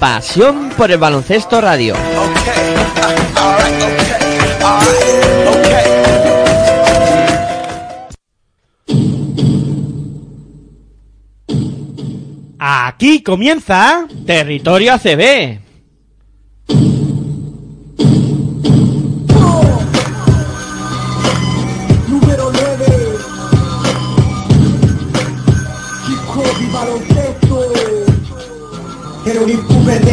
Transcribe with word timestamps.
Pasión 0.00 0.70
por 0.78 0.90
el 0.90 0.96
baloncesto 0.96 1.60
radio. 1.60 1.94
Aquí 12.58 13.22
comienza 13.22 14.06
Territorio 14.24 14.94
ACB. 14.94 15.69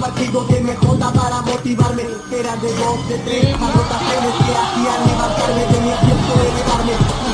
partido 0.00 0.44
de 0.46 0.60
MJ 0.60 1.12
para 1.12 1.42
motivarme. 1.42 2.02
Era 2.32 2.56
de 2.56 2.72
dos, 2.74 3.08
de 3.08 3.18
tres 3.18 3.54
anotaciones 3.54 4.34
que 4.44 4.52
hacían 4.56 5.06
levantarme 5.06 5.66
De 5.66 5.80
mi 5.80 5.90
asiento 5.90 6.32
elevarme 6.40 7.29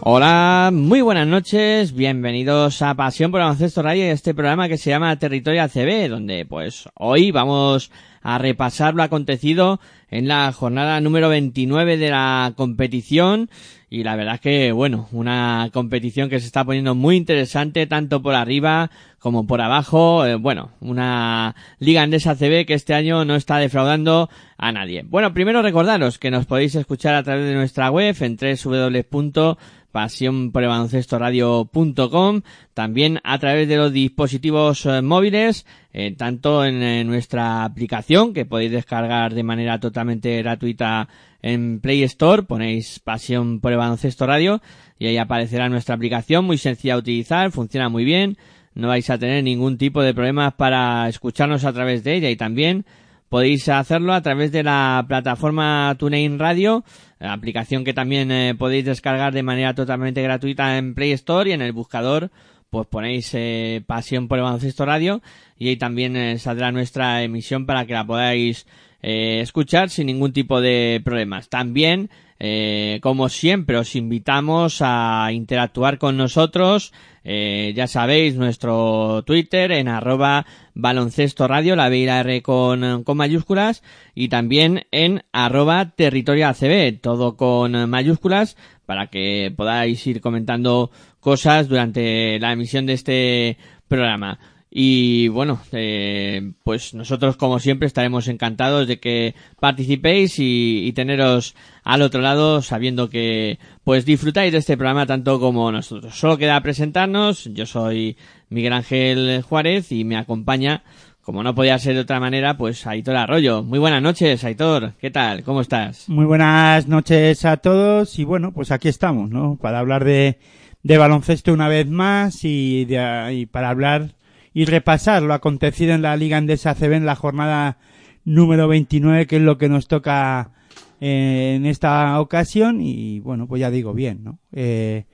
Hola, 0.00 0.70
muy 0.72 1.00
buenas 1.02 1.26
noches, 1.26 1.92
bienvenidos 1.92 2.82
a 2.82 2.94
Pasión 2.94 3.30
por 3.30 3.40
Baloncesto 3.40 3.82
Radio 3.82 4.06
y 4.06 4.08
este 4.08 4.34
programa 4.34 4.68
que 4.68 4.78
se 4.78 4.90
llama 4.90 5.18
Territorio 5.18 5.62
ACB, 5.62 6.08
donde 6.08 6.46
pues 6.46 6.88
hoy 6.94 7.30
vamos 7.30 7.90
a 8.22 8.38
repasar 8.38 8.94
lo 8.94 9.04
acontecido 9.04 9.78
en 10.10 10.26
la 10.26 10.50
jornada 10.52 11.00
número 11.00 11.28
29 11.28 11.96
de 11.96 12.10
la 12.10 12.52
competición 12.56 13.50
y 13.96 14.02
la 14.04 14.14
verdad 14.14 14.34
es 14.34 14.40
que 14.42 14.72
bueno, 14.72 15.08
una 15.10 15.70
competición 15.72 16.28
que 16.28 16.38
se 16.38 16.46
está 16.46 16.64
poniendo 16.64 16.94
muy 16.94 17.16
interesante 17.16 17.86
tanto 17.86 18.20
por 18.20 18.34
arriba 18.34 18.90
como 19.18 19.46
por 19.46 19.62
abajo, 19.62 20.26
eh, 20.26 20.34
bueno, 20.34 20.72
una 20.80 21.56
liga 21.78 22.02
andesa 22.02 22.32
ACB 22.32 22.66
que 22.66 22.74
este 22.74 22.92
año 22.92 23.24
no 23.24 23.36
está 23.36 23.56
defraudando 23.56 24.28
a 24.58 24.70
nadie. 24.70 25.02
Bueno, 25.02 25.32
primero 25.32 25.62
recordaros 25.62 26.18
que 26.18 26.30
nos 26.30 26.44
podéis 26.44 26.74
escuchar 26.74 27.14
a 27.14 27.22
través 27.22 27.46
de 27.46 27.54
nuestra 27.54 27.90
web 27.90 28.14
en 28.20 28.36
www 28.36 29.56
pasionporelbaloncestoradio.com, 29.96 32.42
también 32.74 33.18
a 33.24 33.38
través 33.38 33.66
de 33.66 33.78
los 33.78 33.94
dispositivos 33.94 34.84
eh, 34.84 35.00
móviles, 35.00 35.64
eh, 35.94 36.14
tanto 36.14 36.66
en, 36.66 36.82
eh, 36.82 37.02
nuestra 37.02 37.64
aplicación 37.64 38.34
que 38.34 38.44
podéis 38.44 38.72
descargar 38.72 39.32
de 39.32 39.42
manera 39.42 39.80
totalmente 39.80 40.36
gratuita 40.42 41.08
en 41.40 41.80
Play 41.80 42.02
Store, 42.02 42.42
ponéis 42.42 42.98
Pasión 42.98 43.60
por 43.60 43.72
el 43.72 43.78
Baloncesto 43.78 44.26
Radio 44.26 44.60
y 44.98 45.06
ahí 45.06 45.16
aparecerá 45.16 45.70
nuestra 45.70 45.94
aplicación, 45.94 46.44
muy 46.44 46.58
sencilla 46.58 46.96
de 46.96 47.00
utilizar, 47.00 47.50
funciona 47.50 47.88
muy 47.88 48.04
bien, 48.04 48.36
no 48.74 48.88
vais 48.88 49.08
a 49.08 49.16
tener 49.16 49.42
ningún 49.44 49.78
tipo 49.78 50.02
de 50.02 50.12
problemas 50.12 50.52
para 50.52 51.08
escucharnos 51.08 51.64
a 51.64 51.72
través 51.72 52.04
de 52.04 52.16
ella 52.16 52.28
y 52.28 52.36
también 52.36 52.84
podéis 53.28 53.68
hacerlo 53.68 54.12
a 54.12 54.22
través 54.22 54.52
de 54.52 54.62
la 54.62 55.04
plataforma 55.08 55.94
TuneIn 55.98 56.38
Radio, 56.38 56.84
aplicación 57.20 57.84
que 57.84 57.94
también 57.94 58.30
eh, 58.30 58.54
podéis 58.56 58.84
descargar 58.84 59.32
de 59.32 59.42
manera 59.42 59.74
totalmente 59.74 60.22
gratuita 60.22 60.78
en 60.78 60.94
Play 60.94 61.12
Store 61.12 61.50
y 61.50 61.52
en 61.52 61.62
el 61.62 61.72
buscador 61.72 62.30
pues 62.70 62.86
ponéis 62.88 63.30
eh, 63.34 63.82
Pasión 63.86 64.28
por 64.28 64.38
el 64.38 64.44
Baloncesto 64.44 64.84
Radio 64.84 65.22
y 65.56 65.68
ahí 65.68 65.76
también 65.76 66.16
eh, 66.16 66.38
saldrá 66.38 66.72
nuestra 66.72 67.22
emisión 67.22 67.66
para 67.66 67.86
que 67.86 67.94
la 67.94 68.06
podáis 68.06 68.66
eh, 69.02 69.40
escuchar 69.40 69.90
sin 69.90 70.06
ningún 70.06 70.32
tipo 70.32 70.60
de 70.60 71.00
problemas. 71.04 71.48
También, 71.48 72.10
eh, 72.38 72.98
como 73.02 73.28
siempre, 73.28 73.78
os 73.78 73.96
invitamos 73.96 74.78
a 74.80 75.28
interactuar 75.32 75.98
con 75.98 76.16
nosotros. 76.16 76.92
Eh, 77.24 77.72
ya 77.74 77.86
sabéis, 77.86 78.36
nuestro 78.36 79.24
Twitter 79.24 79.72
en 79.72 79.88
arroba 79.88 80.46
baloncesto 80.74 81.48
radio, 81.48 81.74
la 81.74 81.88
B 81.88 81.98
y 81.98 82.06
la 82.06 82.20
R 82.20 82.42
con, 82.42 83.04
mayúsculas, 83.14 83.82
y 84.14 84.28
también 84.28 84.86
en 84.92 85.24
arroba 85.32 85.90
territorio 85.96 86.48
ACB, 86.48 87.00
todo 87.00 87.36
con 87.36 87.88
mayúsculas, 87.88 88.56
para 88.84 89.08
que 89.08 89.52
podáis 89.56 90.06
ir 90.06 90.20
comentando 90.20 90.90
cosas 91.18 91.68
durante 91.68 92.38
la 92.38 92.52
emisión 92.52 92.86
de 92.86 92.92
este 92.92 93.58
programa. 93.88 94.38
Y 94.78 95.28
bueno, 95.28 95.58
eh, 95.72 96.52
pues 96.62 96.92
nosotros 96.92 97.38
como 97.38 97.60
siempre 97.60 97.86
estaremos 97.86 98.28
encantados 98.28 98.86
de 98.86 99.00
que 99.00 99.34
participéis 99.58 100.34
y, 100.36 100.92
teneros 100.94 101.54
al 101.82 102.02
otro 102.02 102.20
lado 102.20 102.60
sabiendo 102.60 103.08
que 103.08 103.58
pues 103.84 104.04
disfrutáis 104.04 104.52
de 104.52 104.58
este 104.58 104.76
programa 104.76 105.06
tanto 105.06 105.40
como 105.40 105.72
nosotros. 105.72 106.14
Solo 106.14 106.36
queda 106.36 106.60
presentarnos, 106.60 107.48
yo 107.54 107.64
soy 107.64 108.18
Miguel 108.50 108.74
Ángel 108.74 109.40
Juárez 109.48 109.92
y 109.92 110.04
me 110.04 110.18
acompaña, 110.18 110.84
como 111.22 111.42
no 111.42 111.54
podía 111.54 111.78
ser 111.78 111.94
de 111.94 112.00
otra 112.00 112.20
manera, 112.20 112.58
pues 112.58 112.86
Aitor 112.86 113.16
Arroyo. 113.16 113.62
Muy 113.62 113.78
buenas 113.78 114.02
noches, 114.02 114.44
Aitor. 114.44 114.92
¿Qué 115.00 115.10
tal? 115.10 115.42
¿Cómo 115.42 115.62
estás? 115.62 116.06
Muy 116.06 116.26
buenas 116.26 116.86
noches 116.86 117.46
a 117.46 117.56
todos 117.56 118.18
y 118.18 118.24
bueno, 118.24 118.52
pues 118.52 118.70
aquí 118.70 118.88
estamos, 118.88 119.30
¿no? 119.30 119.56
Para 119.56 119.78
hablar 119.78 120.04
de, 120.04 120.38
de 120.82 120.98
baloncesto 120.98 121.54
una 121.54 121.68
vez 121.68 121.88
más 121.88 122.44
y, 122.44 122.84
de, 122.84 123.32
y 123.32 123.46
para 123.46 123.70
hablar 123.70 124.16
y 124.56 124.64
repasar 124.64 125.22
lo 125.22 125.34
acontecido 125.34 125.92
en 125.92 126.00
la 126.00 126.16
Liga 126.16 126.38
Andesa 126.38 126.74
CB 126.74 126.94
en 126.94 127.04
la 127.04 127.14
jornada 127.14 127.76
número 128.24 128.68
29, 128.68 129.26
que 129.26 129.36
es 129.36 129.42
lo 129.42 129.58
que 129.58 129.68
nos 129.68 129.86
toca 129.86 130.52
eh, 130.98 131.56
en 131.56 131.66
esta 131.66 132.18
ocasión. 132.22 132.80
Y 132.80 133.20
bueno, 133.20 133.46
pues 133.46 133.60
ya 133.60 133.70
digo 133.70 133.92
bien, 133.92 134.24
¿no? 134.24 134.38
Eh, 134.52 135.04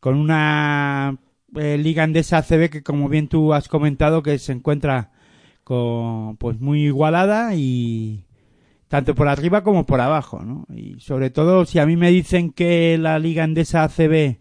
con 0.00 0.16
una 0.16 1.18
eh, 1.54 1.76
Liga 1.76 2.02
Andesa 2.02 2.40
CB 2.40 2.70
que, 2.70 2.82
como 2.82 3.10
bien 3.10 3.28
tú 3.28 3.52
has 3.52 3.68
comentado, 3.68 4.22
que 4.22 4.38
se 4.38 4.52
encuentra 4.52 5.10
con, 5.64 6.38
pues 6.38 6.58
muy 6.58 6.86
igualada 6.86 7.54
y 7.56 8.24
tanto 8.88 9.14
por 9.14 9.28
arriba 9.28 9.64
como 9.64 9.84
por 9.84 10.00
abajo, 10.00 10.42
¿no? 10.42 10.64
Y 10.74 10.98
sobre 11.00 11.28
todo, 11.28 11.66
si 11.66 11.78
a 11.78 11.84
mí 11.84 11.98
me 11.98 12.10
dicen 12.10 12.52
que 12.52 12.96
la 12.96 13.18
Liga 13.18 13.44
Andesa 13.44 13.84
ACB 13.84 14.38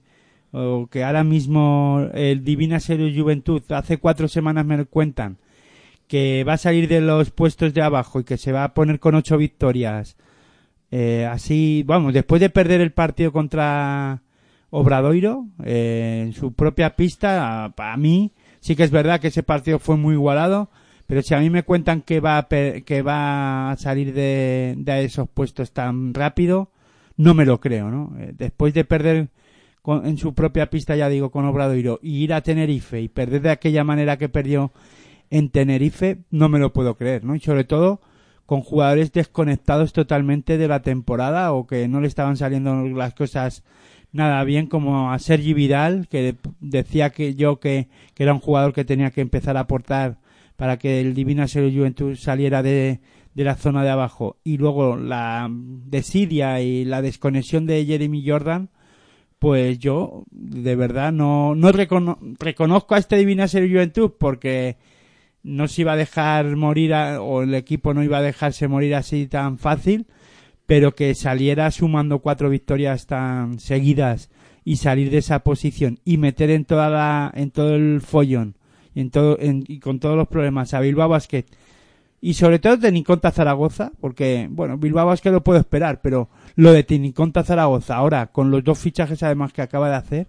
o 0.57 0.87
que 0.87 1.03
ahora 1.03 1.23
mismo 1.23 2.07
el 2.13 2.43
Divina 2.43 2.79
Serio 2.79 3.11
Juventud 3.13 3.61
hace 3.69 3.97
cuatro 3.97 4.27
semanas 4.27 4.65
me 4.65 4.85
cuentan 4.85 5.37
que 6.07 6.43
va 6.45 6.53
a 6.53 6.57
salir 6.57 6.87
de 6.87 7.01
los 7.01 7.31
puestos 7.31 7.73
de 7.73 7.81
abajo 7.81 8.19
y 8.19 8.23
que 8.23 8.37
se 8.37 8.51
va 8.51 8.63
a 8.63 8.73
poner 8.73 8.99
con 8.99 9.15
ocho 9.15 9.37
victorias 9.37 10.17
eh, 10.89 11.27
así 11.29 11.83
vamos 11.85 12.13
después 12.13 12.41
de 12.41 12.49
perder 12.49 12.81
el 12.81 12.91
partido 12.91 13.31
contra 13.31 14.21
Obradoiro 14.69 15.45
eh, 15.63 16.23
en 16.25 16.33
su 16.33 16.53
propia 16.53 16.95
pista 16.95 17.73
para 17.75 17.95
mí 17.97 18.31
sí 18.59 18.75
que 18.75 18.83
es 18.83 18.91
verdad 18.91 19.19
que 19.19 19.27
ese 19.27 19.43
partido 19.43 19.79
fue 19.79 19.97
muy 19.97 20.15
igualado 20.15 20.69
pero 21.05 21.21
si 21.21 21.33
a 21.33 21.39
mí 21.39 21.49
me 21.49 21.63
cuentan 21.63 22.01
que 22.01 22.19
va 22.19 22.37
a, 22.37 22.47
que 22.47 23.01
va 23.01 23.71
a 23.71 23.77
salir 23.77 24.13
de, 24.13 24.75
de 24.77 25.03
esos 25.03 25.29
puestos 25.29 25.71
tan 25.71 26.13
rápido 26.13 26.71
no 27.15 27.33
me 27.33 27.45
lo 27.45 27.59
creo 27.59 27.91
no 27.91 28.15
eh, 28.19 28.33
después 28.35 28.73
de 28.73 28.85
perder 28.85 29.29
con, 29.87 30.05
en 30.05 30.17
su 30.17 30.33
propia 30.33 30.69
pista, 30.69 30.97
ya 30.97 31.07
digo, 31.07 31.31
con 31.31 31.45
Obradoiro, 31.45 31.97
y 32.03 32.17
ir 32.17 32.33
a 32.33 32.41
Tenerife 32.41 32.99
y 32.99 33.07
perder 33.07 33.41
de 33.43 33.51
aquella 33.51 33.85
manera 33.85 34.17
que 34.17 34.27
perdió 34.27 34.73
en 35.29 35.47
Tenerife, 35.47 36.25
no 36.29 36.49
me 36.49 36.59
lo 36.59 36.73
puedo 36.73 36.97
creer, 36.97 37.23
¿no? 37.23 37.35
Y 37.35 37.39
sobre 37.39 37.63
todo 37.63 38.01
con 38.45 38.59
jugadores 38.59 39.13
desconectados 39.13 39.93
totalmente 39.93 40.57
de 40.57 40.67
la 40.67 40.81
temporada 40.81 41.53
o 41.53 41.67
que 41.67 41.87
no 41.87 42.01
le 42.01 42.09
estaban 42.09 42.35
saliendo 42.35 42.83
las 42.89 43.13
cosas 43.13 43.63
nada 44.11 44.43
bien 44.43 44.67
como 44.67 45.13
a 45.13 45.19
Sergi 45.19 45.53
Vidal 45.53 46.09
que 46.09 46.35
decía 46.59 47.11
que 47.11 47.35
yo 47.35 47.61
que, 47.61 47.87
que 48.13 48.23
era 48.23 48.33
un 48.33 48.41
jugador 48.41 48.73
que 48.73 48.83
tenía 48.83 49.11
que 49.11 49.21
empezar 49.21 49.55
a 49.55 49.61
aportar 49.61 50.17
para 50.57 50.75
que 50.75 50.99
el 50.99 51.13
Divina 51.13 51.47
Serio 51.47 51.71
Juventud 51.71 52.17
saliera 52.17 52.61
de, 52.61 52.99
de 53.35 53.43
la 53.45 53.55
zona 53.55 53.83
de 53.83 53.89
abajo 53.91 54.35
y 54.43 54.57
luego 54.57 54.97
la 54.97 55.49
desidia 55.49 56.59
y 56.59 56.83
la 56.83 57.01
desconexión 57.01 57.65
de 57.65 57.85
Jeremy 57.85 58.27
Jordan 58.27 58.69
pues 59.39 59.77
yo 59.79 60.23
de 60.31 60.75
verdad 60.75 61.11
no, 61.11 61.53
no 61.55 61.71
recono- 61.71 62.17
reconozco 62.39 62.95
a 62.95 62.97
este 62.97 63.17
Divina 63.17 63.47
Serio 63.47 63.69
Juventud 63.77 64.11
porque 64.17 64.77
no 65.43 65.67
se 65.67 65.81
iba 65.81 65.93
a 65.93 65.97
dejar 65.97 66.55
morir 66.55 66.93
a- 66.93 67.21
o 67.21 67.43
el 67.43 67.53
equipo 67.53 67.93
no 67.93 68.03
iba 68.03 68.17
a 68.17 68.21
dejarse 68.23 68.67
morir 68.67 68.95
así 68.95 69.27
tan 69.27 69.57
fácil 69.57 70.07
pero 70.65 70.95
que 70.95 71.13
saliera 71.15 71.71
sumando 71.71 72.19
cuatro 72.19 72.49
victorias 72.49 73.05
tan 73.07 73.59
seguidas 73.59 74.29
y 74.65 74.77
salir 74.77 75.09
de 75.11 75.19
esa 75.19 75.39
posición 75.43 75.99
y 76.03 76.17
meter 76.17 76.49
en 76.49 76.65
toda 76.65 76.89
la 76.89 77.31
en 77.35 77.51
todo 77.51 77.75
el 77.75 78.01
follón 78.01 78.55
y 78.93 79.01
en 79.01 79.11
todo 79.11 79.37
en- 79.39 79.63
y 79.67 79.79
con 79.79 79.99
todos 79.99 80.17
los 80.17 80.27
problemas 80.27 80.73
a 80.73 80.81
Bilbao 80.81 81.07
Basket 81.07 81.45
y 82.19 82.33
sobre 82.33 82.57
todo 82.59 82.79
Teniconta 82.79 83.31
Zaragoza 83.31 83.91
porque 84.01 84.47
bueno 84.51 84.77
Bilbao 84.77 85.05
Basket 85.05 85.31
lo 85.31 85.43
puedo 85.43 85.59
esperar 85.59 86.01
pero 86.01 86.27
lo 86.57 86.73
de 86.73 86.83
Teniconta 86.83 87.43
Zaragoza 87.43 87.95
ahora 87.95 88.27
con 88.27 88.49
los 88.49 88.63
dos 88.63 88.79
fichajes 88.79 89.21
además 89.21 89.53
que 89.53 89.61
acaba 89.61 89.89
de 89.89 89.95
hacer 89.95 90.27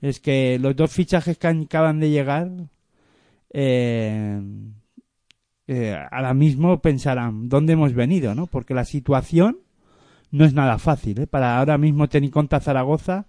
es 0.00 0.18
que 0.18 0.58
los 0.58 0.74
dos 0.74 0.90
fichajes 0.90 1.38
que 1.38 1.46
acaban 1.46 2.00
de 2.00 2.10
llegar 2.10 2.50
eh, 3.50 4.42
eh, 5.68 5.96
ahora 6.10 6.34
mismo 6.34 6.82
pensarán 6.82 7.48
dónde 7.48 7.74
hemos 7.74 7.94
venido, 7.94 8.34
¿no? 8.34 8.48
Porque 8.48 8.74
la 8.74 8.84
situación 8.84 9.58
no 10.32 10.44
es 10.44 10.52
nada 10.52 10.78
fácil, 10.78 11.20
¿eh? 11.20 11.26
Para 11.28 11.56
ahora 11.56 11.78
mismo 11.78 12.08
Teniconta 12.08 12.58
Zaragoza 12.58 13.26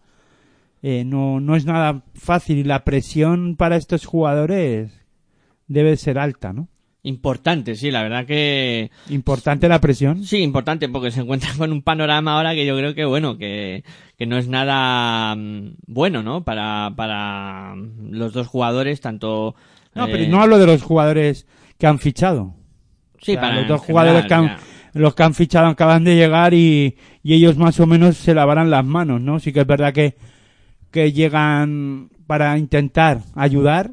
eh, 0.81 1.05
no, 1.05 1.39
no 1.39 1.55
es 1.55 1.65
nada 1.65 2.03
fácil 2.15 2.57
y 2.57 2.63
la 2.63 2.83
presión 2.83 3.57
para 3.57 3.75
estos 3.75 4.05
jugadores 4.07 5.05
debe 5.67 5.95
ser 5.97 6.17
alta, 6.17 6.51
¿no? 6.51 6.67
Importante, 7.05 7.75
sí, 7.75 7.91
la 7.91 8.01
verdad 8.01 8.25
que 8.25 8.89
Importante 9.09 9.67
la 9.67 9.81
presión. 9.81 10.23
Sí, 10.23 10.37
importante 10.37 10.87
porque 10.87 11.11
se 11.11 11.19
encuentra 11.19 11.49
con 11.57 11.73
un 11.73 11.81
panorama 11.81 12.35
ahora 12.35 12.55
que 12.55 12.65
yo 12.65 12.77
creo 12.77 12.95
que 12.95 13.03
bueno, 13.03 13.37
que, 13.37 13.83
que 14.17 14.25
no 14.25 14.37
es 14.37 14.47
nada 14.47 15.35
mm, 15.35 15.75
bueno, 15.85 16.23
¿no? 16.23 16.45
Para, 16.45 16.93
para 16.95 17.75
los 18.09 18.31
dos 18.31 18.47
jugadores, 18.47 19.01
tanto... 19.01 19.53
No, 19.93 20.07
eh, 20.07 20.09
pero 20.11 20.31
no 20.31 20.41
hablo 20.41 20.57
de 20.57 20.65
los 20.65 20.81
jugadores 20.81 21.45
que 21.77 21.87
han 21.87 21.99
fichado. 21.99 22.55
sí, 23.21 23.33
O 23.33 23.33
sea, 23.33 23.41
para 23.41 23.55
los 23.55 23.67
dos 23.67 23.81
jugadores 23.81 24.25
que 24.25 24.33
han, 24.33 24.57
los 24.93 25.13
que 25.13 25.23
han 25.23 25.33
fichado 25.33 25.67
acaban 25.67 26.05
de 26.05 26.15
llegar 26.15 26.53
y, 26.53 26.95
y 27.21 27.33
ellos 27.33 27.57
más 27.57 27.81
o 27.81 27.85
menos 27.85 28.15
se 28.15 28.33
lavarán 28.33 28.69
las 28.69 28.85
manos, 28.85 29.19
¿no? 29.19 29.41
Sí 29.41 29.51
que 29.51 29.59
es 29.59 29.67
verdad 29.67 29.93
que, 29.93 30.15
que 30.89 31.11
llegan 31.11 32.11
para 32.27 32.57
intentar 32.57 33.19
ayudar, 33.35 33.91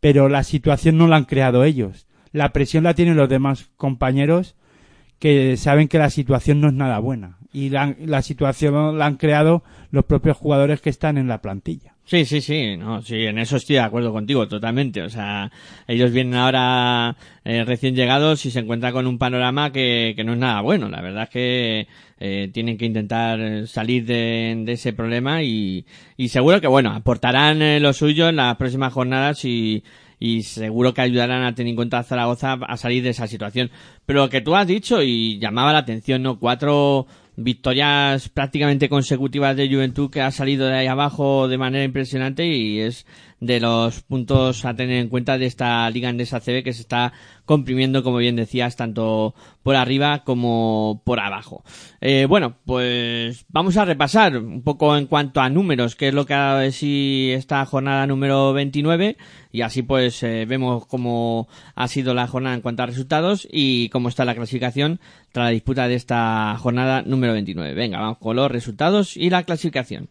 pero 0.00 0.28
la 0.28 0.42
situación 0.42 0.98
no 0.98 1.06
la 1.06 1.14
han 1.14 1.24
creado 1.26 1.62
ellos. 1.62 2.06
La 2.32 2.52
presión 2.52 2.84
la 2.84 2.94
tienen 2.94 3.16
los 3.16 3.28
demás 3.28 3.70
compañeros 3.76 4.54
que 5.20 5.56
saben 5.58 5.86
que 5.86 5.98
la 5.98 6.10
situación 6.10 6.60
no 6.60 6.68
es 6.68 6.74
nada 6.74 6.98
buena. 6.98 7.36
Y 7.52 7.68
la, 7.70 8.22
situación 8.22 8.96
la 8.96 9.06
han 9.06 9.16
creado 9.16 9.64
los 9.90 10.04
propios 10.04 10.36
jugadores 10.36 10.80
que 10.80 10.88
están 10.88 11.18
en 11.18 11.26
la 11.26 11.42
plantilla. 11.42 11.94
Sí, 12.04 12.24
sí, 12.24 12.40
sí, 12.40 12.76
no, 12.76 13.02
sí, 13.02 13.26
en 13.26 13.38
eso 13.38 13.56
estoy 13.56 13.74
de 13.74 13.82
acuerdo 13.82 14.12
contigo, 14.12 14.46
totalmente. 14.48 15.02
O 15.02 15.10
sea, 15.10 15.50
ellos 15.88 16.12
vienen 16.12 16.36
ahora 16.36 17.16
eh, 17.44 17.64
recién 17.64 17.94
llegados 17.94 18.46
y 18.46 18.52
se 18.52 18.60
encuentran 18.60 18.92
con 18.92 19.06
un 19.06 19.18
panorama 19.18 19.72
que, 19.72 20.14
no 20.24 20.32
es 20.32 20.38
nada 20.38 20.60
bueno. 20.60 20.88
La 20.88 21.02
verdad 21.02 21.24
es 21.24 21.28
que 21.28 21.86
eh, 22.20 22.50
tienen 22.52 22.78
que 22.78 22.86
intentar 22.86 23.66
salir 23.66 24.06
de, 24.06 24.62
de 24.64 24.72
ese 24.72 24.92
problema 24.92 25.42
y, 25.42 25.84
y 26.16 26.28
seguro 26.28 26.60
que, 26.60 26.68
bueno, 26.68 26.92
aportarán 26.92 27.62
eh, 27.62 27.80
lo 27.80 27.92
suyo 27.92 28.28
en 28.28 28.36
las 28.36 28.56
próximas 28.56 28.92
jornadas 28.92 29.44
y, 29.44 29.82
y 30.20 30.42
seguro 30.42 30.94
que 30.94 31.00
ayudarán 31.00 31.42
a 31.42 31.54
tener 31.54 31.70
en 31.70 31.76
cuenta 31.76 32.02
Zaragoza 32.02 32.52
a 32.52 32.76
salir 32.76 33.02
de 33.02 33.08
esa 33.10 33.26
situación. 33.26 33.70
Pero 34.06 34.20
lo 34.20 34.28
que 34.28 34.42
tú 34.42 34.54
has 34.54 34.66
dicho 34.66 35.02
y 35.02 35.38
llamaba 35.40 35.72
la 35.72 35.78
atención, 35.78 36.22
¿no? 36.22 36.38
Cuatro 36.38 37.06
victorias 37.36 38.28
prácticamente 38.28 38.90
consecutivas 38.90 39.56
de 39.56 39.68
Juventud 39.68 40.10
que 40.10 40.20
ha 40.20 40.30
salido 40.30 40.66
de 40.66 40.74
ahí 40.76 40.86
abajo 40.86 41.48
de 41.48 41.56
manera 41.56 41.84
impresionante 41.84 42.46
y 42.46 42.80
es 42.80 43.06
de 43.40 43.58
los 43.58 44.02
puntos 44.02 44.64
a 44.64 44.74
tener 44.74 45.00
en 45.00 45.08
cuenta 45.08 45.38
de 45.38 45.46
esta 45.46 45.88
Liga 45.90 46.08
Andesa 46.08 46.40
CB 46.40 46.62
que 46.62 46.72
se 46.72 46.82
está 46.82 47.12
comprimiendo, 47.44 48.02
como 48.02 48.18
bien 48.18 48.36
decías, 48.36 48.76
tanto 48.76 49.34
por 49.62 49.76
arriba 49.76 50.22
como 50.24 51.02
por 51.04 51.20
abajo. 51.20 51.64
Eh, 52.00 52.26
bueno, 52.28 52.56
pues 52.64 53.46
vamos 53.48 53.76
a 53.76 53.84
repasar 53.84 54.36
un 54.36 54.62
poco 54.62 54.96
en 54.96 55.06
cuanto 55.06 55.40
a 55.40 55.48
números, 55.48 55.96
que 55.96 56.08
es 56.08 56.14
lo 56.14 56.26
que 56.26 56.34
ha 56.34 56.70
si 56.70 57.30
esta 57.32 57.64
jornada 57.64 58.06
número 58.06 58.52
29 58.52 59.16
y 59.52 59.62
así 59.62 59.82
pues 59.82 60.22
eh, 60.22 60.44
vemos 60.46 60.86
cómo 60.86 61.48
ha 61.74 61.88
sido 61.88 62.14
la 62.14 62.26
jornada 62.26 62.54
en 62.54 62.60
cuanto 62.60 62.82
a 62.82 62.86
resultados 62.86 63.48
y 63.50 63.88
cómo 63.88 64.08
está 64.08 64.24
la 64.24 64.34
clasificación 64.34 65.00
tras 65.32 65.46
la 65.46 65.50
disputa 65.50 65.88
de 65.88 65.94
esta 65.94 66.56
jornada 66.58 67.02
número 67.02 67.32
29. 67.32 67.74
Venga, 67.74 67.98
vamos 68.00 68.18
con 68.18 68.36
los 68.36 68.50
resultados 68.50 69.16
y 69.16 69.30
la 69.30 69.42
clasificación. 69.44 70.08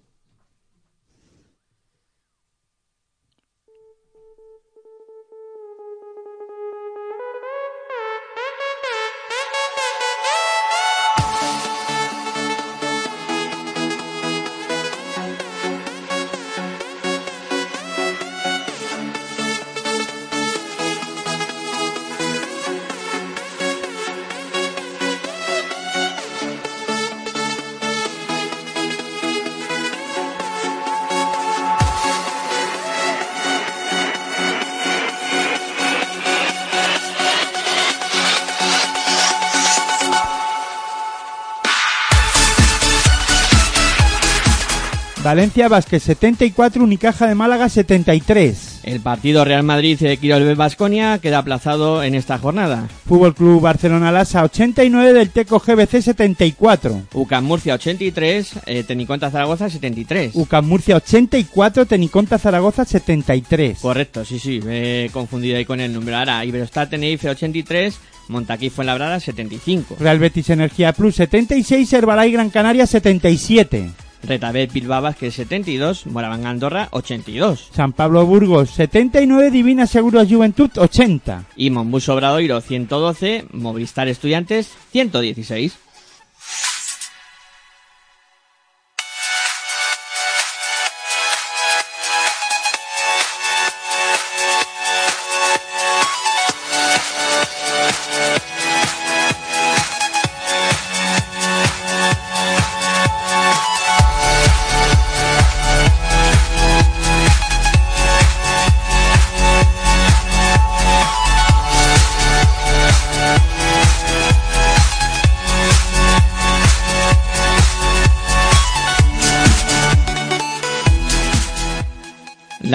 Valencia 45.29 45.67
Vázquez 45.67 46.01
74, 46.01 46.83
Unicaja 46.83 47.27
de 47.27 47.35
Málaga 47.35 47.69
73. 47.69 48.79
El 48.81 48.99
partido 48.99 49.45
Real 49.45 49.61
Madrid 49.61 49.99
de 49.99 50.17
Quirolbe 50.17 50.55
Basconia 50.55 51.19
queda 51.19 51.37
aplazado 51.37 52.01
en 52.01 52.15
esta 52.15 52.39
jornada. 52.39 52.87
Fútbol 53.05 53.35
Club 53.35 53.61
Barcelona 53.61 54.11
Lasa 54.11 54.43
89 54.43 55.13
del 55.13 55.29
Teco 55.29 55.59
GBC 55.59 56.01
74. 56.01 57.03
UCAM 57.13 57.45
Murcia 57.45 57.75
83, 57.75 58.53
eh, 58.65 58.83
Teniconta 58.83 59.29
Zaragoza 59.29 59.69
73. 59.69 60.31
UCAM 60.33 60.65
Murcia 60.65 60.95
84, 60.95 61.85
Teniconta 61.85 62.39
Zaragoza 62.39 62.83
73. 62.83 63.77
Correcto, 63.77 64.25
sí, 64.25 64.39
sí, 64.39 64.59
me 64.65 65.05
he 65.05 65.09
confundido 65.11 65.57
ahí 65.57 65.65
con 65.65 65.79
el 65.79 65.93
número. 65.93 66.17
Ahora, 66.17 66.43
Iberostar 66.43 66.89
Tenerife 66.89 67.29
83, 67.29 67.99
Montaquí 68.29 68.71
Fuenlabrada 68.71 69.19
75. 69.19 69.97
Real 69.99 70.17
Betis 70.17 70.49
Energía 70.49 70.91
Plus 70.91 71.17
76, 71.17 71.93
Herbalay 71.93 72.31
Gran 72.31 72.49
Canaria 72.49 72.87
77. 72.87 73.91
Retabet 74.23 74.71
Bilbao 74.73 75.01
Vázquez 75.01 75.35
72, 75.35 76.05
Moraván 76.07 76.45
Andorra 76.45 76.87
82. 76.91 77.69
San 77.73 77.93
Pablo 77.93 78.25
Burgos 78.25 78.69
79, 78.71 79.51
Divina 79.51 79.87
Seguros 79.87 80.27
Juventud 80.29 80.69
80. 80.75 81.45
Y 81.55 81.69
Monbus 81.69 82.09
Obradoiro 82.09 82.61
112, 82.61 83.45
Movistar 83.51 84.07
Estudiantes 84.07 84.71
116. 84.91 85.88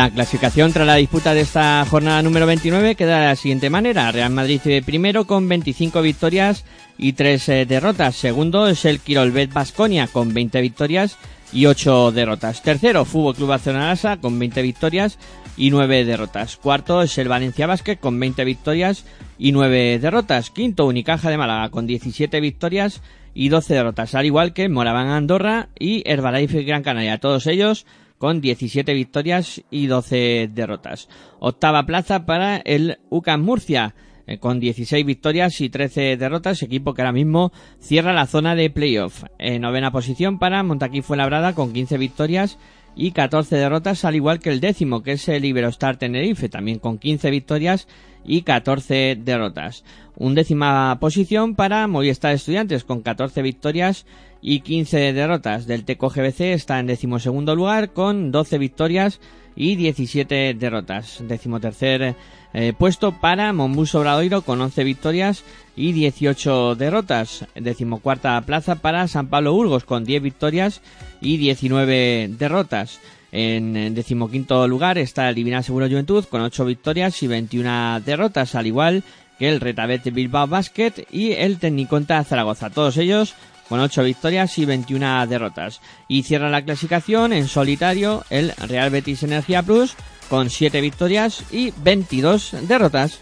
La 0.05 0.11
clasificación 0.11 0.71
tras 0.71 0.87
la 0.87 0.97
disputa 0.97 1.33
de 1.33 1.41
esta 1.41 1.83
jornada 1.89 2.21
número 2.21 2.45
29 2.45 2.95
queda 2.95 3.21
de 3.21 3.27
la 3.29 3.37
siguiente 3.37 3.71
manera. 3.71 4.13
Real 4.13 4.31
Madrid 4.31 4.61
primero 4.85 5.27
con 5.27 5.49
25 5.49 6.03
victorias 6.03 6.67
y 6.99 7.15
3 7.15 7.49
eh, 7.49 7.65
derrotas. 7.65 8.15
Segundo 8.15 8.67
es 8.67 8.85
el 8.85 9.01
Quirolbet 9.01 9.51
Basconia 9.51 10.07
con 10.07 10.35
20 10.35 10.61
victorias 10.61 11.17
y 11.55 11.65
8 11.65 12.13
derrotas. 12.13 12.61
Tercero, 12.61 13.07
Fútbol 13.07 13.35
Club 13.35 13.49
Barcelona 13.49 13.97
con 14.21 14.39
20 14.39 14.61
victorias 14.61 15.19
y 15.57 15.71
9 15.71 16.05
derrotas. 16.05 16.59
Cuarto 16.59 17.01
es 17.01 17.17
el 17.17 17.29
Valencia 17.29 17.67
Basket 17.67 17.97
con 17.97 18.21
20 18.21 18.45
victorias 18.45 19.07
y 19.39 19.53
9 19.53 20.01
derrotas. 20.01 20.51
Quinto, 20.51 20.85
Unicaja 20.85 21.31
de 21.31 21.39
Málaga 21.39 21.71
con 21.71 21.87
17 21.87 22.43
victorias 22.43 23.01
y 23.33 23.49
12 23.49 23.73
derrotas. 23.73 24.15
Al 24.15 24.27
igual 24.27 24.53
que 24.53 24.69
Moraván 24.69 25.09
Andorra 25.09 25.71
y 25.79 26.03
Herbalife 26.05 26.63
Gran 26.65 26.83
Canaria. 26.83 27.17
Todos 27.17 27.47
ellos 27.47 27.87
con 28.25 28.40
17 28.40 28.95
victorias 28.95 29.62
y 29.71 29.87
12 29.87 30.49
derrotas. 30.50 31.11
Octava 31.40 31.85
plaza 31.85 32.25
para 32.25 32.57
el 32.57 32.97
UCAM 33.11 33.43
Murcia 33.43 33.95
eh, 34.26 34.38
con 34.38 34.61
16 34.61 35.04
victorias 35.04 35.61
y 35.61 35.69
13 35.69 36.16
derrotas, 36.16 36.62
equipo 36.62 36.95
que 36.95 37.02
ahora 37.02 37.12
mismo 37.12 37.52
cierra 37.81 38.14
la 38.14 38.25
zona 38.25 38.54
de 38.54 38.71
playoff. 38.71 39.25
En 39.38 39.61
novena 39.61 39.93
posición 39.93 40.38
para 40.38 40.62
Montaquí 40.62 41.02
Fuenlabrada 41.02 41.54
con 41.54 41.75
15 41.75 41.99
victorias 41.99 42.57
y 42.97 43.13
14 43.13 43.57
derrotas, 43.57 44.05
al 44.05 44.15
igual 44.15 44.41
que 44.41 44.51
el 44.51 44.61
décimo, 44.61 45.03
que 45.03 45.13
es 45.13 45.29
el 45.29 45.45
Iberostar 45.45 45.97
Tenerife, 45.97 46.49
también 46.49 46.79
con 46.79 46.99
15 46.99 47.31
victorias 47.31 47.89
y 48.25 48.43
14 48.43 49.19
derrotas. 49.21 49.85
Undécima 50.17 50.99
posición 51.01 51.55
para 51.57 51.87
Movistar 51.89 52.35
Estudiantes 52.35 52.85
con 52.85 53.03
14 53.03 53.43
victorias 53.43 54.07
y 54.41 54.61
15 54.61 55.13
derrotas. 55.13 55.67
Del 55.67 55.85
Teco 55.85 56.09
GBC 56.09 56.53
está 56.53 56.79
en 56.79 56.87
decimosegundo 56.87 57.57
lugar 57.57 57.93
con 57.93 58.31
12 58.31 58.59
victorias 58.59 59.21
17 59.57 60.55
derrotas. 60.55 61.19
Decimotercer 61.21 62.15
eh, 62.53 62.73
puesto 62.77 63.13
para 63.13 63.53
Monbus 63.53 63.95
Obradoiro 63.95 64.43
con 64.43 64.61
11 64.61 64.85
victorias 64.85 65.45
y 65.77 65.93
18 65.93 66.77
derrotas. 66.77 67.47
Decimocuarta 67.55 68.41
plaza 68.43 68.77
para 68.77 69.09
San 69.09 69.29
Pablo 69.29 69.53
Burgos 69.53 69.85
con 69.85 70.05
10 70.05 70.23
victorias 70.23 70.81
y 71.21 71.37
19 71.37 72.31
derrotas. 72.39 73.01
En 73.33 73.95
decimoquinto 73.97 74.69
lugar 74.69 74.97
está 74.97 75.29
el 75.29 75.35
Divina 75.35 75.65
Seguro 75.65 75.89
Juventud 75.89 76.25
con 76.27 76.41
8 76.41 76.65
victorias 76.67 77.21
y 77.25 77.27
21 77.27 78.01
derrotas, 78.07 78.55
al 78.55 78.69
igual 78.69 79.03
que 79.41 79.49
el 79.49 79.61
Retabet 79.61 80.05
Bilbao 80.13 80.47
Basket 80.47 80.93
y 81.11 81.33
el 81.33 81.59
Tecniconta 81.59 82.23
Zaragoza. 82.23 82.71
Todos 82.71 82.97
ellos 82.97 83.35
con 83.68 83.80
8 83.80 84.02
victorias 84.02 84.59
y 84.59 84.64
21 84.64 85.26
derrotas. 85.26 85.80
Y 86.09 86.23
cierra 86.23 86.50
la 86.50 86.62
clasificación 86.62 87.33
en 87.33 87.49
solitario 87.49 88.25
el 88.30 88.52
Real 88.56 88.90
Betis 88.90 89.23
Energía 89.23 89.62
Plus 89.62 89.94
con 90.28 90.50
7 90.50 90.80
victorias 90.80 91.44
y 91.50 91.73
22 91.76 92.56
derrotas. 92.62 93.21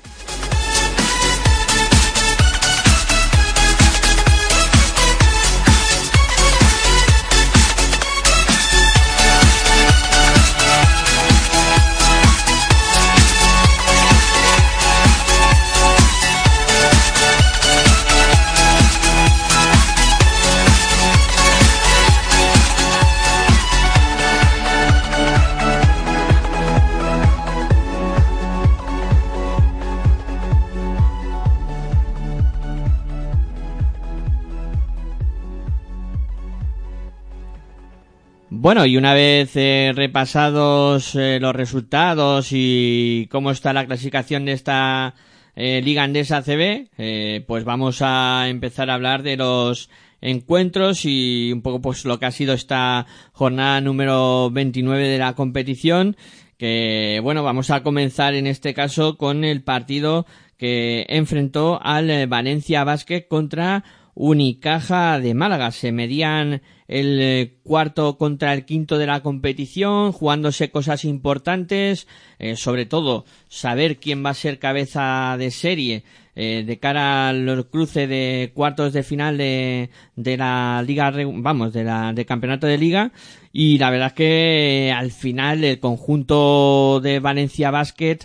Bueno, 38.54 38.84
y 38.84 38.98
una 38.98 39.14
vez 39.14 39.56
eh, 39.56 39.92
repasados 39.96 41.14
eh, 41.14 41.38
los 41.40 41.56
resultados 41.56 42.48
y 42.50 43.26
cómo 43.30 43.50
está 43.50 43.72
la 43.72 43.86
clasificación 43.86 44.44
de 44.44 44.52
esta 44.52 45.14
eh, 45.56 45.80
Liga 45.82 46.02
Andesa 46.02 46.42
CB, 46.42 47.44
pues 47.46 47.64
vamos 47.64 48.02
a 48.02 48.50
empezar 48.50 48.90
a 48.90 48.94
hablar 48.94 49.22
de 49.22 49.38
los 49.38 49.88
encuentros 50.20 51.06
y 51.06 51.50
un 51.50 51.62
poco 51.62 51.80
pues 51.80 52.04
lo 52.04 52.18
que 52.18 52.26
ha 52.26 52.30
sido 52.30 52.52
esta 52.52 53.06
jornada 53.32 53.80
número 53.80 54.50
29 54.50 55.08
de 55.08 55.18
la 55.18 55.34
competición 55.34 56.18
que 56.58 57.20
bueno 57.22 57.42
vamos 57.42 57.70
a 57.70 57.82
comenzar 57.82 58.34
en 58.34 58.46
este 58.46 58.74
caso 58.74 59.16
con 59.16 59.44
el 59.44 59.62
partido 59.62 60.26
que 60.58 61.06
enfrentó 61.08 61.80
al 61.82 62.26
Valencia 62.26 62.84
Basket 62.84 63.26
contra 63.28 63.82
Unicaja 64.14 65.18
de 65.18 65.34
Málaga. 65.34 65.70
Se 65.70 65.92
medían 65.92 66.62
el 66.88 67.18
eh, 67.20 67.54
cuarto 67.62 68.18
contra 68.18 68.52
el 68.52 68.64
quinto 68.64 68.98
de 68.98 69.06
la 69.06 69.22
competición, 69.22 70.12
jugándose 70.12 70.70
cosas 70.70 71.04
importantes, 71.04 72.06
eh, 72.38 72.56
sobre 72.56 72.84
todo 72.86 73.24
saber 73.48 73.98
quién 73.98 74.24
va 74.24 74.30
a 74.30 74.34
ser 74.34 74.58
cabeza 74.58 75.36
de 75.38 75.50
serie 75.50 76.04
eh, 76.34 76.64
de 76.66 76.78
cara 76.78 77.28
al 77.28 77.66
cruce 77.70 78.06
de 78.06 78.52
cuartos 78.54 78.92
de 78.92 79.02
final 79.02 79.36
de, 79.36 79.90
de 80.16 80.36
la 80.36 80.82
liga, 80.86 81.12
vamos, 81.34 81.72
de 81.72 81.84
la 81.84 82.12
de 82.12 82.24
campeonato 82.24 82.66
de 82.66 82.78
liga. 82.78 83.12
Y 83.52 83.78
la 83.78 83.90
verdad 83.90 84.08
es 84.08 84.14
que 84.14 84.94
al 84.94 85.10
final 85.10 85.62
el 85.64 85.78
conjunto 85.78 87.00
de 87.02 87.20
Valencia 87.20 87.70
Basket 87.70 88.18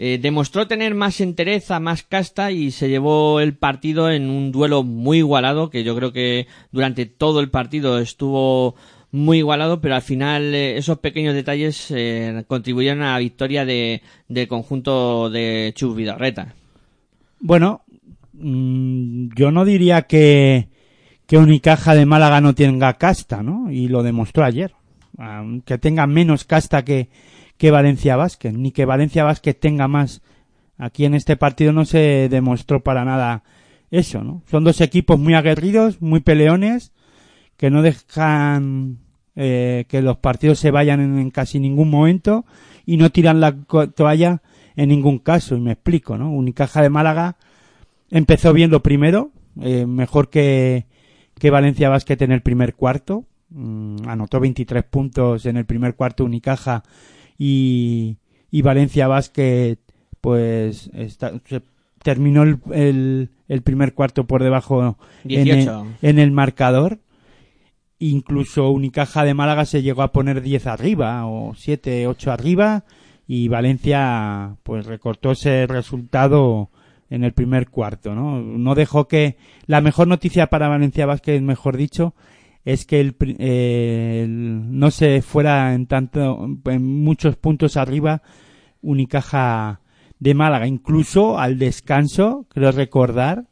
eh, 0.00 0.18
demostró 0.22 0.68
tener 0.68 0.94
más 0.94 1.20
entereza, 1.20 1.80
más 1.80 2.04
casta 2.04 2.52
y 2.52 2.70
se 2.70 2.88
llevó 2.88 3.40
el 3.40 3.56
partido 3.56 4.12
en 4.12 4.30
un 4.30 4.52
duelo 4.52 4.84
muy 4.84 5.18
igualado, 5.18 5.70
que 5.70 5.82
yo 5.82 5.96
creo 5.96 6.12
que 6.12 6.46
durante 6.70 7.06
todo 7.06 7.40
el 7.40 7.50
partido 7.50 7.98
estuvo 7.98 8.76
muy 9.10 9.38
igualado, 9.38 9.80
pero 9.80 9.96
al 9.96 10.02
final 10.02 10.54
eh, 10.54 10.76
esos 10.76 10.98
pequeños 10.98 11.34
detalles 11.34 11.90
eh, 11.90 12.44
contribuyeron 12.46 13.02
a 13.02 13.14
la 13.14 13.18
victoria 13.18 13.64
de, 13.64 14.02
del 14.28 14.46
conjunto 14.46 15.30
de 15.30 15.72
Chus 15.74 15.96
Vidorreta. 15.96 16.54
Bueno, 17.40 17.82
mm, 18.34 19.30
yo 19.34 19.50
no 19.50 19.64
diría 19.64 20.02
que, 20.02 20.68
que 21.26 21.38
Unicaja 21.38 21.96
de 21.96 22.06
Málaga 22.06 22.40
no 22.40 22.54
tenga 22.54 22.94
casta, 22.94 23.42
¿no? 23.42 23.68
Y 23.72 23.88
lo 23.88 24.04
demostró 24.04 24.44
ayer. 24.44 24.74
Que 25.64 25.78
tenga 25.78 26.06
menos 26.06 26.44
casta 26.44 26.84
que, 26.84 27.08
que 27.58 27.70
Valencia 27.70 28.16
Vázquez, 28.16 28.54
ni 28.54 28.70
que 28.70 28.84
Valencia 28.86 29.24
Vázquez 29.24 29.58
tenga 29.58 29.88
más. 29.88 30.22
Aquí 30.78 31.04
en 31.04 31.14
este 31.14 31.36
partido 31.36 31.72
no 31.72 31.84
se 31.84 32.28
demostró 32.30 32.82
para 32.82 33.04
nada 33.04 33.42
eso, 33.90 34.22
¿no? 34.22 34.42
Son 34.48 34.64
dos 34.64 34.80
equipos 34.80 35.18
muy 35.18 35.34
aguerridos, 35.34 36.00
muy 36.00 36.20
peleones, 36.20 36.92
que 37.56 37.70
no 37.70 37.82
dejan 37.82 38.98
eh, 39.34 39.86
que 39.88 40.02
los 40.02 40.18
partidos 40.18 40.60
se 40.60 40.70
vayan 40.70 41.00
en, 41.00 41.30
casi 41.30 41.58
ningún 41.58 41.90
momento 41.90 42.46
y 42.86 42.96
no 42.96 43.10
tiran 43.10 43.40
la 43.40 43.56
toalla 43.94 44.40
en 44.76 44.88
ningún 44.90 45.18
caso. 45.18 45.56
Y 45.56 45.60
me 45.60 45.72
explico, 45.72 46.16
¿no? 46.16 46.30
Unicaja 46.30 46.80
de 46.80 46.90
Málaga 46.90 47.36
empezó 48.10 48.52
bien 48.52 48.70
lo 48.70 48.82
primero, 48.82 49.32
eh, 49.60 49.84
mejor 49.84 50.30
que, 50.30 50.86
que 51.38 51.50
Valencia 51.50 51.88
Basket 51.88 52.18
en 52.20 52.30
el 52.30 52.42
primer 52.42 52.74
cuarto. 52.76 53.24
Mm, 53.50 54.06
anotó 54.06 54.38
23 54.38 54.84
puntos 54.84 55.46
en 55.46 55.56
el 55.56 55.64
primer 55.64 55.96
cuarto 55.96 56.24
Unicaja 56.24 56.84
y, 57.38 58.16
y 58.50 58.62
Valencia 58.62 59.06
Basket 59.06 59.78
pues 60.20 60.90
está, 60.94 61.32
terminó 62.02 62.42
el, 62.42 63.30
el, 63.48 63.62
primer 63.62 63.94
cuarto 63.94 64.24
por 64.24 64.42
debajo 64.42 64.96
en 65.24 65.48
el, 65.48 65.70
en 66.02 66.18
el, 66.18 66.32
marcador. 66.32 66.98
Incluso 68.00 68.70
Unicaja 68.70 69.24
de 69.24 69.34
Málaga 69.34 69.64
se 69.64 69.82
llegó 69.82 70.02
a 70.02 70.12
poner 70.12 70.42
10 70.42 70.66
arriba 70.66 71.26
o 71.26 71.54
7, 71.54 72.06
8 72.06 72.32
arriba 72.32 72.84
y 73.26 73.48
Valencia 73.48 74.56
pues 74.62 74.86
recortó 74.86 75.32
ese 75.32 75.66
resultado 75.66 76.70
en 77.10 77.24
el 77.24 77.32
primer 77.32 77.68
cuarto, 77.68 78.14
¿no? 78.14 78.40
No 78.40 78.74
dejó 78.74 79.08
que 79.08 79.36
la 79.66 79.80
mejor 79.80 80.08
noticia 80.08 80.48
para 80.48 80.68
Valencia 80.68 81.06
Vázquez, 81.06 81.40
mejor 81.42 81.76
dicho, 81.76 82.14
es 82.68 82.84
que 82.84 83.00
el, 83.00 83.16
no 84.78 84.90
se 84.90 85.22
fuera 85.22 85.72
en 85.72 85.86
tanto 85.86 86.46
en 86.66 87.02
muchos 87.02 87.36
puntos 87.36 87.78
arriba 87.78 88.20
Unicaja 88.82 89.80
de 90.18 90.34
Málaga. 90.34 90.66
Incluso 90.66 91.38
al 91.38 91.58
descanso 91.58 92.46
creo 92.50 92.70
recordar 92.72 93.46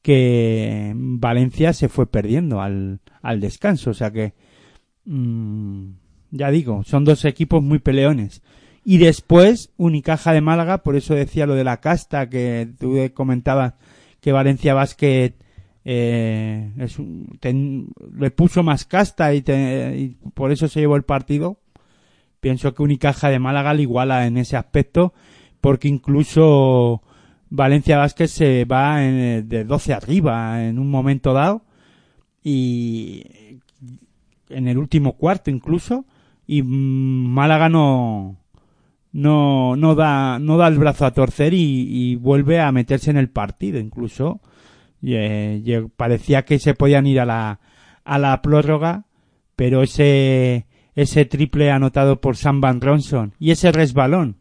que 0.00 0.94
Valencia 0.96 1.74
se 1.74 1.90
fue 1.90 2.10
perdiendo 2.10 2.62
al, 2.62 3.00
al 3.20 3.40
descanso. 3.40 3.90
O 3.90 3.94
sea 3.94 4.12
que 4.12 4.32
mm, 5.04 5.90
ya 6.30 6.50
digo 6.50 6.84
son 6.84 7.04
dos 7.04 7.26
equipos 7.26 7.62
muy 7.62 7.80
peleones. 7.80 8.40
Y 8.82 8.96
después 8.96 9.74
Unicaja 9.76 10.32
de 10.32 10.40
Málaga 10.40 10.78
por 10.78 10.96
eso 10.96 11.14
decía 11.14 11.44
lo 11.44 11.54
de 11.54 11.64
la 11.64 11.82
casta 11.82 12.30
que 12.30 12.66
tú 12.80 12.96
comentabas 13.12 13.74
que 14.22 14.32
Valencia 14.32 14.72
Basket 14.72 15.34
eh, 15.90 16.70
es 16.76 16.98
le 18.18 18.30
puso 18.30 18.62
más 18.62 18.84
casta 18.84 19.32
y, 19.34 19.40
por 20.34 20.52
eso 20.52 20.68
se 20.68 20.80
llevó 20.80 20.96
el 20.96 21.02
partido. 21.04 21.56
pienso 22.40 22.74
que 22.74 22.82
Unicaja 22.82 23.30
de 23.30 23.38
Málaga 23.38 23.72
le 23.72 23.82
iguala 23.82 24.26
en 24.26 24.36
ese 24.36 24.56
aspecto, 24.58 25.14
porque 25.62 25.88
incluso 25.88 27.02
Valencia 27.48 27.96
Vázquez 27.96 28.30
se 28.32 28.66
va 28.66 29.02
en- 29.02 29.48
de 29.48 29.64
12 29.64 29.94
arriba 29.94 30.62
en 30.62 30.78
un 30.78 30.90
momento 30.90 31.32
dado 31.32 31.62
y 32.44 33.24
en 34.50 34.68
el 34.68 34.76
último 34.76 35.14
cuarto 35.14 35.50
incluso 35.50 36.04
y 36.46 36.62
Málaga 36.62 37.70
no 37.70 38.36
no 39.12 39.74
no 39.76 39.94
da 39.94 40.38
no 40.38 40.58
da 40.58 40.68
el 40.68 40.78
brazo 40.78 41.06
a 41.06 41.12
torcer 41.12 41.54
y, 41.54 42.12
y 42.12 42.16
vuelve 42.16 42.60
a 42.60 42.70
meterse 42.72 43.10
en 43.10 43.16
el 43.16 43.30
partido 43.30 43.78
incluso 43.80 44.40
y, 45.00 45.14
eh, 45.14 45.62
y 45.64 45.80
parecía 45.96 46.44
que 46.44 46.58
se 46.58 46.74
podían 46.74 47.06
ir 47.06 47.20
a 47.20 47.26
la 47.26 47.60
a 48.04 48.18
la 48.18 48.40
prórroga 48.42 49.04
pero 49.56 49.82
ese 49.82 50.66
ese 50.94 51.24
triple 51.24 51.70
anotado 51.70 52.20
por 52.20 52.36
Sam 52.36 52.60
Van 52.60 52.80
Ronson 52.80 53.34
y 53.38 53.50
ese 53.50 53.72
resbalón 53.72 54.36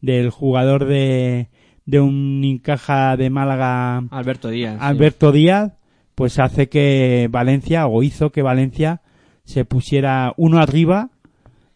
del 0.00 0.30
jugador 0.30 0.86
de 0.86 1.48
de 1.90 2.00
un 2.00 2.44
Incaja 2.44 3.16
de 3.16 3.30
Málaga 3.30 4.04
Alberto 4.10 4.48
Díaz. 4.48 4.74
sí. 4.74 4.78
Alberto 4.80 5.32
Díaz, 5.32 5.72
pues 6.14 6.38
hace 6.38 6.68
que 6.68 7.28
Valencia, 7.30 7.86
o 7.86 8.02
hizo 8.02 8.30
que 8.30 8.42
Valencia 8.42 9.00
se 9.44 9.64
pusiera 9.64 10.32
uno 10.36 10.60
arriba 10.60 11.10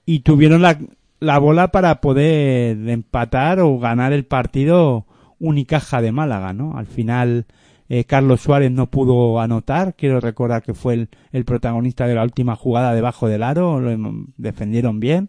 y 0.06 0.20
tuvieron 0.20 0.62
la, 0.62 0.78
la 1.18 1.38
bola 1.38 1.68
para 1.68 2.00
poder 2.00 2.88
empatar 2.88 3.58
o 3.58 3.78
ganar 3.78 4.12
el 4.12 4.24
partido 4.24 5.06
Unicaja 5.40 6.00
de 6.00 6.12
Málaga, 6.12 6.52
¿no? 6.52 6.78
Al 6.78 6.86
final, 6.86 7.46
eh, 7.88 8.04
Carlos 8.04 8.40
Suárez 8.40 8.70
no 8.72 8.90
pudo 8.90 9.40
anotar, 9.40 9.94
quiero 9.94 10.20
recordar 10.20 10.62
que 10.62 10.74
fue 10.74 11.08
el, 11.32 11.44
protagonista 11.44 12.06
de 12.06 12.14
la 12.14 12.22
última 12.24 12.56
jugada 12.56 12.94
debajo 12.94 13.28
del 13.28 13.42
aro, 13.42 13.80
lo 13.80 13.90
defendieron 14.36 15.00
bien, 15.00 15.28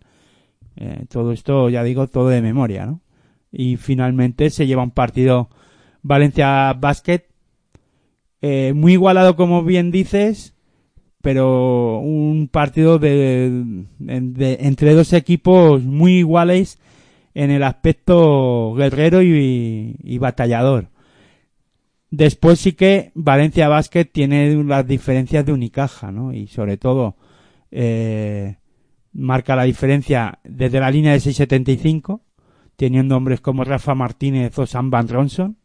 Eh, 0.78 1.06
todo 1.10 1.32
esto, 1.32 1.70
ya 1.70 1.84
digo, 1.84 2.08
todo 2.08 2.28
de 2.30 2.42
memoria, 2.42 2.86
¿no? 2.86 3.00
Y 3.52 3.78
finalmente 3.78 4.50
se 4.50 4.68
lleva 4.68 4.84
un 4.84 4.92
partido 4.92 5.50
Valencia 6.02 6.74
Basket 6.74 7.22
eh, 8.42 8.74
muy 8.76 8.94
igualado 8.94 9.36
como 9.36 9.64
bien 9.64 9.92
dices 9.92 10.54
pero 11.22 12.00
un 12.00 12.50
partido 12.52 13.00
de, 13.00 13.86
de- 14.00 14.58
entre 14.62 14.94
dos 14.94 15.14
equipos 15.14 15.82
muy 15.84 16.18
iguales 16.20 16.78
en 17.34 17.50
el 17.52 17.64
aspecto 17.64 18.74
guerrero 18.76 19.22
y 19.24 20.18
batallador 20.20 20.90
después 22.12 22.60
sí 22.60 22.74
que 22.74 23.12
Valencia 23.16 23.68
Basket 23.68 24.06
tiene 24.06 24.64
las 24.64 24.88
diferencias 24.88 25.46
de 25.46 25.54
Unicaja 25.54 26.12
no 26.12 26.34
y 26.34 26.48
sobre 26.48 26.78
todo 26.78 27.16
eh, 27.72 28.58
marca 29.14 29.56
la 29.56 29.64
diferencia 29.64 30.40
desde 30.44 30.80
la 30.80 30.92
línea 30.92 31.14
de 31.14 31.20
6.75 31.20 32.22
teniendo 32.76 33.16
hombres 33.16 33.42
como 33.42 33.64
Rafa 33.64 33.96
Martínez 33.96 34.58
o 34.60 34.66
Sam 34.66 34.90
Van 34.90 35.08
Ronson. 35.08 35.58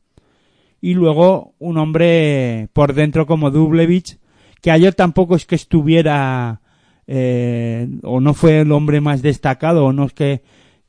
Y 0.80 0.94
luego 0.94 1.54
un 1.58 1.76
hombre 1.76 2.68
por 2.72 2.94
dentro 2.94 3.26
como 3.26 3.50
Dublevich, 3.50 4.18
que 4.62 4.70
ayer 4.70 4.94
tampoco 4.94 5.36
es 5.36 5.44
que 5.44 5.54
estuviera 5.54 6.62
eh, 7.06 7.88
o 8.02 8.20
no 8.20 8.34
fue 8.34 8.60
el 8.60 8.72
hombre 8.72 9.00
más 9.00 9.20
destacado 9.20 9.84
o 9.84 9.92
no 9.92 10.04
es 10.04 10.12
que 10.12 10.42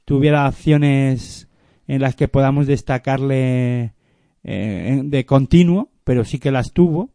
tuviera 0.05 0.45
acciones 0.45 1.49
en 1.87 2.01
las 2.01 2.15
que 2.15 2.27
podamos 2.27 2.67
destacarle 2.67 3.93
eh, 4.43 5.01
de 5.03 5.25
continuo, 5.25 5.89
pero 6.03 6.23
sí 6.25 6.39
que 6.39 6.51
las 6.51 6.73
tuvo 6.73 7.09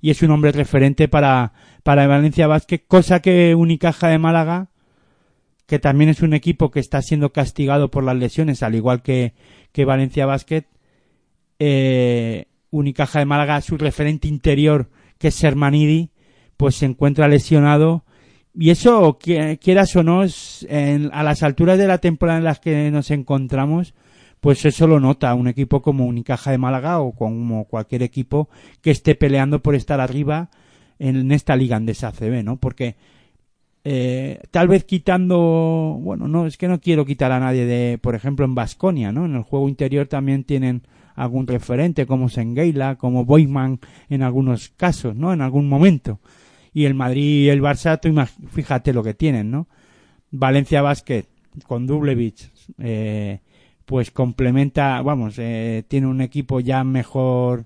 y 0.00 0.10
es 0.10 0.22
un 0.22 0.30
hombre 0.30 0.52
referente 0.52 1.08
para, 1.08 1.52
para 1.82 2.06
Valencia 2.06 2.46
Vázquez, 2.46 2.82
cosa 2.86 3.20
que 3.20 3.54
Unicaja 3.54 4.08
de 4.08 4.18
Málaga 4.18 4.68
que 5.66 5.78
también 5.78 6.08
es 6.08 6.22
un 6.22 6.32
equipo 6.32 6.70
que 6.70 6.80
está 6.80 7.02
siendo 7.02 7.30
castigado 7.30 7.90
por 7.90 8.02
las 8.02 8.16
lesiones, 8.16 8.62
al 8.62 8.74
igual 8.74 9.02
que, 9.02 9.34
que 9.72 9.84
Valencia 9.84 10.24
Basket, 10.24 10.64
eh, 11.58 12.46
Unicaja 12.70 13.18
de 13.18 13.26
Málaga, 13.26 13.60
su 13.60 13.76
referente 13.76 14.28
interior, 14.28 14.88
que 15.18 15.28
es 15.28 15.34
Sermanidi, 15.34 16.10
pues 16.56 16.76
se 16.76 16.86
encuentra 16.86 17.28
lesionado. 17.28 18.04
Y 18.54 18.70
eso, 18.70 19.18
qui- 19.18 19.58
quieras 19.58 19.94
o 19.96 20.02
no, 20.02 20.22
en- 20.68 21.10
a 21.12 21.22
las 21.22 21.42
alturas 21.42 21.76
de 21.78 21.86
la 21.86 21.98
temporada 21.98 22.38
en 22.38 22.44
las 22.44 22.60
que 22.60 22.90
nos 22.90 23.10
encontramos, 23.10 23.94
pues 24.40 24.64
eso 24.64 24.86
lo 24.86 25.00
nota 25.00 25.34
un 25.34 25.48
equipo 25.48 25.82
como 25.82 26.06
Unicaja 26.06 26.50
de 26.50 26.58
Málaga 26.58 27.00
o 27.00 27.12
como 27.12 27.64
cualquier 27.64 28.02
equipo 28.02 28.48
que 28.80 28.90
esté 28.90 29.14
peleando 29.14 29.62
por 29.62 29.74
estar 29.74 30.00
arriba 30.00 30.50
en 30.98 31.30
esta 31.32 31.56
liga 31.56 31.76
Andesa 31.76 32.08
ACB, 32.08 32.42
¿no? 32.44 32.56
Porque 32.56 32.96
eh, 33.84 34.40
tal 34.50 34.68
vez 34.68 34.84
quitando, 34.84 35.98
bueno, 36.00 36.28
no, 36.28 36.46
es 36.46 36.56
que 36.56 36.68
no 36.68 36.80
quiero 36.80 37.06
quitar 37.06 37.32
a 37.32 37.40
nadie 37.40 37.64
de, 37.64 37.98
por 37.98 38.14
ejemplo, 38.14 38.44
en 38.44 38.54
Basconia, 38.54 39.12
¿no? 39.12 39.24
En 39.24 39.34
el 39.34 39.42
juego 39.42 39.68
interior 39.68 40.06
también 40.06 40.44
tienen 40.44 40.82
algún 41.14 41.46
referente, 41.46 42.06
como 42.06 42.28
Sengueila, 42.28 42.96
como 42.96 43.24
Boyman 43.24 43.80
en 44.08 44.22
algunos 44.22 44.68
casos, 44.70 45.16
¿no? 45.16 45.32
En 45.32 45.40
algún 45.40 45.68
momento. 45.68 46.20
Y 46.74 46.84
el 46.84 46.94
Madrid 46.94 47.46
y 47.46 47.48
el 47.48 47.62
Barça, 47.62 47.98
tú 48.00 48.14
fíjate 48.50 48.92
lo 48.92 49.02
que 49.02 49.14
tienen, 49.14 49.50
¿no? 49.50 49.68
Valencia 50.30 50.82
Basket 50.82 51.24
con 51.66 51.86
Dublevich, 51.86 52.50
eh, 52.78 53.40
pues 53.88 54.10
complementa, 54.10 55.00
vamos, 55.00 55.36
eh, 55.38 55.82
tiene 55.88 56.06
un 56.08 56.20
equipo 56.20 56.60
ya 56.60 56.84
mejor 56.84 57.64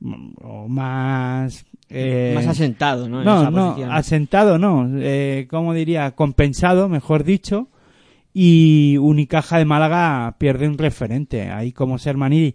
mm, 0.00 0.30
o 0.40 0.66
más 0.66 1.66
eh, 1.90 2.32
Más 2.34 2.46
asentado, 2.46 3.06
¿no? 3.06 3.18
En 3.20 3.26
no, 3.26 3.42
esa 3.42 3.50
no, 3.50 3.66
posición. 3.68 3.92
asentado 3.92 4.58
no, 4.58 4.88
eh, 4.96 5.46
¿cómo 5.50 5.74
diría? 5.74 6.12
Compensado, 6.12 6.88
mejor 6.88 7.22
dicho, 7.22 7.68
y 8.32 8.96
Unicaja 8.96 9.58
de 9.58 9.66
Málaga 9.66 10.36
pierde 10.38 10.66
un 10.68 10.78
referente, 10.78 11.50
ahí 11.50 11.72
como 11.72 11.98
Sermanidi, 11.98 12.54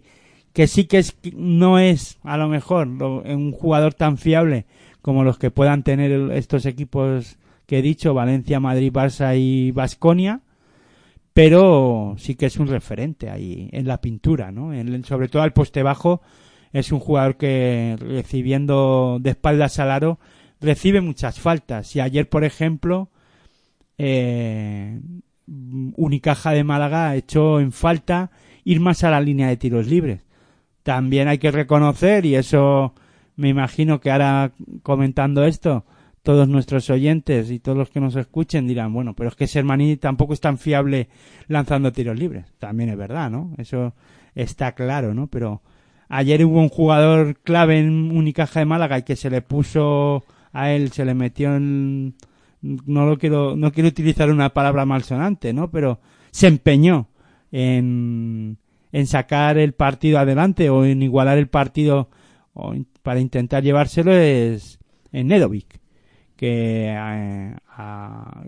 que 0.52 0.66
sí 0.66 0.86
que 0.86 0.98
es, 0.98 1.16
no 1.36 1.78
es 1.78 2.18
a 2.24 2.36
lo 2.36 2.48
mejor 2.48 2.88
lo- 2.88 3.22
un 3.22 3.52
jugador 3.52 3.94
tan 3.94 4.18
fiable 4.18 4.66
como 5.02 5.22
los 5.22 5.38
que 5.38 5.52
puedan 5.52 5.84
tener 5.84 6.32
estos 6.32 6.66
equipos 6.66 7.38
que 7.66 7.78
he 7.78 7.82
dicho, 7.82 8.12
Valencia, 8.12 8.58
Madrid, 8.58 8.90
Barça 8.92 9.38
y 9.38 9.70
Vasconia, 9.70 10.40
pero 11.38 12.16
sí 12.18 12.34
que 12.34 12.46
es 12.46 12.56
un 12.56 12.66
referente 12.66 13.30
ahí 13.30 13.68
en 13.70 13.86
la 13.86 14.00
pintura, 14.00 14.50
¿no? 14.50 14.74
En- 14.74 15.04
sobre 15.04 15.28
todo 15.28 15.42
al 15.42 15.52
poste 15.52 15.84
bajo, 15.84 16.20
es 16.72 16.90
un 16.90 16.98
jugador 16.98 17.36
que 17.36 17.94
recibiendo 17.96 19.18
de 19.20 19.30
espaldas 19.30 19.78
al 19.78 19.92
aro 19.92 20.18
recibe 20.60 21.00
muchas 21.00 21.38
faltas. 21.38 21.94
Y 21.94 22.00
ayer, 22.00 22.28
por 22.28 22.42
ejemplo, 22.42 23.10
eh, 23.98 25.00
Unicaja 25.46 26.50
de 26.50 26.64
Málaga 26.64 27.14
echó 27.14 27.60
en 27.60 27.70
falta 27.70 28.32
ir 28.64 28.80
más 28.80 29.04
a 29.04 29.10
la 29.10 29.20
línea 29.20 29.46
de 29.46 29.56
tiros 29.56 29.86
libres. 29.86 30.26
También 30.82 31.28
hay 31.28 31.38
que 31.38 31.52
reconocer, 31.52 32.26
y 32.26 32.34
eso 32.34 32.94
me 33.36 33.48
imagino 33.48 34.00
que 34.00 34.10
ahora 34.10 34.50
comentando 34.82 35.44
esto, 35.44 35.84
todos 36.22 36.48
nuestros 36.48 36.90
oyentes 36.90 37.50
y 37.50 37.58
todos 37.58 37.78
los 37.78 37.90
que 37.90 38.00
nos 38.00 38.16
escuchen 38.16 38.66
dirán, 38.66 38.92
bueno, 38.92 39.14
pero 39.14 39.30
es 39.30 39.36
que 39.36 39.46
Sermaní 39.46 39.96
tampoco 39.96 40.32
es 40.32 40.40
tan 40.40 40.58
fiable 40.58 41.08
lanzando 41.46 41.92
tiros 41.92 42.18
libres. 42.18 42.46
También 42.58 42.90
es 42.90 42.96
verdad, 42.96 43.30
¿no? 43.30 43.54
Eso 43.58 43.94
está 44.34 44.72
claro, 44.72 45.14
¿no? 45.14 45.26
Pero 45.26 45.62
ayer 46.08 46.44
hubo 46.44 46.60
un 46.60 46.68
jugador 46.68 47.36
clave 47.42 47.78
en 47.78 48.10
Unicaja 48.16 48.60
de 48.60 48.66
Málaga 48.66 48.98
y 48.98 49.02
que 49.02 49.16
se 49.16 49.30
le 49.30 49.42
puso 49.42 50.24
a 50.52 50.70
él, 50.70 50.92
se 50.92 51.04
le 51.04 51.14
metió 51.14 51.54
en... 51.54 52.14
No 52.60 53.06
lo 53.06 53.18
quiero, 53.18 53.54
no 53.56 53.70
quiero 53.70 53.88
utilizar 53.88 54.30
una 54.30 54.48
palabra 54.50 54.84
malsonante, 54.84 55.52
¿no? 55.52 55.70
Pero 55.70 56.00
se 56.32 56.48
empeñó 56.48 57.08
en, 57.52 58.58
en 58.92 59.06
sacar 59.06 59.58
el 59.58 59.74
partido 59.74 60.18
adelante 60.18 60.68
o 60.68 60.84
en 60.84 61.02
igualar 61.02 61.38
el 61.38 61.48
partido 61.48 62.10
o 62.54 62.74
para 63.02 63.20
intentar 63.20 63.62
llevárselo 63.62 64.12
es 64.12 64.80
en 65.12 65.28
Nedovic 65.28 65.77
que 66.38 66.94
eh, 66.96 67.56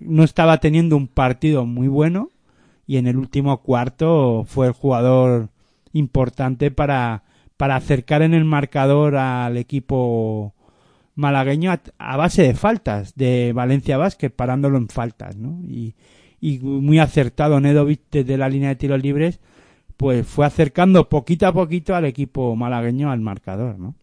no 0.00 0.22
estaba 0.22 0.58
teniendo 0.58 0.96
un 0.96 1.08
partido 1.08 1.66
muy 1.66 1.88
bueno 1.88 2.30
y 2.86 2.98
en 2.98 3.08
el 3.08 3.16
último 3.16 3.62
cuarto 3.62 4.44
fue 4.46 4.68
el 4.68 4.72
jugador 4.72 5.48
importante 5.92 6.70
para, 6.70 7.24
para 7.56 7.74
acercar 7.74 8.22
en 8.22 8.32
el 8.32 8.44
marcador 8.44 9.16
al 9.16 9.56
equipo 9.56 10.54
malagueño 11.16 11.72
a, 11.98 12.16
base 12.16 12.42
de 12.42 12.54
faltas 12.54 13.16
de 13.16 13.52
Valencia 13.52 13.98
Vázquez, 13.98 14.30
parándolo 14.30 14.78
en 14.78 14.88
faltas, 14.88 15.34
¿no? 15.36 15.60
Y, 15.68 15.96
y 16.40 16.60
muy 16.60 17.00
acertado 17.00 17.58
Nedovic 17.58 18.02
desde 18.12 18.38
la 18.38 18.48
línea 18.48 18.68
de 18.68 18.76
tiros 18.76 19.02
libres, 19.02 19.40
pues 19.96 20.24
fue 20.24 20.46
acercando 20.46 21.08
poquito 21.08 21.48
a 21.48 21.52
poquito 21.52 21.96
al 21.96 22.04
equipo 22.04 22.54
malagueño 22.54 23.10
al 23.10 23.20
marcador, 23.20 23.80
¿no? 23.80 23.96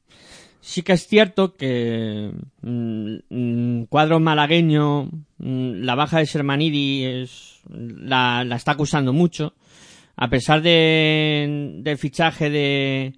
Sí 0.62 0.82
que 0.82 0.94
es 0.94 1.08
cierto 1.08 1.56
que 1.56 2.32
mm, 2.62 3.16
mm, 3.30 3.84
cuadro 3.86 4.20
malagueño, 4.20 5.06
mm, 5.38 5.82
la 5.84 5.96
baja 5.96 6.20
de 6.20 6.26
Sermanidi 6.26 7.06
es, 7.06 7.62
la, 7.70 8.44
la 8.44 8.56
está 8.56 8.72
acusando 8.74 9.14
mucho. 9.14 9.54
A 10.16 10.30
pesar 10.30 10.62
de, 10.62 11.76
del 11.80 11.98
fichaje 11.98 12.50
de, 12.50 13.14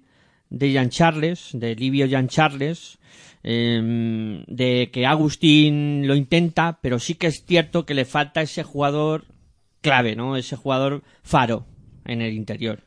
de 0.50 0.72
Jan 0.74 0.90
Charles, 0.90 1.50
de 1.54 1.74
Livio 1.74 2.06
Jan 2.08 2.28
Charles, 2.28 2.98
eh, 3.42 4.44
de 4.46 4.90
que 4.92 5.06
Agustín 5.06 6.06
lo 6.06 6.14
intenta, 6.14 6.78
pero 6.82 6.98
sí 6.98 7.14
que 7.14 7.28
es 7.28 7.44
cierto 7.46 7.86
que 7.86 7.94
le 7.94 8.04
falta 8.04 8.42
ese 8.42 8.62
jugador 8.62 9.24
clave, 9.80 10.14
¿no? 10.14 10.36
Ese 10.36 10.56
jugador 10.56 11.02
faro 11.22 11.66
en 12.04 12.20
el 12.20 12.34
interior. 12.34 12.82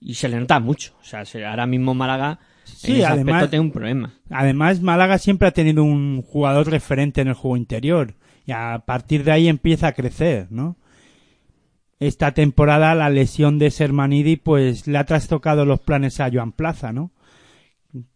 Y 0.00 0.14
se 0.14 0.28
le 0.30 0.40
nota 0.40 0.58
mucho. 0.58 0.94
O 1.02 1.04
sea, 1.04 1.24
se- 1.26 1.44
ahora 1.44 1.66
mismo 1.66 1.94
Málaga 1.94 2.40
Sí, 2.64 2.92
en 2.92 2.96
ese 2.98 3.06
además- 3.06 3.34
aspecto 3.34 3.50
tiene 3.50 3.64
un 3.64 3.72
problema. 3.72 4.12
Además, 4.30 4.80
Málaga 4.80 5.18
siempre 5.18 5.48
ha 5.48 5.52
tenido 5.52 5.84
un 5.84 6.22
jugador 6.22 6.70
referente 6.70 7.20
en 7.20 7.28
el 7.28 7.34
juego 7.34 7.56
interior 7.56 8.14
y 8.46 8.52
a 8.52 8.82
partir 8.84 9.24
de 9.24 9.32
ahí 9.32 9.48
empieza 9.48 9.88
a 9.88 9.92
crecer, 9.92 10.48
¿no? 10.50 10.76
Esta 12.00 12.32
temporada 12.32 12.94
la 12.96 13.10
lesión 13.10 13.58
de 13.58 13.70
Sermanidi 13.70 14.36
pues 14.36 14.88
le 14.88 14.98
ha 14.98 15.04
trastocado 15.04 15.64
los 15.64 15.80
planes 15.80 16.18
a 16.18 16.28
Joan 16.32 16.50
Plaza, 16.52 16.92
¿no? 16.92 17.12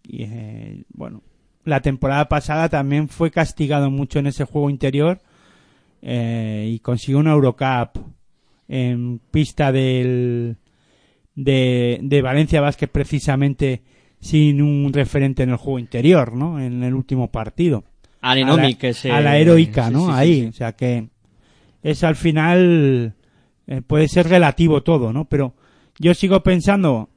Y, 0.03 0.25
eh, 0.25 0.85
bueno, 0.89 1.23
la 1.65 1.81
temporada 1.81 2.29
pasada 2.29 2.69
también 2.69 3.09
fue 3.09 3.31
castigado 3.31 3.91
mucho 3.91 4.19
en 4.19 4.27
ese 4.27 4.45
juego 4.45 4.71
interior 4.71 5.21
eh, 6.03 6.69
y 6.73 6.81
consiguió 6.81 7.19
una 7.19 7.33
Eurocup 7.33 7.99
en 8.69 9.21
pista 9.31 9.71
del 9.71 10.57
de, 11.37 12.01
de 12.03 12.23
Valencia 12.23 12.61
Vázquez 12.61 12.89
precisamente 12.91 13.83
sin 14.21 14.63
un 14.63 14.93
referente 14.93 15.43
en 15.43 15.51
el 15.51 15.57
juego 15.57 15.79
interior, 15.79 16.35
¿no? 16.35 16.61
En 16.61 16.83
el 16.83 16.95
último 16.95 17.31
partido. 17.31 17.85
A 18.21 18.35
la, 18.35 18.73
que 18.75 18.93
se... 18.93 19.13
a 19.13 19.21
la 19.21 19.39
heroica, 19.39 19.91
¿no? 19.91 20.01
sí, 20.01 20.07
sí, 20.07 20.13
Ahí, 20.13 20.41
sí. 20.41 20.47
o 20.49 20.53
sea 20.53 20.73
que 20.73 21.09
es 21.83 22.03
al 22.03 22.17
final 22.17 23.15
eh, 23.69 23.83
puede 23.87 24.09
ser 24.09 24.29
relativo 24.29 24.83
todo, 24.83 25.13
¿no? 25.13 25.27
Pero 25.27 25.55
yo 25.99 26.13
sigo 26.15 26.43
pensando 26.43 27.09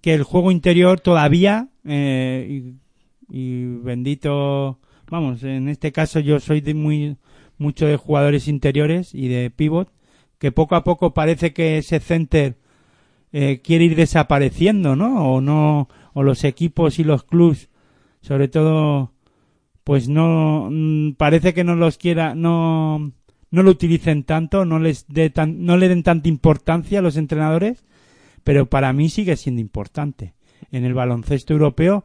que 0.00 0.14
el 0.14 0.22
juego 0.22 0.52
interior 0.52 1.00
todavía 1.00 1.68
eh, 1.84 2.46
y, 2.48 2.74
y 3.28 3.64
bendito, 3.64 4.78
vamos, 5.10 5.42
en 5.42 5.68
este 5.68 5.90
caso 5.90 6.20
yo 6.20 6.38
soy 6.38 6.60
de 6.60 6.74
muy 6.74 7.16
mucho 7.58 7.86
de 7.86 7.96
jugadores 7.96 8.48
interiores 8.48 9.14
y 9.14 9.28
de 9.28 9.50
pivot 9.50 9.88
que 10.38 10.52
poco 10.52 10.74
a 10.74 10.84
poco 10.84 11.14
parece 11.14 11.52
que 11.52 11.78
ese 11.78 12.00
center 12.00 12.56
eh, 13.32 13.60
quiere 13.62 13.84
ir 13.84 13.96
desapareciendo, 13.96 14.96
¿no? 14.96 15.34
O 15.34 15.40
no, 15.40 15.88
o 16.14 16.22
los 16.22 16.44
equipos 16.44 16.98
y 16.98 17.04
los 17.04 17.24
clubs, 17.24 17.68
sobre 18.20 18.48
todo, 18.48 19.12
pues 19.84 20.08
no, 20.08 20.68
mm, 20.70 21.12
parece 21.12 21.54
que 21.54 21.64
no 21.64 21.74
los 21.74 21.98
quiera, 21.98 22.34
no, 22.34 23.12
no 23.50 23.62
lo 23.62 23.70
utilicen 23.70 24.24
tanto, 24.24 24.64
no 24.64 24.78
les 24.78 25.06
dé 25.08 25.30
tan, 25.30 25.64
no 25.64 25.76
le 25.76 25.88
den 25.88 26.02
tanta 26.02 26.28
importancia 26.28 26.98
a 26.98 27.02
los 27.02 27.16
entrenadores, 27.16 27.84
pero 28.44 28.66
para 28.66 28.92
mí 28.92 29.08
sigue 29.08 29.36
siendo 29.36 29.60
importante 29.60 30.34
en 30.70 30.84
el 30.84 30.94
baloncesto 30.94 31.52
europeo 31.52 32.04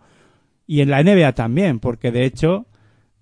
y 0.65 0.81
en 0.81 0.89
la 0.89 1.03
NBA 1.03 1.33
también, 1.33 1.79
porque 1.79 2.11
de 2.11 2.25
hecho 2.25 2.67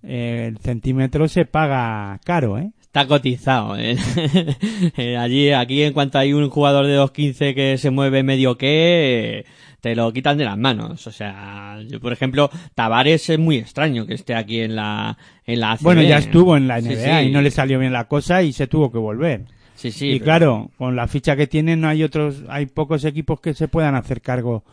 eh, 0.04 0.46
el 0.48 0.58
centímetro 0.60 1.28
se 1.28 1.46
paga 1.46 2.20
caro, 2.24 2.58
¿eh? 2.58 2.72
Está 2.96 3.08
cotizado. 3.08 3.76
¿eh? 3.78 3.98
Eh, 4.98 5.18
Allí, 5.18 5.52
aquí, 5.52 5.84
en 5.84 5.92
cuanto 5.92 6.18
hay 6.18 6.32
un 6.32 6.50
jugador 6.50 6.88
de 6.88 6.98
2.15 6.98 7.54
que 7.54 7.78
se 7.78 7.90
mueve 7.90 8.24
medio 8.24 8.58
que, 8.58 9.40
eh, 9.40 9.46
te 9.86 9.96
lo 9.96 10.12
quitan 10.12 10.36
de 10.40 10.46
las 10.46 10.58
manos. 10.58 11.06
O 11.06 11.12
sea, 11.12 11.78
yo, 11.88 12.00
por 12.00 12.12
ejemplo, 12.12 12.50
Tavares 12.74 13.30
es 13.30 13.38
muy 13.38 13.58
extraño 13.58 14.08
que 14.08 14.16
esté 14.16 14.34
aquí 14.34 14.62
en 14.62 14.76
la, 14.76 15.16
en 15.46 15.60
la 15.60 15.74
ACB. 15.74 15.84
Bueno, 15.84 16.02
ya 16.02 16.18
estuvo 16.18 16.58
en 16.58 16.68
la 16.68 16.82
Sí, 16.82 16.90
NBA 16.90 17.22
sí. 17.22 17.28
y 17.28 17.32
no 17.32 17.40
le 17.44 17.52
salió 17.52 17.78
bien 17.78 17.94
la 17.94 18.08
cosa 18.08 18.42
y 18.42 18.52
se 18.52 18.66
tuvo 18.66 18.92
que 18.92 18.98
volver. 18.98 19.46
Sí, 19.76 19.92
sí. 19.92 20.08
y 20.08 20.14
pero- 20.14 20.24
claro, 20.26 20.72
con 20.80 20.96
la 20.96 21.08
ficha 21.08 21.36
que 21.36 21.46
tienen 21.46 21.82
no 21.82 21.88
hay 21.88 22.02
otros, 22.02 22.42
hay 22.50 22.66
pocos 22.66 23.06
equipos 23.06 23.40
que 23.42 23.54
se 23.54 23.68
puedan 23.68 23.94
hacer 23.94 24.22
cargo 24.22 24.64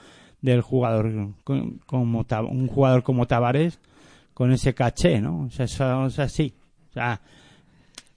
del 0.41 0.63
jugador 0.63 1.13
como 1.45 2.25
un 2.51 2.67
jugador 2.69 3.03
como 3.03 3.27
Tavares 3.27 3.81
con 4.33 4.51
ese 4.51 4.73
caché, 4.73 5.21
¿no? 5.21 5.43
O 5.43 5.51
sea, 5.51 5.67
eso 5.67 6.07
es 6.07 6.19
así. 6.21 6.55
O 6.89 6.93
sea, 6.95 7.21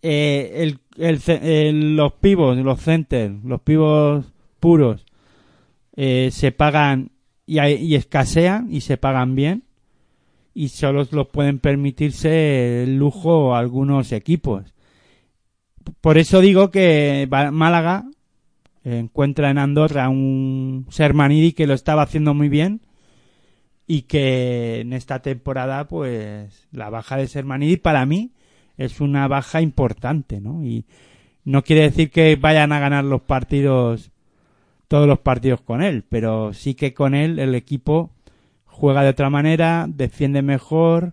eh, 0.02 0.52
el, 0.64 0.80
el 0.98 1.20
el- 1.44 1.96
los 1.98 2.14
pivos, 2.14 2.56
los 2.58 2.80
centers, 2.80 3.34
los 3.44 3.60
pivos 3.60 4.26
puros 4.62 5.06
eh, 5.96 6.30
se 6.32 6.52
pagan 6.52 7.12
y, 7.46 7.60
y 7.62 7.96
escasean 7.96 8.68
y 8.72 8.82
se 8.82 8.98
pagan 8.98 9.36
bien 9.36 9.64
y 10.54 10.70
solo 10.70 11.06
los 11.12 11.28
pueden 11.28 11.60
permitirse 11.60 12.84
el 12.84 12.98
lujo 12.98 13.56
algunos 13.56 14.12
equipos. 14.14 14.74
Por 16.02 16.18
eso 16.18 16.42
digo 16.42 16.72
que 16.72 17.28
Málaga 17.30 18.06
encuentra 18.84 19.50
en 19.50 19.58
Andorra 19.58 20.10
un 20.10 20.88
Sermanidi 20.90 21.52
que 21.52 21.68
lo 21.68 21.74
estaba 21.74 22.04
haciendo 22.04 22.34
muy 22.34 22.50
bien 22.50 22.82
y 23.88 24.04
que 24.04 24.80
en 24.82 24.94
esta 24.94 25.22
temporada 25.22 25.88
pues 25.88 26.68
la 26.72 26.90
baja 26.90 27.18
de 27.18 27.28
Sermanidi 27.28 27.78
para 27.78 28.06
mí 28.06 28.32
es 28.78 29.02
una 29.02 29.28
baja 29.28 29.62
importante, 29.62 30.40
¿no? 30.40 30.64
Y 30.64 30.86
no 31.44 31.64
quiere 31.64 31.84
decir 31.84 32.10
que 32.10 32.36
vayan 32.36 32.72
a 32.72 32.80
ganar 32.80 33.04
los 33.04 33.22
partidos 33.22 34.12
todos 34.96 35.08
los 35.10 35.20
partidos 35.20 35.60
con 35.60 35.84
él, 35.84 36.06
pero 36.08 36.54
sí 36.54 36.74
que 36.74 36.94
con 36.94 37.16
él 37.16 37.38
el 37.38 37.54
equipo 37.54 38.12
juega 38.64 39.04
de 39.04 39.10
otra 39.10 39.30
manera, 39.30 39.88
defiende 39.90 40.42
mejor, 40.42 41.12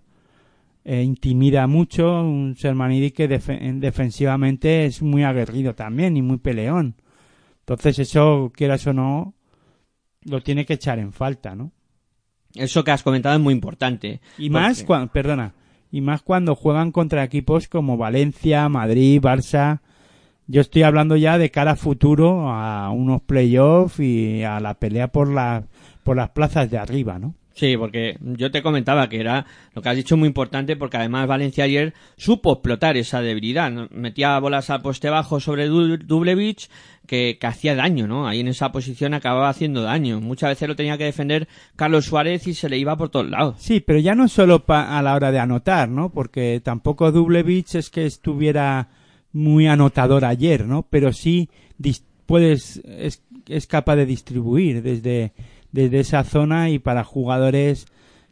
eh, 0.85 1.03
intimida 1.03 1.67
mucho, 1.67 2.23
un 2.23 2.55
Sermanidi 2.57 3.11
que 3.11 3.29
defe- 3.29 3.81
defensivamente 3.81 4.85
es 4.85 5.03
muy 5.03 5.25
aguerrido 5.25 5.75
también 5.75 6.17
y 6.17 6.23
muy 6.23 6.37
peleón. 6.37 6.95
Entonces 7.59 7.99
eso, 7.99 8.53
quieras 8.55 8.87
o 8.87 8.93
no, 8.93 9.35
lo 10.27 10.41
tiene 10.43 10.65
que 10.65 10.75
echar 10.75 11.01
en 11.01 11.13
falta, 11.13 11.57
¿no? 11.57 11.73
Eso 12.55 12.85
que 12.85 12.93
has 12.93 13.03
comentado 13.03 13.35
es 13.35 13.43
muy 13.43 13.53
importante. 13.53 14.21
Y 14.39 14.49
más 14.49 14.79
cuando, 14.85 15.13
perdona, 15.13 15.55
y 15.91 16.03
más 16.03 16.23
cuando 16.23 16.55
juegan 16.55 16.93
contra 16.93 17.25
equipos 17.25 17.67
como 17.67 17.97
Valencia, 17.97 18.69
Madrid, 18.69 19.21
Barça. 19.21 19.81
Yo 20.47 20.61
estoy 20.61 20.83
hablando 20.83 21.17
ya 21.17 21.39
de 21.39 21.51
cara 21.51 21.73
a 21.73 21.77
futuro 21.77 22.51
a 22.51 22.91
unos 22.91 23.23
playoffs 23.23 24.01
y 24.01 24.43
a 24.43 24.61
la 24.61 24.75
pelea 24.75 25.09
por 25.09 25.33
la, 25.33 25.65
por 26.03 26.17
las 26.17 26.31
plazas 26.31 26.71
de 26.71 26.79
arriba, 26.79 27.19
¿no? 27.19 27.35
Sí, 27.55 27.77
porque 27.77 28.17
yo 28.23 28.51
te 28.51 28.63
comentaba 28.63 29.11
que 29.11 29.21
era 29.21 29.45
lo 29.75 29.83
que 29.83 29.89
has 29.91 29.97
dicho 29.97 30.17
muy 30.17 30.27
importante 30.27 30.75
porque 30.75 30.97
además 30.97 31.27
Valencia 31.29 31.65
ayer 31.65 31.93
supo 32.17 32.55
explotar 32.55 32.97
esa 32.97 33.21
debilidad. 33.21 33.71
¿no? 33.71 33.89
Metía 33.91 34.39
bolas 34.39 34.71
al 34.71 34.81
poste 34.81 35.11
bajo 35.11 35.39
sobre 35.39 35.67
Du- 35.67 35.99
Dublevich 35.99 36.71
que, 37.07 37.37
que 37.39 37.47
hacía 37.47 37.75
daño, 37.75 38.07
¿no? 38.07 38.27
Ahí 38.27 38.41
en 38.41 38.49
esa 38.49 38.73
posición 38.73 39.13
acababa 39.13 39.51
haciendo 39.51 39.83
daño. 39.83 40.19
Muchas 40.23 40.49
veces 40.53 40.67
lo 40.67 40.77
tenía 40.77 40.97
que 40.97 41.05
defender 41.05 41.47
Carlos 41.77 42.07
Suárez 42.07 42.47
y 42.47 42.55
se 42.55 42.71
le 42.71 42.79
iba 42.79 42.97
por 42.97 43.11
todos 43.11 43.29
lados. 43.29 43.57
Sí, 43.59 43.81
pero 43.81 43.99
ya 43.99 44.15
no 44.15 44.29
solo 44.29 44.65
pa- 44.65 44.99
a 44.99 45.03
la 45.03 45.15
hora 45.15 45.31
de 45.31 45.39
anotar, 45.39 45.91
¿no? 45.91 46.09
Porque 46.09 46.63
tampoco 46.65 47.13
Dublevich 47.13 47.75
es 47.75 47.91
que 47.91 48.07
estuviera 48.07 48.89
muy 49.33 49.67
anotador 49.67 50.25
ayer, 50.25 50.67
¿no? 50.67 50.87
Pero 50.89 51.13
sí 51.13 51.49
puedes 52.27 52.83
es, 52.87 53.23
es 53.49 53.67
capaz 53.67 53.97
de 53.97 54.07
distribuir 54.07 54.83
desde 54.83 55.33
desde 55.73 56.01
esa 56.01 56.23
zona 56.25 56.71
y 56.71 56.79
para 56.79 57.03
jugadores 57.03 57.87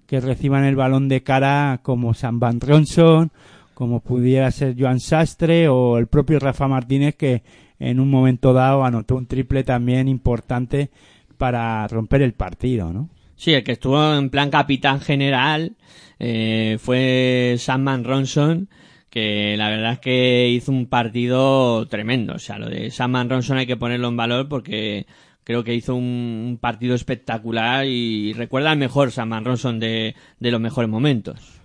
que 0.07 0.21
reciban 0.21 0.65
el 0.65 0.77
balón 0.77 1.09
de 1.09 1.23
cara 1.23 1.81
como 1.83 2.15
Sam 2.15 2.39
Van 2.39 2.61
Ronson, 2.61 3.31
como 3.75 4.01
pudiera 4.01 4.51
ser 4.51 4.77
Joan 4.79 5.01
Sastre 5.01 5.69
o 5.69 5.99
el 5.99 6.07
propio 6.07 6.39
Rafa 6.39 6.69
Martínez 6.69 7.17
que 7.17 7.43
en 7.79 7.99
un 7.99 8.11
momento 8.11 8.53
dado 8.53 8.85
anotó 8.85 9.17
un 9.17 9.27
triple 9.27 9.65
también 9.65 10.07
importante 10.07 10.91
para 11.39 11.89
romper 11.89 12.21
el 12.23 12.35
partido, 12.35 12.93
¿no? 12.93 13.09
Sí, 13.37 13.55
el 13.55 13.65
que 13.65 13.73
estuvo 13.73 14.15
en 14.15 14.29
plan 14.29 14.51
capitán 14.51 15.01
general 15.01 15.77
eh, 16.19 16.77
fue 16.79 17.55
Samman 17.57 18.05
Ronson, 18.05 18.69
que 19.11 19.57
la 19.57 19.69
verdad 19.69 19.95
es 19.95 19.99
que 19.99 20.49
hizo 20.49 20.73
un 20.73 20.87
partido 20.87 21.87
tremendo. 21.89 22.35
O 22.35 22.39
sea, 22.39 22.59
lo 22.59 22.69
de 22.71 22.91
Samman 22.91 23.29
Ronson 23.29 23.59
hay 23.59 23.67
que 23.67 23.77
ponerlo 23.77 24.09
en 24.09 24.17
valor 24.17 24.49
porque 24.49 25.07
creo 25.45 25.65
que 25.65 25.75
hizo 25.75 25.95
un, 25.95 26.59
partido 26.61 26.95
espectacular 26.95 27.87
y 27.87 28.33
recuerda 28.33 28.71
al 28.71 28.79
mejor 28.79 29.11
Samman 29.11 29.45
Ronson 29.45 29.81
de, 29.81 30.15
de 30.39 30.51
los 30.51 30.61
mejores 30.61 30.89
momentos. 30.89 31.61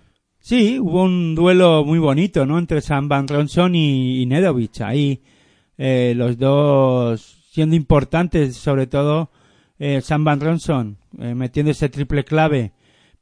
Sí, 0.46 0.78
hubo 0.78 1.02
un 1.02 1.34
duelo 1.34 1.84
muy 1.84 1.98
bonito, 1.98 2.46
¿no? 2.46 2.60
Entre 2.60 2.80
Sam 2.80 3.08
Van 3.08 3.26
Ronson 3.26 3.74
y, 3.74 4.22
y 4.22 4.26
Nedovic. 4.26 4.80
Ahí 4.80 5.20
eh, 5.76 6.14
los 6.16 6.38
dos 6.38 7.48
siendo 7.50 7.74
importantes, 7.74 8.56
sobre 8.56 8.86
todo 8.86 9.32
eh, 9.80 10.00
Sam 10.00 10.22
Van 10.22 10.40
Ronson 10.40 10.98
eh, 11.18 11.34
metiendo 11.34 11.72
ese 11.72 11.88
triple 11.88 12.24
clave 12.24 12.70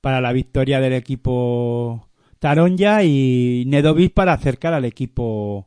para 0.03 0.21
la 0.21 0.35
victoria 0.35 0.81
del 0.81 0.93
equipo 0.93 2.11
Taronja 2.45 3.03
y 3.05 3.65
Nedovic 3.67 4.13
para 4.13 4.35
acercar 4.35 4.75
al 4.75 4.85
equipo 4.85 5.67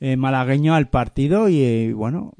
eh, 0.00 0.16
malagueño 0.16 0.74
al 0.74 0.88
partido 0.88 1.50
y 1.50 1.60
eh, 1.60 1.92
bueno, 1.92 2.32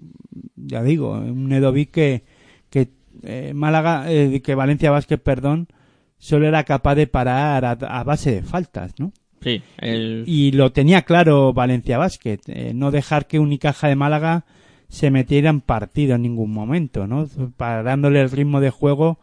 ya 0.57 0.83
digo, 0.83 1.11
un 1.13 1.51
Nedovic 1.51 1.91
que, 1.91 2.25
que 2.71 2.89
eh, 3.23 3.53
Málaga, 3.55 4.11
eh, 4.11 4.41
que 4.41 4.55
Valencia 4.55 4.91
Vázquez, 4.91 5.21
perdón, 5.21 5.69
solo 6.17 6.49
era 6.49 6.65
capaz 6.65 6.95
de 6.95 7.07
parar 7.07 7.67
a, 7.67 7.73
a 7.73 8.03
base 8.03 8.37
de 8.37 8.43
faltas, 8.43 8.95
¿no? 8.99 9.13
Sí, 9.43 9.63
el, 9.77 10.25
Y 10.27 10.53
lo 10.53 10.73
tenía 10.73 11.03
claro 11.03 11.53
Valencia 11.53 12.01
eh, 12.25 12.73
no 12.75 12.91
dejar 12.91 13.27
que 13.27 13.39
Unicaja 13.39 13.89
de 13.89 13.97
Málaga 13.97 14.47
se 14.89 15.11
metiera 15.11 15.51
en 15.51 15.61
partido 15.61 16.15
en 16.15 16.23
ningún 16.23 16.51
momento, 16.51 17.07
¿no? 17.07 17.29
Parándole 17.59 18.23
el 18.23 18.31
ritmo 18.31 18.63
de 18.63 18.71
juego 18.71 19.19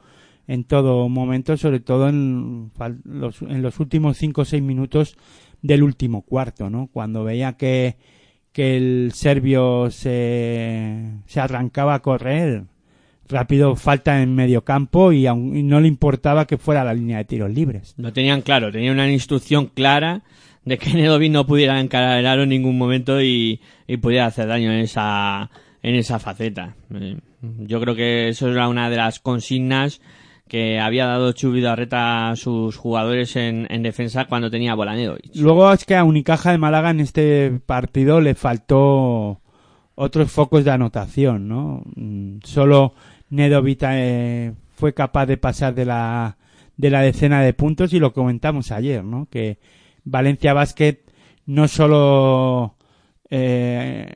en 0.48 0.64
todo 0.64 1.08
momento, 1.10 1.56
sobre 1.58 1.80
todo 1.80 2.10
en 2.10 2.72
los, 3.06 3.80
últimos 3.80 4.18
cinco 4.18 4.42
o 4.42 4.46
seis 4.46 4.62
minutos 4.62 5.16
del 5.62 5.84
último 5.84 6.24
cuarto, 6.24 6.70
¿no? 6.70 6.90
Cuando 6.92 7.24
veía 7.24 7.54
que, 7.54 7.96
que 8.52 8.76
el 8.76 9.12
serbio 9.14 9.90
se, 9.90 11.12
se 11.26 11.40
arrancaba 11.40 11.96
a 11.96 12.02
correr, 12.02 12.66
rápido 13.30 13.76
falta 13.76 14.22
en 14.22 14.36
medio 14.36 14.64
campo 14.64 15.14
y, 15.14 15.28
aun, 15.28 15.68
no 15.68 15.80
le 15.80 15.88
importaba 15.88 16.46
que 16.46 16.58
fuera 16.58 16.84
la 16.84 16.94
línea 16.94 17.18
de 17.18 17.26
tiros 17.26 17.50
libres. 17.50 17.94
Lo 17.98 18.12
tenían 18.12 18.42
claro, 18.42 18.72
tenían 18.72 18.96
una 18.96 19.10
instrucción 19.10 19.68
clara 19.68 20.24
de 20.66 20.78
que 20.78 20.94
Nedovic 20.94 21.32
no 21.32 21.46
pudiera 21.48 21.80
encarar 21.80 22.20
el 22.20 22.28
aro 22.28 22.44
en 22.44 22.50
ningún 22.50 22.78
momento 22.78 23.22
y, 23.22 23.62
y 23.88 23.98
pudiera 23.98 24.26
hacer 24.26 24.48
daño 24.48 24.72
en 24.72 24.80
esa, 24.80 25.50
en 25.82 25.96
esa 25.96 26.20
faceta. 26.20 26.76
Eh, 26.94 27.18
yo 27.60 27.80
creo 27.80 27.96
que 27.96 28.30
eso 28.30 28.50
era 28.50 28.68
una 28.68 28.90
de 28.90 28.98
las 28.98 29.20
consignas 29.20 30.02
que 30.54 30.80
había 30.80 31.08
dado 31.08 31.32
Chubidarreta 31.32 32.30
a 32.30 32.36
sus 32.36 32.78
jugadores 32.78 33.36
en, 33.38 33.66
en 33.72 33.82
defensa 33.82 34.26
cuando 34.26 34.52
tenía 34.52 34.76
Bolanedovic. 34.76 35.36
Luego 35.36 35.74
es 35.74 35.84
que 35.84 35.96
a 35.96 36.04
Unicaja 36.04 36.52
de 36.52 36.60
Málaga 36.60 36.92
en 36.92 37.00
este 37.00 37.60
partido 37.66 38.22
le 38.22 38.36
faltó 38.36 39.42
otros 39.96 40.32
focos 40.32 40.64
de 40.64 40.70
anotación, 40.70 41.48
¿no? 41.48 41.82
Mm, 41.96 42.38
solo 42.44 42.94
Nedovic 43.32 43.80
eh, 43.82 44.54
fue 44.76 44.94
capaz 44.94 45.26
de 45.26 45.38
pasar 45.38 45.74
de 45.74 45.86
la, 45.86 46.38
de 46.78 46.92
la 46.92 47.02
decena 47.02 47.42
de 47.42 47.54
puntos 47.54 47.92
y 47.92 47.98
lo 47.98 48.14
comentamos 48.14 48.72
ayer, 48.72 49.04
¿no? 49.04 49.28
Que 49.32 49.58
Valencia 50.04 50.54
Basket 50.54 51.00
no 51.48 51.68
solo 51.68 52.76
eh, 53.32 54.14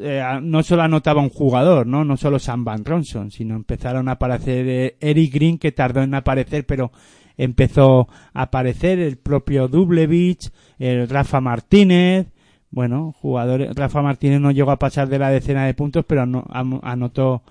eh, 0.00 0.22
no 0.42 0.62
solo 0.62 0.82
anotaba 0.82 1.22
un 1.22 1.30
jugador, 1.30 1.86
¿no? 1.86 2.04
No 2.04 2.16
solo 2.16 2.38
Sam 2.38 2.64
Van 2.64 2.84
Ronson, 2.84 3.30
sino 3.30 3.54
empezaron 3.54 4.08
a 4.08 4.12
aparecer 4.12 4.68
eh, 4.68 4.96
Eric 5.00 5.34
Green, 5.34 5.58
que 5.58 5.72
tardó 5.72 6.02
en 6.02 6.14
aparecer, 6.14 6.66
pero 6.66 6.92
empezó 7.36 8.08
a 8.34 8.42
aparecer 8.42 8.98
el 8.98 9.16
propio 9.16 9.68
Dublevich, 9.68 10.50
el 10.78 11.08
Rafa 11.08 11.40
Martínez, 11.40 12.26
bueno, 12.72 13.14
jugadores, 13.20 13.74
Rafa 13.76 14.00
Martínez 14.00 14.40
no 14.40 14.50
llegó 14.50 14.70
a 14.70 14.78
pasar 14.78 15.08
de 15.08 15.18
la 15.18 15.30
decena 15.30 15.66
de 15.66 15.74
puntos, 15.74 16.06
pero 16.06 16.24
no, 16.24 16.44
anotó 16.50 17.42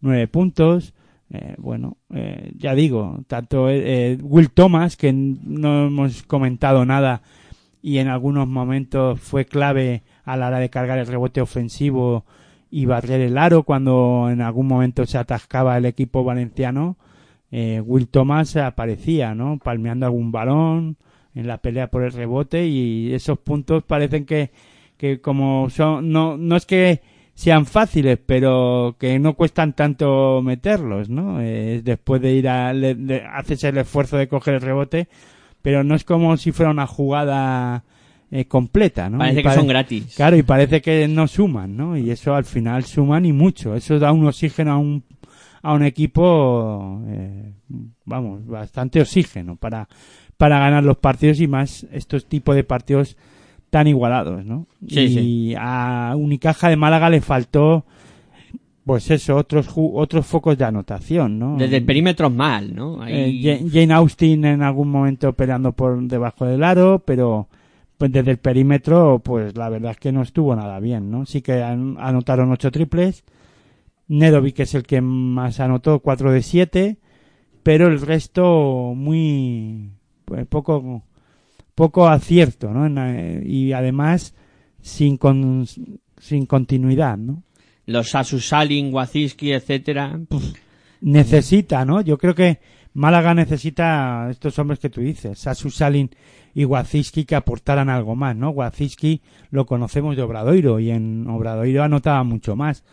nueve 0.00 0.26
puntos. 0.26 0.94
Eh, 1.32 1.54
bueno, 1.58 1.98
eh, 2.12 2.50
ya 2.56 2.74
digo, 2.74 3.20
tanto 3.28 3.68
eh, 3.68 4.18
Will 4.22 4.50
Thomas, 4.50 4.96
que 4.96 5.12
no 5.12 5.86
hemos 5.86 6.22
comentado 6.24 6.84
nada 6.86 7.22
y 7.82 7.98
en 7.98 8.08
algunos 8.08 8.48
momentos 8.48 9.20
fue 9.20 9.46
clave 9.46 10.02
a 10.24 10.36
la 10.36 10.48
hora 10.48 10.58
de 10.58 10.70
cargar 10.70 10.98
el 10.98 11.06
rebote 11.06 11.40
ofensivo 11.40 12.24
y 12.70 12.86
barrer 12.86 13.20
el 13.20 13.38
aro 13.38 13.64
cuando 13.64 14.28
en 14.30 14.40
algún 14.40 14.66
momento 14.66 15.06
se 15.06 15.18
atascaba 15.18 15.76
el 15.76 15.86
equipo 15.86 16.22
valenciano. 16.24 16.96
Eh, 17.50 17.82
Will 17.84 18.08
Thomas 18.08 18.56
aparecía, 18.56 19.34
¿no? 19.34 19.58
Palmeando 19.58 20.06
algún 20.06 20.30
balón 20.30 20.96
en 21.34 21.46
la 21.46 21.58
pelea 21.58 21.90
por 21.90 22.04
el 22.04 22.12
rebote 22.12 22.66
y 22.66 23.12
esos 23.12 23.38
puntos 23.38 23.82
parecen 23.82 24.24
que, 24.24 24.50
que 24.96 25.20
como 25.20 25.68
son, 25.70 26.10
no, 26.10 26.36
no 26.36 26.56
es 26.56 26.66
que 26.66 27.00
sean 27.34 27.64
fáciles, 27.66 28.18
pero 28.24 28.96
que 28.98 29.18
no 29.18 29.34
cuestan 29.34 29.72
tanto 29.72 30.42
meterlos, 30.42 31.08
¿no? 31.08 31.40
Eh, 31.40 31.80
después 31.82 32.20
de 32.20 32.34
ir 32.34 32.48
a, 32.48 32.70
haces 33.34 33.64
el 33.64 33.78
esfuerzo 33.78 34.18
de 34.18 34.28
coger 34.28 34.54
el 34.54 34.60
rebote, 34.60 35.08
pero 35.62 35.84
no 35.84 35.94
es 35.94 36.04
como 36.04 36.36
si 36.36 36.52
fuera 36.52 36.70
una 36.70 36.86
jugada 36.86 37.84
eh, 38.30 38.44
completa, 38.46 39.10
¿no? 39.10 39.18
Parece 39.18 39.42
que 39.42 39.50
son 39.52 39.66
gratis. 39.66 40.14
Claro, 40.16 40.36
y 40.36 40.42
parece 40.42 40.80
que 40.80 41.08
no 41.08 41.26
suman, 41.26 41.76
¿no? 41.76 41.96
Y 41.96 42.10
eso 42.10 42.34
al 42.34 42.44
final 42.44 42.84
suman 42.84 43.26
y 43.26 43.32
mucho. 43.32 43.74
Eso 43.74 43.98
da 43.98 44.12
un 44.12 44.26
oxígeno 44.26 44.72
a 44.72 44.78
un, 44.78 45.04
a 45.62 45.72
un 45.72 45.82
equipo, 45.82 47.02
eh, 47.08 47.52
vamos, 48.04 48.46
bastante 48.46 49.00
oxígeno 49.00 49.56
para, 49.56 49.88
para 50.36 50.58
ganar 50.58 50.84
los 50.84 50.98
partidos 50.98 51.40
y 51.40 51.48
más 51.48 51.86
estos 51.92 52.26
tipos 52.26 52.54
de 52.54 52.64
partidos 52.64 53.16
tan 53.70 53.86
igualados, 53.86 54.44
¿no? 54.44 54.66
Sí, 54.88 55.00
y 55.00 55.54
a 55.58 56.14
Unicaja 56.16 56.68
de 56.68 56.76
Málaga 56.76 57.10
le 57.10 57.20
faltó 57.20 57.84
pues 58.84 59.10
eso, 59.10 59.36
otros 59.36 59.68
otros 59.74 60.26
focos 60.26 60.56
de 60.56 60.64
anotación, 60.64 61.38
¿no? 61.38 61.56
Desde 61.56 61.78
el 61.78 61.84
perímetro 61.84 62.30
mal, 62.30 62.74
¿no? 62.74 63.06
Eh, 63.06 63.68
Jane 63.70 63.92
Austin 63.94 64.44
en 64.44 64.62
algún 64.62 64.90
momento 64.90 65.32
peleando 65.34 65.72
por 65.72 66.00
debajo 66.02 66.46
del 66.46 66.64
aro, 66.64 67.02
pero 67.04 67.48
pues 67.98 68.10
desde 68.10 68.30
el 68.30 68.38
perímetro, 68.38 69.20
pues 69.22 69.56
la 69.56 69.68
verdad 69.68 69.92
es 69.92 69.98
que 69.98 70.12
no 70.12 70.22
estuvo 70.22 70.56
nada 70.56 70.80
bien, 70.80 71.10
¿no? 71.10 71.26
Sí 71.26 71.42
que 71.42 71.62
anotaron 71.62 72.50
ocho 72.50 72.70
triples. 72.70 73.24
Nedovic 74.08 74.60
es 74.60 74.74
el 74.74 74.84
que 74.84 75.00
más 75.00 75.60
anotó, 75.60 76.00
cuatro 76.00 76.32
de 76.32 76.42
siete, 76.42 76.96
pero 77.62 77.86
el 77.86 78.00
resto 78.00 78.94
muy 78.96 79.90
pues, 80.24 80.46
poco 80.46 81.04
poco 81.74 82.08
acierto, 82.08 82.72
¿no? 82.72 82.88
y 83.44 83.72
además 83.72 84.34
sin 84.80 85.18
sin 86.18 86.46
continuidad, 86.46 87.16
¿no? 87.18 87.42
Los 87.90 88.10
Salin, 88.10 88.94
Waziski, 88.94 89.52
etcétera. 89.52 90.18
Necesita, 91.00 91.84
¿no? 91.84 92.00
Yo 92.00 92.18
creo 92.18 92.34
que 92.34 92.60
Málaga 92.94 93.34
necesita 93.34 94.28
estos 94.30 94.58
hombres 94.58 94.78
que 94.78 94.90
tú 94.90 95.00
dices, 95.00 95.38
Sasu 95.38 95.70
Salin 95.70 96.10
y 96.54 96.64
Waziski 96.64 97.24
que 97.24 97.36
aportaran 97.36 97.88
algo 97.88 98.14
más, 98.14 98.36
¿no? 98.36 98.50
Waziski 98.50 99.22
lo 99.50 99.66
conocemos 99.66 100.16
de 100.16 100.22
Obradoiro 100.22 100.78
y 100.78 100.90
en 100.90 101.28
Obradoiro 101.28 101.82
anotaba 101.82 102.22
mucho 102.24 102.56
más. 102.56 102.84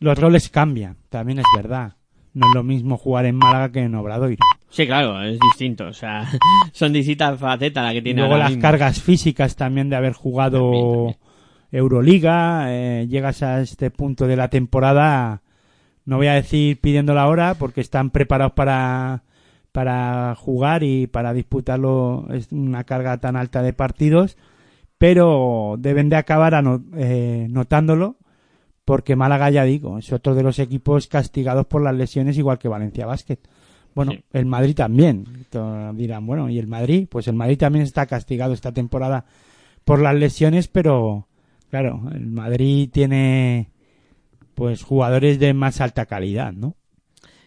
Los 0.00 0.18
roles 0.18 0.48
cambian, 0.48 0.96
también 1.08 1.38
es 1.38 1.46
verdad. 1.56 1.94
No 2.32 2.48
es 2.48 2.54
lo 2.54 2.64
mismo 2.64 2.96
jugar 2.96 3.26
en 3.26 3.36
Málaga 3.36 3.70
que 3.70 3.80
en 3.80 3.94
Obradoiro. 3.94 4.44
Sí, 4.70 4.86
claro, 4.86 5.22
es 5.22 5.38
distinto. 5.38 5.86
O 5.86 5.92
sea, 5.92 6.28
son 6.72 6.92
distintas 6.92 7.38
facetas 7.38 7.84
la 7.84 7.92
que 7.92 8.02
tiene. 8.02 8.22
Luego 8.22 8.38
las 8.38 8.56
cargas 8.56 9.00
físicas 9.00 9.54
también 9.54 9.88
de 9.88 9.96
haber 9.96 10.14
jugado 10.14 11.14
Euroliga. 11.74 12.66
Eh, 12.72 13.06
llegas 13.08 13.42
a 13.42 13.60
este 13.60 13.90
punto 13.90 14.26
de 14.26 14.36
la 14.36 14.48
temporada, 14.48 15.42
no 16.04 16.16
voy 16.18 16.28
a 16.28 16.34
decir 16.34 16.80
pidiendo 16.80 17.14
la 17.14 17.28
hora, 17.28 17.54
porque 17.54 17.80
están 17.80 18.10
preparados 18.10 18.52
para 18.52 19.24
para 19.72 20.36
jugar 20.36 20.84
y 20.84 21.08
para 21.08 21.32
disputarlo 21.32 22.28
es 22.30 22.52
una 22.52 22.84
carga 22.84 23.18
tan 23.18 23.34
alta 23.34 23.60
de 23.60 23.72
partidos, 23.72 24.36
pero 24.98 25.74
deben 25.80 26.08
de 26.08 26.14
acabar 26.14 26.54
eh, 26.96 27.48
notándolo 27.50 28.16
porque 28.84 29.16
Málaga, 29.16 29.50
ya 29.50 29.64
digo, 29.64 29.98
es 29.98 30.12
otro 30.12 30.36
de 30.36 30.44
los 30.44 30.60
equipos 30.60 31.08
castigados 31.08 31.66
por 31.66 31.82
las 31.82 31.94
lesiones 31.96 32.38
igual 32.38 32.58
que 32.58 32.68
Valencia 32.68 33.06
Basket. 33.06 33.38
Bueno, 33.94 34.12
el 34.32 34.46
Madrid 34.46 34.76
también. 34.76 35.24
Dirán, 35.94 36.26
bueno, 36.26 36.48
¿y 36.50 36.58
el 36.58 36.66
Madrid? 36.66 37.08
Pues 37.10 37.26
el 37.26 37.34
Madrid 37.34 37.58
también 37.58 37.84
está 37.84 38.06
castigado 38.06 38.52
esta 38.52 38.72
temporada 38.72 39.24
por 39.84 40.00
las 40.00 40.14
lesiones, 40.14 40.68
pero 40.68 41.26
claro, 41.74 42.08
el 42.14 42.28
Madrid 42.28 42.88
tiene 42.92 43.68
pues 44.54 44.84
jugadores 44.84 45.40
de 45.40 45.54
más 45.54 45.80
alta 45.80 46.06
calidad, 46.06 46.52
¿no? 46.52 46.76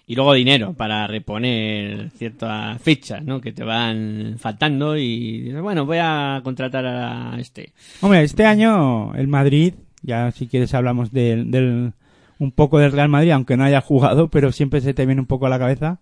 y 0.05 0.15
luego 0.15 0.33
dinero 0.33 0.73
para 0.73 1.07
reponer 1.07 2.09
ciertas 2.11 2.81
fichas, 2.81 3.23
¿no? 3.23 3.39
Que 3.39 3.53
te 3.53 3.63
van 3.63 4.35
faltando 4.37 4.97
y 4.97 5.43
dices, 5.43 5.61
bueno, 5.61 5.85
voy 5.85 5.99
a 6.01 6.41
contratar 6.43 6.85
a 6.85 7.37
este. 7.39 7.71
Hombre, 8.01 8.23
este 8.23 8.45
año 8.45 9.13
el 9.15 9.29
Madrid, 9.29 9.75
ya 10.01 10.31
si 10.31 10.47
quieres 10.47 10.73
hablamos 10.73 11.13
del, 11.13 11.49
del 11.49 11.93
un 12.37 12.51
poco 12.51 12.79
del 12.79 12.91
Real 12.91 13.07
Madrid, 13.07 13.31
aunque 13.31 13.55
no 13.55 13.63
haya 13.63 13.79
jugado, 13.79 14.29
pero 14.29 14.51
siempre 14.51 14.81
se 14.81 14.93
te 14.93 15.05
viene 15.05 15.21
un 15.21 15.27
poco 15.27 15.45
a 15.45 15.49
la 15.49 15.59
cabeza. 15.59 16.01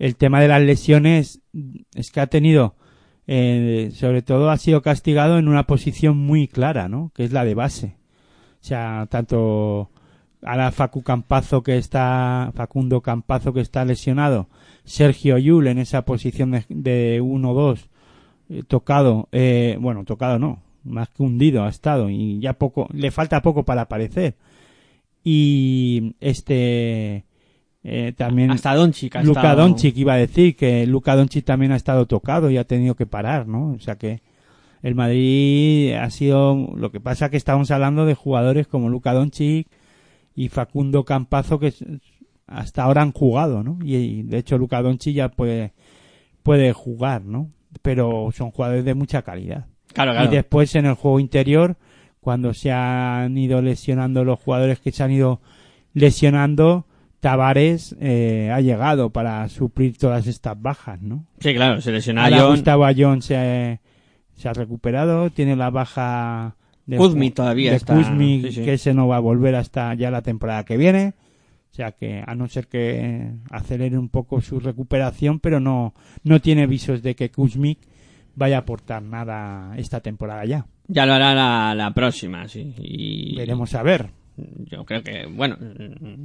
El 0.00 0.16
tema 0.16 0.40
de 0.40 0.48
las 0.48 0.62
lesiones 0.62 1.42
es 1.94 2.10
que 2.10 2.20
ha 2.20 2.26
tenido, 2.26 2.74
eh, 3.26 3.90
sobre 3.94 4.22
todo 4.22 4.50
ha 4.50 4.56
sido 4.56 4.82
castigado 4.82 5.38
en 5.38 5.48
una 5.48 5.64
posición 5.66 6.16
muy 6.16 6.48
clara, 6.48 6.88
¿no? 6.88 7.10
Que 7.14 7.24
es 7.24 7.32
la 7.32 7.44
de 7.44 7.54
base. 7.54 7.96
O 8.60 8.64
sea, 8.64 9.06
tanto 9.10 9.90
ahora 10.42 10.72
Facu 10.72 11.02
Campazo 11.02 11.62
que 11.62 11.76
está, 11.76 12.52
Facundo 12.54 13.00
Campazo 13.00 13.52
que 13.52 13.60
está 13.60 13.84
lesionado, 13.84 14.48
Sergio 14.84 15.38
Yul 15.38 15.66
en 15.66 15.78
esa 15.78 16.02
posición 16.02 16.52
de 16.68 17.20
1-2, 17.20 17.88
eh, 18.48 18.62
tocado, 18.66 19.28
eh, 19.32 19.76
bueno, 19.80 20.04
tocado 20.04 20.38
no, 20.38 20.62
más 20.84 21.08
que 21.10 21.22
hundido 21.22 21.64
ha 21.64 21.68
estado 21.68 22.10
y 22.10 22.38
ya 22.40 22.54
poco, 22.54 22.88
le 22.92 23.10
falta 23.10 23.42
poco 23.42 23.64
para 23.64 23.82
aparecer. 23.82 24.36
Y 25.24 26.14
este, 26.20 27.24
eh, 27.88 28.12
también 28.16 28.50
hasta 28.50 28.74
Doncic 28.74 29.14
Luka 29.22 29.42
estado... 29.42 29.62
Doncic 29.62 29.96
iba 29.96 30.14
a 30.14 30.16
decir 30.16 30.56
que 30.56 30.84
Luka 30.88 31.14
Doncic 31.14 31.44
también 31.44 31.70
ha 31.70 31.76
estado 31.76 32.06
tocado 32.06 32.50
y 32.50 32.56
ha 32.56 32.64
tenido 32.64 32.96
que 32.96 33.06
parar, 33.06 33.46
¿no? 33.46 33.74
O 33.74 33.78
sea 33.78 33.94
que 33.94 34.22
el 34.82 34.96
Madrid 34.96 35.92
ha 35.92 36.10
sido 36.10 36.74
lo 36.76 36.90
que 36.90 36.98
pasa 36.98 37.30
que 37.30 37.36
estamos 37.36 37.70
hablando 37.70 38.04
de 38.04 38.14
jugadores 38.14 38.66
como 38.66 38.88
Luka 38.88 39.12
Doncic 39.12 39.68
y 40.34 40.48
Facundo 40.48 41.04
Campazo 41.04 41.60
que 41.60 41.72
hasta 42.48 42.82
ahora 42.82 43.02
han 43.02 43.12
jugado, 43.12 43.62
¿no? 43.62 43.78
Y, 43.84 44.24
de 44.24 44.38
hecho 44.38 44.58
Luca 44.58 44.82
Donchi 44.82 45.12
ya 45.12 45.28
puede, 45.28 45.72
puede 46.42 46.72
jugar, 46.72 47.24
¿no? 47.24 47.52
Pero 47.82 48.30
son 48.32 48.50
jugadores 48.50 48.84
de 48.84 48.94
mucha 48.94 49.22
calidad. 49.22 49.66
Claro, 49.92 50.10
claro. 50.10 50.28
Y 50.28 50.34
después 50.34 50.74
en 50.74 50.86
el 50.86 50.94
juego 50.94 51.20
interior, 51.20 51.76
cuando 52.20 52.52
se 52.52 52.72
han 52.72 53.38
ido 53.38 53.62
lesionando 53.62 54.24
los 54.24 54.40
jugadores 54.40 54.80
que 54.80 54.90
se 54.90 55.04
han 55.04 55.12
ido 55.12 55.40
lesionando, 55.94 56.84
Tavares 57.26 57.96
eh, 57.98 58.52
ha 58.54 58.60
llegado 58.60 59.10
para 59.10 59.48
suplir 59.48 59.98
todas 59.98 60.28
estas 60.28 60.62
bajas, 60.62 61.02
¿no? 61.02 61.26
Sí, 61.40 61.54
claro, 61.54 61.80
se 61.80 61.90
lesionó 61.90 62.22
John. 62.30 62.50
Gustavo 62.52 62.84
Ayón 62.84 63.20
se, 63.20 63.80
se 64.36 64.48
ha 64.48 64.52
recuperado, 64.52 65.28
tiene 65.30 65.56
la 65.56 65.70
baja 65.70 66.54
de 66.86 66.96
Kuzmic 66.98 67.34
todavía 67.34 67.72
de 67.72 67.78
está, 67.78 68.00
sí, 68.00 68.52
sí. 68.52 68.62
que 68.62 68.74
ese 68.74 68.94
no 68.94 69.08
va 69.08 69.16
a 69.16 69.18
volver 69.18 69.56
hasta 69.56 69.92
ya 69.94 70.12
la 70.12 70.22
temporada 70.22 70.64
que 70.64 70.76
viene. 70.76 71.14
O 71.72 71.74
sea 71.74 71.90
que 71.90 72.22
a 72.24 72.36
no 72.36 72.46
ser 72.46 72.68
que 72.68 73.32
acelere 73.50 73.98
un 73.98 74.08
poco 74.08 74.40
su 74.40 74.60
recuperación, 74.60 75.40
pero 75.40 75.58
no, 75.58 75.94
no 76.22 76.40
tiene 76.40 76.68
visos 76.68 77.02
de 77.02 77.16
que 77.16 77.32
Kuzmic 77.32 77.80
vaya 78.36 78.58
a 78.58 78.60
aportar 78.60 79.02
nada 79.02 79.76
esta 79.76 79.98
temporada 79.98 80.44
ya. 80.44 80.66
Ya 80.86 81.04
lo 81.06 81.14
hará 81.14 81.34
la, 81.34 81.74
la 81.74 81.92
próxima, 81.92 82.46
sí. 82.46 82.72
Y 82.78 83.34
Veremos 83.34 83.74
a 83.74 83.82
ver. 83.82 84.10
Yo 84.66 84.84
creo 84.84 85.02
que, 85.02 85.26
bueno, 85.26 85.56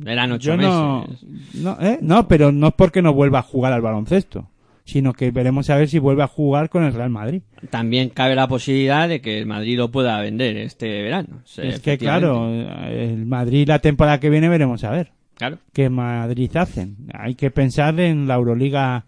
eran 0.05 0.31
ocho 0.33 0.51
Yo 0.51 0.57
no, 0.57 1.05
meses. 1.07 1.25
no, 1.55 1.77
¿eh? 1.81 1.99
no, 2.01 2.27
pero 2.27 2.51
no 2.51 2.67
es 2.67 2.73
porque 2.73 3.01
no 3.01 3.13
vuelva 3.13 3.39
a 3.39 3.43
jugar 3.43 3.71
al 3.73 3.81
baloncesto, 3.81 4.49
sino 4.83 5.13
que 5.13 5.31
veremos 5.31 5.69
a 5.69 5.77
ver 5.77 5.87
si 5.87 5.99
vuelve 5.99 6.23
a 6.23 6.27
jugar 6.27 6.69
con 6.69 6.83
el 6.83 6.93
Real 6.93 7.09
Madrid. 7.09 7.41
También 7.69 8.09
cabe 8.09 8.35
la 8.35 8.47
posibilidad 8.47 9.07
de 9.07 9.21
que 9.21 9.37
el 9.39 9.45
Madrid 9.45 9.77
lo 9.77 9.91
pueda 9.91 10.19
vender 10.21 10.57
este 10.57 11.01
verano. 11.03 11.41
Sí, 11.45 11.61
es 11.63 11.79
que 11.79 11.97
claro, 11.97 12.49
el 12.89 13.25
Madrid 13.25 13.67
la 13.67 13.79
temporada 13.79 14.19
que 14.19 14.29
viene 14.29 14.49
veremos 14.49 14.83
a 14.83 14.91
ver 14.91 15.11
Claro. 15.35 15.57
qué 15.73 15.89
Madrid 15.89 16.55
hacen. 16.55 16.97
Hay 17.13 17.35
que 17.35 17.49
pensar 17.51 17.99
en 17.99 18.27
la 18.27 18.35
Euroliga 18.35 19.05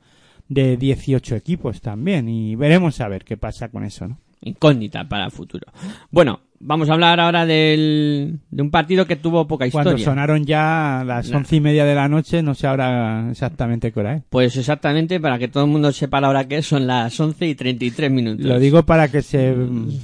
de 0.47 0.77
18 0.77 1.35
equipos 1.35 1.81
también 1.81 2.27
y 2.29 2.55
veremos 2.55 3.01
a 3.01 3.07
ver 3.07 3.23
qué 3.23 3.37
pasa 3.37 3.69
con 3.69 3.83
eso, 3.83 4.07
¿no? 4.07 4.17
Incógnita 4.41 5.07
para 5.07 5.25
el 5.25 5.31
futuro. 5.31 5.67
Bueno, 6.11 6.41
vamos 6.65 6.89
a 6.89 6.93
hablar 6.93 7.19
ahora 7.19 7.45
del, 7.45 8.39
de 8.49 8.61
un 8.61 8.71
partido 8.71 9.05
que 9.05 9.15
tuvo 9.15 9.45
poca 9.47 9.69
Cuando 9.69 9.91
historia. 9.91 10.05
sonaron 10.05 10.45
ya 10.45 11.03
las 11.05 11.29
Nah. 11.29 11.37
once 11.37 11.55
y 11.55 11.59
media 11.59 11.85
de 11.85 11.95
la 11.95 12.07
noche, 12.07 12.41
no 12.41 12.55
sé 12.55 12.67
ahora 12.67 13.27
exactamente 13.31 13.91
qué 13.91 13.99
hora 13.99 14.15
es. 14.15 14.23
Pues 14.29 14.55
exactamente, 14.57 15.19
para 15.19 15.37
que 15.39 15.47
todo 15.47 15.65
el 15.65 15.69
mundo 15.71 15.91
sepa 15.91 16.21
la 16.21 16.29
hora 16.29 16.47
que 16.47 16.57
es, 16.57 16.65
son 16.65 16.87
las 16.87 17.19
11 17.19 17.47
y 17.47 17.55
33 17.55 18.11
minutos. 18.11 18.45
Lo 18.45 18.59
digo 18.59 18.83
para 18.83 19.09
que 19.09 19.21
se 19.21 19.53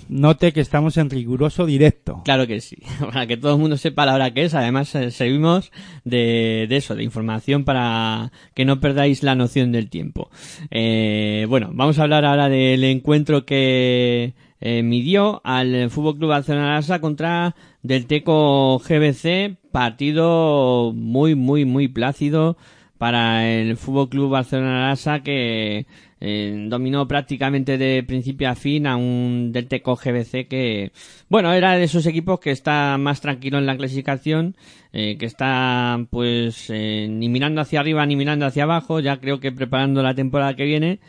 note 0.10 0.52
que 0.52 0.62
estamos 0.62 0.98
en 0.98 1.10
riguroso 1.10 1.66
directo. 1.66 2.22
Claro 2.26 2.46
que 2.48 2.62
sí, 2.62 2.78
para 3.14 3.26
que 3.28 3.38
todo 3.38 3.54
el 3.54 3.60
mundo 3.60 3.78
sepa 3.78 4.06
la 4.06 4.16
hora 4.16 4.32
que 4.34 4.44
es. 4.44 4.54
Además, 4.54 4.94
eh, 4.96 5.12
servimos 5.12 5.72
de, 6.04 6.66
de 6.70 6.76
eso, 6.78 6.96
de 6.96 7.04
información 7.04 7.64
para 7.64 8.32
que 8.54 8.66
no 8.66 8.80
perdáis 8.80 9.24
la 9.24 9.36
noción 9.36 9.72
del 9.72 9.90
tiempo. 9.90 10.30
Eh, 10.72 11.46
bueno, 11.50 11.70
vamos 11.74 12.00
a 12.00 12.04
hablar 12.04 12.26
ahora 12.26 12.50
del 12.50 12.84
encuentro 12.84 13.46
que 13.46 14.34
eh, 14.62 14.84
midió 14.84 15.42
al 15.44 15.90
Fútbol 15.90 16.18
Club 16.18 16.30
Barcelona 16.30 16.76
Lassa 16.76 17.00
contra 17.00 17.56
del 17.82 18.06
Teco 18.08 18.80
GBC. 18.80 19.58
Partido 19.72 20.92
muy, 20.94 21.36
muy, 21.36 21.66
muy 21.66 21.88
plácido 21.88 22.58
para 22.98 23.50
el 23.50 23.78
Fútbol 23.78 24.10
Club 24.10 24.30
Barcelona 24.30 24.90
Lassa 24.90 25.24
que 25.24 25.88
eh, 26.22 26.66
dominó 26.68 27.08
prácticamente 27.08 27.78
de 27.78 28.04
principio 28.04 28.50
a 28.50 28.56
fin 28.56 28.86
a 28.88 28.98
un 28.98 29.52
del 29.54 29.68
Teco 29.68 29.96
GBC 29.96 30.50
que, 30.50 30.92
bueno, 31.30 31.54
era 31.54 31.76
de 31.76 31.86
esos 31.86 32.06
equipos 32.06 32.42
que 32.42 32.52
está 32.52 32.98
más 32.98 33.22
tranquilo 33.22 33.58
en 33.58 33.66
la 33.66 33.78
clasificación, 33.78 34.58
eh, 34.92 35.16
que 35.18 35.26
está 35.26 36.06
pues 36.10 36.70
eh, 36.70 37.08
ni 37.10 37.30
mirando 37.30 37.62
hacia 37.62 37.80
arriba 37.80 38.06
ni 38.06 38.18
mirando 38.18 38.46
hacia 38.46 38.64
abajo, 38.64 39.00
ya 39.00 39.22
creo 39.22 39.40
que 39.40 39.54
preparando 39.54 40.04
la 40.04 40.14
temporada 40.14 40.56
que 40.58 40.66
viene, 40.66 41.00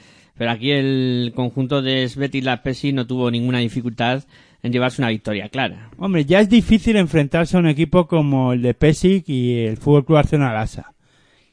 pero 0.41 0.53
aquí 0.53 0.71
el 0.71 1.33
conjunto 1.37 1.83
de 1.83 2.09
Sveti 2.09 2.41
Laspesi 2.41 2.95
no 2.95 3.07
tuvo 3.07 3.31
ninguna 3.31 3.59
dificultad 3.59 4.25
en 4.63 4.73
llevarse 4.73 5.03
una 5.03 5.11
victoria 5.11 5.51
clara. 5.51 5.91
Hombre, 5.99 6.25
ya 6.25 6.41
es 6.41 6.49
difícil 6.49 6.97
enfrentarse 6.97 7.59
a 7.59 7.61
un 7.61 7.67
equipo 7.67 8.07
como 8.07 8.55
el 8.55 8.63
de 8.63 8.73
Pesic 8.73 9.29
y 9.29 9.67
el 9.67 9.77
Fútbol 9.77 10.07
Club 10.07 10.17
Barcelona 10.17 10.55
Lassa. 10.55 10.95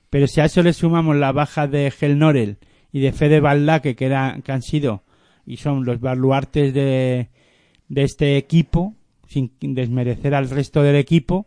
Pero 0.10 0.26
si 0.28 0.39
a 0.39 0.45
eso 0.45 0.63
le 0.63 0.71
sumamos 0.71 1.17
la 1.17 1.34
baja 1.34 1.67
de 1.67 1.91
Gel 1.91 2.17
Norel 2.17 2.60
y 2.93 3.02
de 3.02 3.12
Fede 3.12 3.41
Baldaque, 3.41 3.97
que, 3.97 4.06
era, 4.06 4.39
que 4.41 4.54
han 4.54 4.62
sido 4.62 5.04
y 5.45 5.58
son 5.58 5.84
los 5.84 6.00
baluartes 6.00 6.73
de, 6.73 7.28
de 7.89 8.04
este 8.04 8.38
equipo, 8.38 8.95
sin 9.28 9.52
desmerecer 9.60 10.34
al 10.34 10.50
resto 10.50 10.82
del 10.82 10.95
equipo, 10.95 11.45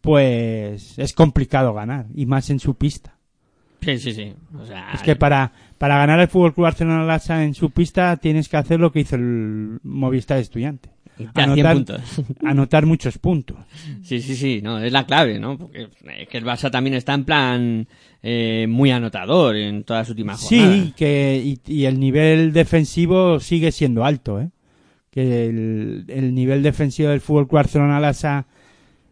pues 0.00 0.96
es 1.00 1.14
complicado 1.14 1.74
ganar, 1.74 2.06
y 2.14 2.26
más 2.26 2.48
en 2.48 2.60
su 2.60 2.76
pista. 2.76 3.16
Sí, 3.82 3.98
sí, 3.98 4.12
sí. 4.12 4.34
O 4.58 4.64
sea, 4.66 4.92
Es 4.92 5.02
que 5.02 5.16
para, 5.16 5.52
para 5.80 5.96
ganar 5.96 6.20
el 6.20 6.28
Fútbol 6.28 6.52
Club 6.52 6.64
Barcelona 6.64 7.04
Lassa 7.04 7.42
en 7.42 7.54
su 7.54 7.70
pista 7.70 8.18
tienes 8.18 8.50
que 8.50 8.58
hacer 8.58 8.78
lo 8.78 8.92
que 8.92 9.00
hizo 9.00 9.16
el 9.16 9.80
Movistar 9.82 10.36
Estudiante. 10.36 10.90
irte 11.18 11.40
a 11.40 11.54
100 11.54 11.72
puntos. 11.72 12.02
anotar 12.44 12.84
muchos 12.84 13.16
puntos. 13.16 13.56
Sí, 14.02 14.20
sí, 14.20 14.36
sí, 14.36 14.60
no, 14.62 14.78
es 14.78 14.92
la 14.92 15.06
clave, 15.06 15.38
¿no? 15.38 15.56
Porque 15.56 15.88
es 16.18 16.28
que 16.28 16.36
el 16.36 16.44
Barça 16.44 16.70
también 16.70 16.96
está 16.96 17.14
en 17.14 17.24
plan 17.24 17.88
eh, 18.22 18.66
muy 18.68 18.90
anotador 18.90 19.56
en 19.56 19.84
todas 19.84 20.02
las 20.02 20.10
últimas 20.10 20.40
jornadas. 20.42 20.74
Sí, 20.74 20.92
que, 20.94 21.42
y, 21.42 21.72
y 21.72 21.86
el 21.86 21.98
nivel 21.98 22.52
defensivo 22.52 23.40
sigue 23.40 23.72
siendo 23.72 24.04
alto, 24.04 24.38
¿eh? 24.38 24.50
Que 25.10 25.46
el, 25.46 26.04
el 26.08 26.34
nivel 26.34 26.62
defensivo 26.62 27.08
del 27.08 27.22
Fútbol 27.22 27.48
Club 27.48 27.56
Barcelona 27.56 28.00
Lassa 28.00 28.46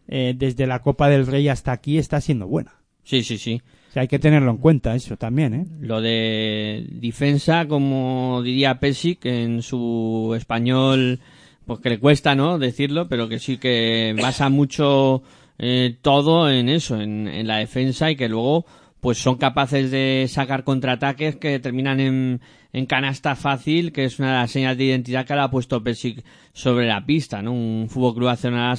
eh, 0.07 0.35
desde 0.37 0.67
la 0.67 0.83
Copa 0.83 1.09
del 1.09 1.25
Rey 1.25 1.49
hasta 1.49 1.71
aquí 1.71 1.97
está 1.97 2.21
siendo 2.21 2.45
buena. 2.45 2.75
Sí, 3.03 3.23
sí, 3.23 3.39
sí. 3.39 3.59
O 3.95 3.99
hay 3.99 4.07
que 4.07 4.19
tenerlo 4.19 4.51
en 4.51 4.57
cuenta 4.57 4.95
eso 4.95 5.17
también, 5.17 5.53
¿eh? 5.53 5.65
Lo 5.79 6.01
de 6.01 6.85
defensa, 6.91 7.67
como 7.67 8.41
diría 8.43 8.79
Pesic 8.79 9.25
en 9.25 9.61
su 9.63 10.33
español, 10.37 11.19
pues 11.65 11.79
que 11.79 11.89
le 11.89 11.99
cuesta, 11.99 12.35
¿no? 12.35 12.59
Decirlo, 12.59 13.07
pero 13.07 13.27
que 13.27 13.39
sí 13.39 13.57
que 13.57 14.15
basa 14.21 14.49
mucho 14.49 15.23
eh, 15.57 15.97
todo 16.01 16.49
en 16.49 16.69
eso, 16.69 17.01
en, 17.01 17.47
la 17.47 17.57
defensa 17.57 18.11
y 18.11 18.15
que 18.15 18.29
luego 18.29 18.65
pues 18.99 19.17
son 19.17 19.37
capaces 19.37 19.91
de 19.91 20.25
sacar 20.27 20.63
contraataques 20.63 21.37
que 21.37 21.59
terminan 21.59 21.99
en, 21.99 22.41
en 22.73 22.85
canasta 22.85 23.35
fácil, 23.35 23.91
que 23.91 24.05
es 24.05 24.19
una 24.19 24.33
de 24.33 24.37
las 24.39 24.51
señas 24.51 24.77
de 24.77 24.83
identidad 24.85 25.25
que 25.25 25.33
le 25.33 25.41
ha 25.41 25.49
puesto 25.49 25.83
Pesic 25.83 26.23
sobre 26.53 26.85
la 26.87 27.05
pista, 27.05 27.41
¿no? 27.41 27.53
Un 27.53 27.87
Fútbol 27.89 28.15
Club 28.15 28.25
Barcelona 28.25 28.75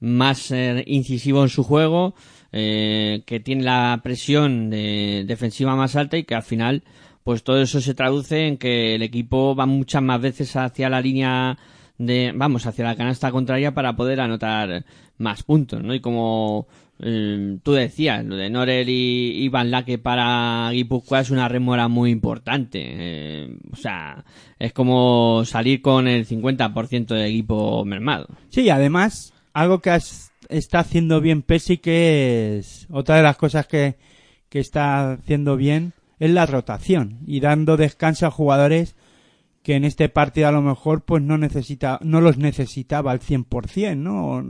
más 0.00 0.50
eh, 0.50 0.84
incisivo 0.86 1.42
en 1.42 1.48
su 1.48 1.62
juego, 1.62 2.14
eh, 2.56 3.22
que 3.26 3.40
tiene 3.40 3.64
la 3.64 3.98
presión 4.02 4.70
de, 4.70 5.24
defensiva 5.26 5.74
más 5.74 5.96
alta 5.96 6.16
y 6.16 6.22
que 6.22 6.36
al 6.36 6.44
final, 6.44 6.84
pues 7.24 7.42
todo 7.42 7.60
eso 7.60 7.80
se 7.80 7.94
traduce 7.94 8.46
en 8.46 8.58
que 8.58 8.94
el 8.94 9.02
equipo 9.02 9.56
va 9.56 9.66
muchas 9.66 10.02
más 10.02 10.20
veces 10.20 10.54
hacia 10.54 10.88
la 10.88 11.00
línea 11.00 11.58
de, 11.98 12.32
vamos, 12.32 12.64
hacia 12.66 12.84
la 12.84 12.94
canasta 12.96 13.32
contraria 13.32 13.74
para 13.74 13.96
poder 13.96 14.20
anotar 14.20 14.84
más 15.18 15.42
puntos, 15.42 15.82
¿no? 15.82 15.94
Y 15.94 16.00
como 16.00 16.68
eh, 17.00 17.58
tú 17.64 17.72
decías, 17.72 18.24
lo 18.24 18.36
de 18.36 18.50
Norel 18.50 18.88
y, 18.88 19.32
y 19.44 19.48
Van 19.48 19.72
para 20.00 20.70
Guipúzcoa 20.72 21.20
es 21.20 21.30
una 21.30 21.48
remora 21.48 21.88
muy 21.88 22.10
importante. 22.12 22.80
eh, 22.84 23.56
o 23.72 23.76
sea, 23.76 24.24
es 24.60 24.72
como 24.72 25.42
salir 25.44 25.82
con 25.82 26.06
el 26.06 26.24
50% 26.24 27.14
del 27.14 27.26
equipo 27.26 27.84
mermado. 27.84 28.28
Sí, 28.48 28.70
además, 28.70 29.32
algo 29.52 29.80
que 29.80 29.90
has- 29.90 30.30
está 30.48 30.80
haciendo 30.80 31.20
bien 31.20 31.42
Pesi, 31.42 31.78
que 31.78 32.58
es 32.58 32.86
otra 32.90 33.16
de 33.16 33.22
las 33.22 33.36
cosas 33.36 33.66
que, 33.66 33.96
que 34.48 34.60
está 34.60 35.12
haciendo 35.12 35.56
bien, 35.56 35.92
es 36.18 36.30
la 36.30 36.46
rotación 36.46 37.18
y 37.26 37.40
dando 37.40 37.76
descanso 37.76 38.26
a 38.26 38.30
jugadores 38.30 38.96
que 39.62 39.74
en 39.74 39.84
este 39.84 40.08
partido 40.08 40.48
a 40.48 40.52
lo 40.52 40.62
mejor 40.62 41.02
pues 41.02 41.22
no 41.22 41.38
necesita, 41.38 41.98
no 42.02 42.20
los 42.20 42.36
necesitaba 42.36 43.10
al 43.10 43.20
100%, 43.20 43.96
¿no? 43.96 44.28
O, 44.28 44.42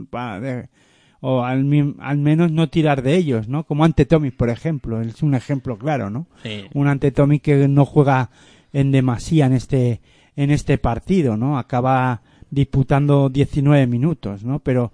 o 1.21 1.43
al, 1.43 1.95
al 1.99 2.17
menos 2.17 2.51
no 2.51 2.69
tirar 2.69 3.01
de 3.01 3.15
ellos, 3.15 3.47
¿no? 3.47 3.63
Como 3.63 3.85
ante 3.85 4.05
Tomic, 4.05 4.35
por 4.35 4.49
ejemplo, 4.49 5.01
es 5.01 5.23
un 5.23 5.33
ejemplo 5.33 5.77
claro, 5.77 6.09
¿no? 6.09 6.27
Sí. 6.43 6.65
un 6.73 6.87
Antetomic 6.87 7.41
que 7.41 7.67
no 7.67 7.85
juega 7.85 8.29
en 8.73 8.91
demasía 8.91 9.45
en 9.45 9.53
este 9.53 10.01
en 10.35 10.51
este 10.51 10.77
partido, 10.77 11.37
¿no? 11.37 11.57
Acaba 11.57 12.21
disputando 12.51 13.29
19 13.29 13.87
minutos, 13.87 14.43
¿no? 14.43 14.59
Pero 14.59 14.91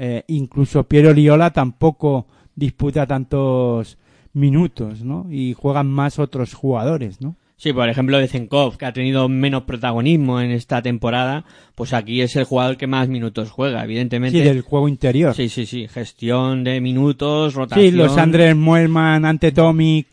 eh, 0.00 0.22
incluso 0.28 0.84
Piero 0.84 1.12
Liola 1.12 1.52
tampoco 1.52 2.26
disputa 2.54 3.06
tantos 3.06 3.98
minutos, 4.32 5.02
¿no? 5.02 5.26
Y 5.28 5.54
juegan 5.54 5.90
más 5.90 6.20
otros 6.20 6.54
jugadores, 6.54 7.20
¿no? 7.20 7.34
Sí, 7.56 7.72
por 7.72 7.88
ejemplo, 7.88 8.18
de 8.18 8.28
Zenkov, 8.28 8.76
que 8.76 8.86
ha 8.86 8.92
tenido 8.92 9.28
menos 9.28 9.64
protagonismo 9.64 10.40
en 10.40 10.52
esta 10.52 10.80
temporada, 10.80 11.44
pues 11.74 11.92
aquí 11.92 12.20
es 12.20 12.36
el 12.36 12.44
jugador 12.44 12.76
que 12.76 12.86
más 12.86 13.08
minutos 13.08 13.50
juega, 13.50 13.82
evidentemente. 13.82 14.38
Sí, 14.38 14.44
del 14.44 14.62
juego 14.62 14.88
interior. 14.88 15.34
Sí, 15.34 15.48
sí, 15.48 15.66
sí. 15.66 15.88
Gestión 15.88 16.62
de 16.62 16.80
minutos, 16.80 17.54
rotación. 17.54 17.84
Sí, 17.84 17.90
los 17.90 18.16
Andrés 18.16 18.54
Muelman, 18.54 19.24
Antetomic 19.24 20.06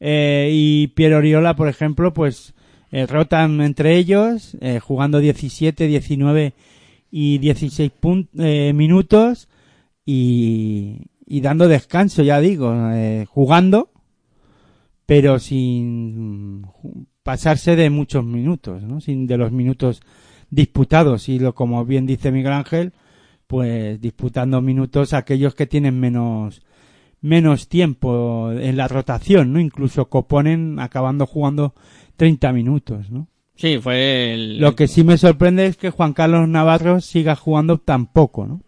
eh, 0.00 0.50
y 0.52 0.88
Piero 0.88 1.18
Oriola, 1.18 1.54
por 1.54 1.68
ejemplo, 1.68 2.12
pues 2.12 2.52
eh, 2.90 3.06
rotan 3.06 3.60
entre 3.60 3.96
ellos, 3.96 4.56
eh, 4.60 4.80
jugando 4.80 5.20
17, 5.20 5.86
19 5.86 6.54
y 7.10 7.38
16 7.38 7.90
pun- 8.00 8.28
eh, 8.38 8.72
minutos 8.74 9.48
y, 10.04 11.06
y 11.26 11.40
dando 11.40 11.68
descanso, 11.68 12.22
ya 12.22 12.40
digo, 12.40 12.72
eh, 12.92 13.26
jugando, 13.28 13.90
pero 15.06 15.38
sin 15.38 16.66
pasarse 17.22 17.76
de 17.76 17.90
muchos 17.90 18.24
minutos, 18.24 18.82
¿no? 18.82 19.00
Sin 19.00 19.26
de 19.26 19.36
los 19.38 19.52
minutos 19.52 20.00
disputados 20.50 21.28
y 21.28 21.38
lo 21.38 21.54
como 21.54 21.84
bien 21.84 22.06
dice 22.06 22.32
Miguel 22.32 22.52
Ángel, 22.52 22.92
pues 23.46 24.00
disputando 24.00 24.60
minutos 24.60 25.12
aquellos 25.12 25.54
que 25.54 25.66
tienen 25.66 25.98
menos 25.98 26.62
menos 27.20 27.68
tiempo 27.68 28.52
en 28.52 28.76
la 28.76 28.86
rotación, 28.86 29.52
¿no? 29.52 29.60
Incluso 29.60 30.08
Coponen 30.08 30.78
acabando 30.78 31.26
jugando 31.26 31.74
30 32.16 32.52
minutos, 32.52 33.10
¿no? 33.10 33.28
Sí, 33.58 33.78
fue 33.78 34.34
el... 34.34 34.58
Lo 34.60 34.74
que 34.76 34.86
sí 34.86 35.02
me 35.04 35.18
sorprende 35.18 35.66
es 35.66 35.76
que 35.76 35.90
Juan 35.90 36.12
Carlos 36.12 36.48
Navarro 36.48 37.00
siga 37.00 37.34
jugando 37.34 37.78
tan 37.78 38.06
poco, 38.06 38.46
¿no? 38.46 38.60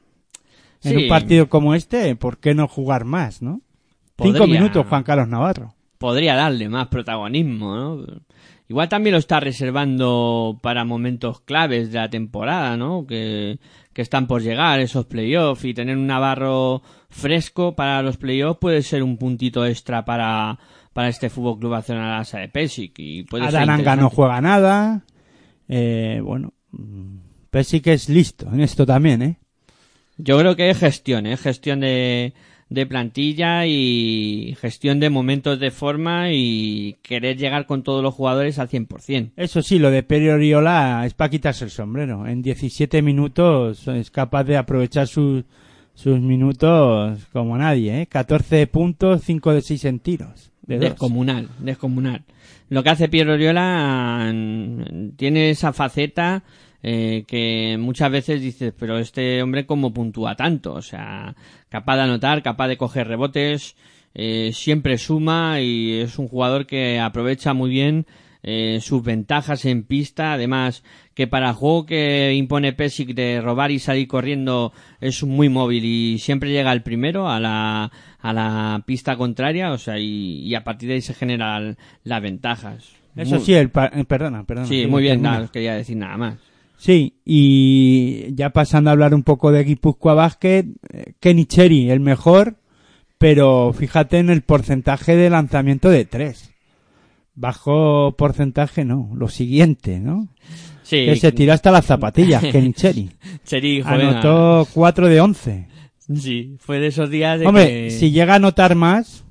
En 0.83 0.93
Sí. 0.93 0.97
un 1.05 1.09
partido 1.09 1.49
como 1.49 1.75
este, 1.75 2.17
¿por 2.17 2.39
qué 2.39 2.55
no 2.55 2.67
jugar 2.67 3.05
más, 3.05 3.41
no? 3.41 3.61
Cinco 4.21 4.47
minutos 4.47 4.87
Juan 4.89 5.03
Carlos 5.05 5.29
Navarro. 5.29 5.75
podría 5.99 6.35
darle 6.35 6.69
más 6.69 6.89
protagonismo, 6.89 7.77
¿no? 7.77 8.05
Igual 8.69 8.89
también 8.89 9.13
lo 9.13 9.19
está 9.19 9.39
reservando 9.41 10.59
para 10.63 10.85
momentos 10.85 11.41
claves 11.41 11.93
de 11.93 11.99
la 11.99 12.09
temporada, 12.09 12.77
¿no? 12.77 13.07
Que, 13.07 13.59
que 13.93 14.03
están 14.03 14.27
por 14.27 14.43
llegar, 14.43 14.81
esos 14.81 15.07
playoffs, 15.07 15.65
y 15.65 15.75
tener 15.75 15.97
un 15.97 16.07
Navarro 16.07 16.83
fresco 17.11 17.75
para 17.77 18.03
los 18.03 18.17
playoffs 18.17 18.59
puede 18.61 18.83
ser 18.83 19.03
un 19.03 19.17
puntito 19.19 19.67
extra 19.67 20.05
para, 20.05 20.59
para 20.93 21.09
este 21.09 21.31
Fútbol 21.31 21.59
Club 21.59 21.73
Barcelona 21.73 22.19
Asa 22.19 22.39
de 22.39 22.49
Pesic. 22.49 22.95
Y 22.99 23.23
puede 23.25 23.47
Adananga 23.47 23.97
no 23.97 24.11
juega 24.11 24.41
nada. 24.41 25.05
Eh, 25.69 26.21
bueno, 26.23 26.53
mm, 26.73 27.17
Pesic 27.51 27.87
es 27.89 28.09
listo 28.09 28.49
en 28.53 28.61
esto 28.61 28.87
también, 28.87 29.23
¿eh? 29.23 29.39
Yo 30.17 30.39
creo 30.39 30.57
que 30.57 30.71
es 30.71 30.79
gestión, 30.79 31.27
¿eh? 31.27 31.37
Gestión 31.37 31.81
de, 31.81 32.35
de 32.71 32.87
plantilla 32.87 33.67
y 33.67 34.57
gestión 34.61 35.01
de 35.01 35.11
momentos 35.11 35.59
de 35.59 35.71
forma 35.71 36.33
y 36.33 36.99
querer 37.03 37.37
llegar 37.37 37.67
con 37.67 37.83
todos 37.83 38.03
los 38.03 38.15
jugadores 38.15 38.59
al 38.59 38.69
100%. 38.69 39.33
Eso 39.37 39.63
sí, 39.63 39.79
lo 39.79 39.91
de 39.91 40.03
Peri 40.03 40.29
Oriola 40.29 41.05
es 41.05 41.15
para 41.15 41.31
quitarse 41.31 41.65
el 41.65 41.71
sombrero. 41.71 42.27
En 42.27 42.43
17 42.43 43.03
minutos 43.03 43.89
es 43.89 44.11
capaz 44.11 44.45
de 44.45 44.57
aprovechar 44.57 45.09
sus, 45.09 45.45
sus 46.01 46.19
minutos 46.19 47.27
como 47.31 47.59
nadie, 47.59 48.03
¿eh? 48.03 48.07
14 48.07 48.67
puntos, 48.69 49.23
5 49.23 49.53
de 49.53 49.61
6 49.61 49.85
en 49.85 49.99
tiros. 49.99 50.51
De. 50.63 50.79
Descomunal, 50.79 51.49
descomunal. 51.59 52.23
Lo 52.71 52.83
que 52.83 52.91
hace 52.91 53.09
Piero 53.09 53.35
Oriola 53.35 54.33
mm, 54.33 55.17
tiene 55.17 55.51
esa 55.51 55.75
faceta 55.75 56.43
eh, 56.83 57.25
que 57.27 57.77
muchas 57.79 58.11
veces 58.11 58.41
dices, 58.41 58.73
pero 58.79 58.99
este 58.99 59.43
hombre 59.43 59.67
cómo 59.67 59.93
puntúa 59.93 60.37
tanto, 60.37 60.73
o 60.73 60.83
sea, 60.83 61.35
capaz 61.69 61.97
de 61.97 62.03
anotar, 62.03 62.43
capaz 62.43 62.69
de 62.69 62.79
coger 62.79 63.07
rebotes, 63.07 63.77
eh, 64.15 64.53
siempre 64.55 64.97
suma 64.97 65.61
y 65.61 66.01
es 66.01 66.19
un 66.19 66.29
jugador 66.29 66.67
que 66.67 66.99
aprovecha 66.99 67.53
muy 67.53 67.69
bien 67.69 68.07
eh, 68.43 68.79
sus 68.81 69.03
ventajas 69.03 69.65
en 69.65 69.83
pista, 69.85 70.33
además 70.33 70.83
que 71.15 71.27
para 71.27 71.51
el 71.51 71.55
juego 71.55 71.87
que 71.87 72.33
impone 72.35 72.73
Pesic 72.73 73.15
de 73.15 73.41
robar 73.41 73.71
y 73.71 73.79
salir 73.79 74.09
corriendo 74.09 74.73
es 75.01 75.23
muy 75.25 75.49
móvil 75.49 75.85
y 75.85 76.19
siempre 76.19 76.51
llega 76.51 76.73
el 76.73 76.83
primero 76.83 77.29
a 77.29 77.39
la, 77.41 77.91
a 78.21 78.33
la 78.33 78.83
pista 78.87 79.17
contraria, 79.17 79.73
o 79.73 79.79
sea, 79.79 79.99
y, 79.99 80.41
y 80.47 80.55
a 80.55 80.65
partir 80.65 80.89
de 80.89 80.95
ahí 80.97 81.01
se 81.03 81.15
generan 81.15 81.77
las 82.05 82.23
ventajas. 82.23 82.91
Eso 83.17 83.37
Muy- 83.37 83.45
sí, 83.45 83.55
el 83.55 83.71
pa- 83.71 83.91
eh, 83.93 84.05
perdona, 84.05 84.45
perdona. 84.45 84.69
Sí, 84.69 84.87
muy 84.87 85.03
bien, 85.03 85.21
nada, 85.21 85.49
quería 85.53 85.75
decir 85.75 85.97
nada 85.97 86.17
más. 86.17 86.35
Sí, 86.79 87.17
y 87.27 88.35
ya 88.35 88.51
pasando 88.51 88.89
a 88.89 88.93
hablar 88.95 89.13
un 89.15 89.23
poco 89.23 89.53
de 89.53 89.65
Guipúzcoa 89.65 90.15
Basket, 90.15 90.65
eh, 90.93 91.13
Kenny 91.21 91.45
Cherry, 91.45 91.91
el 91.91 92.01
mejor, 92.01 92.57
pero 93.19 93.75
fíjate 93.75 94.19
en 94.19 94.31
el 94.31 94.41
porcentaje 94.41 95.15
de 95.15 95.29
lanzamiento 95.29 95.91
de 95.91 96.07
tres. 96.07 96.55
Bajo 97.41 98.15
porcentaje 98.19 98.85
no, 98.85 99.11
lo 99.15 99.29
siguiente, 99.29 99.99
¿no? 99.99 100.29
Sí, 100.83 101.07
Que 101.07 101.17
se 101.17 101.33
tiró 101.33 101.55
hasta 101.55 101.71
las 101.71 101.87
zapatillas, 101.87 102.45
Kenny. 102.45 102.75
Cheri, 102.75 103.81
joven, 103.83 104.09
Anotó 104.09 104.69
4 104.75 105.09
de 105.09 105.21
11. 105.23 105.67
Sí, 106.17 106.57
fue 106.59 106.81
de 106.81 106.89
esos 106.89 107.09
días 107.09 107.41
de 107.41 107.47
Hombre, 107.47 107.65
que- 107.67 107.91
si 107.93 108.11
llega 108.11 108.35
a 108.35 108.37
anotar 108.37 108.75
más, 108.75 109.25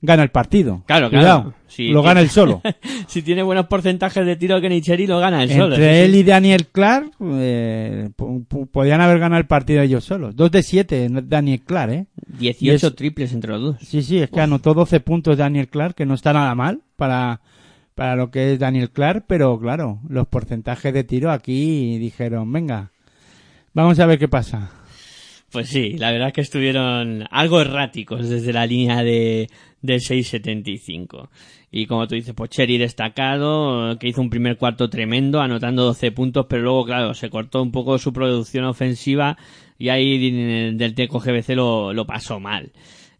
gana 0.00 0.22
el 0.22 0.30
partido. 0.30 0.84
Claro, 0.86 1.10
Cuidado, 1.10 1.42
claro. 1.42 1.54
Sí, 1.66 1.88
lo 1.88 2.02
gana 2.02 2.20
él 2.20 2.30
solo. 2.30 2.62
si 3.08 3.20
tiene 3.20 3.42
buenos 3.42 3.66
porcentajes 3.66 4.24
de 4.24 4.36
tiro 4.36 4.58
que 4.60 4.68
Nicheri 4.70 5.06
lo 5.06 5.18
gana 5.20 5.42
él 5.42 5.50
solo. 5.50 5.74
Entre 5.74 6.04
él 6.04 6.14
y 6.14 6.22
Daniel 6.22 6.66
Clark, 6.68 7.10
eh, 7.20 8.08
podían 8.72 9.00
haber 9.02 9.18
ganado 9.18 9.40
el 9.40 9.46
partido 9.46 9.82
ellos 9.82 10.04
solos. 10.04 10.34
2 10.34 10.50
de 10.50 10.62
7, 10.62 11.08
Daniel 11.24 11.60
Clark, 11.60 11.92
¿eh? 11.92 12.06
18 12.38 12.64
y 12.64 12.70
es- 12.88 12.94
triples 12.96 13.32
entre 13.34 13.50
los 13.52 13.60
dos. 13.60 13.76
Sí, 13.82 14.02
sí, 14.02 14.18
es 14.18 14.30
que 14.30 14.40
anotó 14.40 14.72
12 14.72 15.00
puntos 15.00 15.36
Daniel 15.36 15.68
Clark, 15.68 15.94
que 15.94 16.06
no 16.06 16.14
está 16.14 16.32
nada 16.32 16.54
mal 16.54 16.80
para, 16.96 17.40
para 18.00 18.16
lo 18.16 18.30
que 18.30 18.54
es 18.54 18.58
Daniel 18.58 18.88
Clark, 18.88 19.24
pero 19.26 19.60
claro, 19.60 19.98
los 20.08 20.26
porcentajes 20.26 20.94
de 20.94 21.04
tiro 21.04 21.30
aquí 21.30 21.98
dijeron, 21.98 22.50
venga, 22.50 22.92
vamos 23.74 24.00
a 24.00 24.06
ver 24.06 24.18
qué 24.18 24.26
pasa. 24.26 24.70
Pues 25.52 25.68
sí, 25.68 25.98
la 25.98 26.10
verdad 26.10 26.28
es 26.28 26.32
que 26.32 26.40
estuvieron 26.40 27.26
algo 27.30 27.60
erráticos 27.60 28.26
desde 28.26 28.54
la 28.54 28.64
línea 28.64 29.02
de, 29.02 29.50
de 29.82 29.96
6.75. 29.96 31.28
Y 31.70 31.84
como 31.84 32.08
tú 32.08 32.14
dices, 32.14 32.32
pues 32.34 32.48
Cherry 32.48 32.78
destacado, 32.78 33.98
que 33.98 34.08
hizo 34.08 34.22
un 34.22 34.30
primer 34.30 34.56
cuarto 34.56 34.88
tremendo, 34.88 35.42
anotando 35.42 35.84
12 35.84 36.10
puntos, 36.12 36.46
pero 36.48 36.62
luego, 36.62 36.86
claro, 36.86 37.12
se 37.12 37.28
cortó 37.28 37.60
un 37.60 37.70
poco 37.70 37.98
su 37.98 38.14
producción 38.14 38.64
ofensiva 38.64 39.36
y 39.78 39.90
ahí 39.90 40.72
del 40.72 40.94
Teco 40.94 41.20
GBC 41.20 41.50
lo, 41.50 41.92
lo 41.92 42.06
pasó 42.06 42.40
mal. 42.40 42.72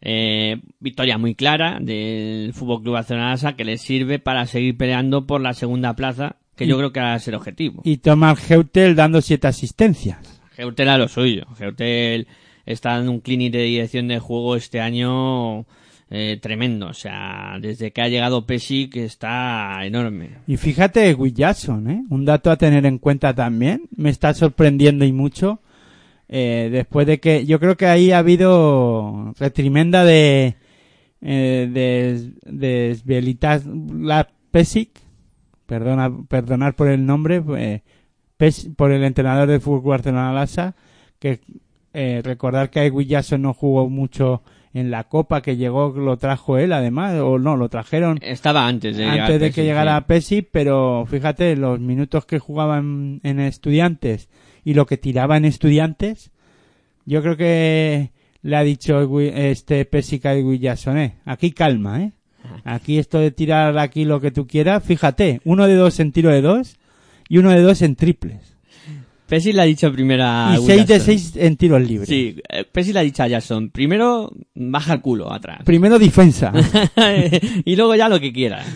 Eh, 0.03 0.61
victoria 0.79 1.19
muy 1.19 1.35
clara 1.35 1.79
del 1.81 2.53
Fútbol 2.55 2.83
Club 2.83 2.95
Barcelona 2.95 3.37
que 3.57 3.65
le 3.65 3.77
sirve 3.77 4.19
para 4.19 4.47
seguir 4.47 4.77
peleando 4.77 5.27
por 5.27 5.41
la 5.41 5.53
segunda 5.53 5.95
plaza, 5.95 6.37
que 6.57 6.67
yo 6.67 6.79
creo 6.79 6.93
que 6.93 7.01
va 7.01 7.15
a 7.15 7.19
ser 7.19 7.35
objetivo. 7.35 7.83
Y 7.85 7.99
Thomas 7.99 8.51
Heutel 8.51 8.95
dando 8.95 9.21
7 9.21 9.47
asistencias. 9.47 10.41
Geutel 10.57 10.89
a 10.89 10.99
lo 10.99 11.09
suyo. 11.09 11.47
Geutel 11.57 12.27
está 12.67 12.91
dando 12.97 13.13
un 13.13 13.21
clinic 13.21 13.53
de 13.53 13.63
dirección 13.63 14.09
de 14.09 14.19
juego 14.19 14.57
este 14.57 14.81
año 14.81 15.67
eh, 16.11 16.39
tremendo. 16.41 16.89
O 16.89 16.95
sea, 16.95 17.59
desde 17.61 17.93
que 17.93 18.03
ha 18.03 18.09
llegado 18.09 18.47
Pesic 18.47 18.97
está 18.97 19.85
enorme. 19.85 20.39
Y 20.47 20.57
fíjate, 20.57 21.15
Will 21.15 21.35
Jackson, 21.35 21.91
¿eh? 21.91 22.03
Un 22.11 22.25
dato 22.25 22.51
a 22.51 22.57
tener 22.57 22.85
en 22.85 22.99
cuenta 22.99 23.35
también. 23.35 23.89
Me 23.97 24.11
está 24.11 24.35
sorprendiendo 24.35 25.05
y 25.05 25.13
mucho. 25.13 25.61
Eh, 26.33 26.69
después 26.71 27.09
de 27.09 27.19
que 27.19 27.45
yo 27.45 27.59
creo 27.59 27.77
que 27.77 27.87
ahí 27.87 28.13
ha 28.13 28.19
habido 28.19 29.35
retrimenda 29.41 30.05
de 30.05 30.55
eh, 31.21 31.69
de, 31.73 32.31
de 32.47 32.95
Svelitas 32.95 33.67
la 33.67 34.29
Pesic, 34.53 34.91
perdona, 35.67 36.11
perdonar 36.29 36.75
por 36.77 36.89
el 36.89 37.05
nombre, 37.05 37.43
eh, 37.59 37.83
Pes- 38.37 38.71
por 38.77 38.93
el 38.93 39.03
entrenador 39.03 39.49
de 39.49 39.59
fútbol 39.61 39.91
Barcelona 39.91 40.33
Lassa, 40.33 40.77
que 41.19 41.41
eh, 41.93 42.21
recordar 42.25 42.71
que 42.71 42.89
Will 42.91 43.09
Jackson 43.09 43.43
no 43.43 43.53
jugó 43.53 43.91
mucho 43.91 44.43
en 44.73 44.93
la 44.93 45.05
Copa 45.05 45.43
que 45.43 45.57
llegó, 45.57 45.91
lo 45.91 46.17
trajo 46.17 46.59
él 46.59 46.73
además, 46.73 47.17
o 47.17 47.41
no, 47.41 47.57
lo 47.57 47.69
trajeron 47.69 48.19
Estaba 48.23 48.69
antes 48.69 48.97
de 48.97 49.05
antes 49.05 49.35
de 49.35 49.39
Pesic, 49.41 49.55
que 49.57 49.65
llegara 49.65 49.99
sí. 49.99 50.05
Pesi, 50.07 50.43
pero 50.43 51.05
fíjate, 51.07 51.57
los 51.57 51.81
minutos 51.81 52.25
que 52.25 52.39
jugaba 52.39 52.79
en, 52.79 53.21
en 53.25 53.41
estudiantes 53.41 54.29
y 54.65 54.75
lo 54.75 54.87
que 54.87 54.97
tiraba 54.97 55.37
en 55.37 55.45
estudiantes, 55.45 56.31
yo 57.07 57.23
creo 57.23 57.37
que 57.37 58.11
le 58.43 58.57
ha 58.57 58.63
dicho 58.63 59.21
este 59.21 59.85
Pesic 59.85 60.27
a 60.27 60.35
Williamson, 60.35 60.99
eh, 60.99 61.17
aquí 61.25 61.53
calma, 61.53 62.03
eh. 62.03 62.13
Aquí 62.65 62.99
esto 62.99 63.19
de 63.19 63.31
tirar 63.31 63.77
aquí 63.79 64.05
lo 64.05 64.21
que 64.21 64.31
tú 64.31 64.47
quieras, 64.47 64.83
fíjate, 64.83 65.41
uno 65.45 65.67
de 65.67 65.75
dos 65.75 66.01
en 66.01 66.13
tiro 66.13 66.31
de 66.31 66.41
dos 66.41 66.79
y 67.29 67.39
uno 67.39 67.51
de 67.51 67.61
dos 67.61 67.83
en 67.83 67.97
triples. 67.97 68.57
Pesic 69.31 69.55
le 69.55 69.63
ha 69.63 69.65
dicho 69.65 69.93
primero 69.93 70.25
a 70.25 70.55
y 70.57 70.59
Will 70.59 70.67
seis 70.67 70.87
de 70.89 70.95
Jackson. 70.95 71.07
seis 71.07 71.33
en 71.37 71.57
tiros 71.57 71.81
libres. 71.81 72.09
Sí, 72.09 72.35
eh, 72.49 72.65
Pesic 72.65 72.95
le 72.95 72.99
ha 72.99 73.03
dicho 73.05 73.23
a 73.23 73.29
Jackson, 73.29 73.71
primero 73.71 74.33
baja 74.57 74.95
el 74.95 75.01
culo 75.01 75.33
atrás. 75.33 75.61
Primero 75.65 76.01
defensa. 76.01 76.53
y 77.65 77.77
luego 77.77 77.95
ya 77.95 78.09
lo 78.09 78.19
que 78.19 78.33
quieras. 78.33 78.67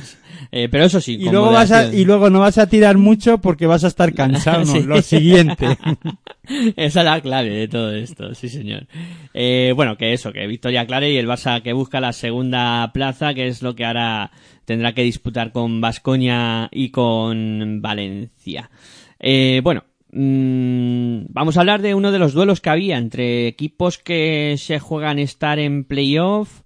Eh, 0.52 0.68
pero 0.70 0.84
eso 0.84 1.00
sí, 1.00 1.14
y 1.14 1.28
luego 1.28 1.50
vas 1.50 1.72
a, 1.72 1.92
y 1.92 2.04
luego 2.04 2.30
no 2.30 2.38
vas 2.38 2.58
a 2.58 2.68
tirar 2.68 2.98
mucho 2.98 3.38
porque 3.38 3.66
vas 3.66 3.82
a 3.82 3.88
estar 3.88 4.14
cansado. 4.14 4.78
Lo 4.86 5.02
siguiente. 5.02 5.66
Esa 6.76 7.00
es 7.00 7.04
la 7.04 7.20
clave 7.20 7.50
de 7.50 7.66
todo 7.66 7.92
esto, 7.92 8.32
sí 8.34 8.48
señor. 8.48 8.86
Eh, 9.32 9.72
bueno, 9.74 9.96
que 9.96 10.12
eso, 10.12 10.32
que 10.32 10.46
victoria 10.46 10.86
clara 10.86 11.08
y 11.08 11.16
el 11.16 11.26
Barça 11.26 11.62
que 11.62 11.72
busca 11.72 12.00
la 12.00 12.12
segunda 12.12 12.92
plaza, 12.92 13.34
que 13.34 13.48
es 13.48 13.62
lo 13.62 13.74
que 13.74 13.84
ahora 13.84 14.30
tendrá 14.64 14.92
que 14.92 15.02
disputar 15.02 15.50
con 15.50 15.80
Vascoña 15.80 16.68
y 16.70 16.90
con 16.90 17.82
Valencia. 17.82 18.70
Eh, 19.18 19.60
bueno, 19.64 19.84
mm, 20.14 21.26
vamos 21.28 21.56
a 21.56 21.60
hablar 21.60 21.82
de 21.82 21.94
uno 21.94 22.12
de 22.12 22.18
los 22.18 22.32
duelos 22.32 22.60
que 22.60 22.70
había 22.70 22.96
entre 22.96 23.46
equipos 23.46 23.98
que 23.98 24.54
se 24.58 24.78
juegan 24.78 25.18
estar 25.18 25.58
en 25.58 25.84
playoff 25.84 26.62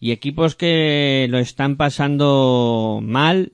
y 0.00 0.12
equipos 0.12 0.54
que 0.54 1.26
lo 1.30 1.38
están 1.38 1.76
pasando 1.76 3.00
mal 3.02 3.52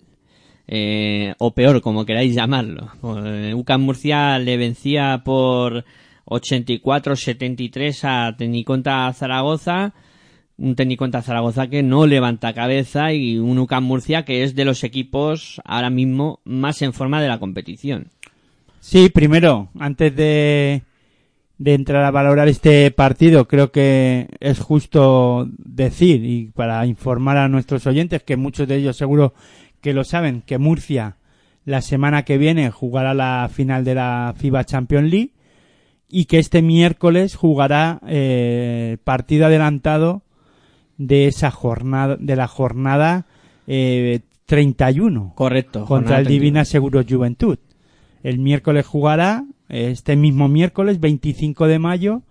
eh, 0.68 1.34
o 1.38 1.54
peor, 1.54 1.80
como 1.80 2.04
queráis 2.04 2.34
llamarlo. 2.34 2.90
Eh, 3.24 3.54
UCAM 3.54 3.82
Murcia 3.82 4.38
le 4.38 4.56
vencía 4.56 5.22
por 5.24 5.84
84-73 6.26 8.04
a 8.04 8.36
Tecniconta 8.36 9.12
Zaragoza. 9.12 9.94
Un 10.58 10.74
Tecniconta 10.74 11.22
Zaragoza 11.22 11.68
que 11.68 11.82
no 11.82 12.06
levanta 12.06 12.54
cabeza 12.54 13.12
y 13.12 13.38
un 13.38 13.58
UCAM 13.58 13.84
Murcia 13.84 14.24
que 14.24 14.42
es 14.42 14.54
de 14.54 14.64
los 14.64 14.84
equipos 14.84 15.60
ahora 15.64 15.90
mismo 15.90 16.40
más 16.44 16.82
en 16.82 16.92
forma 16.92 17.20
de 17.20 17.28
la 17.28 17.38
competición. 17.38 18.10
Sí, 18.88 19.08
primero, 19.08 19.68
antes 19.80 20.14
de, 20.14 20.82
de 21.58 21.74
entrar 21.74 22.04
a 22.04 22.12
valorar 22.12 22.46
este 22.46 22.88
partido, 22.92 23.48
creo 23.48 23.72
que 23.72 24.28
es 24.38 24.60
justo 24.60 25.48
decir 25.58 26.24
y 26.24 26.52
para 26.54 26.86
informar 26.86 27.36
a 27.36 27.48
nuestros 27.48 27.84
oyentes, 27.88 28.22
que 28.22 28.36
muchos 28.36 28.68
de 28.68 28.76
ellos 28.76 28.96
seguro 28.96 29.34
que 29.80 29.92
lo 29.92 30.04
saben, 30.04 30.40
que 30.40 30.58
Murcia 30.58 31.16
la 31.64 31.82
semana 31.82 32.22
que 32.22 32.38
viene 32.38 32.70
jugará 32.70 33.12
la 33.12 33.50
final 33.52 33.84
de 33.84 33.96
la 33.96 34.32
FIBA 34.36 34.62
Champions 34.62 35.10
League 35.10 35.32
y 36.08 36.26
que 36.26 36.38
este 36.38 36.62
miércoles 36.62 37.34
jugará 37.34 37.98
eh, 38.06 38.98
partido 39.02 39.46
adelantado 39.46 40.22
de 40.96 41.26
esa 41.26 41.50
jornada 41.50 42.16
de 42.20 42.36
la 42.36 42.46
jornada 42.46 43.26
eh, 43.66 44.20
31 44.46 45.32
Correcto. 45.34 45.80
contra 45.80 45.88
jornada 45.88 46.18
el 46.18 46.26
31. 46.26 46.40
Divina 46.40 46.64
Seguro 46.64 47.02
Juventud. 47.02 47.58
El 48.26 48.38
miércoles 48.40 48.84
jugará, 48.86 49.44
este 49.68 50.16
mismo 50.16 50.48
miércoles, 50.48 50.98
25 50.98 51.66
de 51.68 51.78
mayo, 51.78 52.22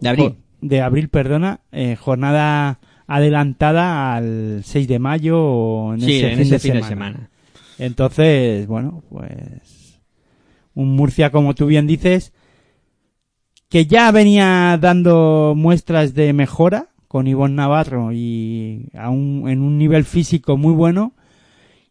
De 0.00 0.08
abril. 0.08 0.34
de 0.60 0.80
abril, 0.80 1.08
perdona, 1.10 1.60
eh, 1.70 1.94
jornada 1.96 2.80
adelantada 3.06 4.14
al 4.16 4.62
6 4.64 4.88
de 4.88 4.98
mayo 4.98 5.40
o 5.40 5.94
en 5.94 6.00
Sí, 6.00 6.16
ese, 6.16 6.26
en 6.32 6.32
fin, 6.38 6.40
ese 6.42 6.52
de 6.54 6.58
fin 6.58 6.72
de 6.72 6.82
semana. 6.82 6.88
semana. 6.88 7.30
Entonces, 7.78 8.66
bueno, 8.66 9.02
pues 9.10 10.00
un 10.74 10.96
Murcia, 10.96 11.30
como 11.30 11.54
tú 11.54 11.66
bien 11.66 11.86
dices, 11.86 12.32
que 13.68 13.86
ya 13.86 14.10
venía 14.10 14.76
dando 14.80 15.54
muestras 15.56 16.14
de 16.14 16.32
mejora 16.32 16.88
con 17.06 17.28
Ivonne 17.28 17.54
Navarro 17.54 18.10
y 18.12 18.88
a 18.94 19.08
un- 19.10 19.48
en 19.48 19.60
un 19.62 19.78
nivel 19.78 20.04
físico 20.04 20.56
muy 20.56 20.72
bueno 20.72 21.12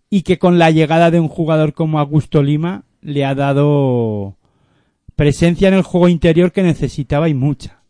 y 0.09 0.23
que 0.23 0.37
con 0.37 0.59
la 0.59 0.69
llegada 0.71 1.11
de 1.11 1.19
un 1.21 1.27
jugador 1.29 1.73
como 1.73 1.99
Augusto 1.99 2.43
Lima 2.43 2.83
le 3.01 3.25
ha 3.25 3.35
dado 3.35 4.37
presencia 5.15 5.67
en 5.67 5.75
el 5.75 5.83
juego 5.83 6.07
interior 6.07 6.51
que 6.51 6.63
necesitaba 6.63 7.29
y 7.29 7.33
mucha, 7.33 7.83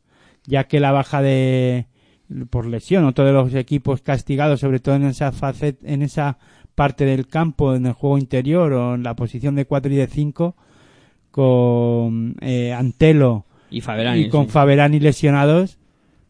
ya 0.45 0.66
que 0.66 0.80
la 0.80 0.91
baja 0.91 1.22
de 1.22 1.88
por 2.49 2.66
lesión, 2.66 3.05
otro 3.05 3.26
de 3.26 3.34
los 3.34 3.53
equipos 3.53 4.01
castigados, 4.01 4.62
sobre 4.62 4.80
todo 4.80 4.95
en 4.95 5.03
esa 5.03 5.32
facet, 5.32 5.78
en 5.84 6.01
esa 6.01 6.38
parte 6.76 7.05
del 7.05 7.28
campo, 7.28 7.76
en 7.76 7.86
el 7.86 7.93
juego 7.93 8.18
interior 8.18 8.72
o 8.74 8.95
en 8.95 9.03
la 9.03 9.16
posición 9.16 9.55
de 9.55 9.66
4 9.66 9.91
y 9.91 9.95
de 9.97 10.07
5, 10.07 10.55
con 11.30 12.36
eh, 12.41 12.74
Antelo 12.74 13.45
Y 13.70 13.82
Faberani. 13.82 14.22
y 14.22 14.30
con 14.30 14.45
sí. 14.45 14.51
Faberani 14.51 14.99
lesionados, 14.99 15.78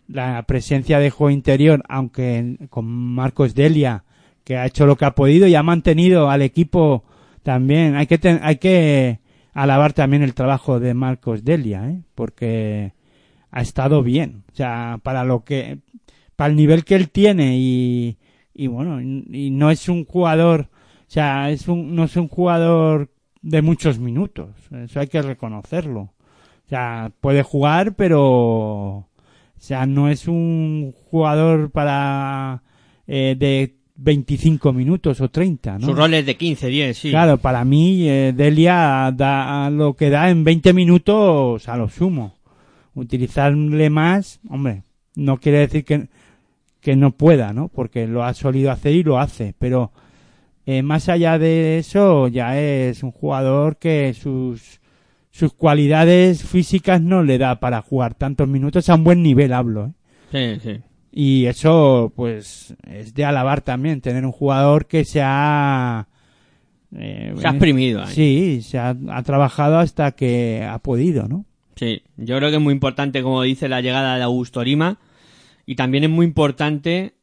la 0.08 0.42
presencia 0.44 1.00
de 1.00 1.10
juego 1.10 1.30
interior, 1.30 1.84
aunque 1.88 2.58
con 2.70 2.86
Marcos 2.86 3.54
Delia, 3.54 4.04
que 4.44 4.58
ha 4.58 4.66
hecho 4.66 4.86
lo 4.86 4.96
que 4.98 5.06
ha 5.06 5.16
podido 5.16 5.48
y 5.48 5.56
ha 5.56 5.64
mantenido 5.64 6.30
al 6.30 6.42
equipo 6.42 7.04
también. 7.44 7.96
Hay 7.96 8.08
que, 8.08 8.18
ten- 8.18 8.40
hay 8.44 8.58
que 8.58 9.20
alabar 9.54 9.94
también 9.94 10.24
el 10.24 10.34
trabajo 10.34 10.80
de 10.80 10.94
Marcos 10.94 11.44
Delia, 11.44 11.90
¿eh? 11.90 12.02
porque 12.16 12.94
ha 13.52 13.62
estado 13.62 14.04
bien. 14.04 14.44
O 14.52 14.56
sea, 14.56 15.00
para 15.04 15.24
lo 15.24 15.44
que, 15.44 15.80
para 16.36 16.50
el 16.52 16.56
nivel 16.56 16.86
que 16.86 16.96
él 16.96 17.10
tiene 17.10 17.58
y, 17.58 18.18
y 18.54 18.68
bueno, 18.68 19.02
y, 19.02 19.50
no 19.52 19.72
es 19.72 19.90
un 19.90 20.06
jugador, 20.06 20.70
o 20.72 21.06
sea, 21.08 21.50
es 21.52 21.68
un, 21.68 21.96
no 21.96 22.06
es 22.06 22.16
un 22.16 22.28
jugador 22.28 23.12
de 23.42 23.62
muchos 23.62 24.00
minutos. 24.00 24.50
Eso 24.72 25.00
hay 25.00 25.08
que 25.08 25.22
reconocerlo. 25.22 26.02
O 26.66 26.70
sea, 26.70 27.12
puede 27.20 27.44
jugar, 27.44 27.96
pero, 27.96 28.22
o 28.22 29.08
sea, 29.58 29.86
no 29.86 30.08
es 30.10 30.28
un 30.30 30.94
jugador 31.10 31.70
para, 31.72 32.64
eh, 33.08 33.36
de 33.38 33.76
25 34.04 34.74
minutos 34.74 35.22
o 35.22 35.30
30, 35.30 35.78
¿no? 35.78 35.86
Sus 35.86 35.96
roles 35.96 36.26
de 36.26 36.36
15, 36.36 36.68
10, 36.68 36.98
sí. 36.98 37.10
Claro, 37.12 37.38
para 37.38 37.64
mí, 37.64 38.10
eh, 38.10 38.34
Delia 38.36 39.14
da 39.16 39.70
lo 39.70 39.94
que 39.94 40.10
da 40.10 40.30
en 40.32 40.44
20 40.44 40.74
minutos 40.74 41.70
a 41.70 41.78
lo 41.78 41.88
sumo. 41.88 42.36
Utilizarle 42.96 43.90
más, 43.92 44.40
hombre, 44.50 44.84
no 45.16 45.38
quiere 45.38 45.60
decir 45.60 45.86
que, 45.86 46.08
que 46.82 46.96
no 46.96 47.12
pueda, 47.12 47.54
¿no? 47.54 47.68
Porque 47.68 48.08
lo 48.08 48.24
ha 48.24 48.34
solido 48.34 48.72
hacer 48.72 48.94
y 48.94 49.04
lo 49.04 49.20
hace, 49.20 49.54
pero 49.60 49.92
eh, 50.66 50.82
más 50.82 51.08
allá 51.08 51.38
de 51.38 51.78
eso, 51.78 52.28
ya 52.28 52.60
es 52.60 53.04
un 53.04 53.12
jugador 53.12 53.78
que 53.78 54.16
sus, 54.16 54.82
sus 55.30 55.54
cualidades 55.54 56.44
físicas 56.44 57.02
no 57.02 57.24
le 57.24 57.38
da 57.38 57.60
para 57.60 57.84
jugar 57.84 58.16
tantos 58.16 58.48
minutos 58.48 58.90
a 58.90 58.96
un 58.96 59.04
buen 59.04 59.22
nivel, 59.22 59.54
hablo, 59.54 59.94
¿eh? 60.32 60.60
Sí, 60.60 60.72
sí. 60.72 60.82
Y 61.12 61.46
eso, 61.48 62.14
pues, 62.16 62.74
es 62.90 63.14
de 63.14 63.26
alabar 63.26 63.62
también, 63.62 64.00
tener 64.02 64.26
un 64.26 64.32
jugador 64.32 64.86
que 64.86 65.04
se 65.04 65.22
ha... 65.22 66.08
eh, 66.96 67.34
Se 67.38 67.48
ha 67.48 67.52
exprimido 67.52 68.02
ahí. 68.04 68.14
Sí, 68.14 68.62
se 68.62 68.78
ha, 68.80 68.96
ha 69.10 69.24
trabajado 69.24 69.78
hasta 69.80 70.12
que 70.14 70.66
ha 70.68 70.80
podido, 70.80 71.28
¿no? 71.28 71.46
Sí, 71.76 72.02
yo 72.18 72.38
creo 72.38 72.50
que 72.50 72.56
es 72.58 72.62
muy 72.62 72.74
importante, 72.74 73.24
como 73.24 73.42
dice, 73.42 73.68
la 73.68 73.82
llegada 73.82 74.16
de 74.18 74.24
Augusto 74.24 74.64
Lima. 74.64 75.00
Y 75.66 75.76
también 75.76 76.04
es 76.06 76.10
muy 76.10 76.26
importante 76.26 77.14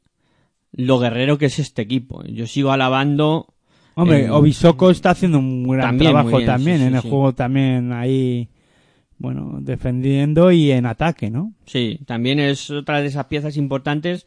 lo 0.73 0.99
guerrero 0.99 1.39
que 1.39 1.47
es 1.47 1.59
este 1.59 1.83
equipo. 1.83 2.23
Yo 2.25 2.47
sigo 2.47 2.73
alabando. 2.73 3.47
Hombre, 3.95 4.27
Eh, 4.27 4.31
Obisoko 4.31 4.91
está 4.91 5.11
haciendo 5.11 5.39
un 5.39 5.67
gran 5.67 5.81
también 5.89 6.13
trabajo 6.13 6.37
bien, 6.37 6.47
también 6.47 6.79
sí, 6.79 6.83
en 6.85 6.91
sí, 6.91 6.97
el 6.97 7.03
sí. 7.03 7.09
juego 7.09 7.33
también 7.35 7.93
ahí, 7.93 8.49
bueno, 9.19 9.59
defendiendo 9.61 10.51
y 10.53 10.71
en 10.71 10.87
ataque, 10.87 11.31
¿no? 11.31 11.53
Sí, 11.67 12.01
también 12.07 12.39
es 12.41 12.71
otra 12.71 13.01
de 13.01 13.07
esas 13.09 13.27
piezas 13.27 13.57
importantes. 13.57 14.27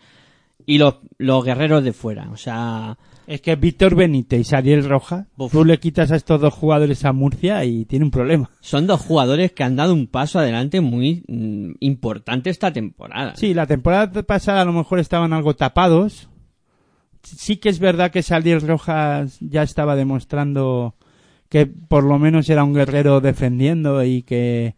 Y 0.68 0.78
los, 0.78 0.98
los 1.18 1.44
guerreros 1.44 1.84
de 1.84 1.92
fuera. 1.92 2.30
O 2.32 2.38
sea, 2.38 2.96
Es 3.26 3.42
que 3.42 3.56
Víctor 3.56 3.96
Benítez 3.96 4.42
y 4.42 4.44
Sariel 4.44 4.88
Roja, 4.88 5.26
Uf. 5.38 5.52
tú 5.52 5.66
le 5.66 5.80
quitas 5.80 6.12
a 6.12 6.16
estos 6.16 6.40
dos 6.40 6.54
jugadores 6.54 7.04
a 7.04 7.14
Murcia 7.14 7.66
y 7.66 7.86
tiene 7.86 8.06
un 8.06 8.12
problema. 8.12 8.52
son 8.60 8.86
dos 8.86 9.02
jugadores 9.02 9.54
que 9.54 9.64
han 9.64 9.76
dado 9.76 9.94
un 9.94 10.06
paso 10.06 10.38
adelante 10.38 10.80
muy 10.80 11.24
mm, 11.28 11.72
importante 11.80 12.52
esta 12.52 12.72
temporada. 12.72 13.36
Sí, 13.36 13.56
la 13.56 13.66
temporada 13.66 14.22
pasada 14.22 14.62
a 14.62 14.66
lo 14.66 14.72
mejor 14.74 15.00
estaban 15.00 15.34
algo 15.34 15.56
tapados. 15.56 16.30
Sí 17.24 17.58
que 17.58 17.70
es 17.70 17.80
verdad 17.80 18.12
que 18.12 18.22
Salier 18.22 18.62
Rojas 18.62 19.38
ya 19.40 19.64
estaba 19.64 19.96
demostrando 19.96 20.94
que 21.52 21.66
por 21.66 22.06
lo 22.06 22.18
menos 22.18 22.50
era 22.50 22.64
un 22.64 22.74
guerrero 22.74 23.20
defendiendo 23.20 24.02
y 24.06 24.24
que, 24.24 24.76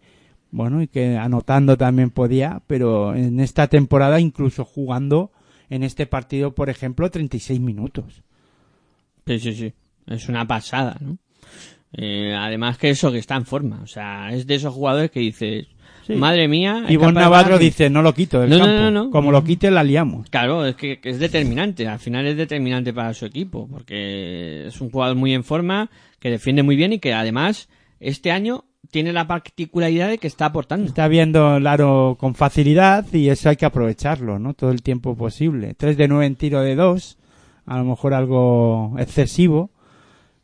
bueno, 0.50 0.82
y 0.82 0.88
que 0.88 1.18
anotando 1.18 1.78
también 1.78 2.10
podía, 2.10 2.64
pero 2.66 3.14
en 3.14 3.40
esta 3.40 3.68
temporada 3.68 4.20
incluso 4.20 4.66
jugando 4.66 5.32
en 5.70 5.84
este 5.84 6.08
partido, 6.08 6.56
por 6.56 6.72
ejemplo, 6.72 7.12
36 7.12 7.60
minutos. 7.60 8.24
Sí, 9.28 9.40
sí, 9.40 9.54
sí. 9.54 9.74
Es 10.08 10.28
una 10.30 10.48
pasada, 10.48 10.98
¿no? 11.00 11.20
Eh, 11.96 12.34
además 12.36 12.80
que 12.80 12.90
eso 12.90 13.12
que 13.12 13.20
está 13.20 13.36
en 13.36 13.46
forma. 13.46 13.82
O 13.84 13.88
sea, 13.88 14.34
es 14.34 14.48
de 14.48 14.56
esos 14.56 14.74
jugadores 14.74 15.12
que 15.12 15.20
dices, 15.20 15.68
Sí. 16.06 16.14
madre 16.16 16.48
mía. 16.48 16.84
capaz 16.88 17.08
de 17.08 17.12
Navarro 17.14 17.58
dice, 17.58 17.90
no 17.90 18.02
lo 18.02 18.14
quito 18.14 18.42
del 18.42 18.50
No, 18.50 18.60
campo. 18.60 18.72
no, 18.74 18.92
no. 18.92 19.10
Como 19.10 19.32
lo 19.32 19.44
quite, 19.44 19.72
la 19.72 19.84
liamos. 19.84 20.30
Claro, 20.30 20.66
es 20.66 20.76
que, 20.76 21.00
que 21.00 21.10
es 21.10 21.20
determinante. 21.20 21.88
Al 21.88 22.00
final 22.00 22.26
es 22.28 22.38
determinante 22.38 22.94
para 22.94 23.14
su 23.14 23.26
equipo. 23.26 23.68
Porque 23.72 24.68
es 24.68 24.80
un 24.82 24.90
jugador 24.90 25.16
muy 25.16 25.34
en 25.34 25.44
forma, 25.44 25.90
que 26.20 26.30
defiende 26.30 26.64
muy 26.64 26.76
bien 26.76 26.94
y 26.94 27.00
que 27.00 27.14
además 27.14 27.70
este 28.00 28.32
año 28.32 28.66
tiene 28.92 29.14
la 29.14 29.28
particularidad 29.28 30.10
de 30.10 30.18
que 30.18 30.28
está 30.28 30.48
aportando. 30.48 30.86
Está 30.88 31.08
viendo 31.08 31.58
el 31.58 31.66
aro 31.68 32.18
con 32.20 32.36
facilidad 32.36 33.06
y 33.14 33.30
eso 33.30 33.50
hay 33.50 33.56
que 33.56 33.66
aprovecharlo, 33.66 34.40
¿no? 34.40 34.54
Todo 34.54 34.72
el 34.72 34.84
tiempo 34.84 35.16
posible. 35.16 35.74
3 35.74 35.96
de 35.98 36.08
9 36.10 36.26
en 36.26 36.36
tiro 36.36 36.62
de 36.62 36.76
2, 36.76 37.18
a 37.66 37.78
lo 37.78 37.86
mejor 37.86 38.14
algo 38.14 38.94
excesivo, 39.00 39.72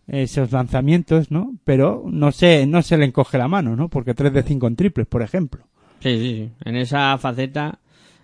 esos 0.09 0.51
lanzamientos, 0.51 1.31
¿no? 1.31 1.53
Pero 1.63 2.03
no 2.07 2.31
se, 2.31 2.65
no 2.65 2.81
se 2.81 2.97
le 2.97 3.05
encoge 3.05 3.37
la 3.37 3.47
mano, 3.47 3.75
¿no? 3.75 3.89
Porque 3.89 4.13
3 4.13 4.33
de 4.33 4.43
5 4.43 4.67
en 4.67 4.75
triples, 4.75 5.07
por 5.07 5.21
ejemplo. 5.21 5.63
Sí, 6.01 6.17
sí, 6.17 6.35
sí. 6.35 6.49
En 6.65 6.75
esa 6.75 7.17
faceta, 7.17 7.79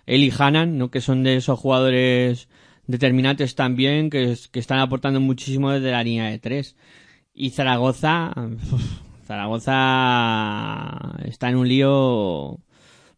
él 0.06 0.22
y 0.24 0.32
Hanan, 0.36 0.78
¿no? 0.78 0.90
que 0.90 1.00
son 1.00 1.22
de 1.22 1.36
esos 1.36 1.58
jugadores 1.58 2.48
determinantes 2.86 3.54
también, 3.54 4.10
que, 4.10 4.32
es- 4.32 4.48
que 4.48 4.58
están 4.60 4.78
aportando 4.78 5.20
muchísimo 5.20 5.70
desde 5.70 5.90
la 5.90 6.02
línea 6.04 6.26
de 6.30 6.38
tres. 6.38 6.76
Y 7.34 7.50
Zaragoza, 7.50 8.32
Zaragoza 9.26 11.16
está 11.24 11.48
en 11.50 11.56
un 11.56 11.68
lío 11.68 12.58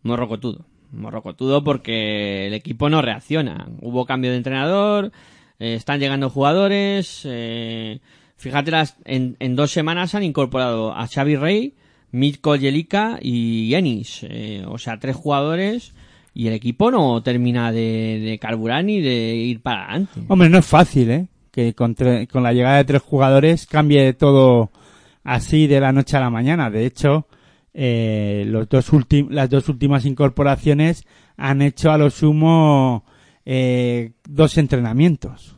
morrocotudo. 0.03 0.64
Morrocotudo 0.93 1.62
porque 1.64 2.47
el 2.47 2.55
equipo 2.55 2.89
no 2.89 3.03
reacciona. 3.03 3.69
Hubo 3.81 4.07
cambio 4.07 4.31
de 4.31 4.39
entrenador, 4.39 5.12
eh, 5.59 5.75
están 5.75 6.01
llegando 6.01 6.31
jugadores. 6.31 7.23
eh, 7.25 8.01
fíjate, 8.39 8.70
las, 8.70 8.97
en, 9.05 9.36
dos 9.55 9.70
semanas 9.70 10.14
han 10.14 10.22
incorporado 10.22 10.93
a 10.95 11.07
Xavi 11.07 11.36
Rey, 11.36 11.74
Mitko 12.11 12.57
Jelica 12.57 13.18
y 13.20 13.74
Enis. 13.74 14.20
eh, 14.22 14.64
o 14.66 14.78
sea, 14.78 14.99
tres 14.99 15.14
jugadores 15.14 15.93
y 16.32 16.47
el 16.47 16.55
equipo 16.55 16.91
no 16.91 17.22
termina 17.22 17.70
de, 17.72 18.20
de 18.24 18.39
carburar 18.39 18.84
ni 18.84 19.01
de 19.01 19.34
ir 19.36 19.61
para 19.61 19.84
adelante. 19.84 20.20
Hombre, 20.28 20.49
no 20.49 20.59
es 20.59 20.66
fácil, 20.66 21.11
¿eh? 21.11 21.26
Que 21.51 21.74
con, 21.74 21.95
tre- 21.95 22.26
con 22.28 22.43
la 22.43 22.53
llegada 22.53 22.76
de 22.78 22.84
tres 22.84 23.03
jugadores 23.03 23.66
cambie 23.66 24.12
todo 24.14 24.70
así 25.24 25.66
de 25.66 25.80
la 25.80 25.93
noche 25.93 26.16
a 26.16 26.20
la 26.20 26.30
mañana. 26.30 26.70
De 26.70 26.86
hecho, 26.86 27.26
eh, 27.74 28.45
los 28.47 28.68
dos 28.68 28.91
las 29.30 29.51
dos 29.51 29.68
últimas 29.68 30.05
incorporaciones 30.07 31.05
han 31.36 31.61
hecho 31.61 31.91
a 31.91 31.99
lo 31.99 32.11
sumo 32.11 33.05
eh, 33.45 34.12
dos 34.28 34.57
entrenamientos. 34.59 35.57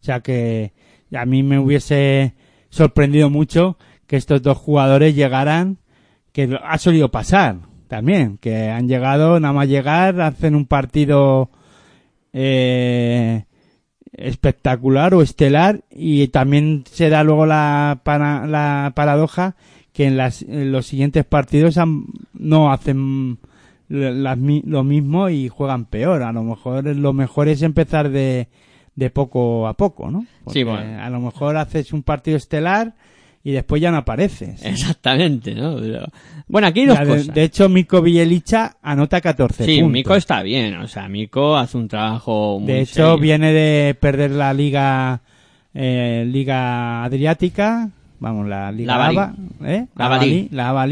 O 0.00 0.04
sea 0.04 0.20
que 0.20 0.72
a 1.12 1.24
mí 1.26 1.42
me 1.42 1.58
hubiese 1.58 2.34
sorprendido 2.70 3.30
mucho 3.30 3.78
que 4.06 4.16
estos 4.16 4.42
dos 4.42 4.58
jugadores 4.58 5.14
llegaran, 5.14 5.78
que 6.32 6.58
ha 6.62 6.78
solido 6.78 7.10
pasar. 7.10 7.56
también, 7.88 8.36
que 8.38 8.68
han 8.68 8.86
llegado, 8.88 9.40
nada 9.40 9.54
más 9.54 9.66
llegar, 9.68 10.20
hacen 10.20 10.54
un 10.54 10.66
partido 10.66 11.50
eh, 12.34 13.44
espectacular 14.12 15.14
o 15.14 15.22
estelar 15.22 15.80
y 15.90 16.28
también 16.28 16.84
se 16.90 17.08
da 17.08 17.24
luego 17.24 17.46
la, 17.46 18.00
para- 18.04 18.46
la 18.46 18.92
paradoja 18.94 19.56
que 19.92 20.04
en, 20.06 20.16
las, 20.16 20.42
los 20.42 20.86
siguientes 20.86 21.24
partidos 21.24 21.76
no 22.34 22.70
hacen 22.72 23.38
lo 23.88 24.84
mismo 24.84 25.28
y 25.30 25.48
juegan 25.48 25.86
peor. 25.86 26.22
A 26.22 26.32
lo 26.32 26.42
mejor 26.44 26.84
lo 26.84 27.12
mejor 27.12 27.48
es 27.48 27.62
empezar 27.62 28.10
de, 28.10 28.48
de 28.98 29.10
poco 29.10 29.68
a 29.68 29.74
poco, 29.74 30.10
¿no? 30.10 30.26
Porque 30.42 30.58
Sí, 30.58 30.64
bueno. 30.64 31.00
A 31.00 31.08
lo 31.08 31.20
mejor 31.20 31.56
haces 31.56 31.92
un 31.92 32.02
partido 32.02 32.36
estelar 32.36 32.94
y 33.44 33.52
después 33.52 33.80
ya 33.80 33.92
no 33.92 33.98
apareces. 33.98 34.64
Exactamente, 34.64 35.54
¿no? 35.54 35.76
Pero- 35.76 36.06
Bueno, 36.48 36.66
aquí 36.66 36.80
hay 36.80 36.86
dos 36.86 36.98
Ya, 36.98 37.06
cosas. 37.06 37.32
de 37.32 37.42
hecho, 37.44 37.68
Mico 37.68 38.02
Villelicha 38.02 38.76
anota 38.82 39.20
14 39.20 39.64
sí, 39.64 39.76
puntos. 39.76 39.92
Mico 39.92 40.14
está 40.16 40.42
bien, 40.42 40.76
o 40.78 40.88
sea, 40.88 41.08
Mico 41.08 41.56
hace 41.56 41.76
un 41.78 41.86
trabajo 41.86 42.58
muy 42.58 42.72
De 42.72 42.80
hecho, 42.80 42.94
serio. 42.94 43.18
viene 43.18 43.52
de 43.52 43.94
perder 43.94 44.32
la 44.32 44.52
liga 44.52 45.20
eh, 45.74 46.24
liga 46.26 47.04
adriática, 47.04 47.90
vamos, 48.18 48.48
la 48.48 48.72
liga 48.72 48.96
La. 48.98 49.06
ABA, 49.06 49.34
¿eh? 49.64 49.86
La 49.94 50.08
Bali. 50.08 50.48
la 50.50 50.88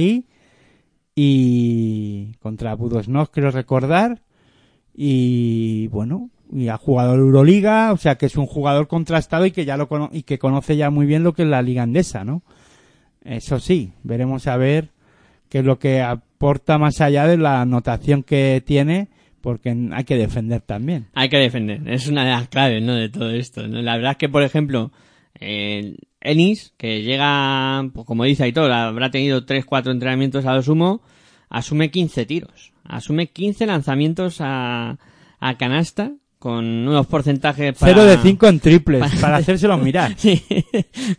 y 1.17 2.35
contra 2.41 2.75
Budosnos, 2.75 3.31
creo 3.31 3.51
recordar, 3.51 4.21
y 4.95 5.89
bueno, 5.89 6.31
y 6.53 6.69
ha 6.69 6.77
jugado 6.77 7.17
la 7.17 7.23
Euroliga, 7.23 7.93
o 7.93 7.97
sea 7.97 8.17
que 8.17 8.27
es 8.27 8.37
un 8.37 8.47
jugador 8.47 8.89
contrastado 8.89 9.47
y 9.47 9.51
que 9.51 9.65
ya 9.65 9.77
lo 9.77 9.89
cono- 9.89 10.11
y 10.13 10.23
que 10.23 10.39
conoce 10.39 10.77
ya 10.77 10.91
muy 10.91 11.07
bien 11.07 11.23
lo 11.25 11.33
que 11.35 11.43
es 11.43 11.49
la 11.49 11.63
liga 11.63 11.83
andesa, 11.83 12.25
¿no? 12.25 12.43
Eso 13.25 13.59
sí, 13.59 13.93
veremos 14.05 14.47
a 14.47 14.57
ver 14.57 14.91
qué 15.49 15.59
es 15.59 15.65
lo 15.65 15.79
que 15.79 16.03
aporta 16.03 16.79
más 16.79 17.01
allá 17.01 17.27
de 17.27 17.37
la 17.37 17.63
anotación 17.63 18.23
que 18.23 18.63
tiene, 18.65 19.09
porque 19.41 19.77
hay 19.93 20.05
que 20.05 20.17
defender 20.17 20.61
también. 20.61 21.07
Hay 21.15 21.29
que 21.29 21.39
defender, 21.39 21.89
es 21.89 22.07
una 22.07 22.25
de 22.25 22.31
las 22.31 22.49
claves, 22.49 22.83
¿no? 22.83 22.95
De 22.95 23.09
todo 23.09 23.31
esto, 23.31 23.67
¿no? 23.67 23.83
La 23.83 23.97
verdad 23.97 24.13
es 24.13 24.19
que, 24.19 24.29
por 24.29 24.43
ejemplo, 24.43 24.93
eh, 25.41 25.97
Ennis, 26.21 26.73
que 26.77 27.03
llega, 27.03 27.89
pues 27.93 28.07
como 28.07 28.25
dice 28.25 28.45
Aitor, 28.45 28.71
habrá 28.71 29.11
tenido 29.11 29.45
3-4 29.45 29.91
entrenamientos 29.91 30.47
a 30.47 30.55
lo 30.55 30.63
sumo, 30.63 31.03
asume 31.49 31.91
15 31.91 32.27
tiros. 32.27 32.73
Asume 32.85 33.29
15 33.29 33.67
lanzamientos 33.67 34.39
a 34.41 34.97
canasta 35.59 36.13
con 36.47 36.65
unos 36.65 37.09
porcentajes 37.09 37.75
para... 37.77 37.93
0 37.93 38.05
de 38.05 38.19
5 38.19 38.47
en 38.47 38.61
triples, 38.61 39.01
para- 39.01 39.21
para 39.21 39.37
hacérselo 39.39 39.77
mirar. 39.79 40.15
Sí, 40.17 40.41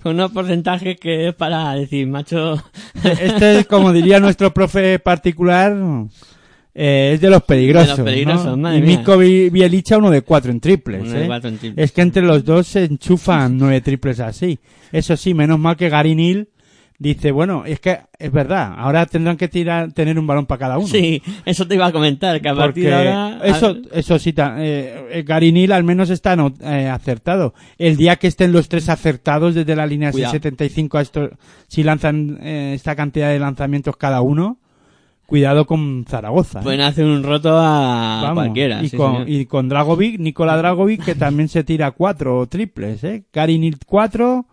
con 0.01 0.13
unos 0.15 0.31
porcentajes 0.31 0.97
que 0.97 1.27
es 1.27 1.35
para 1.35 1.73
decir, 1.73 2.07
macho... 2.07 2.55
Este, 3.03 3.65
como 3.65 3.91
diría 3.91 4.19
nuestro 4.21 4.53
profe 4.53 4.99
particular, 4.99 5.75
eh, 6.73 7.11
es 7.15 7.19
de 7.19 7.29
los 7.29 7.43
peligrosos. 7.43 7.97
De 7.97 8.03
los 8.03 8.05
peligrosos, 8.09 8.45
¿no? 8.45 8.57
madre 8.57 8.77
y. 8.77 8.81
Mico 8.83 9.17
Bielicha 9.17 9.97
uno 9.97 10.11
de 10.11 10.21
4 10.21 10.49
en 10.49 10.61
triples. 10.61 11.01
Uno 11.01 11.11
de 11.11 11.23
¿eh? 11.25 11.27
cuatro 11.27 11.49
en 11.49 11.57
triples. 11.57 11.83
Es 11.83 11.91
que 11.91 12.01
entre 12.03 12.21
los 12.21 12.45
dos 12.45 12.65
se 12.67 12.85
enchufan 12.85 13.57
9 13.57 13.81
triples 13.81 14.21
así. 14.21 14.57
Eso 14.93 15.17
sí, 15.17 15.33
menos 15.33 15.59
mal 15.59 15.75
que 15.75 15.89
Gary 15.89 16.15
Neal 16.15 16.47
dice, 16.99 17.31
bueno, 17.31 17.63
es 17.65 17.79
que 17.79 17.99
es 18.17 18.31
verdad, 18.31 18.73
ahora 18.75 19.05
tendrán 19.05 19.37
que 19.37 19.47
tirar, 19.47 19.91
tener 19.91 20.17
un 20.17 20.25
balón 20.25 20.45
para 20.47 20.59
cada 20.59 20.77
uno. 20.79 20.87
Sí, 20.87 21.21
eso 21.45 21.67
te 21.67 21.75
iba 21.75 21.85
a 21.85 21.91
comentar, 21.91 22.41
que 22.41 22.49
a 22.49 22.55
partir 22.55 22.85
de 22.85 22.93
ahora... 22.95 23.39
eso, 23.43 23.77
eso 23.91 24.17
sí, 24.17 24.33
eh, 24.37 25.23
Gary 25.25 25.51
Neal 25.51 25.71
al 25.73 25.83
menos 25.83 26.09
está 26.09 26.35
no- 26.35 26.53
eh, 26.61 26.87
acertado. 26.89 27.53
El 27.77 27.97
día 27.97 28.15
que 28.15 28.27
estén 28.27 28.51
los 28.51 28.67
tres 28.67 28.89
acertados 28.89 29.53
desde 29.53 29.75
la 29.75 29.85
línea 29.85 30.11
Cuidado. 30.11 30.31
75 30.31 30.97
a 30.97 31.01
esto, 31.01 31.29
si 31.67 31.83
lanzan 31.83 32.39
eh, 32.41 32.73
esta 32.75 32.95
cantidad 32.95 33.29
de 33.29 33.39
lanzamientos 33.39 33.95
cada 33.97 34.21
uno, 34.21 34.57
cuidado 35.27 35.67
con 35.67 36.05
Zaragoza. 36.07 36.61
¿eh? 36.61 36.63
Pueden 36.63 36.81
hacer 36.81 37.05
un 37.05 37.21
roto 37.21 37.49
a 37.59 38.21
Vamos, 38.23 38.45
cualquiera. 38.45 38.81
Y, 38.81 38.89
sí, 38.89 38.97
con, 38.97 39.11
señor. 39.11 39.29
y 39.29 39.45
con 39.45 39.69
Dragovic, 39.69 40.19
Nikola 40.19 40.57
Dragovic, 40.57 41.03
que 41.03 41.15
también 41.15 41.49
se 41.49 41.63
tira 41.63 41.91
cuatro 41.91 42.47
triples, 42.47 43.03
¿eh? 43.03 43.23
Gary 43.31 43.59
Neal 43.59 43.75
cuatro, 43.85 44.45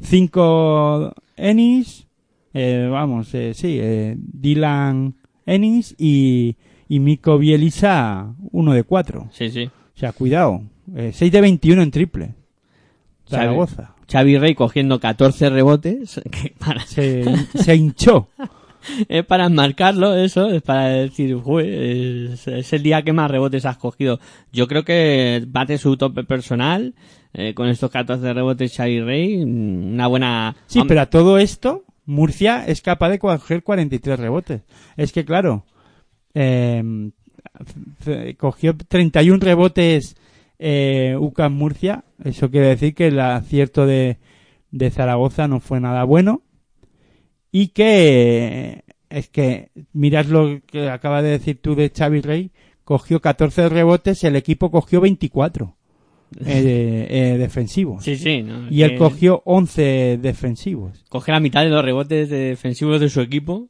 cinco 0.00 1.12
Ennis, 1.36 2.06
eh, 2.54 2.88
vamos, 2.90 3.34
eh, 3.34 3.54
sí, 3.54 3.78
eh, 3.80 4.16
Dylan 4.18 5.14
Ennis 5.46 5.94
y, 5.98 6.56
y 6.88 7.00
Miko 7.00 7.38
Bielisa 7.38 8.34
uno 8.50 8.72
de 8.72 8.84
cuatro. 8.84 9.28
Sí, 9.32 9.50
sí. 9.50 9.64
O 9.64 9.98
sea, 9.98 10.12
cuidado, 10.12 10.62
eh, 10.94 11.10
6 11.12 11.32
de 11.32 11.40
21 11.40 11.82
en 11.82 11.90
triple. 11.90 12.34
Zaragoza. 13.28 13.94
Xavi 14.10 14.36
Rey 14.38 14.54
cogiendo 14.54 15.00
14 15.00 15.48
rebotes, 15.50 16.20
que 16.30 16.54
para, 16.58 16.80
Se, 16.80 17.24
se 17.54 17.74
hinchó. 17.76 18.28
es 19.08 19.24
para 19.24 19.48
marcarlo 19.48 20.14
eso, 20.16 20.48
es 20.50 20.62
para 20.62 20.88
decir, 20.88 21.34
"Jue, 21.36 22.32
es, 22.32 22.46
es 22.48 22.72
el 22.72 22.82
día 22.82 23.02
que 23.02 23.12
más 23.12 23.30
rebotes 23.30 23.64
has 23.64 23.78
cogido. 23.78 24.20
Yo 24.52 24.66
creo 24.68 24.84
que 24.84 25.44
bate 25.46 25.78
su 25.78 25.96
tope 25.96 26.24
personal 26.24 26.94
eh, 27.34 27.54
con 27.54 27.68
estos 27.68 27.90
14 27.90 28.32
rebotes 28.32 28.76
Xavi 28.76 29.00
Rey, 29.00 29.44
mm, 29.44 29.94
una 29.94 30.06
buena... 30.06 30.56
Sí, 30.66 30.80
pero 30.86 31.00
a 31.00 31.06
todo 31.06 31.38
esto, 31.38 31.84
Murcia 32.04 32.64
es 32.66 32.82
capaz 32.82 33.08
de 33.10 33.18
coger 33.18 33.62
43 33.62 34.18
rebotes. 34.18 34.62
Es 34.96 35.12
que, 35.12 35.24
claro, 35.24 35.64
eh, 36.34 37.10
cogió 38.38 38.76
31 38.76 39.38
rebotes 39.40 40.16
eh, 40.58 41.16
UCAM 41.18 41.54
Murcia. 41.54 42.04
Eso 42.22 42.50
quiere 42.50 42.68
decir 42.68 42.94
que 42.94 43.08
el 43.08 43.20
acierto 43.20 43.86
de, 43.86 44.18
de 44.70 44.90
Zaragoza 44.90 45.48
no 45.48 45.60
fue 45.60 45.80
nada 45.80 46.04
bueno. 46.04 46.42
Y 47.50 47.68
que 47.68 48.84
es 49.10 49.28
que 49.28 49.70
miras 49.92 50.28
lo 50.28 50.60
que 50.66 50.88
acaba 50.88 51.22
de 51.22 51.30
decir 51.30 51.60
tú 51.60 51.74
de 51.74 51.90
Xavi 51.90 52.20
Rey, 52.20 52.50
cogió 52.84 53.20
14 53.20 53.68
rebotes, 53.68 54.24
el 54.24 54.36
equipo 54.36 54.70
cogió 54.70 55.00
24 55.00 55.76
eh, 56.44 57.06
eh, 57.10 57.38
defensivos. 57.38 58.02
Sí, 58.04 58.16
sí, 58.16 58.42
¿no? 58.42 58.70
Y 58.70 58.82
él 58.82 58.96
cogió 58.96 59.42
11 59.44 60.18
defensivos. 60.20 61.04
Coge 61.08 61.32
la 61.32 61.40
mitad 61.40 61.62
de 61.64 61.70
los 61.70 61.84
rebotes 61.84 62.28
defensivos 62.30 63.00
de 63.00 63.08
su 63.08 63.20
equipo 63.20 63.68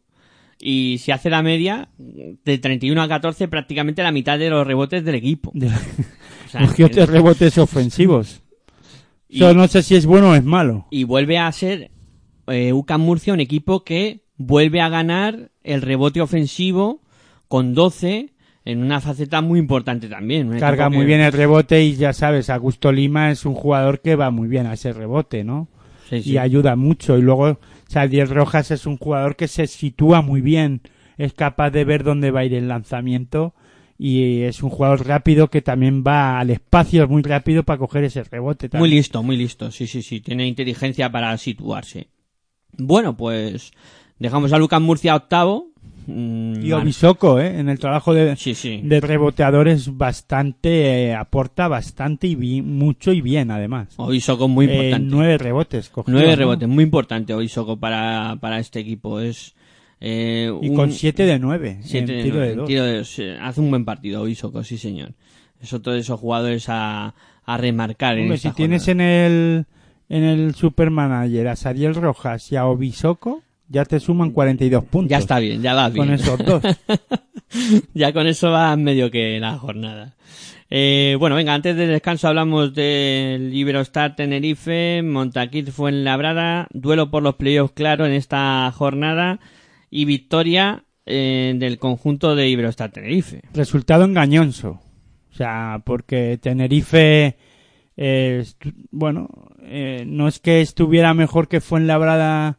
y 0.60 0.98
si 0.98 1.10
hace 1.10 1.28
la 1.30 1.42
media, 1.42 1.88
de 1.98 2.58
31 2.58 3.02
a 3.02 3.08
14, 3.08 3.48
prácticamente 3.48 4.02
la 4.02 4.12
mitad 4.12 4.38
de 4.38 4.48
los 4.50 4.66
rebotes 4.66 5.04
del 5.04 5.16
equipo. 5.16 5.50
De- 5.54 5.66
O 5.68 6.48
sea, 6.48 6.66
cogió 6.66 6.88
tres 6.90 7.08
rebotes 7.08 7.58
ofensivos. 7.58 8.42
Y- 9.28 9.38
Yo 9.38 9.54
no 9.54 9.66
sé 9.66 9.82
si 9.82 9.94
es 9.96 10.04
bueno 10.04 10.30
o 10.30 10.34
es 10.34 10.44
malo. 10.44 10.86
y 10.90 11.04
vuelve 11.04 11.38
a 11.38 11.50
ser 11.52 11.90
eh, 12.48 12.74
UCAM 12.74 13.00
Murcia 13.00 13.32
un 13.32 13.40
equipo 13.40 13.82
que 13.82 14.24
vuelve 14.36 14.82
a 14.82 14.90
ganar 14.90 15.50
el 15.64 15.80
rebote 15.80 16.20
ofensivo 16.20 17.00
con 17.48 17.72
12 17.72 18.34
en 18.64 18.82
una 18.82 19.00
faceta 19.00 19.40
muy 19.40 19.58
importante 19.58 20.08
también. 20.08 20.58
Carga 20.58 20.88
muy 20.88 21.00
que- 21.00 21.04
bien 21.06 21.20
el 21.20 21.32
rebote 21.32 21.82
y 21.82 21.96
ya 21.96 22.12
sabes, 22.12 22.48
Augusto 22.50 22.92
Lima 22.92 23.30
es 23.30 23.44
un 23.44 23.54
jugador 23.54 24.00
que 24.00 24.16
va 24.16 24.30
muy 24.30 24.48
bien 24.48 24.66
a 24.66 24.74
ese 24.74 24.92
rebote, 24.92 25.44
¿no? 25.44 25.68
Sí, 26.08 26.22
sí. 26.22 26.30
Y 26.32 26.38
ayuda 26.38 26.76
mucho. 26.76 27.18
Y 27.18 27.22
luego, 27.22 27.58
Sadiel 27.88 28.28
Rojas 28.28 28.70
es 28.70 28.86
un 28.86 28.98
jugador 28.98 29.36
que 29.36 29.48
se 29.48 29.66
sitúa 29.66 30.22
muy 30.22 30.40
bien, 30.40 30.82
es 31.18 31.32
capaz 31.32 31.70
de 31.70 31.84
ver 31.84 32.04
dónde 32.04 32.30
va 32.30 32.40
a 32.40 32.44
ir 32.44 32.54
el 32.54 32.68
lanzamiento 32.68 33.54
y 33.98 34.42
es 34.42 34.62
un 34.62 34.70
jugador 34.70 35.06
rápido 35.06 35.48
que 35.48 35.62
también 35.62 36.02
va 36.06 36.38
al 36.40 36.50
espacio 36.50 37.06
muy 37.08 37.22
rápido 37.22 37.62
para 37.62 37.78
coger 37.78 38.04
ese 38.04 38.24
rebote. 38.24 38.66
Muy 38.66 38.70
también. 38.70 38.94
listo, 38.96 39.22
muy 39.22 39.36
listo. 39.36 39.70
Sí, 39.70 39.86
sí, 39.86 40.02
sí. 40.02 40.20
Tiene 40.20 40.46
inteligencia 40.46 41.10
para 41.10 41.36
situarse. 41.38 42.08
Bueno, 42.78 43.16
pues 43.16 43.72
dejamos 44.18 44.52
a 44.52 44.58
Lucas 44.58 44.80
Murcia 44.80 45.14
octavo. 45.16 45.71
Mm, 46.06 46.64
Y 46.64 46.72
Obisoko, 46.72 47.38
¿eh? 47.40 47.58
En 47.60 47.68
el 47.68 47.78
trabajo 47.78 48.12
de, 48.14 48.36
Sí, 48.36 48.54
sí. 48.54 48.80
de 48.82 49.00
reboteadores 49.00 49.96
bastante, 49.96 51.06
eh, 51.08 51.14
aporta 51.14 51.68
bastante 51.68 52.26
y 52.26 52.62
mucho 52.62 53.12
y 53.12 53.20
bien 53.20 53.50
además. 53.50 53.88
Oisoko 53.96 54.48
muy 54.48 54.66
Eh, 54.66 54.72
importante. 54.74 55.08
nueve 55.14 55.38
rebotes 55.38 55.88
cogió, 55.90 56.12
Nueve 56.12 56.30
¿no? 56.30 56.36
rebotes, 56.36 56.68
muy 56.68 56.84
importante 56.84 57.34
Oisoko 57.34 57.76
para, 57.78 58.36
para 58.40 58.58
este 58.58 58.80
equipo. 58.80 59.20
Es 59.20 59.54
eh, 60.00 60.50
Y 60.60 60.68
un- 60.70 60.74
con 60.76 60.90
siete 60.90 61.24
de 61.26 61.38
nueve 61.38 61.78
siete 61.82 62.16
en 62.18 62.22
tiro 62.24 62.34
nueve, 62.36 62.46
de 62.46 62.52
en 62.52 62.58
dos. 62.58 62.66
tiro 62.68 62.84
de 62.84 62.96
dos. 62.98 63.08
Sí, 63.08 63.24
Hace 63.40 63.60
un 63.60 63.70
buen 63.70 63.84
partido 63.84 64.22
Oisoko, 64.22 64.64
sí 64.64 64.76
señor. 64.78 65.12
Es 65.60 65.72
otro 65.72 65.92
de 65.92 66.00
esos 66.00 66.18
jugadores 66.18 66.68
a, 66.68 67.14
a 67.44 67.56
remarcar 67.56 68.14
en 68.16 68.22
Hombre, 68.22 68.34
esta 68.36 68.48
si 68.50 68.56
tienes 68.56 68.88
en 68.88 69.00
el, 69.00 69.66
en 70.08 70.24
el 70.24 70.54
supermanager 70.56 71.46
a 71.46 71.54
Sariel 71.54 71.94
Rojas 71.94 72.50
y 72.50 72.56
a 72.56 72.66
Obisoko, 72.66 73.42
ya 73.68 73.84
te 73.84 74.00
suman 74.00 74.30
42 74.30 74.84
puntos. 74.84 75.10
Ya 75.10 75.18
está 75.18 75.38
bien, 75.38 75.62
ya 75.62 75.74
va 75.74 75.88
bien. 75.88 76.06
Con 76.06 76.14
esos 76.14 76.38
dos. 76.44 76.62
ya 77.94 78.12
con 78.12 78.26
eso 78.26 78.50
va 78.50 78.76
medio 78.76 79.10
que 79.10 79.38
la 79.40 79.58
jornada. 79.58 80.14
Eh, 80.70 81.16
bueno, 81.18 81.36
venga, 81.36 81.52
antes 81.52 81.76
del 81.76 81.90
descanso 81.90 82.28
hablamos 82.28 82.72
del 82.72 83.52
Iberostar 83.52 84.16
Tenerife, 84.16 85.02
Montaquit 85.02 85.70
Fuenlabrada, 85.70 86.66
duelo 86.72 87.10
por 87.10 87.22
los 87.22 87.34
playoffs 87.34 87.74
claro 87.74 88.06
en 88.06 88.12
esta 88.12 88.72
jornada 88.72 89.38
y 89.90 90.06
victoria 90.06 90.84
eh, 91.04 91.52
del 91.56 91.78
conjunto 91.78 92.34
de 92.34 92.48
Iberostar 92.48 92.90
Tenerife. 92.90 93.42
Resultado 93.52 94.04
engañoso. 94.04 94.80
O 95.30 95.34
sea, 95.34 95.82
porque 95.84 96.38
Tenerife, 96.40 97.36
eh, 97.96 98.44
bueno, 98.90 99.28
eh, 99.62 100.04
no 100.06 100.28
es 100.28 100.38
que 100.38 100.60
estuviera 100.60 101.12
mejor 101.14 101.48
que 101.48 101.60
Fuenlabrada 101.60 102.58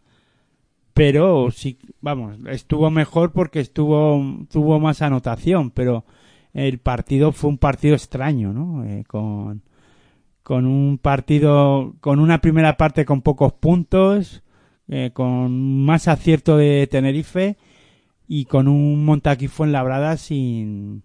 pero 0.94 1.50
sí, 1.52 1.80
vamos, 2.02 2.38
estuvo 2.48 2.90
mejor 2.92 3.32
porque 3.32 3.60
estuvo, 3.60 4.24
tuvo 4.52 4.80
más 4.80 5.02
anotación, 5.02 5.72
pero 5.72 6.06
el 6.54 6.78
partido 6.80 7.32
fue 7.32 7.50
un 7.50 7.58
partido 7.58 7.96
extraño, 7.96 8.54
¿no? 8.54 8.86
Eh, 8.86 9.04
con, 9.08 9.64
con 10.44 10.66
un 10.66 11.00
partido, 11.00 11.96
con 12.00 12.20
una 12.20 12.42
primera 12.42 12.78
parte 12.78 13.06
con 13.06 13.22
pocos 13.22 13.54
puntos, 13.54 14.44
eh, 14.88 15.12
con 15.14 15.84
más 15.84 16.08
acierto 16.08 16.58
de 16.58 16.86
Tenerife 16.88 17.58
y 18.28 18.46
con 18.46 18.68
un 18.68 19.04
Montaquí 19.04 19.48
Fuenlabrada 19.48 20.18
sin, 20.18 21.02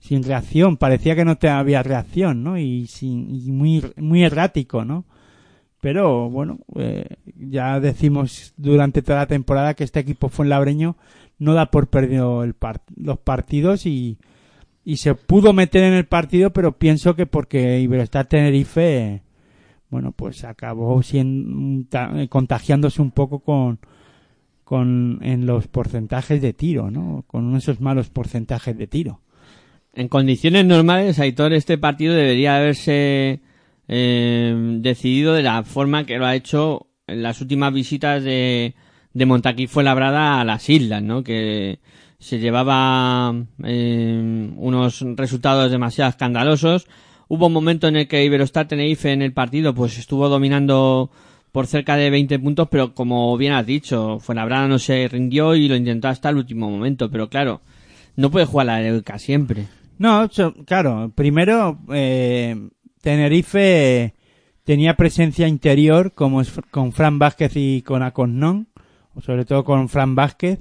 sin 0.00 0.22
reacción. 0.22 0.76
Parecía 0.76 1.16
que 1.16 1.24
no 1.24 1.36
te 1.38 1.48
había 1.48 1.82
reacción, 1.82 2.42
¿no? 2.42 2.58
Y, 2.58 2.86
sin, 2.88 3.34
y 3.34 3.52
muy, 3.52 3.82
muy 3.96 4.22
errático, 4.22 4.84
¿no? 4.84 5.04
Pero 5.84 6.30
bueno, 6.30 6.60
eh, 6.76 7.04
ya 7.36 7.78
decimos 7.78 8.54
durante 8.56 9.02
toda 9.02 9.18
la 9.18 9.26
temporada 9.26 9.74
que 9.74 9.84
este 9.84 10.00
equipo 10.00 10.30
fue 10.30 10.46
labreño 10.46 10.96
no 11.38 11.52
da 11.52 11.70
por 11.70 11.88
perdido 11.88 12.42
el 12.42 12.54
los 12.96 13.18
partidos 13.18 13.84
y, 13.84 14.16
y 14.82 14.96
se 14.96 15.14
pudo 15.14 15.52
meter 15.52 15.82
en 15.82 15.92
el 15.92 16.06
partido, 16.06 16.54
pero 16.54 16.78
pienso 16.78 17.14
que 17.14 17.26
porque 17.26 17.80
Iberostar 17.80 18.24
Tenerife, 18.24 19.24
bueno, 19.90 20.12
pues 20.12 20.44
acabó 20.44 21.02
siendo, 21.02 21.86
contagiándose 22.30 23.02
un 23.02 23.10
poco 23.10 23.40
con, 23.40 23.78
con 24.64 25.18
en 25.20 25.44
los 25.44 25.68
porcentajes 25.68 26.40
de 26.40 26.54
tiro, 26.54 26.90
¿no? 26.90 27.24
Con 27.26 27.54
esos 27.56 27.82
malos 27.82 28.08
porcentajes 28.08 28.78
de 28.78 28.86
tiro. 28.86 29.20
En 29.92 30.08
condiciones 30.08 30.64
normales, 30.64 31.18
Aitor, 31.18 31.52
este 31.52 31.76
partido 31.76 32.14
debería 32.14 32.56
haberse 32.56 33.42
eh, 33.88 34.54
decidido 34.80 35.34
de 35.34 35.42
la 35.42 35.62
forma 35.64 36.04
que 36.04 36.18
lo 36.18 36.26
ha 36.26 36.34
hecho 36.34 36.86
en 37.06 37.22
las 37.22 37.40
últimas 37.40 37.72
visitas 37.72 38.22
de, 38.22 38.74
de 39.12 39.26
Montaquí 39.26 39.66
fue 39.66 39.84
labrada 39.84 40.40
a 40.40 40.44
las 40.44 40.68
islas, 40.68 41.02
¿no? 41.02 41.22
Que 41.22 41.80
se 42.18 42.38
llevaba 42.38 43.34
eh, 43.62 44.50
unos 44.56 45.04
resultados 45.16 45.70
demasiado 45.70 46.10
escandalosos. 46.10 46.86
Hubo 47.28 47.46
un 47.46 47.52
momento 47.52 47.88
en 47.88 47.96
el 47.96 48.08
que 48.08 48.24
Iberostar 48.24 48.68
Tenerife 48.68 49.12
en 49.12 49.22
el 49.22 49.32
partido 49.32 49.74
pues 49.74 49.98
estuvo 49.98 50.28
dominando 50.28 51.10
por 51.52 51.66
cerca 51.66 51.96
de 51.96 52.10
20 52.10 52.38
puntos, 52.40 52.68
pero 52.70 52.94
como 52.94 53.36
bien 53.36 53.52
has 53.52 53.66
dicho, 53.66 54.18
Fuenlabrada 54.18 54.66
no 54.66 54.78
se 54.78 55.06
rindió 55.06 55.54
y 55.54 55.68
lo 55.68 55.76
intentó 55.76 56.08
hasta 56.08 56.30
el 56.30 56.36
último 56.36 56.68
momento, 56.68 57.10
pero 57.10 57.28
claro, 57.28 57.60
no 58.16 58.30
puede 58.30 58.46
jugar 58.46 58.66
la 58.66 58.82
Eureka 58.82 59.18
siempre. 59.18 59.66
No, 59.98 60.28
claro, 60.66 61.12
primero 61.14 61.78
eh, 61.92 62.56
Tenerife 63.04 64.14
tenía 64.64 64.96
presencia 64.96 65.46
interior 65.46 66.12
como 66.14 66.40
es 66.40 66.50
con 66.70 66.92
Fran 66.92 67.18
Vázquez 67.18 67.52
y 67.54 67.82
con 67.82 68.02
Aconnon, 68.02 68.68
o 69.14 69.20
sobre 69.20 69.44
todo 69.44 69.62
con 69.62 69.90
Fran 69.90 70.14
Vázquez, 70.14 70.60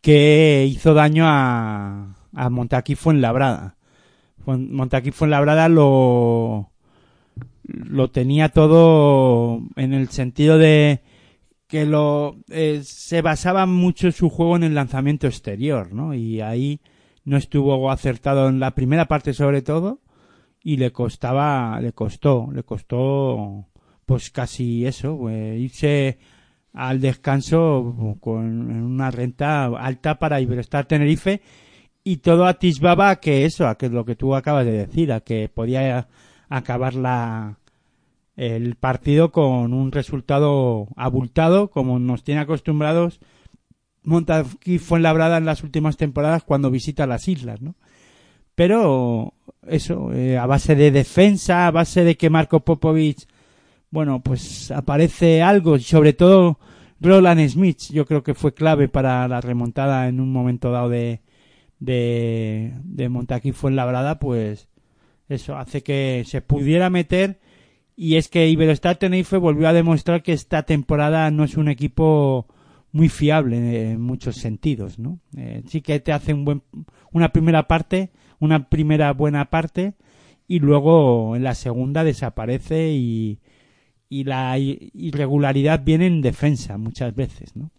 que 0.00 0.66
hizo 0.68 0.94
daño 0.94 1.26
a, 1.28 2.16
a 2.34 2.50
Montaquí 2.50 2.96
Fuenlabrada. 2.96 3.76
Montaquí 4.44 5.12
Fuenlabrada 5.12 5.68
lo, 5.68 6.72
lo 7.62 8.10
tenía 8.10 8.48
todo 8.48 9.62
en 9.76 9.94
el 9.94 10.08
sentido 10.08 10.58
de 10.58 11.02
que 11.68 11.86
lo 11.86 12.34
eh, 12.48 12.80
se 12.82 13.22
basaba 13.22 13.66
mucho 13.66 14.10
su 14.10 14.28
juego 14.28 14.56
en 14.56 14.64
el 14.64 14.74
lanzamiento 14.74 15.28
exterior, 15.28 15.92
¿no? 15.92 16.14
Y 16.14 16.40
ahí 16.40 16.80
no 17.24 17.36
estuvo 17.36 17.92
acertado 17.92 18.48
en 18.48 18.58
la 18.58 18.72
primera 18.72 19.06
parte 19.06 19.34
sobre 19.34 19.62
todo 19.62 20.00
y 20.62 20.76
le 20.76 20.92
costaba, 20.92 21.80
le 21.80 21.92
costó, 21.92 22.48
le 22.52 22.62
costó 22.62 23.66
pues 24.06 24.30
casi 24.30 24.86
eso, 24.86 25.16
pues, 25.18 25.58
irse 25.58 26.18
al 26.72 27.00
descanso 27.00 28.16
con 28.20 28.70
una 28.70 29.10
renta 29.10 29.66
alta 29.66 30.18
para 30.18 30.40
Iberostar 30.40 30.86
Tenerife 30.86 31.42
y 32.04 32.18
todo 32.18 32.46
atisbaba 32.46 33.10
a 33.10 33.16
que 33.16 33.44
eso, 33.44 33.66
a 33.66 33.76
que 33.76 33.88
lo 33.88 34.04
que 34.04 34.16
tú 34.16 34.34
acabas 34.34 34.64
de 34.64 34.72
decir, 34.72 35.12
a 35.12 35.20
que 35.20 35.48
podía 35.48 36.08
acabar 36.48 36.94
la 36.94 37.56
el 38.36 38.76
partido 38.76 39.32
con 39.32 39.74
un 39.74 39.92
resultado 39.92 40.88
abultado 40.96 41.70
como 41.70 41.98
nos 41.98 42.24
tiene 42.24 42.40
acostumbrados 42.40 43.20
Montaquí 44.02 44.78
Fuenlabrada 44.78 45.36
en 45.36 45.44
las 45.44 45.62
últimas 45.62 45.96
temporadas 45.98 46.42
cuando 46.42 46.70
visita 46.70 47.06
las 47.06 47.28
islas, 47.28 47.60
¿no? 47.60 47.74
Pero 48.54 49.34
eso, 49.66 50.12
eh, 50.12 50.38
a 50.38 50.46
base 50.46 50.74
de 50.74 50.90
defensa, 50.90 51.66
a 51.66 51.70
base 51.70 52.04
de 52.04 52.16
que 52.16 52.30
Marco 52.30 52.60
Popovich, 52.60 53.26
bueno, 53.90 54.22
pues 54.22 54.70
aparece 54.70 55.42
algo, 55.42 55.76
y 55.76 55.82
sobre 55.82 56.12
todo 56.12 56.58
Roland 57.00 57.46
Smith, 57.48 57.90
yo 57.90 58.06
creo 58.06 58.22
que 58.22 58.34
fue 58.34 58.54
clave 58.54 58.88
para 58.88 59.26
la 59.28 59.40
remontada 59.40 60.08
en 60.08 60.20
un 60.20 60.32
momento 60.32 60.70
dado 60.70 60.88
de, 60.88 61.22
de, 61.78 62.74
de 62.84 63.08
Montaquí 63.08 63.52
Fuenlabrada, 63.52 64.18
pues 64.18 64.68
eso 65.28 65.56
hace 65.56 65.82
que 65.82 66.24
se 66.26 66.42
pudiera 66.42 66.90
meter 66.90 67.40
y 67.96 68.16
es 68.16 68.28
que 68.28 68.48
Iberostar 68.48 68.96
Tenerife 68.96 69.36
volvió 69.36 69.68
a 69.68 69.72
demostrar 69.72 70.22
que 70.22 70.32
esta 70.32 70.62
temporada 70.62 71.30
no 71.30 71.44
es 71.44 71.56
un 71.56 71.68
equipo 71.68 72.46
muy 72.92 73.08
fiable 73.08 73.92
en 73.92 74.00
muchos 74.00 74.36
sentidos, 74.36 74.98
¿no? 74.98 75.20
Eh, 75.36 75.62
sí 75.68 75.82
que 75.82 76.00
te 76.00 76.12
hace 76.12 76.34
un 76.34 76.44
buen, 76.44 76.62
una 77.12 77.28
primera 77.30 77.68
parte 77.68 78.10
una 78.40 78.68
primera 78.68 79.12
buena 79.12 79.50
parte 79.50 79.94
y 80.48 80.58
luego 80.58 81.36
en 81.36 81.44
la 81.44 81.54
segunda 81.54 82.02
desaparece 82.02 82.90
y, 82.90 83.38
y 84.08 84.24
la 84.24 84.58
irregularidad 84.58 85.82
viene 85.84 86.06
en 86.06 86.20
defensa 86.22 86.76
muchas 86.76 87.14
veces, 87.14 87.54
¿no? 87.54 87.70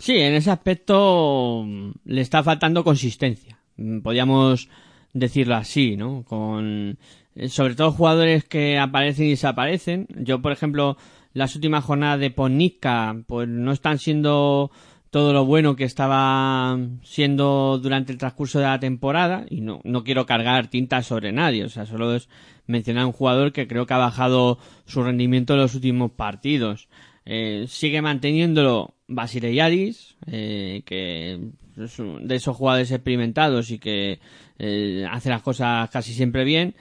Sí, 0.00 0.16
en 0.18 0.34
ese 0.34 0.50
aspecto 0.50 1.64
mm, 1.66 1.90
le 2.04 2.20
está 2.20 2.42
faltando 2.42 2.84
consistencia. 2.84 3.58
Mm, 3.76 4.00
podríamos 4.00 4.68
decirlo 5.12 5.56
así, 5.56 5.96
¿no? 5.96 6.24
Con 6.24 6.98
eh, 7.34 7.48
sobre 7.48 7.74
todo 7.74 7.92
jugadores 7.92 8.44
que 8.44 8.78
aparecen 8.78 9.26
y 9.26 9.30
desaparecen. 9.30 10.06
Yo, 10.16 10.40
por 10.40 10.52
ejemplo, 10.52 10.96
las 11.32 11.54
últimas 11.54 11.84
jornadas 11.84 12.20
de 12.20 12.30
Ponica, 12.30 13.16
pues 13.26 13.48
no 13.48 13.72
están 13.72 13.98
siendo 13.98 14.70
todo 15.16 15.32
lo 15.32 15.46
bueno 15.46 15.76
que 15.76 15.84
estaba 15.84 16.78
siendo 17.02 17.80
durante 17.82 18.12
el 18.12 18.18
transcurso 18.18 18.58
de 18.58 18.66
la 18.66 18.78
temporada 18.78 19.46
y 19.48 19.62
no, 19.62 19.80
no 19.82 20.04
quiero 20.04 20.26
cargar 20.26 20.68
tintas 20.68 21.06
sobre 21.06 21.32
nadie, 21.32 21.64
o 21.64 21.70
sea, 21.70 21.86
solo 21.86 22.14
es 22.14 22.28
mencionar 22.66 23.06
un 23.06 23.12
jugador 23.12 23.54
que 23.54 23.66
creo 23.66 23.86
que 23.86 23.94
ha 23.94 23.96
bajado 23.96 24.58
su 24.84 25.02
rendimiento 25.02 25.54
en 25.54 25.60
los 25.60 25.74
últimos 25.74 26.10
partidos. 26.10 26.90
Eh, 27.24 27.64
sigue 27.66 28.02
manteniéndolo 28.02 28.94
Basile 29.08 29.54
Yaris, 29.54 30.18
eh, 30.26 30.82
que 30.84 31.40
es 31.78 31.96
de 31.96 32.34
esos 32.34 32.54
jugadores 32.54 32.90
experimentados 32.90 33.70
y 33.70 33.78
que 33.78 34.20
eh, 34.58 35.06
hace 35.10 35.30
las 35.30 35.40
cosas 35.40 35.88
casi 35.88 36.12
siempre 36.12 36.44
bien, 36.44 36.74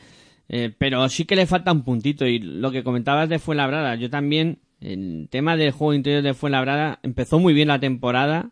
pero 0.78 1.08
sí 1.08 1.24
que 1.24 1.38
le 1.38 1.46
falta 1.46 1.72
un 1.72 1.86
puntito 1.86 2.28
y 2.28 2.40
lo 2.40 2.70
que 2.70 2.84
comentabas 2.84 3.30
de 3.30 3.40
Fuenlabrada, 3.40 3.96
yo 3.96 4.10
también 4.10 4.60
el 4.86 5.28
tema 5.30 5.58
del 5.58 5.72
juego 5.72 5.94
interior 5.94 6.22
de 6.22 6.34
Fuenlabrada 6.34 7.00
empezó 7.02 7.40
muy 7.40 7.54
bien 7.54 7.70
la 7.70 7.80
temporada, 7.80 8.52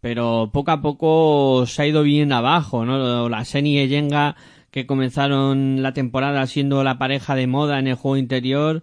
pero 0.00 0.50
poco 0.52 0.70
a 0.70 0.82
poco 0.82 1.64
se 1.66 1.82
ha 1.82 1.86
ido 1.86 2.02
bien 2.02 2.32
abajo, 2.32 2.84
¿no? 2.84 3.28
La 3.28 3.44
Seni 3.44 3.78
y 3.80 3.88
Yenga 3.88 4.36
que 4.70 4.86
comenzaron 4.86 5.82
la 5.82 5.92
temporada 5.92 6.46
siendo 6.46 6.84
la 6.84 6.98
pareja 6.98 7.34
de 7.34 7.46
moda 7.46 7.78
en 7.78 7.88
el 7.88 7.94
juego 7.94 8.16
interior, 8.16 8.82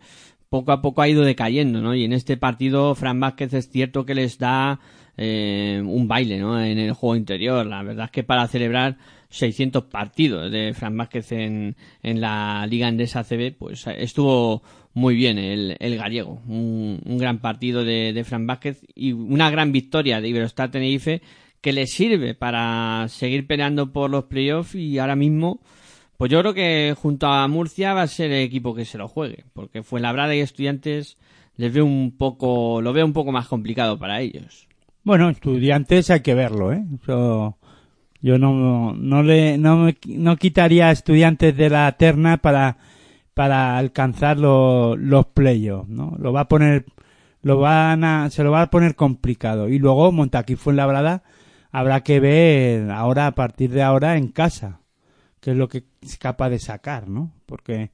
poco 0.50 0.72
a 0.72 0.82
poco 0.82 1.02
ha 1.02 1.08
ido 1.08 1.24
decayendo, 1.24 1.82
¿no? 1.82 1.96
Y 1.96 2.04
en 2.04 2.14
este 2.14 2.36
partido 2.36 2.96
Fran 2.96 3.20
Vázquez 3.20 3.54
es 3.54 3.70
cierto 3.70 4.06
que 4.06 4.16
les 4.16 4.38
da 4.38 4.80
eh, 5.18 5.82
un 5.86 6.08
baile, 6.08 6.40
¿no? 6.40 6.62
En 6.62 6.78
el 6.78 6.94
juego 6.94 7.16
interior. 7.16 7.66
La 7.66 7.84
verdad 7.84 8.06
es 8.06 8.12
que 8.12 8.24
para 8.24 8.48
celebrar 8.48 8.98
600 9.30 9.86
partidos 9.86 10.52
de 10.52 10.74
Fran 10.74 10.98
Vázquez 10.98 11.32
en, 11.32 11.76
en 12.02 12.22
la 12.22 12.66
Liga 12.68 12.88
Endesa 12.88 13.24
CB, 13.24 13.56
pues 13.58 13.86
estuvo 13.88 14.64
muy 14.98 15.16
bien 15.16 15.38
el, 15.38 15.78
el 15.80 15.96
gallego. 15.96 16.42
Un, 16.48 17.00
gran 17.20 17.38
partido 17.38 17.86
de, 17.86 18.14
de 18.14 18.24
Fran 18.24 18.48
Vázquez 18.48 18.82
y 18.96 19.12
una 19.12 19.52
gran 19.52 19.72
victoria 19.72 20.20
de 20.20 20.28
Iberostar 20.28 20.72
Tenerife 20.72 21.22
que 21.62 21.72
le 21.72 21.86
sirve 21.86 22.34
para 22.34 23.06
seguir 23.08 23.46
peleando 23.46 23.94
por 23.94 24.10
los 24.10 24.24
playoffs 24.24 24.74
y 24.74 24.98
ahora 24.98 25.16
mismo, 25.16 25.60
pues 26.18 26.32
yo 26.32 26.40
creo 26.42 26.56
que 26.56 26.96
junto 26.98 27.28
a 27.28 27.48
Murcia 27.48 27.94
va 27.94 28.02
a 28.02 28.08
ser 28.08 28.32
el 28.32 28.42
equipo 28.42 28.74
que 28.74 28.86
se 28.86 28.98
lo 28.98 29.08
juegue, 29.08 29.46
porque 29.54 29.84
fue 29.84 30.00
Labrada 30.00 30.36
y 30.36 30.40
Estudiantes 30.40 31.18
les 31.58 31.72
veo 31.72 31.86
un 31.86 32.18
poco, 32.18 32.82
lo 32.82 32.92
veo 32.92 33.06
un 33.06 33.14
poco 33.14 33.32
más 33.32 33.48
complicado 33.48 34.00
para 34.00 34.22
ellos. 34.22 34.68
Bueno, 35.04 35.30
Estudiantes 35.30 36.10
hay 36.10 36.22
que 36.22 36.34
verlo, 36.34 36.74
¿eh? 36.74 36.84
Yo, 37.08 37.58
yo 38.22 38.40
no, 38.40 38.94
no 38.94 39.22
le, 39.22 39.60
no, 39.60 39.90
no 40.08 40.38
quitaría 40.38 40.90
Estudiantes 40.90 41.56
de 41.56 41.70
la 41.70 41.92
terna 41.92 42.38
para 42.38 42.78
para 43.38 43.78
alcanzar 43.78 44.40
los 44.40 45.26
playoffs, 45.28 45.88
¿no? 45.88 46.16
Lo 46.18 46.34
va 46.34 46.42
a 46.42 46.48
poner, 46.48 46.88
lo 47.44 47.60
van 47.60 48.04
a, 48.04 48.32
se 48.32 48.44
lo 48.44 48.50
va 48.50 48.64
a 48.64 48.70
poner 48.72 48.96
complicado. 48.96 49.70
Y 49.70 49.78
luego 49.78 50.12
Montaquí 50.12 50.56
Fuenlabrada 50.56 51.22
habrá 51.72 52.02
que 52.02 52.20
ver 52.20 52.90
ahora, 52.90 53.28
a 53.28 53.36
partir 53.36 53.70
de 53.70 53.84
ahora, 53.84 54.18
en 54.18 54.30
casa, 54.30 54.82
qué 55.40 55.52
es 55.52 55.58
lo 55.58 55.68
que 55.68 55.84
es 56.02 56.18
capaz 56.18 56.50
de 56.50 56.58
sacar, 56.58 57.10
¿no? 57.10 57.32
Porque 57.46 57.92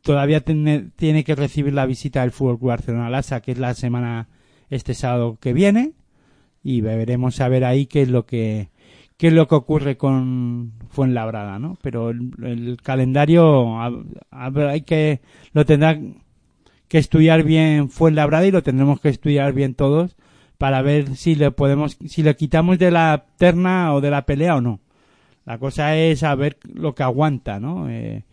todavía 0.00 0.40
tiene, 0.40 0.88
tiene 0.96 1.22
que 1.22 1.34
recibir 1.34 1.74
la 1.74 1.84
visita 1.84 2.22
del 2.22 2.30
Fútbol 2.30 2.56
Barcelona 2.56 3.10
Lasa, 3.10 3.42
que 3.42 3.52
es 3.52 3.58
la 3.58 3.74
semana, 3.74 4.30
este 4.70 4.94
sábado 4.94 5.36
que 5.38 5.52
viene. 5.52 5.92
y 6.62 6.80
veremos 6.80 7.42
a 7.42 7.48
ver 7.48 7.66
ahí 7.66 7.84
qué 7.84 8.00
es 8.00 8.08
lo 8.08 8.24
que 8.24 8.70
qué 9.16 9.28
es 9.28 9.32
lo 9.32 9.48
que 9.48 9.54
ocurre 9.54 9.96
con 9.96 10.72
Fuenlabrada, 10.88 11.58
¿no? 11.58 11.78
Pero 11.82 12.10
el, 12.10 12.76
calendario 12.82 13.78
hay 14.30 14.82
que 14.82 15.20
lo 15.52 15.64
tendrá 15.64 15.98
que 16.88 16.98
estudiar 16.98 17.42
bien 17.42 17.88
Fuenlabrada 17.88 18.46
y 18.46 18.50
lo 18.50 18.62
tendremos 18.62 19.00
que 19.00 19.08
estudiar 19.08 19.52
bien 19.52 19.74
todos 19.74 20.16
para 20.58 20.82
ver 20.82 21.16
si 21.16 21.34
le 21.34 21.50
podemos 21.50 21.98
si 22.06 22.22
le 22.22 22.36
quitamos 22.36 22.78
de 22.78 22.90
la 22.90 23.24
terna 23.38 23.94
o 23.94 24.00
de 24.00 24.10
la 24.10 24.26
pelea 24.26 24.56
o 24.56 24.60
no. 24.60 24.80
La 25.44 25.58
cosa 25.58 25.96
es 25.96 26.20
saber 26.20 26.58
lo 26.72 26.94
que 26.94 27.02
aguanta, 27.02 27.58
¿no? 27.58 27.88
Eh, 27.90 28.24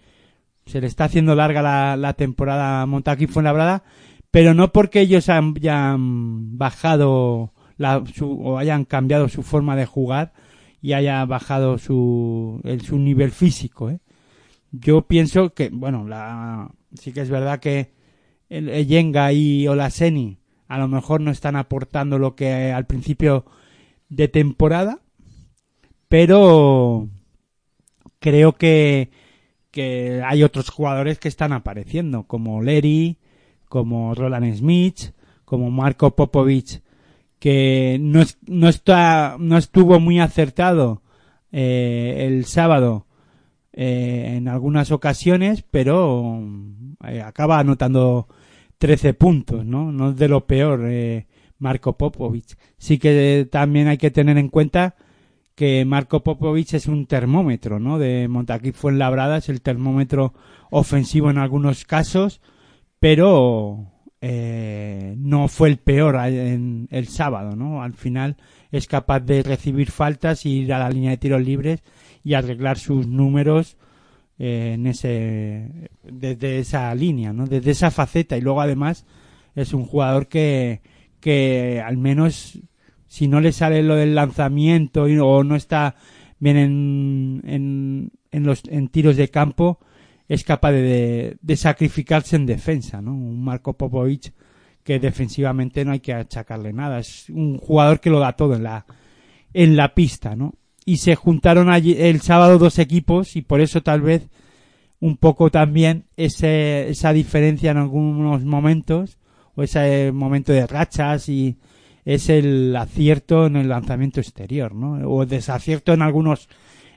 se 0.65 0.79
le 0.79 0.87
está 0.87 1.05
haciendo 1.05 1.33
larga 1.33 1.61
la, 1.61 1.97
la 1.97 2.13
temporada 2.13 2.81
a 2.83 2.85
Montaquí 2.85 3.25
Fuenlabrada, 3.25 3.83
pero 4.31 4.53
no 4.53 4.71
porque 4.71 5.01
ellos 5.01 5.29
hayan 5.29 6.57
bajado 6.57 7.51
la, 7.77 8.03
su, 8.13 8.29
o 8.29 8.57
hayan 8.59 8.85
cambiado 8.85 9.29
su 9.29 9.41
forma 9.41 9.75
de 9.75 9.87
jugar 9.87 10.33
y 10.81 10.93
haya 10.93 11.23
bajado 11.25 11.77
su, 11.77 12.61
el, 12.63 12.81
su 12.81 12.97
nivel 12.97 13.31
físico, 13.31 13.89
¿eh? 13.89 13.99
Yo 14.71 15.01
pienso 15.01 15.53
que, 15.53 15.69
bueno, 15.69 16.07
la, 16.07 16.71
sí 16.93 17.11
que 17.11 17.21
es 17.21 17.29
verdad 17.29 17.59
que 17.59 17.91
el, 18.49 18.87
Yenga 18.87 19.33
y 19.33 19.67
Olaseni 19.67 20.37
a 20.67 20.77
lo 20.77 20.87
mejor 20.87 21.21
no 21.21 21.31
están 21.31 21.55
aportando 21.55 22.19
lo 22.19 22.35
que 22.35 22.71
al 22.71 22.85
principio 22.85 23.45
de 24.09 24.27
temporada, 24.27 24.99
pero 26.07 27.09
creo 28.19 28.53
que, 28.53 29.09
que 29.71 30.21
hay 30.23 30.43
otros 30.43 30.69
jugadores 30.69 31.17
que 31.17 31.27
están 31.27 31.53
apareciendo, 31.53 32.23
como 32.23 32.61
Leri, 32.61 33.17
como 33.67 34.13
Roland 34.13 34.55
Smith, 34.55 35.13
como 35.45 35.71
Marco 35.71 36.15
Popovic, 36.15 36.83
que 37.39 37.97
no, 37.99 38.23
no 38.47 38.69
está, 38.69 39.37
no 39.39 39.57
estuvo 39.57 39.99
muy 39.99 40.19
acertado 40.19 41.01
eh, 41.51 42.25
el 42.27 42.45
sábado 42.45 43.05
eh, 43.73 44.35
en 44.35 44.47
algunas 44.47 44.91
ocasiones, 44.91 45.63
pero 45.69 46.43
eh, 47.07 47.21
acaba 47.21 47.59
anotando 47.59 48.27
13 48.77 49.13
puntos, 49.13 49.65
¿no? 49.65 49.91
No 49.91 50.09
es 50.09 50.17
de 50.17 50.27
lo 50.27 50.45
peor, 50.45 50.81
eh, 50.85 51.27
Marco 51.59 51.97
Popovic. 51.97 52.57
Sí 52.77 52.97
que 52.97 53.47
también 53.49 53.87
hay 53.87 53.97
que 53.97 54.11
tener 54.11 54.37
en 54.37 54.49
cuenta 54.49 54.95
que 55.55 55.85
Marco 55.85 56.23
Popovic 56.23 56.73
es 56.73 56.87
un 56.87 57.05
termómetro, 57.05 57.79
¿no? 57.79 57.99
De 57.99 58.27
Montaquí 58.27 58.71
Fuenlabrada, 58.71 59.37
es 59.37 59.49
el 59.49 59.61
termómetro 59.61 60.33
ofensivo 60.71 61.29
en 61.29 61.37
algunos 61.37 61.85
casos, 61.85 62.41
pero 62.99 63.85
eh, 64.21 65.15
no 65.17 65.47
fue 65.47 65.69
el 65.69 65.77
peor 65.77 66.15
en 66.17 66.87
el 66.91 67.07
sábado, 67.07 67.55
¿no? 67.55 67.81
Al 67.81 67.93
final 67.93 68.35
es 68.71 68.87
capaz 68.87 69.21
de 69.21 69.43
recibir 69.43 69.91
faltas 69.91 70.45
y 70.45 70.59
ir 70.61 70.73
a 70.73 70.79
la 70.79 70.89
línea 70.89 71.11
de 71.11 71.17
tiros 71.17 71.41
libres 71.41 71.83
y 72.23 72.33
arreglar 72.33 72.77
sus 72.77 73.07
números 73.07 73.77
eh, 74.37 74.71
en 74.75 74.87
ese 74.87 75.89
desde 76.03 76.59
esa 76.59 76.93
línea, 76.95 77.31
¿no? 77.33 77.45
Desde 77.47 77.71
esa 77.71 77.91
faceta 77.91 78.37
y 78.37 78.41
luego 78.41 78.61
además 78.61 79.05
es 79.55 79.73
un 79.73 79.85
jugador 79.85 80.27
que 80.27 80.81
que 81.21 81.81
al 81.85 81.97
menos 81.97 82.59
si 83.07 83.27
no 83.27 83.41
le 83.41 83.51
sale 83.51 83.83
lo 83.83 83.95
del 83.95 84.15
lanzamiento 84.15 85.07
y- 85.09 85.17
o 85.17 85.43
no 85.43 85.55
está 85.55 85.95
bien 86.39 86.57
en, 86.57 87.41
en, 87.45 88.11
en 88.31 88.43
los 88.45 88.63
en 88.69 88.87
tiros 88.89 89.17
de 89.17 89.29
campo 89.29 89.79
es 90.29 90.43
capaz 90.43 90.71
de, 90.71 91.37
de, 91.41 91.57
sacrificarse 91.57 92.35
en 92.35 92.45
defensa, 92.45 93.01
¿no? 93.01 93.11
Un 93.11 93.43
Marco 93.43 93.73
Popovic 93.73 94.31
que 94.83 94.99
defensivamente 94.99 95.83
no 95.83 95.91
hay 95.91 95.99
que 95.99 96.13
achacarle 96.13 96.71
nada, 96.71 96.99
es 96.99 97.29
un 97.29 97.57
jugador 97.57 97.99
que 97.99 98.09
lo 98.09 98.19
da 98.19 98.33
todo 98.33 98.55
en 98.55 98.63
la 98.63 98.85
en 99.53 99.75
la 99.75 99.95
pista, 99.95 100.35
¿no? 100.35 100.53
Y 100.85 100.97
se 100.97 101.15
juntaron 101.15 101.69
allí 101.69 101.95
el 101.97 102.21
sábado 102.21 102.59
dos 102.59 102.79
equipos 102.79 103.35
y 103.35 103.41
por 103.41 103.59
eso 103.59 103.81
tal 103.81 104.01
vez 104.01 104.29
un 104.99 105.17
poco 105.17 105.49
también 105.49 106.05
ese, 106.15 106.89
esa 106.89 107.11
diferencia 107.13 107.71
en 107.71 107.77
algunos 107.77 108.43
momentos 108.43 109.17
o 109.55 109.63
ese 109.63 110.11
momento 110.11 110.53
de 110.53 110.67
rachas 110.67 111.29
y 111.29 111.57
es 112.05 112.29
el 112.29 112.75
acierto 112.75 113.47
en 113.47 113.55
el 113.55 113.69
lanzamiento 113.69 114.19
exterior, 114.19 114.75
¿no? 114.75 115.09
O 115.09 115.25
desacierto 115.25 115.93
en 115.93 116.01
algunos 116.01 116.49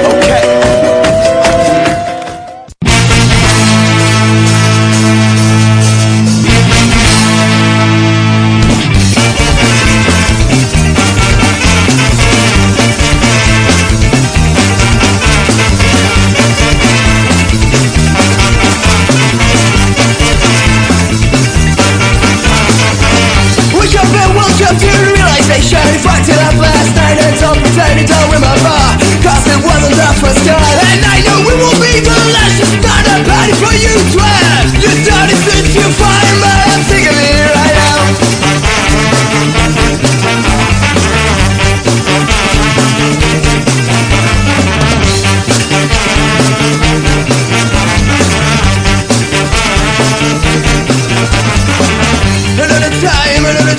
Reflected 26.01 26.33
up 26.33 26.57
last 26.57 26.95
night 26.95 27.13
and 27.21 27.39
don't 27.39 27.61
pretend 27.61 28.01
you 28.01 28.07
don't 28.07 28.33
bra. 28.33 28.97
Cause 29.21 29.45
it 29.45 29.61
wasn't 29.61 29.93
the 29.93 30.09
first 30.17 30.41
time. 30.49 30.57
And 30.57 31.05
I 31.05 31.21
know 31.21 31.45
it 31.45 31.57
will 31.61 31.77
be 31.77 32.01
the 32.01 32.17
last. 32.33 32.57
Just 32.57 32.73
not 32.81 33.05
a 33.05 33.21
party 33.21 33.53
for 33.61 33.69
you 33.77 33.93
twelve 34.09 34.81
You 34.81 35.05
don't. 35.05 35.30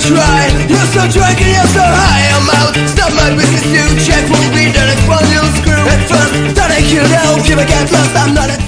So 0.03 1.79
high 1.79 2.27
amount 2.35 2.75
Stop 2.91 3.11
my 3.15 3.29
business 3.35 3.65
you 3.71 3.85
check 4.05 4.23
will 4.29 4.49
be 4.51 4.67
the 4.71 4.83
next 4.83 5.07
one 5.07 5.27
you 5.31 5.43
screw 5.59 5.83
At 5.87 6.01
first, 6.09 6.33
don't 6.55 6.71
I 6.71 6.79
you 6.91 7.03
know 7.07 7.39
If 7.39 7.57
I 7.57 7.65
get 7.65 7.91
lost. 7.91 8.15
I'm 8.15 8.33
not 8.33 8.49
a. 8.49 8.63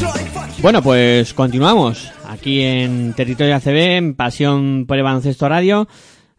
Bueno, 0.61 0.81
pues 0.81 1.33
continuamos 1.35 2.11
aquí 2.27 2.63
en 2.63 3.13
Territorio 3.13 3.55
ACB, 3.55 3.97
en 3.97 4.15
Pasión 4.15 4.85
por 4.87 4.97
el 4.97 5.03
Baloncesto 5.03 5.47
Radio, 5.47 5.87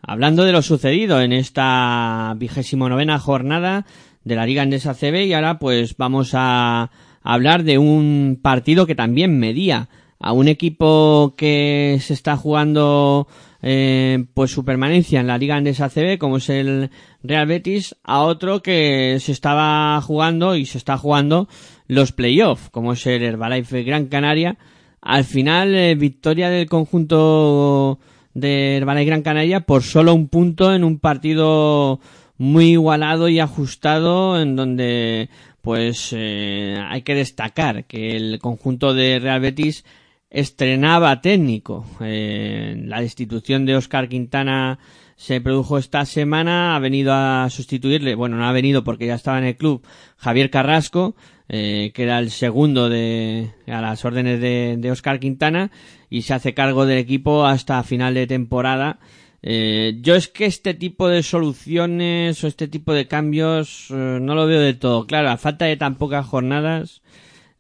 hablando 0.03 0.45
de 0.45 0.51
lo 0.51 0.63
sucedido 0.63 1.21
en 1.21 1.33
esta 1.33 2.35
vigésimo 2.37 2.89
novena 2.89 3.21
jornada 3.21 3.87
de 4.25 4.35
la 4.35 4.45
Liga 4.45 4.65
Endesa 4.65 4.93
ACB 4.93 5.27
y 5.27 5.33
ahora 5.33 5.61
pues 5.61 5.97
vamos 5.97 6.31
a 6.33 6.91
hablar 7.23 7.63
de 7.63 7.79
un 7.79 8.41
partido 8.43 8.85
que 8.85 8.97
también 8.97 9.39
medía 9.39 9.89
a 10.19 10.33
un 10.33 10.49
equipo 10.49 11.35
que 11.37 11.99
se 12.01 12.15
está 12.15 12.37
jugando 12.37 13.29
eh, 13.69 14.27
pues 14.33 14.53
su 14.53 14.65
permanencia 14.65 15.19
en 15.19 15.27
la 15.27 15.39
Liga 15.39 15.59
Endesa 15.59 15.87
ACB 15.87 16.19
como 16.19 16.37
es 16.37 16.49
el 16.51 16.91
Real 17.25 17.49
Betis 17.49 17.97
a 18.05 18.21
otro 18.21 18.63
que 18.63 19.19
se 19.19 19.33
estaba 19.33 20.01
jugando 20.03 20.55
y 20.55 20.67
se 20.67 20.79
está 20.79 20.97
jugando 20.97 21.49
los 21.89 22.13
playoffs 22.13 22.71
como 22.71 22.93
es 22.93 23.05
el 23.09 23.25
Herbalife 23.25 23.83
Gran 23.83 24.07
Canaria. 24.07 24.57
Al 25.01 25.25
final 25.25 25.75
eh, 25.75 25.97
victoria 25.97 26.49
del 26.49 26.69
conjunto 26.69 27.99
de 28.35 28.77
Herbalife 28.77 29.07
Gran 29.07 29.23
Canaria 29.23 29.59
por 29.59 29.83
solo 29.83 30.15
un 30.15 30.29
punto 30.29 30.73
en 30.73 30.85
un 30.85 31.01
partido 31.01 31.99
muy 32.39 32.67
igualado 32.67 33.29
y 33.29 33.41
ajustado 33.41 34.41
en 34.41 34.55
donde 34.55 35.29
pues 35.61 36.15
eh, 36.17 36.77
hay 36.89 37.03
que 37.03 37.17
destacar 37.17 37.85
que 37.87 38.15
el 38.15 38.39
conjunto 38.39 38.95
de 38.95 39.19
Real 39.19 39.41
Betis 39.41 39.85
estrenaba 40.31 41.21
técnico. 41.21 41.87
Eh, 42.01 42.75
la 42.85 43.01
destitución 43.01 43.67
de 43.67 43.77
Oscar 43.77 44.09
Quintana 44.09 44.79
se 45.17 45.41
produjo 45.41 45.79
esta 45.79 46.05
semana, 46.05 46.77
ha 46.77 46.79
venido 46.79 47.13
a 47.15 47.49
sustituirle, 47.51 48.15
bueno, 48.15 48.37
no 48.37 48.47
ha 48.47 48.53
venido 48.53 48.85
porque 48.85 49.07
ya 49.07 49.15
estaba 49.15 49.39
en 49.39 49.45
el 49.45 49.57
club, 49.57 49.83
Javier 50.19 50.51
Carrasco, 50.51 51.17
eh, 51.49 51.93
que 51.95 52.03
era 52.03 52.19
el 52.19 52.31
segundo 52.31 52.89
de, 52.89 53.51
a 53.67 53.81
las 53.81 54.05
órdenes 54.05 54.41
de, 54.41 54.91
Oscar 54.91 55.19
Quintana, 55.19 55.71
y 56.11 56.23
se 56.23 56.35
hace 56.35 56.55
cargo 56.55 56.87
del 56.87 56.99
equipo 56.99 57.47
hasta 57.47 57.83
final 57.83 58.15
de 58.15 58.27
temporada. 58.27 58.99
Eh, 59.43 59.99
yo 60.01 60.17
es 60.17 60.29
que 60.29 60.45
este 60.45 60.75
tipo 60.75 61.09
de 61.09 61.23
soluciones 61.23 62.43
o 62.43 62.47
este 62.47 62.69
tipo 62.69 62.93
de 62.93 63.07
cambios 63.07 63.87
eh, 63.91 64.19
no 64.21 64.35
lo 64.35 64.47
veo 64.47 64.61
del 64.61 64.79
todo 64.79 65.07
claro. 65.07 65.31
A 65.31 65.37
falta 65.37 65.67
de 65.67 65.77
tan 65.77 65.97
pocas 65.97 66.27
jornadas, 66.27 67.03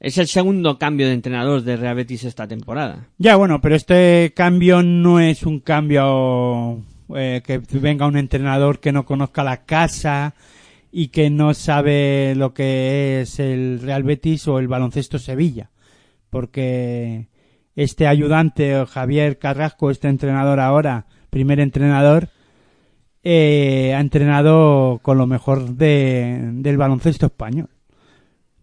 es 0.00 0.18
el 0.18 0.26
segundo 0.26 0.78
cambio 0.78 1.06
de 1.06 1.14
entrenador 1.14 1.62
de 1.62 1.76
Real 1.76 1.96
Betis 1.96 2.24
esta 2.24 2.46
temporada. 2.46 3.08
Ya, 3.18 3.36
bueno, 3.36 3.60
pero 3.60 3.74
este 3.74 4.32
cambio 4.34 4.82
no 4.82 5.20
es 5.20 5.44
un 5.44 5.60
cambio 5.60 6.82
eh, 7.14 7.42
que 7.44 7.58
venga 7.78 8.06
un 8.06 8.16
entrenador 8.16 8.80
que 8.80 8.92
no 8.92 9.06
conozca 9.06 9.44
la 9.44 9.64
casa 9.64 10.34
y 10.92 11.08
que 11.08 11.30
no 11.30 11.54
sabe 11.54 12.34
lo 12.36 12.52
que 12.52 13.20
es 13.22 13.38
el 13.38 13.80
Real 13.80 14.02
Betis 14.02 14.46
o 14.48 14.58
el 14.58 14.68
baloncesto 14.68 15.18
Sevilla. 15.18 15.70
Porque 16.30 17.28
este 17.74 18.06
ayudante, 18.06 18.84
Javier 18.86 19.38
Carrasco, 19.38 19.90
este 19.90 20.08
entrenador 20.08 20.60
ahora, 20.60 21.06
primer 21.30 21.60
entrenador, 21.60 22.28
eh, 23.22 23.94
ha 23.94 24.00
entrenado 24.00 25.00
con 25.02 25.18
lo 25.18 25.26
mejor 25.26 25.76
de, 25.76 26.50
del 26.54 26.76
baloncesto 26.76 27.26
español. 27.26 27.68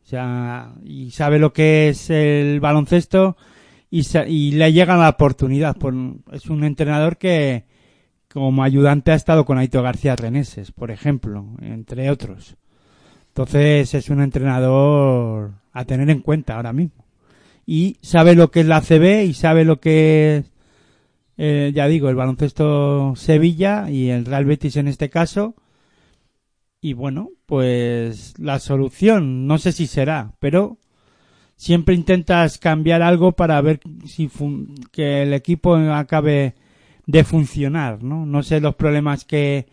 O 0.04 0.06
sea, 0.06 0.74
y 0.84 1.12
sabe 1.12 1.40
lo 1.40 1.54
que 1.54 1.90
es 1.90 2.10
el 2.10 2.60
baloncesto 2.60 3.38
y, 3.90 4.06
y 4.28 4.52
le 4.52 4.74
llega 4.74 4.98
la 4.98 5.10
oportunidad. 5.10 5.78
Por, 5.78 5.94
es 6.32 6.50
un 6.50 6.64
entrenador 6.64 7.18
que 7.18 7.66
como 8.32 8.64
ayudante 8.64 9.12
ha 9.12 9.16
estado 9.16 9.46
con 9.46 9.60
Aito 9.60 9.82
García 9.82 10.16
Reneses, 10.16 10.72
por 10.72 10.92
ejemplo, 10.92 11.46
entre 11.62 12.10
otros. 12.10 12.58
Entonces 13.28 13.94
es 13.94 14.10
un 14.10 14.22
entrenador 14.22 15.54
a 15.72 15.86
tener 15.86 16.10
en 16.10 16.20
cuenta 16.20 16.56
ahora 16.56 16.74
mismo. 16.74 17.06
Y 17.66 17.98
sabe 18.02 18.36
lo 18.36 18.52
que 18.52 18.62
es 18.62 18.66
la 18.66 18.82
CB 18.82 19.24
y 19.26 19.34
sabe 19.34 19.66
lo 19.66 19.80
que 19.80 20.38
es, 20.38 20.52
eh, 21.38 21.72
ya 21.74 21.88
digo, 21.88 22.10
el 22.10 22.16
baloncesto 22.16 23.16
Sevilla 23.16 23.90
y 23.90 24.10
el 24.10 24.26
Real 24.26 24.46
Betis 24.46 24.76
en 24.78 24.88
este 24.88 25.10
caso. 25.10 25.56
Y 26.84 26.92
bueno, 26.92 27.30
pues 27.46 28.34
la 28.38 28.60
solución, 28.60 29.48
no 29.48 29.58
sé 29.58 29.72
si 29.72 29.88
será, 29.88 30.34
pero 30.40 30.80
siempre 31.56 31.96
intentas 31.96 32.58
cambiar 32.58 33.02
algo 33.02 33.34
para 33.34 33.62
ver 33.62 33.80
si 34.06 34.28
fun- 34.28 34.76
que 34.92 35.24
el 35.24 35.34
equipo 35.34 35.76
acabe 35.76 36.56
de 37.08 37.24
funcionar, 37.24 38.04
¿no? 38.04 38.26
No 38.26 38.44
sé 38.44 38.62
los 38.62 38.76
problemas 38.76 39.26
que, 39.26 39.68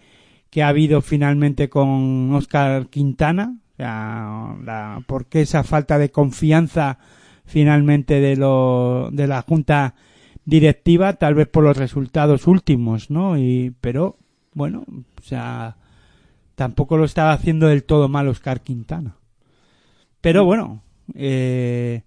que 0.51 0.63
ha 0.63 0.69
habido 0.69 1.03
finalmente 1.03 1.69
con 1.69 2.35
Oscar 2.35 2.89
Quintana, 2.89 3.57
o 3.75 3.77
sea, 3.77 4.57
la, 4.65 5.03
esa 5.33 5.65
falta 5.65 5.99
de 5.99 6.11
confianza 6.13 6.99
finalmente 7.47 8.21
de 8.21 8.37
lo, 8.37 9.11
de 9.13 9.27
la 9.27 9.43
junta 9.43 9.95
directiva, 10.45 11.15
tal 11.15 11.35
vez 11.35 11.49
por 11.49 11.65
los 11.65 11.77
resultados 11.77 12.47
últimos, 12.47 13.11
¿no? 13.11 13.39
Y, 13.39 13.75
pero, 13.81 14.19
bueno, 14.55 14.85
o 14.89 15.23
sea, 15.23 15.77
tampoco 16.61 16.99
lo 16.99 17.07
estaba 17.07 17.33
haciendo 17.33 17.69
del 17.69 17.85
todo 17.85 18.11
mal 18.11 18.29
Oscar 18.29 18.61
Quintana. 18.61 19.17
Pero 20.21 20.45
bueno, 20.45 20.83
eh, 21.15 22.03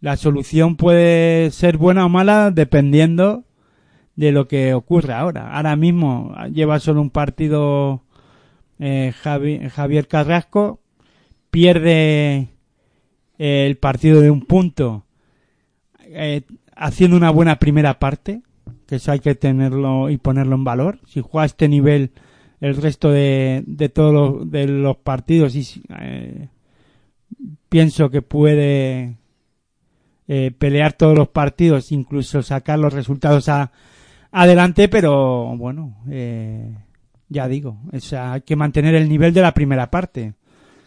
la 0.00 0.18
solución 0.18 0.76
puede 0.76 1.50
ser 1.52 1.78
buena 1.78 2.04
o 2.04 2.10
mala 2.10 2.50
dependiendo 2.50 3.44
de 4.14 4.30
lo 4.30 4.46
que 4.46 4.74
ocurre 4.74 5.14
ahora. 5.14 5.56
Ahora 5.56 5.74
mismo 5.76 6.34
lleva 6.52 6.80
solo 6.80 7.00
un 7.00 7.08
partido 7.08 8.02
eh, 8.78 9.14
Javi- 9.22 9.70
Javier 9.70 10.06
Carrasco, 10.06 10.82
pierde 11.50 12.50
eh, 13.38 13.66
el 13.66 13.78
partido 13.78 14.20
de 14.20 14.30
un 14.30 14.42
punto 14.42 15.06
eh, 16.00 16.42
haciendo 16.76 17.16
una 17.16 17.30
buena 17.30 17.58
primera 17.58 17.98
parte, 17.98 18.42
que 18.86 18.96
eso 18.96 19.12
hay 19.12 19.20
que 19.20 19.34
tenerlo 19.34 20.10
y 20.10 20.18
ponerlo 20.18 20.56
en 20.56 20.64
valor. 20.64 20.98
Si 21.06 21.22
juega 21.22 21.44
a 21.44 21.46
este 21.46 21.70
nivel 21.70 22.10
el 22.60 22.76
resto 22.76 23.10
de, 23.10 23.62
de 23.66 23.88
todos 23.88 24.12
los, 24.12 24.50
de 24.50 24.66
los 24.66 24.96
partidos 24.96 25.54
y 25.54 25.82
eh, 25.98 26.48
pienso 27.68 28.10
que 28.10 28.22
puede 28.22 29.16
eh, 30.28 30.50
pelear 30.58 30.94
todos 30.94 31.16
los 31.16 31.28
partidos, 31.28 31.92
incluso 31.92 32.42
sacar 32.42 32.78
los 32.78 32.92
resultados 32.92 33.48
a, 33.48 33.72
adelante, 34.32 34.88
pero 34.88 35.56
bueno, 35.56 35.96
eh, 36.10 36.74
ya 37.28 37.48
digo, 37.48 37.78
o 37.92 38.16
hay 38.16 38.40
que 38.42 38.56
mantener 38.56 38.94
el 38.94 39.08
nivel 39.08 39.34
de 39.34 39.42
la 39.42 39.52
primera 39.52 39.90
parte, 39.90 40.34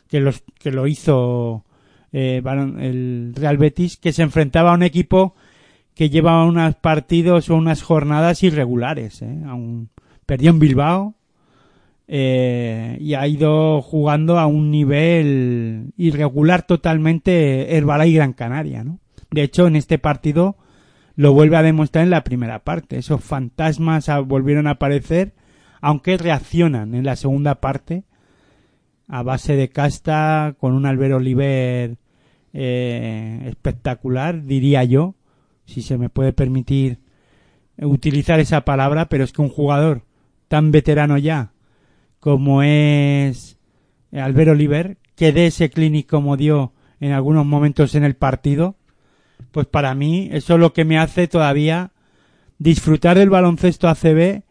que, 0.08 0.20
los, 0.20 0.44
que 0.60 0.72
lo 0.72 0.88
hizo 0.88 1.66
eh, 2.12 2.42
el 2.80 3.34
Real 3.36 3.58
Betis, 3.58 3.98
que 3.98 4.14
se 4.14 4.24
enfrentaba 4.24 4.72
a 4.72 4.76
un 4.76 4.84
equipo 4.84 5.36
que 5.94 6.10
llevaba 6.10 6.46
unos 6.46 6.76
partidos 6.76 7.50
o 7.50 7.56
unas 7.56 7.82
jornadas 7.84 8.44
irregulares. 8.44 9.22
¿eh? 9.22 9.38
A 9.46 9.54
un- 9.56 9.90
perdió 10.26 10.52
en 10.52 10.60
Bilbao 10.60 11.16
eh, 12.08 12.98
y 13.02 13.16
ha 13.16 13.28
ido 13.28 13.82
jugando 13.82 14.40
a 14.40 14.48
un 14.48 14.72
nivel 14.72 15.92
irregular 15.98 16.64
totalmente 16.64 17.76
Herbalife 17.76 18.10
y 18.10 18.14
Gran 18.14 18.34
Canaria. 18.34 18.84
¿no? 18.84 19.00
De 19.32 19.44
hecho, 19.44 19.68
en 19.68 19.76
este 19.76 20.00
partido 20.00 20.58
lo 21.16 21.34
vuelve 21.34 21.58
a 21.58 21.64
demostrar 21.64 22.04
en 22.04 22.12
la 22.12 22.24
primera 22.24 22.64
parte. 22.64 22.98
Esos 22.98 23.24
fantasmas 23.24 24.10
volvieron 24.26 24.68
a 24.68 24.72
aparecer, 24.72 25.34
aunque 25.82 26.18
reaccionan 26.18 26.96
en 26.96 27.04
la 27.04 27.16
segunda 27.16 27.56
parte 27.56 28.04
a 29.10 29.24
base 29.24 29.56
de 29.56 29.70
casta 29.70 30.56
con 30.60 30.74
un 30.74 30.86
Albert 30.86 31.16
Oliver 31.16 31.98
eh, 32.54 33.42
espectacular, 33.46 34.44
diría 34.44 34.84
yo, 34.84 35.16
si 35.66 35.82
se 35.82 35.98
me 35.98 36.10
puede 36.10 36.34
permitir 36.34 37.00
utilizar 37.78 38.40
esa 38.40 38.66
palabra, 38.66 39.08
pero 39.08 39.24
es 39.24 39.32
que 39.32 39.42
un 39.42 39.50
jugador 39.50 40.04
tan 40.48 40.72
veterano 40.72 41.18
ya 41.18 41.52
como 42.28 42.62
es 42.62 43.58
Albert 44.12 44.52
Oliver, 44.52 44.98
que 45.16 45.32
dé 45.32 45.46
ese 45.46 45.70
clinic 45.70 46.10
como 46.10 46.36
dio 46.36 46.74
en 47.00 47.14
algunos 47.14 47.46
momentos 47.46 47.96
en 47.96 48.04
el 48.04 48.18
partido, 48.18 48.76
pues 49.54 49.66
para 49.66 49.96
mí 49.96 50.28
eso 50.34 50.56
es 50.56 50.60
lo 50.60 50.74
que 50.74 50.84
me 50.84 50.98
hace 51.00 51.30
todavía 51.30 51.94
disfrutar 52.58 53.18
del 53.18 53.30
baloncesto 53.30 53.88
ACB 53.88 54.42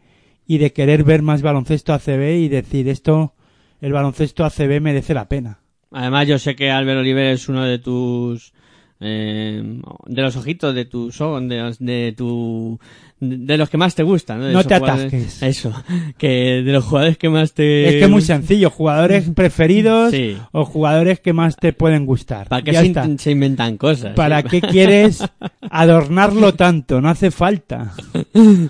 y 0.47 0.57
de 0.57 0.73
querer 0.73 1.03
ver 1.03 1.21
más 1.21 1.43
baloncesto 1.43 1.93
ACB 1.93 2.39
y 2.39 2.47
decir 2.47 2.89
esto, 2.89 3.35
el 3.79 3.93
baloncesto 3.93 4.43
ACB 4.43 4.81
merece 4.81 5.13
la 5.13 5.29
pena. 5.29 5.59
Además, 5.91 6.27
yo 6.27 6.39
sé 6.39 6.55
que 6.55 6.71
Albert 6.71 7.01
Oliver 7.01 7.27
es 7.27 7.47
uno 7.47 7.63
de 7.63 7.77
tus. 7.77 8.53
Eh, 8.99 9.79
de 10.07 10.21
los 10.21 10.35
ojitos 10.35 10.73
de 10.73 10.85
tu. 10.85 11.11
son- 11.11 11.47
De, 11.47 11.75
de 11.79 12.13
tu. 12.17 12.79
de 13.19 13.57
los 13.57 13.69
que 13.69 13.77
más 13.77 13.95
te 13.95 14.03
gustan, 14.03 14.39
¿no? 14.39 14.45
De 14.45 14.53
No 14.53 14.63
te 14.63 14.73
atasques. 14.75 15.41
Eso. 15.43 15.73
Que 16.17 16.61
de 16.63 16.71
los 16.71 16.83
jugadores 16.83 17.17
que 17.17 17.29
más 17.29 17.53
te. 17.53 17.85
Es 17.87 17.91
que 17.95 18.03
es 18.03 18.09
muy 18.09 18.21
sencillo, 18.21 18.69
jugadores 18.69 19.29
preferidos 19.35 20.11
Sí. 20.11 20.37
o 20.51 20.65
jugadores 20.65 21.19
que 21.19 21.33
más 21.33 21.55
te 21.57 21.73
pueden 21.73 22.05
gustar. 22.05 22.47
¿Para 22.47 22.61
qué 22.63 22.73
se, 22.73 22.85
está. 22.87 23.05
in- 23.05 23.19
se 23.19 23.31
inventan 23.31 23.77
cosas? 23.77 24.13
¿Para 24.15 24.41
Sí. 24.41 24.47
qué 24.49 24.61
quieres 24.61 25.23
adornarlo 25.69 26.53
tanto, 26.53 27.01
no 27.01 27.09
hace 27.09 27.31
falta. 27.31 27.93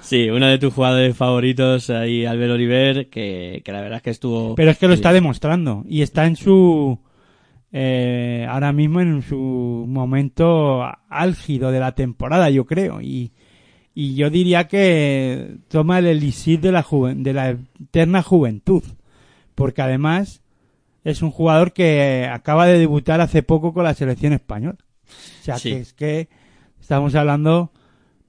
Sí, 0.01 0.29
uno 0.29 0.47
de 0.47 0.57
tus 0.59 0.73
jugadores 0.73 1.15
favoritos 1.17 1.89
ahí, 1.89 2.25
Albert 2.25 2.53
Oliver, 2.53 3.09
que, 3.09 3.61
que 3.65 3.71
la 3.73 3.81
verdad 3.81 3.97
es 3.97 4.03
que 4.03 4.09
estuvo... 4.11 4.55
Pero 4.55 4.71
es 4.71 4.77
que 4.77 4.87
lo 4.87 4.93
está 4.93 5.11
demostrando 5.11 5.83
y 5.89 6.01
está 6.03 6.25
en 6.25 6.35
su 6.37 6.99
eh, 7.71 8.45
ahora 8.49 8.71
mismo 8.73 9.01
en 9.01 9.21
su 9.21 9.85
momento 9.87 10.83
álgido 11.09 11.71
de 11.71 11.79
la 11.79 11.93
temporada, 11.95 12.49
yo 12.49 12.65
creo, 12.65 13.01
y, 13.01 13.31
y 13.93 14.15
yo 14.15 14.29
diría 14.29 14.67
que 14.67 15.57
toma 15.67 15.99
el 15.99 16.07
elixir 16.07 16.59
de 16.61 16.71
la 16.71 16.83
juven- 16.83 17.23
de 17.23 17.33
la 17.33 17.49
eterna 17.81 18.21
juventud, 18.23 18.83
porque 19.55 19.81
además 19.81 20.41
es 21.03 21.21
un 21.21 21.31
jugador 21.31 21.73
que 21.73 22.27
acaba 22.31 22.65
de 22.67 22.79
debutar 22.79 23.21
hace 23.21 23.43
poco 23.43 23.73
con 23.73 23.83
la 23.83 23.93
selección 23.93 24.33
española. 24.33 24.77
O 25.41 25.43
sea, 25.43 25.57
Sí. 25.57 25.71
que 25.71 25.77
es 25.79 25.93
que 25.93 26.29
estamos 26.81 27.15
hablando 27.15 27.71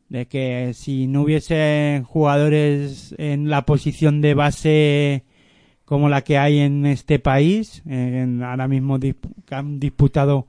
de 0.08 0.26
que 0.26 0.72
si 0.74 1.06
no 1.06 1.22
hubiese 1.22 2.02
jugadores 2.06 3.14
en 3.18 3.50
la 3.50 3.66
posición 3.66 4.20
de 4.20 4.34
base 4.34 5.24
como 5.88 6.10
la 6.10 6.20
que 6.22 6.36
hay 6.36 6.58
en 6.58 6.84
este 6.84 7.18
país, 7.18 7.82
en- 7.86 8.42
ahora 8.42 8.68
mismo 8.68 8.98
disp- 8.98 9.32
han 9.50 9.80
disputado 9.80 10.46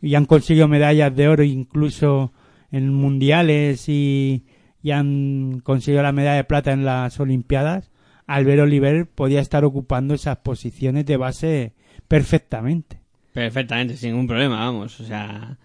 y 0.00 0.16
han 0.16 0.24
conseguido 0.26 0.66
medallas 0.66 1.14
de 1.14 1.28
oro 1.28 1.44
incluso 1.44 2.32
en 2.72 2.92
mundiales 2.92 3.88
y, 3.88 4.44
y 4.82 4.90
han 4.90 5.60
conseguido 5.62 6.02
la 6.02 6.10
medalla 6.10 6.36
de 6.36 6.44
plata 6.44 6.72
en 6.72 6.84
las 6.84 7.20
Olimpiadas, 7.20 7.92
Albert 8.26 8.62
Oliver 8.62 9.06
podía 9.06 9.40
estar 9.40 9.64
ocupando 9.64 10.14
esas 10.14 10.38
posiciones 10.38 11.06
de 11.06 11.16
base 11.16 11.72
perfectamente. 12.08 12.98
Perfectamente, 13.32 13.96
sin 13.96 14.10
ningún 14.10 14.26
problema, 14.26 14.58
vamos. 14.64 14.98
O 15.00 15.04
sea, 15.04 15.58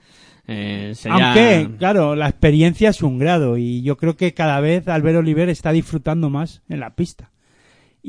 eh, 0.48 0.92
sería... 0.96 1.32
Aunque, 1.34 1.78
claro, 1.78 2.16
la 2.16 2.30
experiencia 2.30 2.90
es 2.90 3.02
un 3.02 3.18
grado 3.18 3.58
y 3.58 3.82
yo 3.82 3.98
creo 3.98 4.16
que 4.16 4.34
cada 4.34 4.60
vez 4.60 4.88
Albert 4.88 5.18
Oliver 5.18 5.50
está 5.50 5.72
disfrutando 5.72 6.30
más 6.30 6.62
en 6.70 6.80
la 6.82 6.96
pista. 6.96 7.32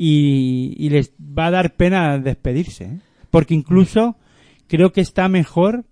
Y, 0.01 0.75
y 0.77 0.89
les 0.91 1.11
va 1.19 1.47
a 1.47 1.51
dar 1.51 1.75
pena 1.75 2.17
despedirse, 2.19 2.85
¿eh? 2.85 2.99
porque 3.31 3.53
incluso 3.53 4.15
creo 4.67 4.93
que 4.93 5.01
está 5.01 5.27
mejor 5.27 5.83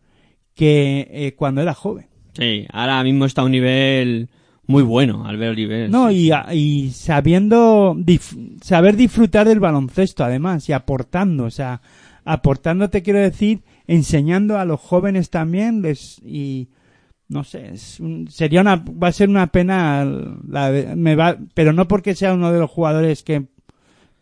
que 0.56 1.10
eh, 1.12 1.34
cuando 1.36 1.62
era 1.62 1.74
joven. 1.74 2.08
Sí, 2.32 2.66
ahora 2.72 3.04
mismo 3.04 3.26
está 3.26 3.42
a 3.42 3.46
un 3.46 3.52
nivel 3.52 4.30
muy 4.66 4.84
bueno, 4.84 5.26
Albert 5.26 5.52
Oliver. 5.52 5.90
No, 5.90 6.10
sí. 6.10 6.30
y, 6.54 6.56
y 6.58 6.90
sabiendo 6.92 7.96
dif- 7.98 8.62
saber 8.62 8.96
disfrutar 8.96 9.46
del 9.46 9.60
baloncesto 9.60 10.24
además 10.24 10.70
y 10.70 10.74
aportando, 10.74 11.44
o 11.44 11.52
sea, 11.52 11.82
aportando 12.24 12.90
te 12.90 13.04
quiero 13.04 13.20
decir, 13.20 13.64
enseñando 13.88 14.58
a 14.58 14.64
los 14.64 14.80
jóvenes 14.80 15.30
también 15.30 15.82
les, 15.82 16.20
y 16.26 16.70
no 17.28 17.44
sé, 17.44 17.72
es 17.74 18.00
un- 18.00 18.30
sería 18.30 18.62
una 18.62 18.78
va 18.78 19.10
a 19.10 19.12
ser 19.12 19.28
una 19.28 19.48
pena 19.48 20.06
la 20.48 20.72
me 20.96 21.16
va, 21.18 21.38
pero 21.54 21.74
no 21.74 21.90
porque 21.90 22.16
sea 22.16 22.34
uno 22.34 22.54
de 22.54 22.60
los 22.60 22.70
jugadores 22.72 23.24
que 23.24 23.48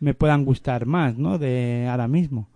me 0.00 0.14
puedan 0.14 0.44
gustar 0.44 0.86
más, 0.86 1.16
¿no? 1.16 1.38
De 1.38 1.86
ahora 1.90 2.08
mismo, 2.08 2.48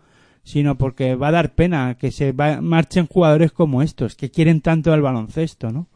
sino 0.42 0.76
porque 0.76 1.14
va 1.14 1.28
a 1.28 1.32
dar 1.32 1.54
pena 1.54 1.96
que 1.98 2.10
se 2.10 2.32
va- 2.32 2.60
marchen 2.60 3.06
jugadores 3.06 3.52
como 3.52 3.82
estos 3.82 4.14
que 4.16 4.30
quieren 4.30 4.60
tanto 4.60 4.92
el 4.94 5.02
baloncesto, 5.02 5.70
¿no? 5.70 5.86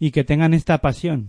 Y 0.00 0.10
que 0.10 0.24
tengan 0.24 0.54
esta 0.54 0.78
pasión 0.78 1.28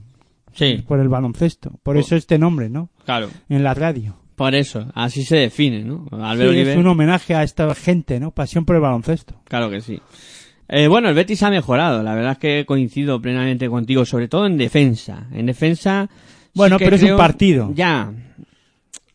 Sí, 0.54 0.84
por 0.88 1.00
el 1.00 1.10
baloncesto. 1.10 1.72
Por 1.84 1.98
Oh. 1.98 2.00
eso 2.00 2.16
este 2.16 2.38
nombre, 2.40 2.70
¿no? 2.70 2.90
claro. 3.06 3.30
En 3.50 3.64
la 3.64 3.74
radio. 3.74 4.16
Por 4.36 4.54
eso, 4.56 4.88
así 4.96 5.24
se 5.24 5.38
define, 5.38 5.84
¿no? 5.84 6.08
Albert 6.12 6.50
Sí, 6.52 6.56
Oliver. 6.56 6.68
es 6.70 6.78
un 6.78 6.88
homenaje 6.88 7.36
a 7.36 7.44
esta 7.44 7.74
gente, 7.76 8.20
¿no? 8.20 8.32
Pasión 8.32 8.66
por 8.66 8.76
el 8.76 8.82
baloncesto. 8.82 9.36
Claro 9.46 9.70
que 9.70 9.80
sí. 9.82 10.00
Eh, 10.68 10.88
bueno, 10.88 11.08
el 11.10 11.16
Betis 11.16 11.44
ha 11.44 11.50
mejorado. 11.50 12.04
La 12.04 12.16
verdad 12.16 12.34
es 12.34 12.38
que 12.40 12.66
coincido 12.66 13.22
plenamente 13.22 13.70
contigo, 13.70 14.04
sobre 14.04 14.28
todo 14.28 14.46
en 14.48 14.58
defensa. 14.58 15.28
En 15.32 15.46
defensa. 15.46 16.10
Bueno, 16.54 16.78
pero 16.80 16.96
es 16.96 17.04
un 17.04 17.16
partido. 17.18 17.72
Ya. 17.76 18.12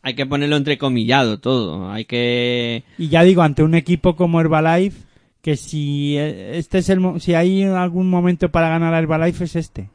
Hay 0.03 0.15
que 0.15 0.25
ponerlo 0.25 0.57
entrecomillado 0.57 1.39
todo. 1.39 1.91
Hay 1.91 2.05
que. 2.05 2.83
Y 2.97 3.09
ya 3.09 3.23
digo, 3.23 3.41
ante 3.43 3.61
un 3.63 3.75
equipo 3.75 4.15
como 4.15 4.39
Herbalife, 4.41 4.99
que 5.41 5.55
si 5.57 6.17
eh, 6.17 6.57
este 6.57 6.79
es 6.79 6.89
el 6.89 7.01
si 7.19 7.33
hay 7.35 7.63
algún 7.63 8.09
momento 8.09 8.49
para 8.49 8.69
ganar 8.69 8.93
a 8.93 8.99
Herbalife 8.99 9.43
es 9.43 9.55
este, 9.55 9.89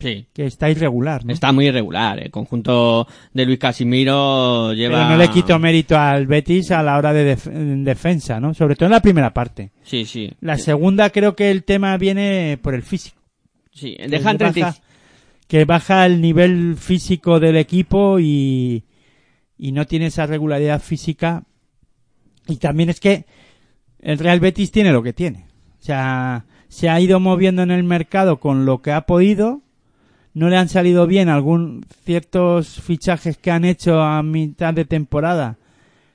Sí. 0.00 0.26
que 0.34 0.44
está 0.44 0.68
irregular, 0.70 1.24
¿no? 1.24 1.32
Está 1.32 1.50
muy 1.52 1.66
irregular. 1.66 2.18
El 2.18 2.30
conjunto 2.30 3.06
de 3.32 3.46
Luis 3.46 3.58
Casimiro 3.58 4.74
lleva. 4.74 4.98
Pero 4.98 5.08
no 5.10 5.16
le 5.16 5.28
quito 5.28 5.58
mérito 5.58 5.96
al 5.96 6.26
Betis 6.26 6.70
a 6.72 6.82
la 6.82 6.98
hora 6.98 7.12
de 7.14 7.24
def- 7.36 7.46
en 7.46 7.84
defensa, 7.84 8.38
¿no? 8.38 8.52
Sobre 8.52 8.76
todo 8.76 8.86
en 8.86 8.92
la 8.92 9.00
primera 9.00 9.32
parte. 9.32 9.70
Sí, 9.82 10.04
sí. 10.04 10.30
La 10.40 10.58
segunda 10.58 11.08
creo 11.10 11.34
que 11.34 11.50
el 11.50 11.64
tema 11.64 11.96
viene 11.96 12.58
por 12.62 12.74
el 12.74 12.82
físico. 12.82 13.16
Sí, 13.72 13.96
dejan 14.08 14.36
baja, 14.36 14.52
30 14.52 14.74
que 15.46 15.64
baja 15.64 16.06
el 16.06 16.20
nivel 16.20 16.76
físico 16.76 17.40
del 17.40 17.56
equipo 17.56 18.18
y, 18.18 18.84
y 19.58 19.72
no 19.72 19.86
tiene 19.86 20.06
esa 20.06 20.26
regularidad 20.26 20.80
física. 20.80 21.44
Y 22.46 22.56
también 22.56 22.90
es 22.90 23.00
que 23.00 23.26
el 24.00 24.18
Real 24.18 24.40
Betis 24.40 24.70
tiene 24.70 24.92
lo 24.92 25.02
que 25.02 25.12
tiene. 25.12 25.46
O 25.80 25.82
sea, 25.82 26.46
se 26.68 26.88
ha 26.88 27.00
ido 27.00 27.20
moviendo 27.20 27.62
en 27.62 27.70
el 27.70 27.84
mercado 27.84 28.40
con 28.40 28.66
lo 28.66 28.82
que 28.82 28.92
ha 28.92 29.06
podido. 29.06 29.62
No 30.32 30.48
le 30.48 30.56
han 30.56 30.68
salido 30.68 31.06
bien 31.06 31.28
algún 31.28 31.86
ciertos 32.04 32.80
fichajes 32.80 33.38
que 33.38 33.50
han 33.50 33.64
hecho 33.64 34.00
a 34.00 34.22
mitad 34.22 34.74
de 34.74 34.84
temporada 34.84 35.58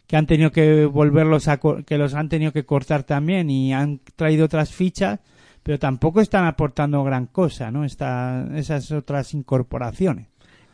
que 0.09 0.17
han 0.17 0.25
tenido 0.25 0.51
que 0.51 0.87
volverlos 0.87 1.47
a 1.47 1.59
que 1.59 1.99
los 1.99 2.15
han 2.15 2.29
tenido 2.29 2.51
que 2.51 2.65
cortar 2.65 3.03
también 3.03 3.51
y 3.51 3.73
han 3.73 4.01
traído 4.15 4.45
otras 4.45 4.73
fichas 4.73 5.19
pero 5.63 5.77
tampoco 5.79 6.21
están 6.21 6.45
aportando 6.45 7.03
gran 7.03 7.25
cosa, 7.27 7.71
¿no? 7.71 7.83
Esta, 7.85 8.47
esas 8.55 8.91
otras 8.91 9.33
incorporaciones. 9.33 10.27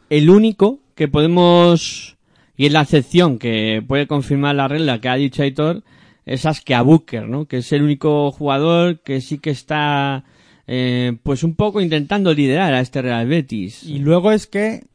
el 0.10 0.30
único 0.30 0.80
que 0.96 1.08
podemos 1.08 2.16
y 2.58 2.68
es 2.68 2.72
la 2.72 2.82
excepción 2.84 3.38
que 3.38 3.84
puede 3.86 4.08
confirmar 4.08 4.56
la 4.56 4.68
regla 4.68 5.02
que 5.02 5.10
ha 5.10 5.16
dicho 5.16 5.44
Aitor 5.44 5.84
es 6.26 6.46
Askia 6.46 6.82
Booker, 6.82 7.28
¿no? 7.28 7.46
Que 7.46 7.58
es 7.58 7.72
el 7.74 7.84
único 7.84 8.32
jugador 8.32 9.02
que 9.02 9.20
sí 9.22 9.38
que 9.40 9.50
está 9.50 10.24
eh, 10.68 11.18
pues 11.24 11.44
un 11.44 11.56
poco 11.56 11.82
intentando 11.82 12.34
liderar 12.34 12.74
a 12.74 12.80
este 12.80 13.02
Real 13.02 13.28
Betis. 13.28 13.84
Y 13.84 14.00
luego 14.00 14.32
es 14.32 14.48
que 14.48 14.86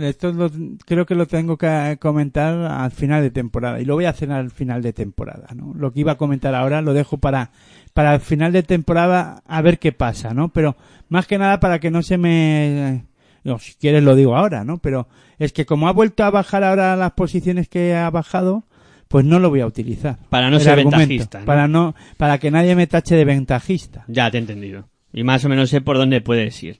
esto 0.00 0.30
lo- 0.32 0.50
creo 0.86 1.06
que 1.06 1.16
lo 1.16 1.26
tengo 1.26 1.56
que 1.56 1.96
comentar 2.00 2.54
al 2.54 2.90
final 2.92 3.22
de 3.22 3.30
temporada 3.30 3.80
y 3.80 3.84
lo 3.84 3.94
voy 3.94 4.04
a 4.04 4.10
hacer 4.10 4.30
al 4.30 4.50
final 4.50 4.82
de 4.82 4.92
temporada, 4.92 5.48
¿no? 5.56 5.72
Lo 5.74 5.92
que 5.92 6.00
iba 6.00 6.12
a 6.12 6.18
comentar 6.18 6.54
ahora 6.54 6.82
lo 6.82 6.92
dejo 6.92 7.18
para 7.18 7.50
para 7.94 8.14
el 8.14 8.20
final 8.20 8.52
de 8.52 8.62
temporada 8.62 9.42
a 9.46 9.62
ver 9.62 9.78
qué 9.78 9.92
pasa, 9.92 10.34
¿no? 10.34 10.48
Pero 10.48 10.76
más 11.08 11.26
que 11.26 11.38
nada 11.38 11.60
para 11.60 11.78
que 11.78 11.90
no 11.90 12.02
se 12.02 12.18
me 12.18 13.04
no, 13.44 13.58
si 13.58 13.74
quieres 13.74 14.02
lo 14.02 14.14
digo 14.14 14.36
ahora, 14.36 14.64
¿no? 14.64 14.78
Pero 14.78 15.08
es 15.38 15.52
que 15.52 15.66
como 15.66 15.88
ha 15.88 15.92
vuelto 15.92 16.24
a 16.24 16.30
bajar 16.30 16.64
ahora 16.64 16.96
las 16.96 17.12
posiciones 17.12 17.68
que 17.68 17.94
ha 17.94 18.10
bajado, 18.10 18.64
pues 19.08 19.24
no 19.24 19.38
lo 19.38 19.50
voy 19.50 19.60
a 19.60 19.66
utilizar. 19.66 20.18
Para 20.28 20.50
no 20.50 20.56
El 20.56 20.62
ser 20.62 20.76
ventajista, 20.76 21.40
¿no? 21.40 21.46
Para 21.46 21.68
no 21.68 21.94
para 22.16 22.38
que 22.38 22.50
nadie 22.50 22.74
me 22.74 22.86
tache 22.86 23.16
de 23.16 23.24
ventajista. 23.24 24.04
Ya 24.08 24.30
te 24.30 24.36
he 24.36 24.40
entendido. 24.40 24.88
Y 25.12 25.24
más 25.24 25.44
o 25.44 25.48
menos 25.48 25.70
sé 25.70 25.80
por 25.80 25.96
dónde 25.96 26.20
puedes 26.20 26.62
ir. 26.62 26.78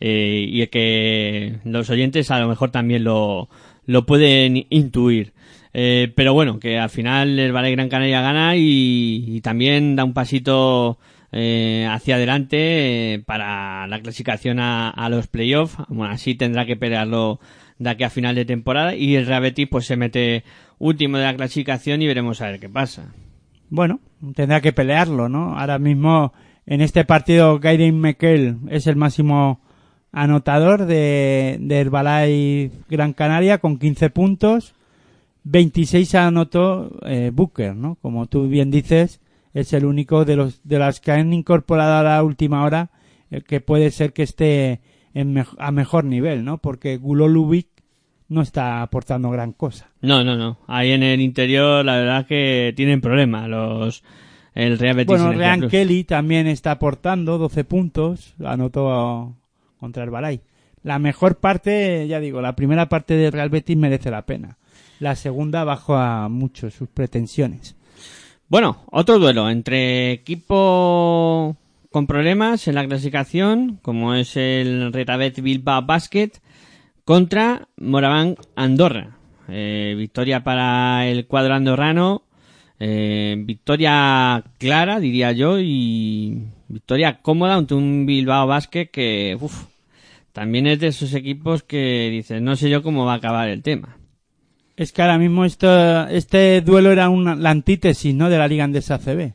Eh, 0.00 0.46
y 0.48 0.66
que 0.68 1.60
los 1.64 1.90
oyentes 1.90 2.30
a 2.30 2.40
lo 2.40 2.48
mejor 2.48 2.70
también 2.70 3.04
lo, 3.04 3.48
lo 3.84 4.06
pueden 4.06 4.66
intuir. 4.70 5.32
Eh, 5.80 6.12
pero 6.16 6.34
bueno, 6.34 6.58
que 6.58 6.76
al 6.76 6.90
final 6.90 7.38
el 7.38 7.52
Valle 7.52 7.70
Gran 7.70 7.88
Canaria 7.88 8.20
gana 8.20 8.56
y, 8.56 9.40
también 9.44 9.94
da 9.94 10.02
un 10.02 10.12
pasito 10.12 10.98
eh, 11.30 11.86
hacia 11.88 12.16
adelante 12.16 13.14
eh, 13.14 13.18
para 13.20 13.86
la 13.86 14.00
clasificación 14.00 14.58
a, 14.58 15.08
los 15.08 15.28
playoffs. 15.28 15.76
Bueno, 15.86 16.12
así 16.12 16.34
tendrá 16.34 16.66
que 16.66 16.74
pelearlo 16.74 17.38
de 17.78 17.90
aquí 17.90 18.02
a 18.02 18.10
final 18.10 18.34
de 18.34 18.44
temporada 18.44 18.96
y 18.96 19.14
el 19.14 19.26
Real 19.26 19.54
pues 19.70 19.86
se 19.86 19.96
mete 19.96 20.42
último 20.80 21.16
de 21.16 21.26
la 21.26 21.36
clasificación 21.36 22.02
y 22.02 22.08
veremos 22.08 22.40
a 22.40 22.46
ver 22.46 22.58
qué 22.58 22.68
pasa. 22.68 23.14
Bueno, 23.70 24.00
tendrá 24.34 24.60
que 24.60 24.72
pelearlo, 24.72 25.28
¿no? 25.28 25.56
Ahora 25.56 25.78
mismo 25.78 26.32
en 26.66 26.80
este 26.80 27.04
partido 27.04 27.60
Gaiden 27.60 28.00
Mekel 28.00 28.56
es 28.68 28.88
el 28.88 28.96
máximo 28.96 29.60
anotador 30.10 30.86
de, 30.86 31.56
de 31.60 31.78
Herbalife 31.78 32.72
Gran 32.90 33.12
Canaria 33.12 33.58
con 33.58 33.78
15 33.78 34.10
puntos. 34.10 34.74
26 35.50 36.14
anotó 36.14 36.90
eh, 37.06 37.30
Booker, 37.32 37.74
¿no? 37.74 37.96
Como 37.96 38.26
tú 38.26 38.48
bien 38.48 38.70
dices, 38.70 39.20
es 39.54 39.72
el 39.72 39.84
único 39.84 40.24
de 40.24 40.36
los 40.36 40.60
de 40.62 40.78
las 40.78 41.00
que 41.00 41.12
han 41.12 41.32
incorporado 41.32 41.94
a 41.94 42.02
la 42.02 42.22
última 42.22 42.64
hora 42.64 42.90
eh, 43.30 43.40
que 43.42 43.60
puede 43.60 43.90
ser 43.90 44.12
que 44.12 44.22
esté 44.24 44.80
en 45.14 45.34
mej- 45.34 45.56
a 45.58 45.70
mejor 45.72 46.04
nivel, 46.04 46.44
¿no? 46.44 46.58
Porque 46.58 46.96
Gulolubic 46.98 47.68
no 48.28 48.42
está 48.42 48.82
aportando 48.82 49.30
gran 49.30 49.52
cosa. 49.52 49.88
No, 50.02 50.22
no, 50.22 50.36
no. 50.36 50.58
Ahí 50.66 50.92
en 50.92 51.02
el 51.02 51.20
interior, 51.20 51.82
la 51.84 51.96
verdad 51.96 52.26
que 52.26 52.74
tienen 52.76 53.00
problemas 53.00 53.48
los 53.48 54.04
el 54.54 54.78
Real 54.78 54.96
Betis. 54.96 55.06
Bueno, 55.08 55.32
Plus. 55.60 55.70
Kelly 55.70 56.04
también 56.04 56.46
está 56.46 56.72
aportando 56.72 57.38
12 57.38 57.64
puntos, 57.64 58.34
anotó 58.44 59.34
contra 59.78 60.04
el 60.04 60.10
Balay. 60.10 60.40
La 60.82 60.98
mejor 60.98 61.36
parte, 61.38 62.06
ya 62.06 62.20
digo, 62.20 62.40
la 62.42 62.54
primera 62.56 62.88
parte 62.88 63.14
de 63.14 63.30
Real 63.30 63.48
Betis 63.50 63.76
merece 63.76 64.10
la 64.10 64.26
pena. 64.26 64.58
La 65.00 65.14
segunda 65.14 65.64
bajó 65.64 65.96
a 65.96 66.28
mucho 66.28 66.70
sus 66.70 66.88
pretensiones. 66.88 67.76
Bueno, 68.48 68.84
otro 68.90 69.18
duelo 69.18 69.50
entre 69.50 70.10
equipo 70.10 71.56
con 71.90 72.06
problemas 72.06 72.66
en 72.66 72.74
la 72.74 72.86
clasificación, 72.86 73.78
como 73.82 74.14
es 74.14 74.36
el 74.36 74.92
Retabet 74.92 75.40
Bilbao 75.40 75.82
Basket, 75.82 76.32
contra 77.04 77.68
Moraván 77.76 78.36
Andorra. 78.56 79.18
Eh, 79.48 79.94
victoria 79.96 80.44
para 80.44 81.06
el 81.06 81.26
cuadro 81.26 81.54
andorrano, 81.54 82.22
eh, 82.80 83.34
victoria 83.38 84.44
clara, 84.58 85.00
diría 85.00 85.32
yo, 85.32 85.58
y 85.60 86.42
victoria 86.68 87.20
cómoda 87.22 87.54
ante 87.54 87.74
un 87.74 88.04
Bilbao 88.06 88.46
Basket 88.46 88.90
que, 88.90 89.36
uf, 89.40 89.66
también 90.32 90.66
es 90.66 90.80
de 90.80 90.88
esos 90.88 91.14
equipos 91.14 91.62
que 91.62 92.08
dicen, 92.10 92.44
no 92.44 92.56
sé 92.56 92.70
yo 92.70 92.82
cómo 92.82 93.04
va 93.04 93.14
a 93.14 93.16
acabar 93.16 93.48
el 93.48 93.62
tema. 93.62 93.97
Es 94.78 94.92
que 94.92 95.02
ahora 95.02 95.18
mismo 95.18 95.44
esto, 95.44 96.06
este 96.06 96.60
duelo 96.60 96.92
era 96.92 97.08
una, 97.08 97.34
la 97.34 97.50
antítesis, 97.50 98.14
¿no? 98.14 98.30
De 98.30 98.38
la 98.38 98.46
Liga 98.46 98.62
Andesa 98.62 99.00
CB. 99.00 99.34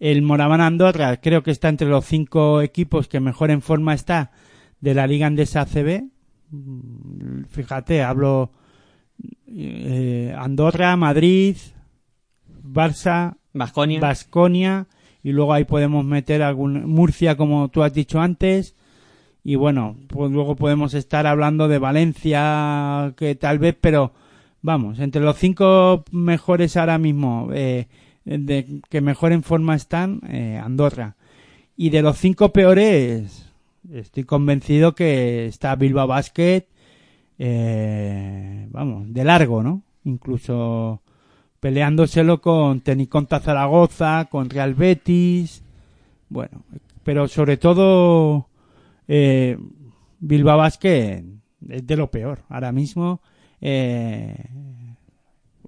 El 0.00 0.22
Moraván 0.22 0.62
Andorra 0.62 1.18
creo 1.18 1.42
que 1.42 1.50
está 1.50 1.68
entre 1.68 1.88
los 1.88 2.06
cinco 2.06 2.62
equipos 2.62 3.06
que 3.06 3.20
mejor 3.20 3.50
en 3.50 3.60
forma 3.60 3.92
está 3.92 4.30
de 4.80 4.94
la 4.94 5.06
Liga 5.06 5.26
Andesa 5.26 5.66
CB. 5.66 6.04
Mm, 6.48 7.44
Fíjate, 7.50 8.02
hablo 8.02 8.50
eh, 9.46 10.34
Andorra, 10.38 10.96
Madrid, 10.96 11.58
Barça, 12.48 13.36
Vasconia. 13.52 14.00
Basconia 14.00 14.86
y 15.22 15.32
luego 15.32 15.52
ahí 15.52 15.64
podemos 15.64 16.02
meter 16.02 16.42
algún 16.42 16.86
Murcia 16.88 17.36
como 17.36 17.68
tú 17.68 17.82
has 17.82 17.92
dicho 17.92 18.22
antes 18.22 18.74
y 19.44 19.56
bueno 19.56 19.96
pues 20.08 20.32
luego 20.32 20.56
podemos 20.56 20.94
estar 20.94 21.26
hablando 21.26 21.68
de 21.68 21.78
Valencia 21.78 23.12
que 23.18 23.34
tal 23.34 23.58
vez 23.58 23.76
pero 23.78 24.14
vamos 24.62 24.98
entre 25.00 25.22
los 25.22 25.36
cinco 25.36 26.04
mejores 26.10 26.76
ahora 26.76 26.98
mismo 26.98 27.48
eh, 27.52 27.88
de 28.24 28.80
que 28.88 29.00
mejor 29.00 29.32
en 29.32 29.42
forma 29.42 29.74
están 29.74 30.20
eh, 30.28 30.60
Andorra. 30.62 31.16
Y 31.76 31.90
de 31.90 32.02
los 32.02 32.18
cinco 32.18 32.52
peores 32.52 33.52
estoy 33.92 34.24
convencido 34.24 34.94
que 34.94 35.46
está 35.46 35.74
Bilbao 35.74 36.06
Basket 36.06 36.66
eh, 37.38 38.68
vamos 38.70 39.12
de 39.12 39.24
largo 39.24 39.62
no 39.62 39.82
incluso 40.04 41.02
peleándoselo 41.58 42.40
con 42.40 42.80
Teniconta 42.80 43.38
Zaragoza, 43.38 44.26
con 44.28 44.50
Real 44.50 44.74
Betis, 44.74 45.62
bueno, 46.28 46.64
pero 47.04 47.28
sobre 47.28 47.56
todo 47.56 48.48
eh, 49.06 49.56
Bilbao 50.18 50.58
Basket 50.58 51.24
es 51.68 51.86
de 51.86 51.96
lo 51.96 52.10
peor 52.10 52.42
ahora 52.48 52.72
mismo 52.72 53.20
eh, 53.62 54.36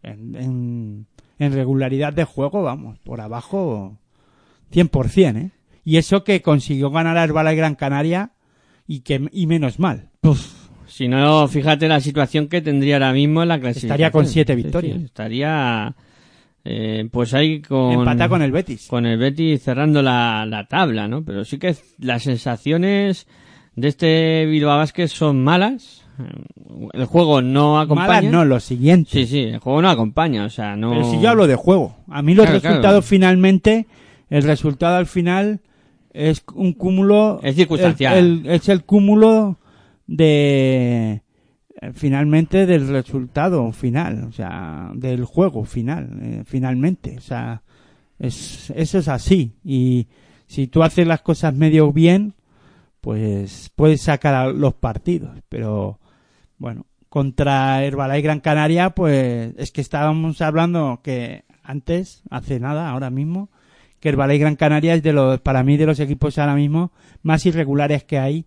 en, 0.02 0.34
en, 0.36 1.06
en 1.38 1.52
regularidad 1.52 2.12
de 2.12 2.24
juego, 2.24 2.62
vamos, 2.62 2.98
por 2.98 3.20
abajo 3.20 3.96
100%, 4.72 5.36
¿eh? 5.36 5.50
Y 5.86 5.96
eso 5.98 6.24
que 6.24 6.42
consiguió 6.42 6.90
ganar 6.90 7.16
a 7.18 7.24
Herbala 7.24 7.52
y 7.52 7.56
Gran 7.56 7.74
Canaria 7.74 8.30
y 8.86 9.00
que 9.00 9.28
y 9.32 9.46
menos 9.46 9.78
mal. 9.78 10.10
Si 10.86 11.08
no, 11.08 11.46
fíjate 11.48 11.88
la 11.88 12.00
situación 12.00 12.48
que 12.48 12.62
tendría 12.62 12.96
ahora 12.96 13.12
mismo 13.12 13.42
en 13.42 13.48
la 13.48 13.58
clasificación. 13.60 13.90
Estaría 13.92 14.10
con 14.10 14.26
siete 14.26 14.54
Sí, 14.54 14.60
sí, 14.60 14.62
victorias. 14.64 15.02
estaría, 15.02 15.94
eh, 16.64 17.08
pues 17.10 17.34
ahí 17.34 17.60
con... 17.60 17.92
Empata 17.92 18.28
con 18.28 18.40
el 18.42 18.50
Betis. 18.52 18.86
Con 18.88 19.04
el 19.04 19.18
Betis 19.18 19.62
cerrando 19.62 20.00
la, 20.02 20.46
la 20.46 20.66
tabla, 20.66 21.06
¿no? 21.08 21.22
Pero 21.24 21.44
sí 21.44 21.58
que 21.58 21.74
las 21.98 22.22
sensaciones 22.22 23.26
de 23.76 23.88
este 23.88 24.46
Bilbao 24.46 24.78
Basket 24.78 25.08
son 25.08 25.42
malas. 25.44 26.03
El 26.92 27.04
juego 27.06 27.42
no 27.42 27.78
acompaña. 27.80 28.06
Malas 28.08 28.24
no, 28.32 28.44
lo 28.44 28.60
siguiente. 28.60 29.10
Sí, 29.10 29.26
sí, 29.26 29.40
el 29.40 29.58
juego 29.58 29.82
no 29.82 29.88
acompaña, 29.90 30.44
o 30.44 30.50
sea, 30.50 30.76
no... 30.76 30.90
Pero 30.90 31.10
si 31.10 31.20
yo 31.20 31.30
hablo 31.30 31.46
de 31.46 31.56
juego. 31.56 31.96
A 32.08 32.22
mí 32.22 32.34
los 32.34 32.44
Claro, 32.46 32.58
resultados 32.60 32.80
claro. 32.82 33.02
finalmente, 33.02 33.86
el 34.30 34.42
resultado 34.44 34.96
al 34.96 35.06
final 35.06 35.60
es 36.12 36.44
un 36.54 36.72
cúmulo. 36.72 37.40
Es 37.42 37.56
circunstancial. 37.56 38.16
el- 38.18 38.40
el- 38.44 38.50
es 38.52 38.68
el 38.68 38.84
cúmulo 38.84 39.58
de. 40.06 41.22
eh, 41.80 41.90
Finalmente 41.94 42.66
del 42.66 42.88
resultado 42.88 43.70
final, 43.72 44.24
o 44.28 44.32
sea, 44.32 44.90
del 44.94 45.24
juego 45.24 45.64
final, 45.64 46.08
eh, 46.22 46.42
finalmente. 46.46 47.16
O 47.18 47.20
sea, 47.20 47.62
es, 48.18 48.72
eso 48.76 48.98
es 48.98 49.08
así. 49.08 49.52
Y 49.64 50.06
si 50.46 50.68
tú 50.68 50.82
haces 50.84 51.06
las 51.06 51.20
cosas 51.22 51.52
medio 51.54 51.92
bien, 51.92 52.34
pues 53.00 53.70
puedes 53.74 54.02
sacar 54.02 54.34
a 54.34 54.46
los 54.48 54.74
partidos. 54.74 55.30
Pero 55.48 55.98
bueno, 56.64 56.86
contra 57.10 57.84
Herbalife 57.84 58.22
Gran 58.22 58.40
Canaria, 58.40 58.88
pues 58.94 59.52
es 59.58 59.70
que 59.70 59.82
estábamos 59.82 60.40
hablando 60.40 61.00
que 61.04 61.44
antes, 61.62 62.22
hace 62.30 62.58
nada, 62.58 62.88
ahora 62.88 63.10
mismo, 63.10 63.50
que 64.00 64.08
Herbalife 64.08 64.38
Gran 64.38 64.56
Canaria 64.56 64.94
es 64.94 65.02
de 65.02 65.12
los, 65.12 65.40
para 65.42 65.62
mí, 65.62 65.76
de 65.76 65.84
los 65.84 66.00
equipos 66.00 66.38
ahora 66.38 66.54
mismo 66.54 66.90
más 67.22 67.44
irregulares 67.44 68.04
que 68.04 68.18
hay 68.18 68.46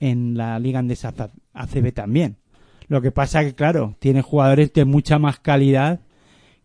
en 0.00 0.36
la 0.36 0.58
Liga 0.58 0.80
Andesa 0.80 1.14
ACB 1.54 1.92
también. 1.94 2.36
Lo 2.88 3.00
que 3.00 3.10
pasa 3.10 3.42
que, 3.42 3.54
claro, 3.54 3.96
tiene 4.00 4.20
jugadores 4.20 4.70
de 4.74 4.84
mucha 4.84 5.18
más 5.18 5.40
calidad 5.40 6.00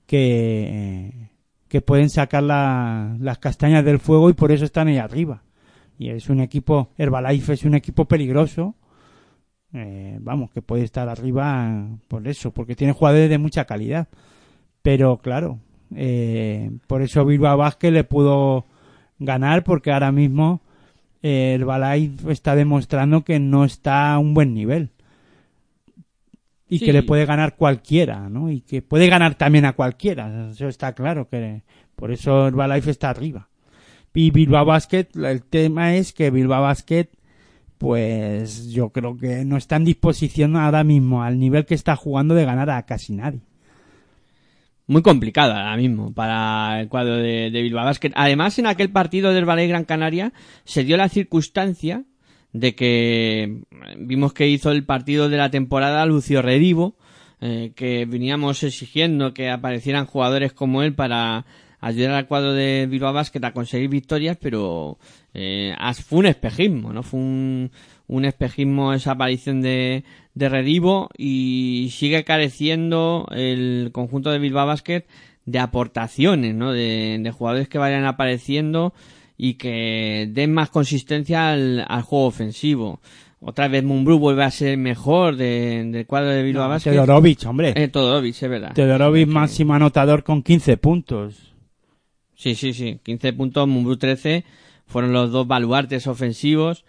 que, 0.08 1.30
que 1.70 1.80
pueden 1.80 2.10
sacar 2.10 2.44
la- 2.44 3.16
las 3.18 3.38
castañas 3.38 3.86
del 3.86 4.00
fuego 4.00 4.30
y 4.30 4.34
por 4.34 4.52
eso 4.52 4.66
están 4.66 4.90
ahí 4.90 4.98
arriba. 4.98 5.44
Y 5.98 6.10
es 6.10 6.30
un 6.30 6.42
equipo, 6.42 6.90
Herbalife 6.98 7.54
es 7.54 7.64
un 7.64 7.76
equipo 7.76 8.06
peligroso, 8.10 8.76
eh, 9.74 10.18
vamos, 10.22 10.52
que 10.52 10.62
puede 10.62 10.84
estar 10.84 11.08
arriba 11.10 11.88
por 12.08 12.28
eso, 12.28 12.52
porque 12.52 12.76
tiene 12.76 12.94
jugadores 12.94 13.30
de 13.30 13.38
mucha 13.38 13.66
calidad. 13.66 14.08
Pero 14.82 15.18
claro, 15.18 15.60
eh, 15.96 16.72
por 16.88 17.02
eso 17.02 17.26
Bilbao 17.26 17.58
Vázquez 17.58 17.92
le 17.92 18.04
pudo 18.04 18.66
ganar, 19.20 19.64
porque 19.64 19.92
ahora 19.92 20.12
mismo 20.12 20.62
eh, 21.22 21.54
el 21.56 21.62
Herbalife 21.62 22.32
está 22.32 22.56
demostrando 22.56 23.24
que 23.24 23.40
no 23.40 23.64
está 23.64 24.14
a 24.14 24.20
un 24.20 24.34
buen 24.34 24.54
nivel. 24.54 24.90
Y 26.68 26.80
Sí. 26.80 26.86
que 26.86 26.94
le 26.94 27.04
puede 27.04 27.26
ganar 27.26 27.56
cualquiera, 27.58 28.30
¿no? 28.30 28.50
Y 28.50 28.62
que 28.62 28.82
puede 28.82 29.08
ganar 29.10 29.36
también 29.36 29.66
a 29.66 29.74
cualquiera. 29.74 30.50
Eso 30.52 30.70
está 30.70 30.94
claro, 30.94 31.28
que 31.28 31.64
por 31.96 32.12
eso 32.12 32.48
Herbalife 32.48 32.92
está 32.92 33.10
arriba. 33.10 33.50
Y 34.14 34.32
Bilbao 34.32 34.66
Basket, 34.66 35.08
el 35.16 35.44
tema 35.44 35.96
es 35.96 36.14
que 36.14 36.32
Bilbao 36.32 36.62
Basket 36.62 37.08
pues 37.82 38.70
yo 38.70 38.92
creo 38.92 39.18
que 39.18 39.44
no 39.44 39.58
está 39.58 39.76
en 39.76 39.86
disposición 39.86 40.56
ahora 40.56 40.84
mismo 40.84 41.24
al 41.24 41.40
nivel 41.40 41.66
que 41.66 41.74
está 41.74 41.96
jugando 41.96 42.36
de 42.36 42.46
ganar 42.46 42.70
a 42.70 42.86
casi 42.86 43.12
nadie. 43.12 43.42
muy 44.86 45.02
complicada 45.02 45.58
ahora 45.58 45.78
mismo 45.78 46.14
para 46.14 46.80
el 46.80 46.90
cuadro 46.90 47.16
de, 47.16 47.50
Bilbao. 47.50 47.92
Además, 48.14 48.60
en 48.60 48.68
aquel 48.68 48.92
partido 48.92 49.34
del 49.34 49.50
Valle 49.50 49.66
Gran 49.66 49.86
Canaria 49.86 50.32
se 50.64 50.84
dio 50.84 50.96
la 50.96 51.10
circunstancia 51.10 52.04
de 52.54 52.76
que 52.76 53.64
vimos 53.98 54.34
que 54.34 54.48
hizo 54.48 54.70
el 54.70 54.86
partido 54.86 55.28
de 55.28 55.38
la 55.38 55.50
temporada 55.50 56.06
Lucio 56.06 56.44
Redivo, 56.44 56.98
eh, 57.40 57.72
que 57.76 58.06
veníamos 58.06 58.62
exigiendo 58.62 59.34
que 59.34 59.50
aparecieran 59.50 60.06
jugadores 60.06 60.54
como 60.54 60.84
él 60.84 60.94
para 60.94 61.48
ayudar 61.82 62.14
al 62.14 62.28
cuadro 62.28 62.54
de 62.54 62.88
Bilbao 62.90 63.12
Basket 63.12 63.44
a 63.44 63.52
conseguir 63.52 63.90
victorias, 63.90 64.38
pero 64.40 64.98
eh, 65.34 65.74
fue 66.08 66.20
un 66.20 66.26
espejismo, 66.28 66.94
¿no? 66.94 67.04
Fue 67.04 67.20
un, 67.20 67.72
un 68.08 68.26
espejismo 68.26 68.94
esa 68.94 69.12
aparición 69.12 69.62
de, 69.62 70.04
de 70.36 70.50
Redivo 70.50 71.10
y 71.18 71.90
sigue 71.92 72.24
careciendo 72.24 73.28
el 73.32 73.90
conjunto 73.92 74.32
de 74.32 74.40
Bilbao 74.40 74.68
Basket 74.68 75.04
de 75.46 75.60
aportaciones, 75.60 76.54
¿no? 76.56 76.72
De, 76.72 77.18
de 77.20 77.32
jugadores 77.32 77.68
que 77.68 77.80
vayan 77.80 78.06
apareciendo 78.06 78.94
y 79.38 79.56
que 79.56 80.30
den 80.32 80.54
más 80.54 80.70
consistencia 80.70 81.50
al, 81.52 81.84
al 81.88 82.04
juego 82.04 82.26
ofensivo. 82.28 83.00
Otra 83.44 83.68
vez 83.68 83.84
Mumbrú 83.84 84.20
vuelve 84.20 84.44
a 84.44 84.52
ser 84.52 84.78
mejor 84.78 85.36
de- 85.36 85.84
del 85.92 86.06
cuadro 86.06 86.30
de 86.30 86.44
Bilbao 86.44 86.70
Basket. 86.70 86.92
Todorovic, 86.92 87.44
hombre. 87.48 87.74
Eh, 87.76 87.88
Todorovic, 87.88 88.36
es 88.40 88.48
verdad. 88.50 88.74
Todorovic 88.76 89.28
máximo 89.28 89.74
anotador 89.74 90.24
con 90.24 90.44
15 90.44 90.78
puntos. 90.78 91.51
Sí, 92.42 92.56
sí, 92.56 92.74
sí. 92.74 93.00
15 93.04 93.34
puntos, 93.34 93.68
Mumbrú 93.68 93.98
13. 93.98 94.44
Fueron 94.88 95.14
los 95.14 95.32
dos 95.32 95.46
baluartes 95.46 96.08
ofensivos. 96.08 96.86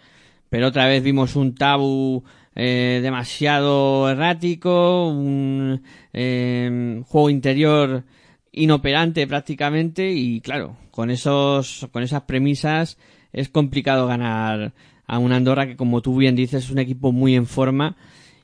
Pero 0.49 0.69
otra 0.69 0.87
vez 0.87 1.03
vimos 1.03 1.35
un 1.35 1.53
Tabu 1.53 2.23
eh, 2.55 3.01
demasiado 3.03 4.09
errático, 4.09 5.09
un 5.09 5.83
eh, 6.11 7.03
juego 7.05 7.29
interior 7.29 8.03
inoperante 8.51 9.27
prácticamente 9.27 10.11
y 10.11 10.41
claro, 10.41 10.75
con 10.89 11.11
esos, 11.11 11.87
con 11.91 12.01
esas 12.01 12.23
premisas 12.23 12.97
es 13.31 13.49
complicado 13.49 14.07
ganar 14.07 14.73
a 15.05 15.19
una 15.19 15.35
Andorra 15.35 15.67
que 15.67 15.75
como 15.75 16.01
tú 16.01 16.17
bien 16.17 16.35
dices 16.35 16.65
es 16.65 16.71
un 16.71 16.79
equipo 16.79 17.11
muy 17.11 17.35
en 17.35 17.45
forma 17.45 17.95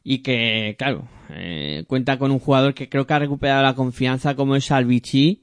y 0.04 0.20
que 0.20 0.76
claro, 0.78 1.08
eh, 1.30 1.86
cuenta 1.88 2.20
con 2.20 2.30
un 2.30 2.40
jugador 2.40 2.76
que 2.76 2.88
creo 2.88 3.08
que 3.08 3.14
ha 3.14 3.20
recuperado 3.20 3.64
la 3.64 3.74
confianza 3.74 4.36
como 4.36 4.56
es 4.56 4.72
Albici 4.72 5.42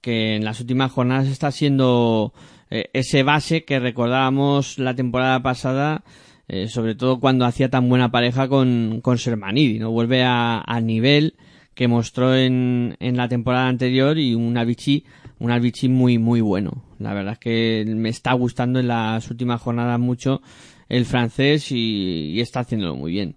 que 0.00 0.36
en 0.36 0.44
las 0.44 0.60
últimas 0.60 0.92
jornadas 0.92 1.28
está 1.28 1.50
siendo 1.50 2.32
eh, 2.70 2.90
ese 2.92 3.22
base 3.22 3.64
que 3.64 3.78
recordábamos 3.80 4.78
la 4.78 4.94
temporada 4.94 5.42
pasada, 5.42 6.04
eh, 6.48 6.68
sobre 6.68 6.94
todo 6.94 7.20
cuando 7.20 7.44
hacía 7.44 7.68
tan 7.68 7.88
buena 7.88 8.10
pareja 8.10 8.48
con, 8.48 9.00
con 9.02 9.18
Sermanidi, 9.18 9.78
¿no? 9.78 9.90
Vuelve 9.90 10.22
a- 10.24 10.58
al 10.58 10.86
nivel 10.86 11.34
que 11.74 11.88
mostró 11.88 12.34
en, 12.34 12.96
en 13.00 13.16
la 13.16 13.28
temporada 13.28 13.68
anterior 13.68 14.18
y 14.18 14.34
un 14.34 14.56
Avicii 14.58 15.04
un 15.38 15.92
muy, 15.92 16.18
muy 16.18 16.40
bueno. 16.40 16.82
La 16.98 17.14
verdad 17.14 17.34
es 17.34 17.38
que 17.38 17.84
me 17.86 18.08
está 18.08 18.32
gustando 18.32 18.80
en 18.80 18.88
las 18.88 19.30
últimas 19.30 19.60
jornadas 19.60 20.00
mucho 20.00 20.42
el 20.88 21.04
francés 21.04 21.70
y, 21.70 22.32
y 22.32 22.40
está 22.40 22.60
haciéndolo 22.60 22.96
muy 22.96 23.12
bien. 23.12 23.36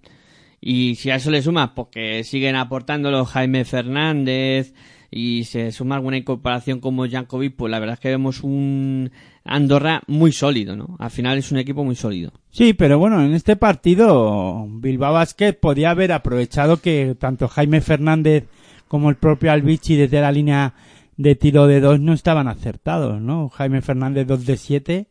Y 0.60 0.96
si 0.96 1.12
a 1.12 1.16
eso 1.16 1.30
le 1.32 1.42
sumas, 1.42 1.72
porque 1.76 2.24
siguen 2.24 2.56
aportándolo 2.56 3.26
Jaime 3.26 3.66
Fernández 3.66 4.74
y 5.12 5.44
se 5.44 5.74
suma 5.74 5.96
alguna 5.96 6.18
incorporación 6.18 6.80
como 6.80 7.08
Jankovic, 7.08 7.56
pues 7.58 7.70
la 7.70 7.80
verdad 7.80 7.96
es 7.96 8.00
que 8.00 8.10
vemos 8.10 8.44
un 8.44 9.12
Andorra 9.44 10.02
muy 10.08 10.32
sólido, 10.32 10.78
¿no? 10.78 10.96
Al 11.00 11.12
final 11.12 11.38
es 11.38 11.52
un 11.52 11.58
equipo 11.58 11.84
muy 11.84 11.96
sólido. 11.96 12.32
Sí, 12.50 12.74
pero 12.74 12.98
bueno, 12.98 13.22
en 13.22 13.34
este 13.34 13.58
partido 13.58 14.66
Bilbao 14.70 15.14
Basket 15.14 15.54
podía 15.54 15.92
haber 15.92 16.14
aprovechado 16.14 16.78
que 16.78 17.16
tanto 17.20 17.50
Jaime 17.50 17.82
Fernández 17.82 18.46
como 18.88 19.10
el 19.10 19.16
propio 19.16 19.52
Albici 19.52 19.96
desde 19.96 20.22
la 20.22 20.32
línea 20.32 20.74
de 21.18 21.36
tiro 21.36 21.68
de 21.68 21.82
dos 21.82 22.00
no 22.00 22.14
estaban 22.14 22.48
acertados, 22.48 23.22
¿no? 23.22 23.50
Jaime 23.50 23.82
Fernández 23.82 24.28
2 24.28 24.46
de 24.46 24.58
7, 24.58 25.08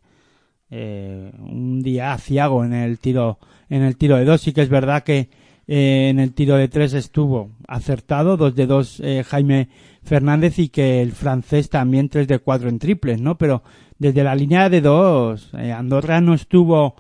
eh, 0.71 1.33
un 1.39 1.83
día 1.83 2.13
aciago 2.13 2.65
en 2.65 2.73
el 2.73 2.99
tiro 2.99 3.39
en 3.69 3.83
el 3.83 3.97
tiro 3.97 4.17
de 4.17 4.25
dos. 4.25 4.41
Sí 4.41 4.53
que 4.53 4.63
es 4.63 4.69
verdad 4.69 5.03
que 5.03 5.29
eh, 5.67 6.09
en 6.09 6.19
el 6.19 6.33
tiro 6.35 6.57
de 6.57 6.69
tres 6.69 6.95
estuvo 6.95 7.51
acertado, 7.69 8.37
2 8.37 8.55
de 8.57 8.67
2 8.67 9.01
eh, 9.05 9.25
Jaime 9.25 9.69
Fernández 10.03 10.59
y 10.59 10.69
que 10.69 11.03
el 11.03 11.13
francés 11.13 11.71
también 11.71 12.09
3 12.09 12.27
de 12.29 12.39
4 12.39 12.69
en 12.69 12.79
triples, 12.79 13.21
¿no? 13.21 13.37
Pero 13.39 13.63
desde 13.99 14.25
la 14.25 14.35
línea 14.35 14.69
de 14.71 14.81
dos, 14.81 15.51
eh, 15.55 15.73
Andorra 15.73 16.21
no 16.21 16.35
estuvo 16.35 16.97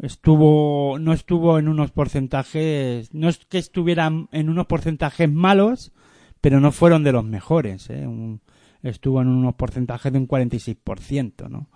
estuvo 0.00 0.96
no 1.00 1.12
estuvo 1.12 1.58
en 1.58 1.66
unos 1.68 1.90
porcentajes 1.90 3.12
no 3.12 3.28
es 3.28 3.38
que 3.46 3.58
estuvieran 3.58 4.28
en 4.30 4.48
unos 4.48 4.66
porcentajes 4.66 5.30
malos 5.30 5.92
pero 6.40 6.60
no 6.60 6.70
fueron 6.70 7.02
de 7.02 7.10
los 7.12 7.24
mejores 7.24 7.90
¿eh? 7.90 8.06
Un- 8.06 8.40
estuvo 8.84 9.20
en 9.20 9.26
unos 9.26 9.54
porcentajes 9.56 10.12
de 10.12 10.18
un 10.20 10.28
46% 10.28 11.48
no 11.48 11.68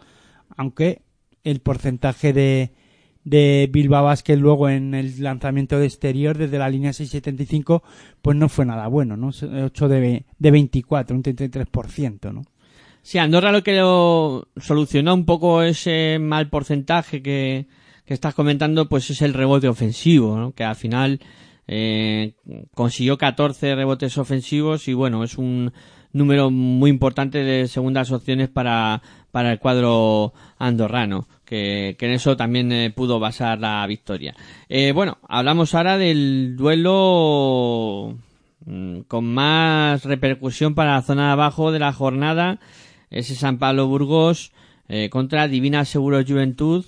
aunque 0.57 1.03
el 1.43 1.61
porcentaje 1.61 2.33
de 2.33 2.73
de 3.25 3.69
Bilbao 3.71 4.05
Basket 4.05 4.37
luego 4.37 4.69
en 4.69 4.95
el 4.95 5.23
lanzamiento 5.23 5.79
de 5.79 5.87
exterior 5.87 6.37
desde 6.37 6.59
la 6.59 6.69
línea 6.69 6.93
675 6.93 7.83
pues 8.21 8.37
no 8.37 8.49
fue 8.49 8.67
nada 8.67 8.89
bueno 8.89 9.17
no 9.17 9.29
8 9.29 9.89
de, 9.89 10.25
de 10.39 10.51
24 10.51 11.17
un 11.17 11.23
33% 11.23 12.33
no 12.33 12.43
Sí, 13.05 13.19
Andorra 13.19 13.51
lo 13.51 13.65
que 13.65 13.75
lo 13.75 14.47
solucionó 14.57 15.13
un 15.15 15.25
poco 15.25 15.63
ese 15.63 16.19
mal 16.21 16.49
porcentaje 16.49 17.21
que, 17.21 17.67
que 18.05 18.15
estás 18.15 18.33
comentando, 18.33 18.89
pues 18.89 19.11
es 19.11 19.23
el 19.23 19.35
rebote 19.35 19.67
ofensivo, 19.67 20.39
¿no? 20.39 20.53
Que 20.53 20.63
al 20.63 20.77
final 20.77 21.19
eh, 21.67 22.35
consiguió 22.75 23.19
14 23.19 23.75
rebotes 23.75 24.19
ofensivos 24.19 24.87
y 24.87 24.95
bueno, 24.95 25.25
es 25.25 25.37
un 25.37 25.73
número 26.13 26.51
muy 26.51 26.91
importante 26.91 27.39
de 27.39 27.67
segundas 27.67 28.13
opciones 28.13 28.49
para, 28.49 29.03
para 29.33 29.51
el 29.51 29.59
cuadro 29.59 30.35
andorrano, 30.59 31.27
que, 31.45 31.97
en 31.99 32.11
eso 32.11 32.37
también 32.37 32.71
eh, 32.71 32.93
pudo 32.95 33.19
basar 33.19 33.59
la 33.59 33.85
victoria. 33.87 34.37
Eh, 34.69 34.93
bueno, 34.93 35.19
hablamos 35.27 35.75
ahora 35.75 35.99
del 35.99 36.55
duelo 36.55 38.17
mm, 38.67 39.01
con 39.09 39.25
más 39.25 40.05
repercusión 40.05 40.75
para 40.75 40.93
la 40.93 41.03
zona 41.03 41.27
de 41.27 41.33
abajo 41.33 41.73
de 41.73 41.79
la 41.79 41.93
jornada, 41.93 42.61
ese 43.11 43.35
San 43.35 43.59
Pablo 43.59 43.89
Burgos 43.89 44.53
eh, 44.89 45.09
contra 45.11 45.49
Divina 45.49 45.87
Seguro 45.87 46.23
Juventud, 46.25 46.85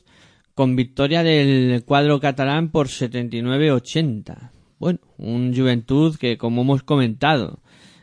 con 0.55 0.77
victoria 0.77 1.23
del 1.23 1.83
cuadro 1.85 2.21
catalán 2.21 2.69
por 2.69 2.89
79-80. 2.89 4.51
Bueno, 4.79 5.01
un 5.17 5.57
Juventud 5.57 6.17
que, 6.17 6.37
como 6.37 6.63
hemos 6.63 6.83
comentado, 6.83 7.59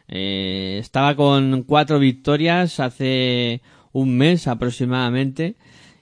estaba 0.08 1.16
con 1.16 1.64
cuatro 1.64 1.98
victorias 1.98 2.82
hace 2.82 3.62
un 3.94 4.18
mes 4.18 4.48
aproximadamente 4.48 5.56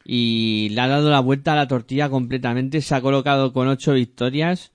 y 0.05 0.69
le 0.71 0.81
ha 0.81 0.87
dado 0.87 1.09
la 1.09 1.19
vuelta 1.19 1.53
a 1.53 1.55
la 1.55 1.67
tortilla 1.67 2.09
completamente. 2.09 2.81
Se 2.81 2.95
ha 2.95 3.01
colocado 3.01 3.53
con 3.53 3.67
ocho 3.67 3.93
victorias 3.93 4.71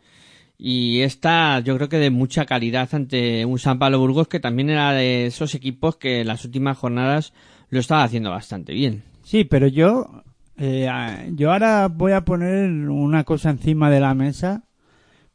y 0.56 1.00
esta 1.00 1.60
yo 1.60 1.76
creo 1.76 1.88
que 1.88 1.98
de 1.98 2.10
mucha 2.10 2.46
calidad 2.46 2.88
ante 2.92 3.44
un 3.44 3.58
San 3.58 3.78
Pablo 3.78 3.98
Burgos 3.98 4.28
que 4.28 4.40
también 4.40 4.70
era 4.70 4.92
de 4.92 5.26
esos 5.26 5.54
equipos 5.54 5.96
que 5.96 6.20
en 6.20 6.28
las 6.28 6.44
últimas 6.44 6.78
jornadas 6.78 7.32
lo 7.70 7.80
estaba 7.80 8.04
haciendo 8.04 8.30
bastante 8.30 8.72
bien. 8.72 9.02
Sí, 9.24 9.44
pero 9.44 9.66
yo, 9.66 10.22
eh, 10.56 10.88
yo 11.32 11.52
ahora 11.52 11.88
voy 11.88 12.12
a 12.12 12.24
poner 12.24 12.70
una 12.70 13.24
cosa 13.24 13.50
encima 13.50 13.90
de 13.90 14.00
la 14.00 14.14
mesa, 14.14 14.64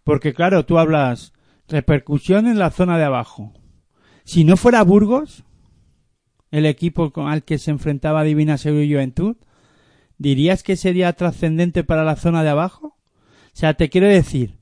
porque 0.04 0.34
claro, 0.34 0.66
tú 0.66 0.80
hablas 0.80 1.34
repercusión 1.68 2.48
en 2.48 2.60
la 2.60 2.72
zona 2.72 2.98
de 2.98 3.04
abajo. 3.04 3.54
Si 4.24 4.44
no 4.44 4.58
fuera 4.58 4.84
Burgos, 4.84 5.44
el 6.52 6.66
equipo 6.66 7.12
al 7.16 7.44
que 7.44 7.58
se 7.58 7.72
enfrentaba 7.72 8.24
Divina 8.24 8.58
Seguro 8.58 8.84
y 8.84 8.92
Juventud, 8.92 9.36
¿dirías 10.18 10.64
que 10.64 10.76
sería 10.76 11.14
trascendente 11.14 11.84
para 11.84 12.04
la 12.04 12.16
zona 12.16 12.44
de 12.44 12.50
abajo? 12.50 12.88
O 12.88 13.52
sea, 13.54 13.74
te 13.76 13.90
quiero 13.90 14.08
decir, 14.08 14.58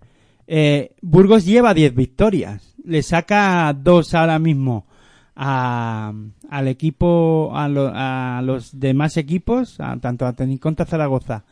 eh, 0.48 0.92
Burgos 1.02 1.46
lleva 1.46 1.74
10 1.74 1.96
victorias, 1.96 2.76
le 2.84 3.02
saca 3.04 3.74
dos 3.74 4.14
ahora 4.14 4.40
mismo 4.40 4.88
a, 5.36 6.14
al 6.50 6.68
equipo, 6.68 7.52
a, 7.56 7.68
lo- 7.68 7.92
a 7.94 8.42
los 8.44 8.80
demás 8.80 9.18
equipos, 9.18 9.80
a, 9.80 9.98
tanto 9.98 10.26
a 10.26 10.34
Teniconta 10.34 10.86
Zaragoza, 10.86 11.46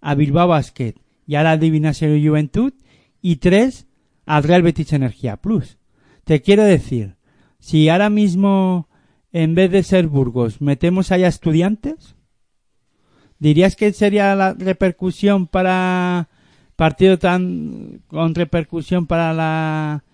a 0.00 0.14
Bilbao 0.14 0.48
Basket 0.48 0.94
y 1.26 1.36
ahora 1.36 1.52
a 1.52 1.56
Divina 1.56 1.94
Seguro 1.94 2.18
y 2.18 2.28
Juventud, 2.28 2.72
y 3.20 3.36
tres 3.36 3.86
al 4.26 4.42
Real 4.42 4.62
Betis 4.62 4.92
Energía 4.92 5.36
Plus. 5.36 5.78
Te 6.24 6.42
quiero 6.42 6.64
decir, 6.64 7.14
si 7.58 7.88
ahora 7.88 8.10
mismo, 8.10 8.88
en 9.32 9.54
vez 9.54 9.70
de 9.70 9.82
ser 9.82 10.06
Burgos, 10.06 10.60
metemos 10.60 11.10
allá 11.10 11.28
estudiantes, 11.28 12.16
¿dirías 13.38 13.76
que 13.76 13.92
sería 13.92 14.34
la 14.34 14.54
repercusión 14.54 15.46
para 15.46 16.28
partido 16.76 17.18
tan 17.18 18.02
con 18.08 18.34
repercusión 18.34 19.06
para 19.06 19.32
la 19.32 20.04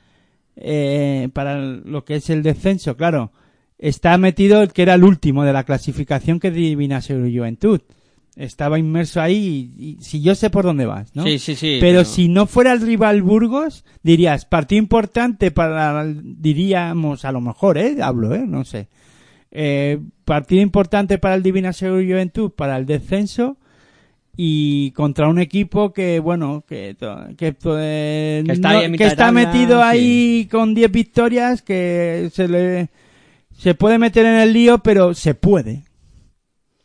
eh, 0.57 1.29
para 1.33 1.59
lo 1.61 2.05
que 2.05 2.17
es 2.17 2.31
el 2.31 2.43
descenso? 2.43 2.97
Claro, 2.97 3.33
está 3.79 4.17
metido 4.19 4.63
el 4.63 4.73
que 4.73 4.83
era 4.83 4.95
el 4.95 5.05
último 5.05 5.45
de 5.45 5.53
la 5.53 5.65
clasificación 5.65 6.41
que 6.41 6.51
Divina 6.51 7.01
y 7.09 7.37
Juventud. 7.37 7.81
Estaba 8.37 8.79
inmerso 8.79 9.21
ahí 9.21 9.73
y, 9.77 9.85
y 9.85 9.97
si 10.01 10.21
yo 10.21 10.37
sé 10.37 10.49
por 10.49 10.65
dónde 10.65 10.87
vas, 10.87 11.17
¿no? 11.17 11.25
Sí, 11.25 11.41
sí, 11.41 11.57
sí. 11.57 11.79
pero, 11.81 12.05
si 12.05 12.29
no 12.29 12.47
fuera 12.47 12.73
el 12.73 12.81
rival 12.81 13.21
Burgos, 13.21 13.85
dirías, 14.05 14.45
partido 14.45 14.79
importante 14.79 15.51
para, 15.51 16.07
diríamos, 16.07 17.25
a 17.25 17.33
lo 17.33 17.41
mejor, 17.41 17.79
¿eh? 17.79 17.97
Hablo, 18.01 18.37
¿eh? 18.37 18.45
No 18.47 18.65
sé. 18.65 18.89
Eh, 19.51 19.99
partido 20.25 20.61
importante 20.63 21.19
para 21.19 21.35
el 21.35 21.43
Divina 21.43 21.73
Seguro 21.73 22.01
y 22.03 22.09
Juventud, 22.11 22.51
para 22.51 22.77
el 22.77 22.85
descenso, 22.87 23.57
y 24.37 24.91
contra 24.93 25.29
un 25.29 25.39
equipo 25.41 25.93
que, 25.93 26.21
bueno, 26.21 26.65
que, 26.69 26.91
eh, 27.01 28.43
Que 28.47 28.53
está 28.53 28.73
no- 28.73 28.97
que 28.97 29.11
tabla, 29.17 29.33
metido 29.33 29.79
sí. 29.81 29.83
ahí 29.85 30.49
con 30.51 30.75
10 30.75 30.93
victorias, 30.93 31.63
que 31.63 32.31
se 32.33 32.47
le, 32.47 32.89
se 33.57 33.75
puede 33.75 33.99
meter 33.99 34.27
en 34.27 34.37
el 34.37 34.53
lío, 34.53 34.79
pero 34.79 35.15
se 35.15 35.35
puede. 35.35 35.83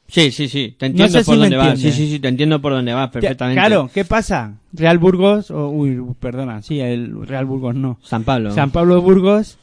Sí, 0.08 0.32
sí, 0.32 0.48
sí, 0.48 0.76
te 0.78 0.86
entiendo 0.88 1.20
sé 1.20 1.26
por 1.26 1.36
si 1.36 1.42
dónde 1.42 1.58
vas. 1.58 1.80
Sí, 1.80 1.92
sí, 1.92 2.10
sí, 2.12 2.20
te 2.20 2.28
entiendo 2.28 2.62
por 2.62 2.72
dónde 2.72 2.94
vas 2.94 3.10
perfectamente. 3.10 3.60
Claro, 3.60 3.90
¿qué 3.94 4.06
pasa? 4.06 4.60
Real 4.72 4.98
Burgos, 5.00 5.50
uy, 5.50 6.02
perdona, 6.20 6.62
sí, 6.62 6.80
el 6.80 7.26
Real 7.28 7.46
Burgos 7.46 7.76
no. 7.76 8.00
San 8.04 8.24
Pablo. 8.24 8.52
San 8.52 8.72
Pablo 8.72 9.02
Burgos 9.02 9.58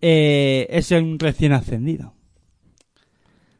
eh, 0.00 0.66
es 0.70 0.90
un 0.92 1.18
recién 1.18 1.52
ascendido. 1.52 2.12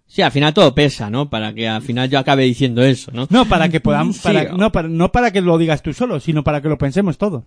Sí, 0.07 0.23
al 0.23 0.31
final 0.33 0.55
todo 0.55 0.75
pesa, 0.75 1.11
¿no? 1.11 1.29
Para 1.29 1.53
que 1.53 1.69
al 1.69 1.83
final 1.83 2.09
yo 2.09 2.19
acabe 2.19 2.45
diciendo 2.45 2.83
eso, 2.85 3.11
¿no? 3.13 3.27
No, 3.31 3.45
para 3.47 3.69
que 3.69 3.81
podamos, 3.81 4.17
Sí. 4.19 4.23
para, 4.23 4.45
no, 4.53 4.71
para, 4.73 4.89
no 4.89 5.11
para 5.13 5.31
que 5.33 5.41
lo 5.41 5.59
digas 5.59 5.83
tú 5.83 5.93
solo, 5.93 6.21
sino 6.21 6.45
para 6.45 6.61
que 6.63 6.69
lo 6.69 6.79
pensemos 6.79 7.19
todos. 7.19 7.45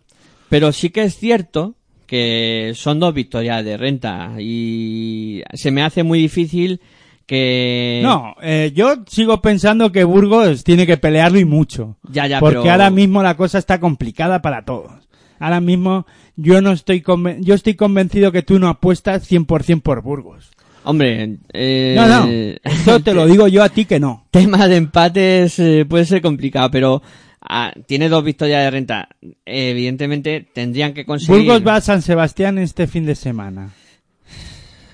Pero 0.50 0.72
sí 0.72 0.90
que 0.90 1.04
es 1.04 1.16
cierto 1.18 1.76
que 2.06 2.74
son 2.76 3.00
dos 3.00 3.14
victorias 3.14 3.64
de 3.64 3.78
renta 3.78 4.34
y 4.40 5.42
se 5.54 5.72
me 5.72 5.84
hace 5.84 6.04
muy 6.04 6.20
difícil 6.20 6.82
que... 7.26 8.02
No, 8.04 8.36
eh, 8.42 8.72
yo 8.76 9.04
sigo 9.08 9.42
pensando 9.42 9.92
que 9.92 10.04
Burgos 10.04 10.64
tiene 10.64 10.88
que 10.88 10.98
pelearlo 10.98 11.40
y 11.40 11.46
mucho. 11.46 11.98
Ya, 12.12 12.26
ya, 12.28 12.40
porque 12.40 12.58
pero- 12.60 12.72
ahora 12.72 12.90
mismo 12.90 13.22
la 13.24 13.38
cosa 13.38 13.60
está 13.60 13.80
complicada 13.80 14.42
para 14.42 14.66
todos. 14.66 14.92
Ahora 15.40 15.62
mismo 15.62 16.06
yo 16.36 16.62
no 16.62 16.72
estoy 16.72 17.02
conven- 17.02 17.42
yo 17.44 17.54
estoy 17.54 17.76
convencido 17.76 18.32
que 18.32 18.42
tú 18.42 18.60
no 18.60 18.68
apuestas 18.68 19.30
100% 19.32 19.82
por 19.82 20.02
Burgos. 20.02 20.52
Hombre, 20.84 21.38
eh, 21.54 21.94
No, 21.98 22.08
no, 22.08 22.30
esto 22.64 23.00
te 23.02 23.14
lo 23.14 23.26
digo 23.28 23.48
yo 23.48 23.64
a 23.64 23.70
ti 23.70 23.86
que 23.86 24.00
no. 24.00 24.26
tema 24.32 24.68
de 24.68 24.78
empates 24.78 25.60
eh, 25.60 25.86
puede 25.88 26.06
ser 26.06 26.22
complicado, 26.22 26.72
pero 26.72 27.02
ah, 27.42 27.72
tiene 27.86 28.10
dos 28.10 28.24
victorias 28.24 28.64
de 28.64 28.72
renta. 28.72 29.10
evidentemente 29.46 30.48
tendrían 30.54 30.94
que 30.94 31.06
conseguir... 31.06 31.44
Burgos 31.44 31.68
va 31.68 31.76
a 31.76 31.82
San 31.82 32.02
Sebastián 32.02 32.58
este 32.58 32.88
fin 32.88 33.06
de 33.06 33.16
semana. 33.16 33.70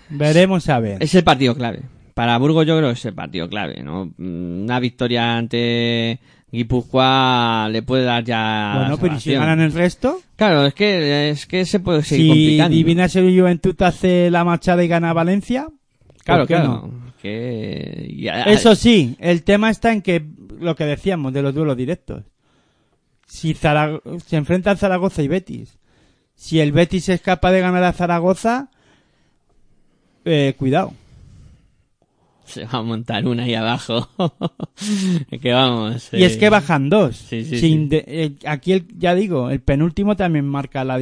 Veremos 0.10 0.70
a 0.70 0.80
ver. 0.80 1.02
Es 1.02 1.16
el 1.16 1.24
partido 1.24 1.56
clave. 1.56 1.82
Para 2.14 2.38
Burgos 2.38 2.66
yo 2.66 2.78
creo 2.78 2.90
que 2.90 2.94
es 2.94 3.06
el 3.06 3.14
partido 3.14 3.50
clave, 3.50 3.84
¿no? 3.84 4.06
Mm, 4.18 4.64
Una 4.64 4.80
victoria 4.80 5.36
ante 5.38 6.20
Guipúzcoa 6.56 7.70
le 7.72 7.82
puede 7.84 8.04
dar 8.04 8.24
ya... 8.24 8.74
Bueno, 8.80 8.98
pero 8.98 9.16
¿y 9.16 9.20
si 9.20 9.34
ganan 9.34 9.60
el 9.60 9.72
resto? 9.74 10.22
Claro, 10.36 10.66
es 10.66 10.74
que, 10.74 11.30
es 11.30 11.46
que 11.46 11.66
se 11.66 11.80
puede 11.80 12.04
seguir 12.04 12.26
Si 12.26 12.30
complicando. 12.30 12.76
Divina 12.76 13.10
Sevilla 13.10 13.36
y 13.36 13.40
Juventud 13.40 13.82
hace 13.84 14.30
la 14.32 14.44
machada 14.44 14.84
y 14.84 14.88
gana 14.88 15.14
Valencia, 15.14 15.68
Claro, 16.24 16.42
¿Por 16.42 16.48
qué 16.48 16.54
claro. 16.56 16.68
no? 16.68 17.06
Que... 17.22 18.08
y 18.10 18.28
Eso 18.28 18.76
sí, 18.76 19.16
el 19.20 19.44
tema 19.44 19.70
está 19.70 19.92
en 19.92 20.02
que 20.02 20.26
lo 20.60 20.76
que 20.76 20.86
decíamos 20.86 21.34
de 21.34 21.42
los 21.44 21.54
duelos 21.54 21.78
directos. 21.78 22.24
Si 23.28 23.54
se 23.54 24.36
enfrentan 24.36 24.78
Zaragoza 24.78 25.22
y 25.22 25.28
Betis, 25.28 25.78
si 26.36 26.60
el 26.60 26.72
Betis 26.72 27.10
es 27.10 27.22
capaz 27.22 27.52
de 27.52 27.62
ganar 27.62 27.84
a 27.84 27.94
Zaragoza, 27.94 28.70
eh, 30.26 30.56
cuidado. 30.58 30.94
Se 32.46 32.66
va 32.66 32.80
a 32.80 32.82
montar 32.82 33.26
una 33.28 33.44
ahí 33.44 33.56
abajo. 33.56 34.10
que 35.42 35.52
vamos. 35.54 36.10
Y 36.14 36.24
es 36.24 36.36
eh, 36.36 36.40
que 36.40 36.50
bajan 36.50 36.90
dos. 36.90 37.16
Sí, 37.18 37.44
sí, 37.44 37.60
Sin 37.60 37.84
sí. 37.84 37.88
de- 37.90 38.04
eh, 38.08 38.32
aquí, 38.46 38.74
el- 38.74 38.88
ya 38.98 39.16
digo, 39.16 39.50
el 39.50 39.62
penúltimo 39.62 40.16
también 40.16 40.46
marca 40.48 40.84
la, 40.84 41.00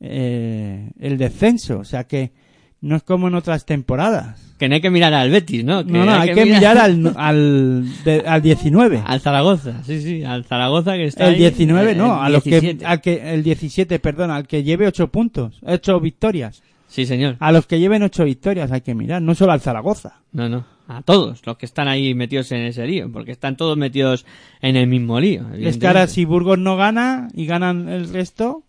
eh, 0.00 0.90
el 0.98 1.18
descenso. 1.18 1.78
O 1.78 1.84
sea 1.84 2.04
que 2.04 2.32
no 2.80 2.96
es 2.96 3.02
como 3.02 3.28
en 3.28 3.34
otras 3.34 3.64
temporadas. 3.64 4.40
Que 4.58 4.68
no 4.68 4.76
hay 4.76 4.80
que 4.80 4.90
mirar 4.90 5.12
al 5.14 5.30
Betis, 5.30 5.64
¿no? 5.64 5.84
Que 5.84 5.90
no, 5.92 6.04
no, 6.04 6.12
hay 6.14 6.32
que 6.32 6.44
mirar 6.44 6.78
al, 6.78 7.12
al, 7.16 7.84
de- 8.04 8.22
al 8.26 8.40
19. 8.42 9.02
Al 9.04 9.20
Zaragoza, 9.20 9.82
sí, 9.84 10.00
sí, 10.00 10.22
al 10.24 10.44
Zaragoza 10.44 10.94
que 10.94 11.06
está 11.06 11.24
El 11.26 11.34
ahí, 11.34 11.38
19 11.40 11.92
eh, 11.92 11.94
no, 11.96 12.14
el 12.20 12.26
a 12.26 12.28
los 12.28 12.42
que, 12.44 12.50
17. 12.60 12.86
al 12.86 13.00
que, 13.00 13.34
el 13.34 13.42
17, 13.42 13.98
perdón, 13.98 14.30
al 14.30 14.46
que 14.46 14.62
lleve 14.62 14.86
8 14.86 15.08
puntos, 15.08 15.58
8 15.62 15.98
victorias. 16.00 16.62
Sí, 16.94 17.06
señor. 17.06 17.36
A 17.40 17.50
los 17.50 17.66
que 17.66 17.80
lleven 17.80 18.04
8 18.04 18.24
victorias 18.24 18.70
hay 18.70 18.82
que 18.82 18.94
mirar, 18.94 19.20
no 19.20 19.34
solo 19.34 19.50
al 19.50 19.60
Zaragoza. 19.60 20.20
No, 20.30 20.48
no. 20.48 20.64
A 20.86 21.02
todos 21.02 21.44
los 21.44 21.56
que 21.56 21.66
están 21.66 21.88
ahí 21.88 22.14
metidos 22.14 22.52
en 22.52 22.60
ese 22.60 22.86
lío, 22.86 23.10
porque 23.10 23.32
están 23.32 23.56
todos 23.56 23.76
metidos 23.76 24.24
en 24.60 24.76
el 24.76 24.86
mismo 24.86 25.18
lío. 25.18 25.44
Es 25.54 25.76
que 25.78 25.88
ahora 25.88 26.06
si 26.06 26.24
Burgos 26.24 26.58
no 26.58 26.76
gana 26.76 27.26
y 27.34 27.46
ganan 27.46 27.88
el 27.88 28.08
resto, 28.12 28.62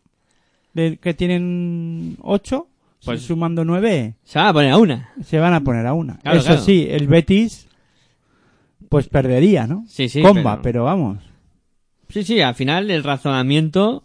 de, 0.74 0.98
que 0.98 1.14
tienen 1.14 2.18
8, 2.22 2.68
Pues- 3.04 3.22
sumando 3.22 3.64
9, 3.64 4.16
Se 4.24 4.40
van 4.40 4.48
a 4.48 4.54
poner 4.54 4.72
a 4.72 4.78
una. 4.80 5.10
se 5.24 5.38
van 5.38 5.54
a 5.54 5.62
poner 5.62 5.86
a 5.86 5.94
una. 5.94 6.18
Claro, 6.18 6.38
Eso 6.40 6.48
claro. 6.48 6.62
sí, 6.64 6.88
el 6.90 7.08
Betis, 7.08 7.68
pues 8.90 9.08
perdería, 9.08 9.68
¿no? 9.68 9.86
Sí, 9.88 10.10
sí. 10.10 10.24
Comba, 10.24 10.54
pero- 10.54 10.62
pero 10.64 10.84
vamos. 10.86 11.20
Sí, 12.10 12.24
sí, 12.24 12.42
al 12.42 12.56
final 12.56 12.90
el 12.90 13.04
razonamiento 13.04 14.04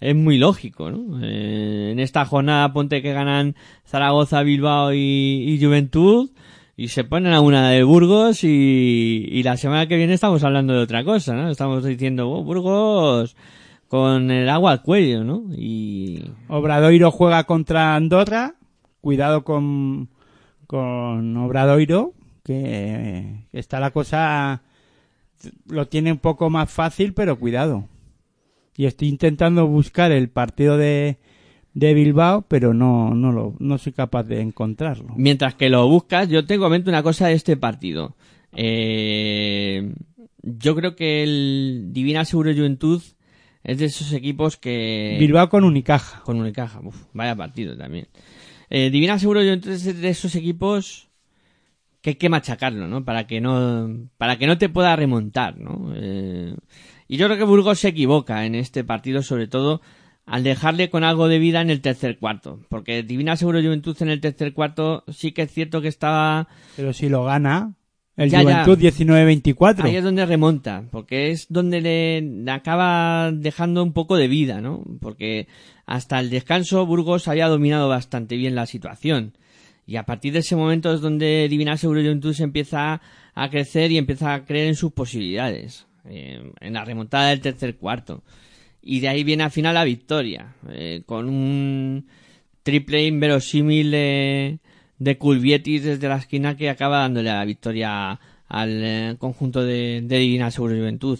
es 0.00 0.16
muy 0.16 0.38
lógico, 0.38 0.90
¿no? 0.90 1.20
Eh, 1.22 1.90
en 1.92 2.00
esta 2.00 2.24
jornada 2.24 2.72
ponte 2.72 3.02
que 3.02 3.12
ganan 3.12 3.54
Zaragoza, 3.86 4.42
Bilbao 4.42 4.92
y, 4.94 5.58
Juventud 5.60 6.30
y 6.76 6.88
se 6.88 7.04
ponen 7.04 7.32
a 7.32 7.40
una 7.40 7.70
de 7.70 7.82
Burgos 7.82 8.42
y, 8.42 9.28
y 9.30 9.42
la 9.42 9.56
semana 9.56 9.86
que 9.86 9.96
viene 9.96 10.14
estamos 10.14 10.42
hablando 10.42 10.72
de 10.72 10.80
otra 10.80 11.04
cosa, 11.04 11.34
¿no? 11.34 11.50
Estamos 11.50 11.84
diciendo, 11.84 12.30
"Oh, 12.30 12.42
Burgos 12.42 13.36
con 13.90 14.30
el 14.30 14.48
agua 14.48 14.70
al 14.70 14.82
cuello, 14.82 15.24
¿no? 15.24 15.46
Y 15.52 16.22
Obradoiro 16.46 17.10
juega 17.10 17.42
contra 17.42 17.96
Andorra. 17.96 18.54
Cuidado 19.00 19.42
con, 19.42 20.10
con 20.68 21.36
Obradoiro, 21.36 22.12
que 22.44 22.62
eh, 22.64 23.46
está 23.52 23.80
la 23.80 23.90
cosa, 23.90 24.62
lo 25.66 25.88
tiene 25.88 26.12
un 26.12 26.18
poco 26.18 26.50
más 26.50 26.70
fácil, 26.70 27.14
pero 27.14 27.36
cuidado. 27.40 27.88
Y 28.80 28.86
estoy 28.86 29.08
intentando 29.08 29.66
buscar 29.66 30.10
el 30.10 30.30
partido 30.30 30.78
de, 30.78 31.18
de 31.74 31.92
Bilbao, 31.92 32.46
pero 32.48 32.72
no, 32.72 33.14
no, 33.14 33.30
lo, 33.30 33.54
no 33.58 33.76
soy 33.76 33.92
capaz 33.92 34.22
de 34.22 34.40
encontrarlo. 34.40 35.12
mientras 35.18 35.54
que 35.54 35.68
lo 35.68 35.86
buscas, 35.86 36.30
yo 36.30 36.46
te 36.46 36.56
comento 36.56 36.88
una 36.88 37.02
cosa 37.02 37.26
de 37.26 37.34
este 37.34 37.58
partido. 37.58 38.16
Eh, 38.56 39.92
yo 40.42 40.74
creo 40.74 40.96
que 40.96 41.22
el 41.22 41.88
Divina 41.90 42.24
Seguro 42.24 42.54
Juventud 42.54 43.02
es 43.64 43.76
de 43.76 43.84
esos 43.84 44.14
equipos 44.14 44.56
que... 44.56 45.18
Bilbao 45.20 45.50
con 45.50 45.64
Unicaja. 45.64 46.22
Con 46.22 46.40
Unicaja, 46.40 46.80
uf, 46.82 46.96
vaya 47.12 47.36
partido 47.36 47.76
también. 47.76 48.08
Eh, 48.70 48.88
Divina 48.88 49.18
Seguro 49.18 49.42
yo 49.42 49.52
entonces 49.52 50.00
de 50.00 50.08
esos 50.08 50.34
equipos 50.36 51.10
que 52.00 52.10
hay 52.10 52.16
que 52.16 52.30
machacarlo, 52.30 52.88
¿no? 52.88 53.04
Para 53.04 53.26
que 53.26 53.42
no, 53.42 54.08
para 54.16 54.38
que 54.38 54.46
no 54.46 54.56
te 54.56 54.70
pueda 54.70 54.96
remontar, 54.96 55.58
¿no? 55.58 55.92
Eh, 55.94 56.54
y 57.10 57.16
yo 57.16 57.26
creo 57.26 57.38
que 57.38 57.44
Burgos 57.44 57.80
se 57.80 57.88
equivoca 57.88 58.46
en 58.46 58.54
este 58.54 58.84
partido, 58.84 59.24
sobre 59.24 59.48
todo 59.48 59.80
al 60.26 60.44
dejarle 60.44 60.90
con 60.90 61.02
algo 61.02 61.26
de 61.26 61.40
vida 61.40 61.60
en 61.60 61.68
el 61.68 61.80
tercer 61.80 62.18
cuarto. 62.18 62.60
Porque 62.68 63.02
Divina 63.02 63.34
Seguro 63.34 63.60
Juventud 63.60 63.96
en 63.98 64.10
el 64.10 64.20
tercer 64.20 64.54
cuarto 64.54 65.02
sí 65.08 65.32
que 65.32 65.42
es 65.42 65.50
cierto 65.50 65.80
que 65.80 65.88
estaba 65.88 66.46
Pero 66.76 66.92
si 66.92 67.08
lo 67.08 67.24
gana, 67.24 67.74
el 68.16 68.30
Ya. 68.30 68.42
Juventud 68.42 68.78
19-24. 68.78 69.82
Ahí 69.82 69.96
es 69.96 70.04
donde 70.04 70.24
remonta, 70.24 70.84
porque 70.92 71.32
es 71.32 71.48
donde 71.48 71.80
le, 71.80 72.20
le 72.20 72.50
acaba 72.52 73.32
dejando 73.32 73.82
un 73.82 73.92
poco 73.92 74.16
de 74.16 74.28
vida, 74.28 74.60
¿no? 74.60 74.84
Porque 75.00 75.48
hasta 75.86 76.20
el 76.20 76.30
descanso 76.30 76.86
Burgos 76.86 77.26
había 77.26 77.48
dominado 77.48 77.88
bastante 77.88 78.36
bien 78.36 78.54
la 78.54 78.66
situación. 78.66 79.36
Y 79.84 79.96
a 79.96 80.06
partir 80.06 80.32
de 80.32 80.38
ese 80.38 80.54
momento 80.54 80.94
es 80.94 81.00
donde 81.00 81.48
Divina 81.50 81.76
Seguro 81.76 82.02
Juventud 82.02 82.34
se 82.34 82.44
empieza 82.44 83.00
a 83.34 83.50
crecer 83.50 83.90
y 83.90 83.98
empieza 83.98 84.32
a 84.32 84.44
creer 84.44 84.68
en 84.68 84.76
sus 84.76 84.92
posibilidades. 84.92 85.89
Eh, 86.10 86.52
en 86.60 86.72
la 86.74 86.84
remontada 86.84 87.30
del 87.30 87.40
tercer 87.40 87.76
cuarto. 87.76 88.22
Y 88.82 89.00
de 89.00 89.08
ahí 89.08 89.24
viene 89.24 89.44
al 89.44 89.50
final 89.50 89.74
la 89.74 89.84
victoria. 89.84 90.54
eh, 90.70 91.02
con 91.06 91.28
un 91.28 92.06
triple 92.62 93.06
inverosímil 93.06 93.90
de, 93.90 94.58
de 94.98 95.18
Culvietis 95.18 95.84
desde 95.84 96.08
la 96.08 96.16
esquina 96.16 96.56
que 96.56 96.68
acaba 96.70 96.98
dándole 97.00 97.30
la 97.30 97.44
victoria 97.44 98.18
al 98.48 98.70
eh, 98.84 99.16
conjunto 99.18 99.62
de, 99.64 100.02
Divina 100.06 100.50
Seguro 100.50 100.74
Juventud. 100.76 101.18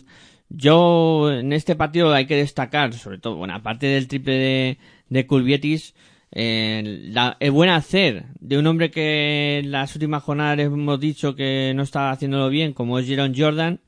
Yo 0.49 1.31
en 1.33 1.53
este 1.53 1.77
partido 1.77 2.13
hay 2.13 2.27
que 2.27 2.37
destacar, 2.37 2.93
sobre 2.95 3.19
todo, 3.19 3.37
bueno, 3.37 3.55
aparte 3.55 3.87
del 3.87 4.09
triple 4.09 4.35
de, 4.35 4.79
de 5.09 5.27
Culvietis, 5.27 5.95
eh, 6.33 6.83
la- 7.13 7.37
el 7.41 7.53
buen 7.53 7.71
hacer 7.71 8.25
de 8.41 8.59
un 8.59 8.67
hombre 8.67 8.91
que 8.91 9.59
en 9.61 9.71
las 9.71 9.95
últimas 9.95 10.23
jornadas 10.23 10.59
hemos 10.59 10.99
dicho 11.01 11.35
que 11.37 11.73
no 11.77 11.83
estaba 11.85 12.11
haciéndolo 12.11 12.49
bien, 12.49 12.73
como 12.73 12.99
es 12.99 13.07
Jeron 13.07 13.33
Jordan, 13.37 13.81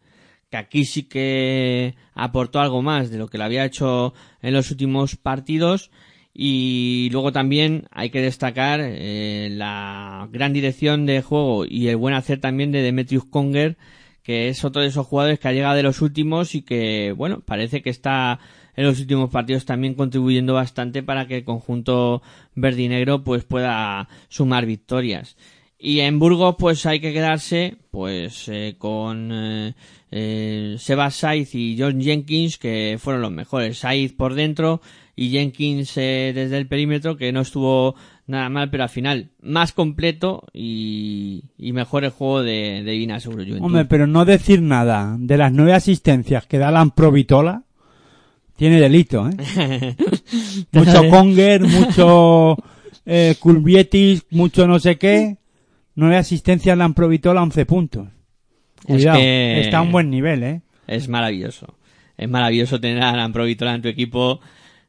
que 0.52 0.58
aquí 0.58 0.84
sí 0.84 1.04
que 1.04 1.94
aportó 2.12 2.60
algo 2.60 2.82
más 2.82 3.10
de 3.10 3.16
lo 3.16 3.26
que 3.26 3.38
le 3.38 3.44
había 3.44 3.64
hecho 3.64 4.12
en 4.42 4.52
los 4.52 4.70
últimos 4.70 5.16
partidos. 5.16 5.90
Y 6.34 7.08
luego 7.10 7.32
también 7.32 7.86
hay 7.90 8.10
que 8.10 8.20
destacar 8.20 8.80
eh, 8.82 9.48
la 9.50 10.28
gran 10.30 10.52
dirección 10.52 11.06
de 11.06 11.22
juego 11.22 11.64
y 11.64 11.88
el 11.88 11.96
buen 11.96 12.14
hacer 12.14 12.38
también 12.38 12.70
de 12.70 12.82
Demetrius 12.82 13.24
Conger, 13.24 13.78
que 14.22 14.48
es 14.48 14.62
otro 14.62 14.82
de 14.82 14.88
esos 14.88 15.06
jugadores 15.06 15.38
que 15.40 15.48
ha 15.48 15.52
llegado 15.52 15.74
de 15.74 15.84
los 15.84 16.02
últimos 16.02 16.54
y 16.54 16.60
que, 16.60 17.14
bueno, 17.16 17.40
parece 17.40 17.80
que 17.80 17.88
está 17.88 18.38
en 18.76 18.84
los 18.84 19.00
últimos 19.00 19.30
partidos 19.30 19.64
también 19.64 19.94
contribuyendo 19.94 20.52
bastante 20.52 21.02
para 21.02 21.26
que 21.26 21.38
el 21.38 21.44
conjunto 21.44 22.20
verdinegro 22.54 23.24
pues 23.24 23.44
pueda 23.44 24.06
sumar 24.28 24.66
victorias. 24.66 25.34
Y 25.78 26.00
en 26.00 26.18
Burgos 26.18 26.56
pues 26.58 26.84
hay 26.84 27.00
que 27.00 27.14
quedarse 27.14 27.78
pues 27.90 28.48
eh, 28.48 28.76
con 28.78 29.30
eh, 29.32 29.74
eh, 30.12 30.76
Sebas 30.78 31.16
Saiz 31.16 31.54
y 31.54 31.76
John 31.78 32.00
Jenkins 32.00 32.58
que 32.58 32.98
fueron 33.00 33.22
los 33.22 33.32
mejores. 33.32 33.78
Saiz 33.78 34.12
por 34.12 34.34
dentro 34.34 34.80
y 35.16 35.30
Jenkins 35.30 35.96
eh, 35.96 36.32
desde 36.34 36.58
el 36.58 36.68
perímetro 36.68 37.16
que 37.16 37.32
no 37.32 37.40
estuvo 37.40 37.94
nada 38.26 38.48
mal 38.48 38.70
pero 38.70 38.84
al 38.84 38.88
final 38.88 39.30
más 39.40 39.72
completo 39.72 40.44
y, 40.52 41.44
y 41.58 41.72
mejor 41.72 42.04
el 42.04 42.10
juego 42.10 42.42
de, 42.42 42.82
de 42.84 42.92
Divina 42.92 43.18
Seguro 43.18 43.42
Juventud. 43.42 43.64
Hombre, 43.64 43.86
pero 43.86 44.06
no 44.06 44.24
decir 44.24 44.62
nada 44.62 45.16
de 45.18 45.36
las 45.36 45.52
nueve 45.52 45.72
asistencias 45.72 46.46
que 46.46 46.58
da 46.58 46.70
Lamprovitola 46.70 47.64
tiene 48.56 48.80
delito, 48.80 49.28
¿eh? 49.28 49.96
mucho 50.72 51.08
Conger, 51.10 51.62
mucho 51.62 52.56
eh, 53.04 53.34
Culvietis, 53.40 54.24
mucho 54.30 54.66
no 54.66 54.78
sé 54.78 54.98
qué. 54.98 55.38
Nueve 55.94 56.16
asistencias 56.16 56.78
Lamprovitola, 56.78 57.42
11 57.42 57.66
puntos. 57.66 58.08
Cuidado, 58.86 59.18
que- 59.18 59.60
está 59.60 59.78
a 59.78 59.82
un 59.82 59.92
buen 59.92 60.10
nivel, 60.10 60.42
¿eh? 60.42 60.60
Es 60.86 61.08
maravilloso. 61.08 61.74
Es 62.16 62.28
maravilloso 62.28 62.80
tener 62.80 63.02
a 63.02 63.10
Alan 63.10 63.32
Provitola 63.32 63.74
en 63.74 63.82
tu 63.82 63.88
equipo. 63.88 64.40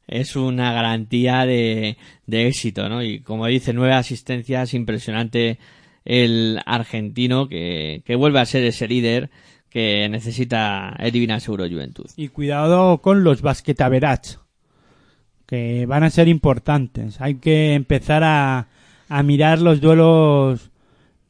Es 0.08 0.36
una 0.36 0.74
garantía 0.74 1.46
de, 1.46 1.98
de 2.28 2.48
éxito, 2.48 2.90
¿no? 2.90 3.02
Y 3.04 3.20
como 3.20 3.48
dice, 3.48 3.74
nueve 3.74 3.94
asistencias, 3.94 4.74
impresionante 4.74 5.60
el 6.06 6.60
argentino 6.66 7.48
que, 7.48 8.02
que 8.06 8.16
vuelve 8.16 8.40
a 8.42 8.46
ser 8.46 8.64
ese 8.66 8.88
líder 8.88 9.30
que 9.70 10.08
necesita 10.10 10.96
el 11.00 11.12
Divina 11.12 11.40
Seguro 11.40 11.68
Juventud. 11.68 12.06
Y 12.18 12.28
cuidado 12.28 12.98
con 13.00 13.24
los 13.24 13.42
basquetaverats, 13.42 14.40
que 15.48 15.86
van 15.86 16.04
a 16.04 16.10
ser 16.10 16.28
importantes. 16.28 17.22
Hay 17.22 17.36
que 17.36 17.74
empezar 17.74 18.24
a, 18.24 18.68
a 19.10 19.24
mirar 19.24 19.60
los 19.62 19.80
duelos 19.82 20.70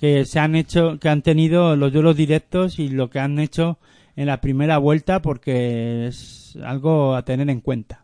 que 0.04 0.26
se 0.26 0.38
han 0.38 0.54
hecho, 0.58 1.00
que 1.00 1.08
han 1.08 1.22
tenido 1.22 1.78
los 1.78 1.94
duelos 1.94 2.18
directos 2.18 2.78
y 2.78 2.90
lo 2.90 3.10
que 3.10 3.22
han 3.22 3.40
hecho 3.40 3.78
en 4.18 4.26
la 4.26 4.42
primera 4.42 4.78
vuelta, 4.78 5.22
porque 5.22 6.08
es 6.08 6.58
algo 6.62 7.16
a 7.16 7.24
tener 7.24 7.50
en 7.50 7.62
cuenta. 7.62 8.04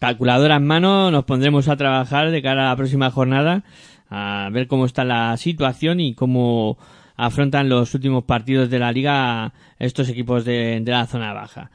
Calculadora 0.00 0.56
en 0.56 0.66
mano, 0.66 1.12
nos 1.12 1.22
pondremos 1.22 1.68
a 1.68 1.76
trabajar 1.76 2.32
de 2.32 2.42
cara 2.42 2.66
a 2.66 2.70
la 2.70 2.76
próxima 2.76 3.12
jornada 3.12 3.62
a 4.10 4.48
ver 4.50 4.66
cómo 4.66 4.86
está 4.86 5.04
la 5.04 5.36
situación 5.36 6.00
y 6.00 6.14
cómo 6.14 6.78
afrontan 7.14 7.68
los 7.68 7.94
últimos 7.94 8.24
partidos 8.24 8.68
de 8.68 8.80
la 8.80 8.90
liga 8.90 9.52
estos 9.78 10.08
equipos 10.08 10.44
de, 10.44 10.80
de 10.80 10.90
la 10.90 11.06
zona 11.06 11.32
baja. 11.32 11.70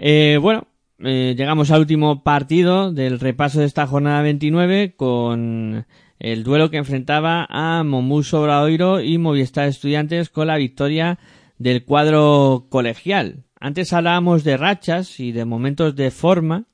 Eh, 0.00 0.40
bueno, 0.42 0.66
eh, 0.98 1.36
llegamos 1.38 1.70
al 1.70 1.82
último 1.82 2.24
partido 2.24 2.92
del 2.92 3.20
repaso 3.20 3.60
de 3.60 3.66
esta 3.66 3.86
jornada 3.86 4.22
29 4.22 4.96
con 4.96 5.86
el 6.24 6.42
duelo 6.42 6.70
que 6.70 6.78
enfrentaba 6.78 7.46
a 7.50 7.84
Momuso 7.84 8.40
Obradoiro 8.40 9.02
y 9.02 9.18
Movistar 9.18 9.68
Estudiantes 9.68 10.30
con 10.30 10.46
la 10.46 10.56
victoria 10.56 11.18
del 11.58 11.84
cuadro 11.84 12.66
colegial. 12.70 13.44
Antes 13.60 13.92
hablábamos 13.92 14.42
de 14.42 14.56
rachas 14.56 15.20
y 15.20 15.32
de 15.32 15.44
momentos 15.44 15.94
de 15.96 16.10
forma. 16.10 16.64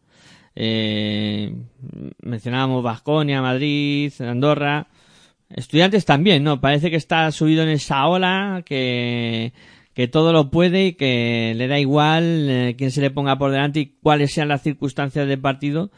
Eh, 0.54 1.52
mencionábamos 2.22 2.84
Vasconia, 2.84 3.42
Madrid, 3.42 4.12
Andorra. 4.20 4.86
Estudiantes 5.48 6.04
también, 6.04 6.44
¿no? 6.44 6.60
Parece 6.60 6.88
que 6.88 6.96
está 6.96 7.28
subido 7.32 7.64
en 7.64 7.70
esa 7.70 8.06
ola, 8.06 8.62
que, 8.64 9.52
que 9.94 10.06
todo 10.06 10.32
lo 10.32 10.52
puede 10.52 10.86
y 10.86 10.92
que 10.92 11.54
le 11.56 11.66
da 11.66 11.80
igual 11.80 12.46
eh, 12.48 12.74
quién 12.78 12.92
se 12.92 13.00
le 13.00 13.10
ponga 13.10 13.36
por 13.36 13.50
delante 13.50 13.80
y 13.80 13.96
cuáles 14.00 14.32
sean 14.32 14.46
las 14.46 14.62
circunstancias 14.62 15.26
del 15.26 15.40
partido, 15.40 15.90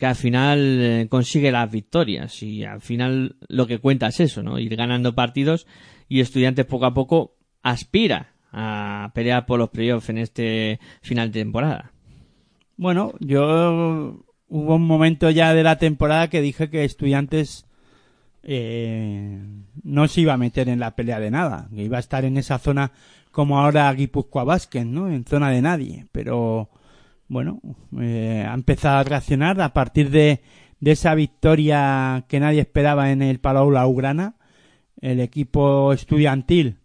que 0.00 0.06
al 0.06 0.16
final 0.16 0.58
eh, 0.80 1.06
consigue 1.10 1.52
las 1.52 1.70
victorias. 1.70 2.42
Y 2.42 2.64
al 2.64 2.80
final 2.80 3.36
lo 3.48 3.66
que 3.66 3.78
cuenta 3.78 4.08
es 4.08 4.18
eso, 4.20 4.42
¿no? 4.42 4.58
Ir 4.58 4.74
ganando 4.74 5.14
partidos 5.14 5.66
y 6.08 6.20
Estudiantes 6.20 6.64
poco 6.64 6.86
a 6.86 6.94
poco 6.94 7.36
aspira 7.62 8.32
a 8.50 9.12
pelear 9.14 9.44
por 9.44 9.58
los 9.58 9.68
playoffs 9.68 10.08
en 10.08 10.16
este 10.16 10.80
final 11.02 11.30
de 11.30 11.40
temporada. 11.40 11.92
Bueno, 12.78 13.12
yo 13.20 14.24
hubo 14.48 14.74
un 14.74 14.86
momento 14.86 15.28
ya 15.28 15.52
de 15.52 15.62
la 15.62 15.76
temporada 15.76 16.30
que 16.30 16.40
dije 16.40 16.70
que 16.70 16.84
Estudiantes 16.84 17.66
eh, 18.42 19.38
no 19.82 20.08
se 20.08 20.22
iba 20.22 20.32
a 20.32 20.38
meter 20.38 20.70
en 20.70 20.80
la 20.80 20.96
pelea 20.96 21.20
de 21.20 21.30
nada, 21.30 21.68
que 21.74 21.84
iba 21.84 21.98
a 21.98 22.00
estar 22.00 22.24
en 22.24 22.38
esa 22.38 22.58
zona 22.58 22.92
como 23.32 23.60
ahora 23.60 23.92
Guipúzcoa 23.92 24.44
Vázquez, 24.44 24.86
¿no? 24.86 25.12
En 25.12 25.26
zona 25.26 25.50
de 25.50 25.60
nadie, 25.60 26.06
pero 26.10 26.70
bueno, 27.30 27.60
eh, 28.00 28.44
ha 28.46 28.52
empezado 28.54 28.98
a 28.98 29.04
reaccionar 29.04 29.62
a 29.62 29.72
partir 29.72 30.10
de, 30.10 30.42
esa 30.80 31.14
victoria 31.14 32.24
que 32.26 32.40
nadie 32.40 32.60
esperaba 32.60 33.12
en 33.12 33.22
el 33.22 33.38
Palau 33.38 33.70
Laugrana, 33.70 34.34
el 35.00 35.20
equipo 35.20 35.92
estudiantil 35.92 36.78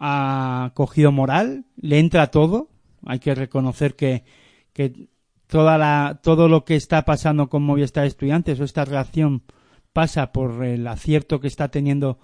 ha 0.00 0.72
cogido 0.74 1.12
moral, 1.12 1.66
le 1.76 1.98
entra 1.98 2.28
todo, 2.28 2.70
hay 3.04 3.18
que 3.18 3.34
reconocer 3.34 3.96
que, 3.96 4.24
que 4.72 5.08
toda 5.46 5.76
la, 5.76 6.20
todo 6.22 6.48
lo 6.48 6.64
que 6.64 6.76
está 6.76 7.04
pasando 7.04 7.50
con 7.50 7.62
Movistar 7.62 8.06
Estudiantes 8.06 8.58
o 8.58 8.64
esta 8.64 8.86
reacción 8.86 9.42
pasa 9.92 10.32
por 10.32 10.64
el 10.64 10.86
acierto 10.86 11.38
que 11.38 11.48
está 11.48 11.68
teniendo 11.68 12.18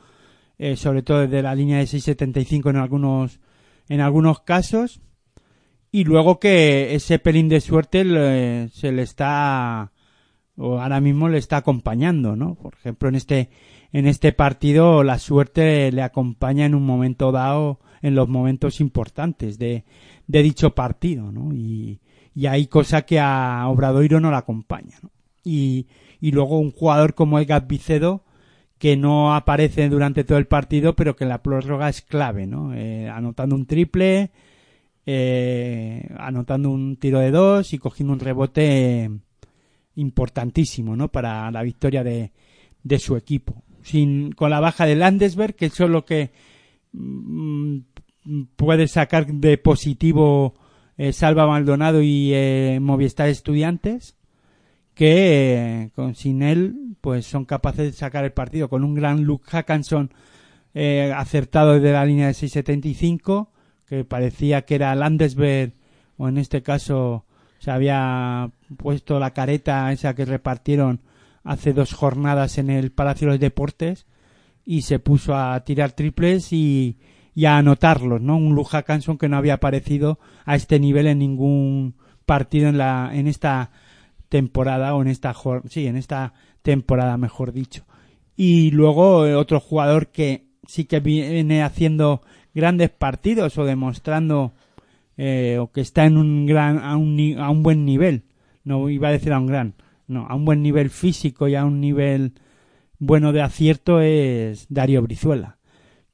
eh, 0.56 0.76
sobre 0.76 1.02
todo 1.02 1.20
desde 1.20 1.42
la 1.42 1.54
línea 1.54 1.78
de 1.78 1.84
6.75 1.84 2.70
en 2.70 2.76
algunos 2.76 3.40
en 3.88 4.00
algunos 4.00 4.40
casos 4.40 5.02
y 5.92 6.04
luego 6.04 6.40
que 6.40 6.94
ese 6.94 7.18
pelín 7.20 7.48
de 7.48 7.60
suerte 7.60 8.04
le- 8.04 8.68
se 8.70 8.90
le 8.92 9.02
está 9.02 9.92
o 10.56 10.80
ahora 10.80 11.00
mismo 11.00 11.28
le 11.28 11.38
está 11.38 11.58
acompañando, 11.58 12.36
¿no? 12.36 12.54
Por 12.56 12.74
ejemplo, 12.74 13.08
en 13.08 13.14
este 13.14 13.50
en 13.92 14.06
este 14.06 14.32
partido 14.32 15.02
la 15.04 15.18
suerte 15.18 15.92
le 15.92 16.02
acompaña 16.02 16.64
en 16.66 16.74
un 16.74 16.84
momento 16.86 17.30
dado 17.30 17.80
en 18.00 18.14
los 18.14 18.28
momentos 18.28 18.80
importantes 18.80 19.58
de, 19.58 19.84
de 20.26 20.42
dicho 20.42 20.74
partido, 20.74 21.30
¿no? 21.30 21.54
Y, 21.54 22.00
y 22.34 22.46
hay 22.46 22.66
cosa 22.66 23.02
que 23.02 23.20
a 23.20 23.64
Obradoiro 23.68 24.18
no 24.18 24.30
la 24.30 24.38
acompaña, 24.38 24.96
¿no? 25.02 25.10
Y, 25.44 25.88
y 26.20 26.30
luego 26.32 26.58
un 26.58 26.70
jugador 26.70 27.14
como 27.14 27.38
Edgar 27.38 27.66
Vicedo 27.66 28.24
que 28.78 28.96
no 28.96 29.34
aparece 29.34 29.88
durante 29.88 30.24
todo 30.24 30.38
el 30.38 30.46
partido, 30.46 30.96
pero 30.96 31.14
que 31.16 31.24
en 31.24 31.28
la 31.30 31.42
prórroga 31.42 31.88
es 31.88 32.00
clave, 32.02 32.46
¿no? 32.46 32.74
Eh, 32.74 33.08
anotando 33.08 33.54
un 33.54 33.66
triple, 33.66 34.30
eh, 35.06 36.08
anotando 36.18 36.70
un 36.70 36.96
tiro 36.96 37.20
de 37.20 37.30
dos 37.30 37.72
y 37.72 37.78
cogiendo 37.78 38.12
un 38.12 38.20
rebote 38.20 39.10
importantísimo, 39.96 40.96
¿no? 40.96 41.08
Para 41.08 41.50
la 41.50 41.62
victoria 41.62 42.02
de, 42.04 42.32
de 42.82 42.98
su 42.98 43.16
equipo. 43.16 43.62
Sin, 43.82 44.32
con 44.32 44.50
la 44.50 44.60
baja 44.60 44.86
de 44.86 44.96
Landesberg, 44.96 45.54
que 45.54 45.66
eso 45.66 45.84
es 45.84 45.90
lo 45.90 46.04
que 46.04 46.30
mm, 46.92 47.78
puede 48.56 48.86
sacar 48.88 49.26
de 49.26 49.58
positivo 49.58 50.54
eh, 50.96 51.12
Salva 51.12 51.46
Maldonado 51.46 52.02
y 52.02 52.32
eh, 52.32 52.78
Movistar 52.80 53.28
Estudiantes, 53.28 54.16
que 54.94 55.54
eh, 55.54 55.90
con 55.94 56.14
sin 56.14 56.42
él 56.42 56.96
pues 57.00 57.26
son 57.26 57.44
capaces 57.44 57.84
de 57.84 57.92
sacar 57.92 58.24
el 58.24 58.32
partido 58.32 58.68
con 58.68 58.84
un 58.84 58.94
gran 58.94 59.24
Luke 59.24 59.48
Hackanson 59.48 60.12
eh, 60.74 61.12
acertado 61.14 61.74
desde 61.74 61.92
la 61.92 62.04
línea 62.04 62.28
de 62.28 62.34
6.75 62.34 63.48
que 63.92 64.06
parecía 64.06 64.62
que 64.62 64.76
era 64.76 64.94
Landesberg 64.94 65.74
o 66.16 66.26
en 66.26 66.38
este 66.38 66.62
caso 66.62 67.26
se 67.58 67.70
había 67.70 68.50
puesto 68.78 69.20
la 69.20 69.34
careta 69.34 69.92
esa 69.92 70.14
que 70.14 70.24
repartieron 70.24 71.02
hace 71.44 71.74
dos 71.74 71.92
jornadas 71.92 72.56
en 72.56 72.70
el 72.70 72.90
Palacio 72.90 73.26
de 73.26 73.34
los 73.34 73.40
Deportes 73.40 74.06
y 74.64 74.80
se 74.80 74.98
puso 74.98 75.36
a 75.36 75.62
tirar 75.64 75.92
triples 75.92 76.54
y, 76.54 76.96
y 77.34 77.44
a 77.44 77.58
anotarlos, 77.58 78.22
¿no? 78.22 78.38
Un 78.38 78.54
Luke 78.54 78.70
Hackanson 78.70 79.18
que 79.18 79.28
no 79.28 79.36
había 79.36 79.54
aparecido 79.54 80.18
a 80.46 80.56
este 80.56 80.80
nivel 80.80 81.06
en 81.06 81.18
ningún 81.18 81.96
partido 82.24 82.70
en 82.70 82.78
la 82.78 83.10
en 83.12 83.26
esta 83.26 83.72
temporada 84.30 84.94
o 84.94 85.02
en 85.02 85.08
esta 85.08 85.34
sí, 85.68 85.86
en 85.86 85.98
esta 85.98 86.32
temporada, 86.62 87.18
mejor 87.18 87.52
dicho. 87.52 87.84
Y 88.36 88.70
luego 88.70 89.26
eh, 89.26 89.34
otro 89.34 89.60
jugador 89.60 90.12
que 90.12 90.46
sí 90.66 90.86
que 90.86 91.00
viene 91.00 91.62
haciendo 91.62 92.22
grandes 92.54 92.90
partidos 92.90 93.58
o 93.58 93.64
demostrando 93.64 94.52
eh, 95.16 95.58
o 95.60 95.70
que 95.70 95.80
está 95.80 96.06
en 96.06 96.16
un 96.16 96.46
gran 96.46 96.78
a 96.78 96.96
un, 96.96 97.36
a 97.38 97.50
un 97.50 97.62
buen 97.62 97.84
nivel. 97.84 98.24
No 98.64 98.88
iba 98.88 99.08
a 99.08 99.12
decir 99.12 99.32
a 99.32 99.38
un 99.38 99.46
gran, 99.46 99.74
no, 100.06 100.26
a 100.26 100.34
un 100.34 100.44
buen 100.44 100.62
nivel 100.62 100.90
físico 100.90 101.48
y 101.48 101.54
a 101.54 101.64
un 101.64 101.80
nivel 101.80 102.32
bueno 102.98 103.32
de 103.32 103.42
acierto 103.42 104.00
es 104.00 104.66
Darío 104.68 105.02
Brizuela, 105.02 105.58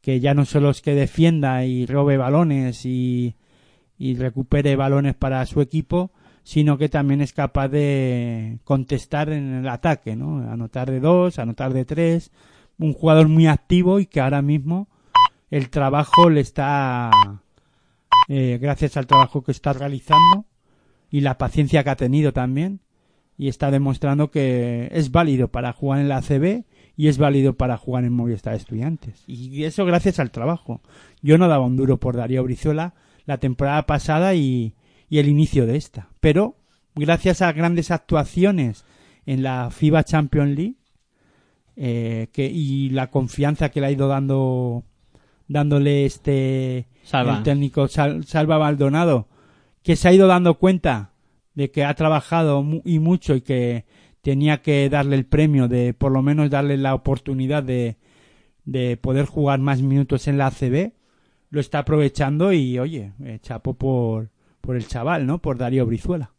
que 0.00 0.20
ya 0.20 0.34
no 0.34 0.44
solo 0.46 0.70
es 0.70 0.80
que 0.80 0.94
defienda 0.94 1.64
y 1.64 1.84
robe 1.86 2.16
balones 2.16 2.86
y, 2.86 3.36
y 3.98 4.14
recupere 4.16 4.76
balones 4.76 5.14
para 5.14 5.44
su 5.44 5.60
equipo, 5.60 6.10
sino 6.44 6.78
que 6.78 6.88
también 6.88 7.20
es 7.20 7.34
capaz 7.34 7.68
de 7.68 8.58
contestar 8.64 9.28
en 9.28 9.52
el 9.56 9.68
ataque, 9.68 10.16
¿no? 10.16 10.50
Anotar 10.50 10.90
de 10.90 11.00
dos, 11.00 11.38
anotar 11.38 11.74
de 11.74 11.84
tres, 11.84 12.32
un 12.78 12.94
jugador 12.94 13.28
muy 13.28 13.46
activo 13.46 14.00
y 14.00 14.06
que 14.06 14.20
ahora 14.20 14.40
mismo 14.40 14.88
el 15.50 15.70
trabajo 15.70 16.30
le 16.30 16.40
está, 16.40 17.10
eh, 18.28 18.58
gracias 18.60 18.96
al 18.96 19.06
trabajo 19.06 19.42
que 19.42 19.52
está 19.52 19.72
realizando 19.72 20.44
y 21.10 21.20
la 21.20 21.38
paciencia 21.38 21.84
que 21.84 21.90
ha 21.90 21.96
tenido 21.96 22.32
también, 22.32 22.80
y 23.38 23.48
está 23.48 23.70
demostrando 23.70 24.30
que 24.30 24.88
es 24.90 25.12
válido 25.12 25.48
para 25.48 25.72
jugar 25.72 26.00
en 26.00 26.08
la 26.08 26.16
ACB 26.16 26.64
y 26.96 27.06
es 27.06 27.18
válido 27.18 27.54
para 27.54 27.76
jugar 27.76 28.04
en 28.04 28.12
Movistar 28.12 28.54
Estudiantes. 28.54 29.22
Y 29.28 29.62
eso 29.62 29.84
gracias 29.84 30.18
al 30.18 30.32
trabajo. 30.32 30.80
Yo 31.22 31.38
no 31.38 31.46
daba 31.46 31.64
un 31.64 31.76
duro 31.76 31.98
por 31.98 32.16
Darío 32.16 32.42
Brizuela 32.42 32.94
la 33.26 33.38
temporada 33.38 33.86
pasada 33.86 34.34
y, 34.34 34.74
y 35.08 35.18
el 35.18 35.28
inicio 35.28 35.66
de 35.66 35.76
esta. 35.76 36.08
Pero 36.18 36.56
gracias 36.96 37.40
a 37.40 37.52
grandes 37.52 37.92
actuaciones 37.92 38.84
en 39.24 39.44
la 39.44 39.70
FIBA 39.70 40.02
Champions 40.02 40.56
League 40.56 40.76
eh, 41.76 42.28
y 42.34 42.90
la 42.90 43.08
confianza 43.08 43.68
que 43.68 43.80
le 43.80 43.86
ha 43.86 43.90
ido 43.92 44.08
dando 44.08 44.82
dándole 45.48 46.04
este 46.04 46.86
Salva. 47.02 47.38
el 47.38 47.42
técnico 47.42 47.88
Sal- 47.88 48.24
Salva 48.24 48.58
Maldonado 48.58 49.26
que 49.82 49.96
se 49.96 50.08
ha 50.08 50.12
ido 50.12 50.26
dando 50.26 50.54
cuenta 50.58 51.12
de 51.54 51.70
que 51.70 51.84
ha 51.84 51.94
trabajado 51.94 52.62
mu- 52.62 52.82
y 52.84 52.98
mucho 52.98 53.34
y 53.34 53.40
que 53.40 53.84
tenía 54.22 54.60
que 54.62 54.88
darle 54.90 55.16
el 55.16 55.24
premio 55.26 55.66
de 55.68 55.94
por 55.94 56.12
lo 56.12 56.22
menos 56.22 56.50
darle 56.50 56.76
la 56.76 56.94
oportunidad 56.94 57.62
de, 57.62 57.96
de 58.64 58.96
poder 58.96 59.24
jugar 59.26 59.58
más 59.60 59.80
minutos 59.82 60.28
en 60.28 60.36
la 60.38 60.48
ACB 60.48 60.92
lo 61.50 61.60
está 61.60 61.78
aprovechando 61.78 62.52
y 62.52 62.78
oye 62.78 63.12
eh, 63.24 63.38
chapo 63.40 63.74
por 63.74 64.28
por 64.60 64.76
el 64.76 64.86
chaval 64.86 65.26
no 65.26 65.38
por 65.40 65.56
Darío 65.56 65.86
Brizuela 65.86 66.32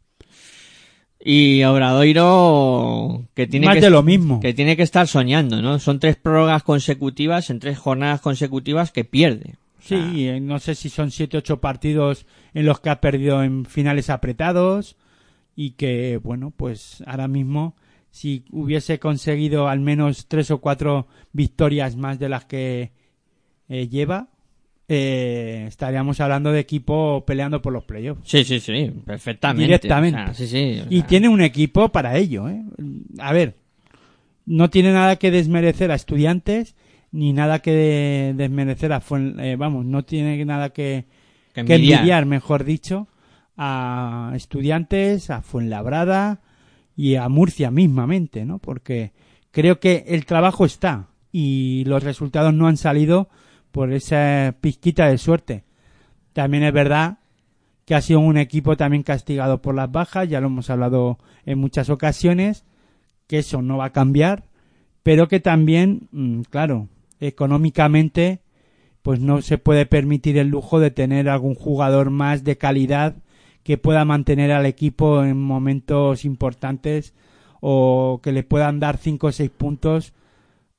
Y 1.21 1.63
Obradoiro, 1.63 3.25
que 3.33 3.45
tiene 3.45 3.65
Más 3.65 3.75
que, 3.75 3.81
de 3.81 3.89
lo 3.89 4.03
mismo. 4.03 4.39
que 4.39 4.53
tiene 4.53 4.77
que 4.77 4.83
estar 4.83 5.07
soñando, 5.07 5.61
¿no? 5.61 5.77
Son 5.79 5.99
tres 5.99 6.15
prórrogas 6.15 6.63
consecutivas, 6.63 7.49
en 7.49 7.59
tres 7.59 7.77
jornadas 7.77 8.21
consecutivas 8.21 8.91
que 8.91 9.03
pierde. 9.03 9.55
O 9.79 9.81
sea, 9.81 10.11
Sí, 10.11 10.27
eh, 10.27 10.39
no 10.39 10.59
sé 10.59 10.75
si 10.75 10.89
son 10.89 11.11
siete 11.11 11.37
ocho 11.37 11.59
partidos 11.59 12.25
en 12.53 12.65
los 12.65 12.79
que 12.79 12.89
ha 12.89 13.01
perdido 13.01 13.43
en 13.43 13.65
finales 13.65 14.09
apretados 14.09 14.95
y 15.55 15.71
que, 15.71 16.17
bueno, 16.23 16.51
pues 16.55 17.03
ahora 17.05 17.27
mismo 17.27 17.75
si 18.11 18.45
hubiese 18.51 18.99
conseguido 18.99 19.67
al 19.67 19.81
menos 19.81 20.27
tres 20.27 20.51
o 20.51 20.59
cuatro 20.59 21.07
victorias 21.33 21.95
más 21.95 22.17
de 22.17 22.29
las 22.29 22.45
que 22.45 22.91
eh, 23.67 23.87
lleva, 23.87 24.29
eh, 24.91 25.65
estaríamos 25.67 26.19
hablando 26.19 26.51
de 26.51 26.59
equipo 26.59 27.23
peleando 27.25 27.61
por 27.61 27.71
los 27.71 27.83
playoffs. 27.83 28.21
Sí, 28.27 28.43
sí, 28.43 28.59
sí, 28.59 28.91
perfectamente. 29.05 29.63
Directamente. 29.63 30.19
O 30.21 30.25
sea, 30.25 30.33
sí, 30.33 30.47
sí. 30.47 30.81
o 30.81 30.85
Y 30.89 31.03
tiene 31.03 31.29
un 31.29 31.41
equipo 31.41 31.89
para 31.89 32.17
ello, 32.17 32.49
¿eh? 32.49 32.63
A 33.19 33.31
ver, 33.31 33.55
no 34.45 34.69
tiene 34.71 34.91
nada 34.91 35.17
que 35.17 35.29
desmerecer 35.31 35.91
a 35.91 35.95
estudiantes 35.95 36.75
ni 37.11 37.33
nada 37.33 37.59
que 37.59 38.33
desmerecer 38.35 38.91
a 38.93 39.01
Fuen- 39.01 39.39
eh, 39.39 39.55
vamos, 39.55 39.85
no 39.85 40.03
tiene 40.03 40.43
nada 40.45 40.69
que, 40.69 41.05
que 41.53 41.63
que 41.65 41.73
envidiar. 41.75 41.99
envidiar, 41.99 42.25
mejor 42.25 42.63
dicho, 42.63 43.07
a 43.57 44.31
estudiantes, 44.35 45.29
a 45.29 45.41
Fuenlabrada 45.41 46.41
y 46.95 47.15
a 47.15 47.27
Murcia 47.29 47.71
mismamente, 47.71 48.45
¿no? 48.45 48.59
Porque 48.59 49.11
creo 49.51 49.79
que 49.79 50.05
el 50.07 50.25
trabajo 50.25 50.65
está 50.65 51.07
y 51.31 51.83
los 51.85 52.03
resultados 52.03 52.53
no 52.53 52.67
han 52.67 52.77
salido 52.77 53.29
por 53.71 53.93
esa 53.93 54.55
pizquita 54.61 55.07
de 55.07 55.17
suerte. 55.17 55.63
También 56.33 56.63
es 56.63 56.73
verdad 56.73 57.19
que 57.85 57.95
ha 57.95 58.01
sido 58.01 58.19
un 58.19 58.37
equipo 58.37 58.77
también 58.77 59.03
castigado 59.03 59.61
por 59.61 59.73
las 59.73 59.91
bajas, 59.91 60.29
ya 60.29 60.39
lo 60.39 60.47
hemos 60.47 60.69
hablado 60.69 61.17
en 61.45 61.57
muchas 61.57 61.89
ocasiones, 61.89 62.65
que 63.27 63.39
eso 63.39 63.61
no 63.61 63.77
va 63.77 63.85
a 63.85 63.93
cambiar, 63.93 64.43
pero 65.03 65.27
que 65.27 65.39
también, 65.39 66.07
mm, 66.11 66.41
claro, 66.49 66.87
económicamente, 67.19 68.41
pues 69.01 69.19
no 69.19 69.41
se 69.41 69.57
puede 69.57 69.85
permitir 69.85 70.37
el 70.37 70.49
lujo 70.49 70.79
de 70.79 70.91
tener 70.91 71.29
algún 71.29 71.55
jugador 71.55 72.09
más 72.09 72.43
de 72.43 72.57
calidad 72.57 73.15
que 73.63 73.77
pueda 73.77 74.05
mantener 74.05 74.51
al 74.51 74.65
equipo 74.65 75.23
en 75.23 75.41
momentos 75.41 76.25
importantes 76.25 77.13
o 77.61 78.19
que 78.23 78.31
le 78.31 78.43
puedan 78.43 78.79
dar 78.79 78.97
cinco 78.97 79.27
o 79.27 79.31
seis 79.31 79.49
puntos 79.49 80.13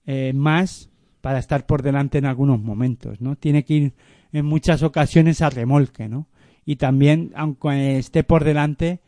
eh, 0.07 0.33
más 0.35 0.90
para 1.21 1.39
estar 1.39 1.67
por 1.67 1.83
delante 1.83 2.19
en 2.19 2.27
algunos 2.27 2.61
momentos, 2.61 3.21
¿no? 3.21 3.37
Tiene 3.37 3.65
que 3.65 3.75
ir 3.75 3.93
en 4.33 4.47
muchas 4.47 4.83
ocasiones 4.83 5.43
a 5.43 5.51
remolque, 5.51 6.09
¿no? 6.09 6.27
Y 6.65 6.77
también, 6.77 7.33
aunque 7.35 7.99
esté 7.99 8.23
por 8.25 8.45
delante, 8.45 9.01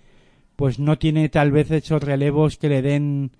pues 0.56 0.78
no 0.78 0.98
tiene 0.98 1.28
tal 1.28 1.52
vez 1.52 1.70
esos 1.70 2.02
relevos 2.02 2.56
que 2.56 2.68
le 2.68 2.82
den 2.82 3.32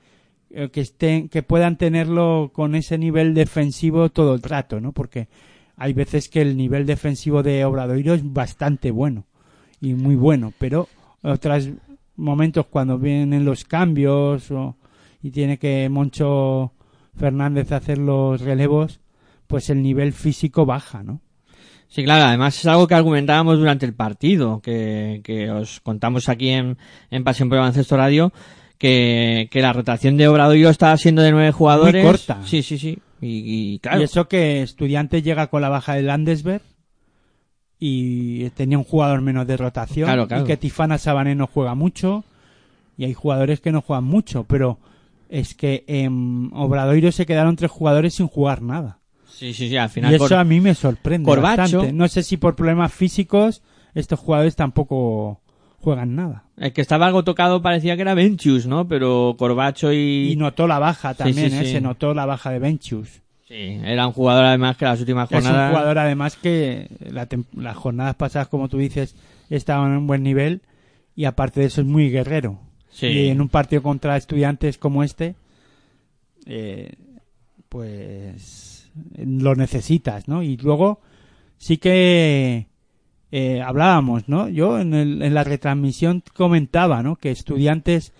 eh, 0.50 0.70
que 0.70 0.80
estén 0.82 1.28
que 1.28 1.42
puedan 1.42 1.76
tenerlo 1.76 2.50
con 2.52 2.74
ese 2.74 2.98
nivel 2.98 3.34
defensivo 3.34 4.10
todo 4.10 4.34
el 4.34 4.42
rato, 4.42 4.80
¿no? 4.80 4.92
Porque 4.92 5.28
hay 5.76 5.92
veces 5.94 6.28
que 6.28 6.42
el 6.42 6.56
nivel 6.56 6.86
defensivo 6.86 7.42
de 7.42 7.64
Obradoiro 7.64 8.14
es 8.14 8.32
bastante 8.32 8.90
bueno 8.90 9.24
y 9.80 9.94
muy 9.94 10.14
bueno, 10.14 10.52
pero 10.58 10.88
otros 11.22 11.70
momentos 12.16 12.66
cuando 12.66 12.98
vienen 12.98 13.44
los 13.44 13.64
cambios 13.64 14.50
o, 14.50 14.76
y 15.22 15.30
tiene 15.30 15.58
que 15.58 15.88
Moncho 15.88 16.72
Fernández 17.16 17.72
hacer 17.72 17.98
los 17.98 18.40
relevos, 18.40 19.00
pues 19.46 19.70
el 19.70 19.82
nivel 19.82 20.12
físico 20.12 20.64
baja, 20.66 21.02
¿no? 21.02 21.20
Sí, 21.88 22.04
claro, 22.04 22.24
además 22.24 22.58
es 22.58 22.66
algo 22.66 22.86
que 22.86 22.94
argumentábamos 22.94 23.58
durante 23.58 23.84
el 23.84 23.92
partido, 23.92 24.60
que, 24.60 25.20
que 25.22 25.50
os 25.50 25.80
contamos 25.80 26.28
aquí 26.30 26.48
en, 26.48 26.78
en 27.10 27.22
Pasión 27.22 27.48
por 27.50 27.56
el 27.56 27.60
Baloncesto 27.60 27.98
Radio, 27.98 28.32
que, 28.78 29.48
que 29.50 29.60
la 29.60 29.74
rotación 29.74 30.16
de 30.16 30.26
Obradoiro 30.26 30.70
estaba 30.70 30.96
siendo 30.96 31.20
de 31.20 31.32
nueve 31.32 31.52
jugadores. 31.52 32.02
corta. 32.04 32.40
Sí, 32.46 32.62
sí, 32.62 32.78
sí. 32.78 32.98
Y, 33.20 33.74
y 33.74 33.78
claro, 33.78 34.00
Y 34.00 34.04
eso 34.04 34.26
que 34.26 34.62
Estudiantes 34.62 35.22
llega 35.22 35.48
con 35.48 35.60
la 35.60 35.68
baja 35.68 35.94
de 35.94 36.02
Landesberg 36.02 36.62
y 37.78 38.48
tenía 38.50 38.78
un 38.78 38.84
jugador 38.84 39.20
menos 39.20 39.46
de 39.46 39.56
rotación 39.56 40.06
Claro, 40.06 40.26
claro. 40.28 40.44
y 40.44 40.46
que 40.46 40.56
Tifana 40.56 40.98
Sabané 40.98 41.34
no 41.34 41.46
juega 41.46 41.74
mucho 41.74 42.24
y 42.96 43.04
hay 43.04 43.12
jugadores 43.14 43.60
que 43.60 43.72
no 43.72 43.80
juegan 43.82 44.04
mucho, 44.04 44.44
pero 44.44 44.78
es 45.32 45.54
que 45.54 45.84
en 45.86 46.50
Obradoiro 46.52 47.10
se 47.10 47.24
quedaron 47.24 47.56
tres 47.56 47.70
jugadores 47.70 48.14
sin 48.14 48.26
jugar 48.28 48.60
nada. 48.60 48.98
sí, 49.26 49.54
sí, 49.54 49.68
sí, 49.70 49.76
al 49.78 49.88
final 49.88 50.12
Y 50.12 50.16
eso 50.16 50.38
a 50.38 50.44
mí 50.44 50.60
me 50.60 50.74
sorprende 50.74 51.26
Corbacho. 51.26 51.62
bastante. 51.78 51.92
No 51.92 52.06
sé 52.06 52.22
si 52.22 52.36
por 52.36 52.54
problemas 52.54 52.92
físicos 52.92 53.62
estos 53.94 54.20
jugadores 54.20 54.56
tampoco 54.56 55.40
juegan 55.80 56.14
nada. 56.14 56.44
el 56.58 56.72
que 56.72 56.80
estaba 56.82 57.06
algo 57.06 57.24
tocado 57.24 57.60
parecía 57.62 57.96
que 57.96 58.02
era 58.02 58.14
Ventius, 58.14 58.66
¿no? 58.66 58.86
Pero 58.86 59.34
Corbacho 59.38 59.92
y... 59.92 60.30
Y 60.32 60.36
notó 60.36 60.68
la 60.68 60.78
baja 60.78 61.14
también, 61.14 61.50
sí, 61.50 61.56
¿eh? 61.56 61.64
sí. 61.64 61.72
se 61.72 61.80
notó 61.80 62.14
la 62.14 62.26
baja 62.26 62.50
de 62.50 62.58
Benchus. 62.60 63.08
Sí, 63.48 63.80
era 63.84 64.06
un 64.06 64.12
jugador 64.12 64.44
además 64.44 64.76
que 64.76 64.84
las 64.84 65.00
últimas 65.00 65.30
Es 65.32 65.38
un 65.38 65.44
jornadas... 65.44 65.70
jugador 65.70 65.98
además 65.98 66.36
que 66.36 66.88
la 67.00 67.26
las 67.56 67.76
jornadas 67.76 68.14
pasadas, 68.14 68.48
como 68.48 68.68
tú 68.68 68.78
dices, 68.78 69.16
estaban 69.50 69.90
en 69.92 69.98
un 69.98 70.06
buen 70.06 70.22
nivel 70.22 70.60
y 71.16 71.24
aparte 71.24 71.60
de 71.60 71.66
eso 71.66 71.80
es 71.80 71.86
muy 71.86 72.10
guerrero. 72.10 72.60
Sí. 72.92 73.06
Y 73.06 73.28
en 73.30 73.40
un 73.40 73.48
partido 73.48 73.82
contra 73.82 74.16
estudiantes 74.16 74.78
como 74.78 75.02
este, 75.02 75.34
eh, 76.46 76.92
pues 77.68 78.90
lo 79.16 79.54
necesitas, 79.54 80.28
¿no? 80.28 80.42
Y 80.42 80.56
luego 80.58 81.00
sí 81.56 81.78
que 81.78 82.66
eh, 83.30 83.62
hablábamos, 83.62 84.28
¿no? 84.28 84.48
Yo 84.48 84.78
en, 84.78 84.92
el- 84.94 85.22
en 85.22 85.34
la 85.34 85.42
retransmisión 85.44 86.22
comentaba, 86.34 87.02
¿no? 87.02 87.16
Que 87.16 87.30
estudiantes, 87.30 88.12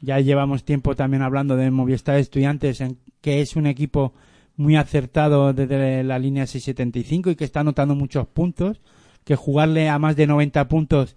ya 0.00 0.20
llevamos 0.20 0.64
tiempo 0.64 0.94
también 0.94 1.22
hablando 1.22 1.56
de 1.56 1.70
Movistar 1.72 2.16
Estudiantes, 2.18 2.80
en 2.80 2.98
que 3.20 3.40
es 3.40 3.56
un 3.56 3.66
equipo 3.66 4.12
muy 4.56 4.76
acertado 4.76 5.52
desde 5.52 6.04
la 6.04 6.18
línea 6.20 6.46
675 6.46 7.30
y 7.30 7.36
que 7.36 7.44
está 7.44 7.60
anotando 7.60 7.94
muchos 7.96 8.28
puntos, 8.28 8.80
que 9.24 9.34
jugarle 9.34 9.88
a 9.88 9.98
más 9.98 10.14
de 10.14 10.28
90 10.28 10.68
puntos, 10.68 11.16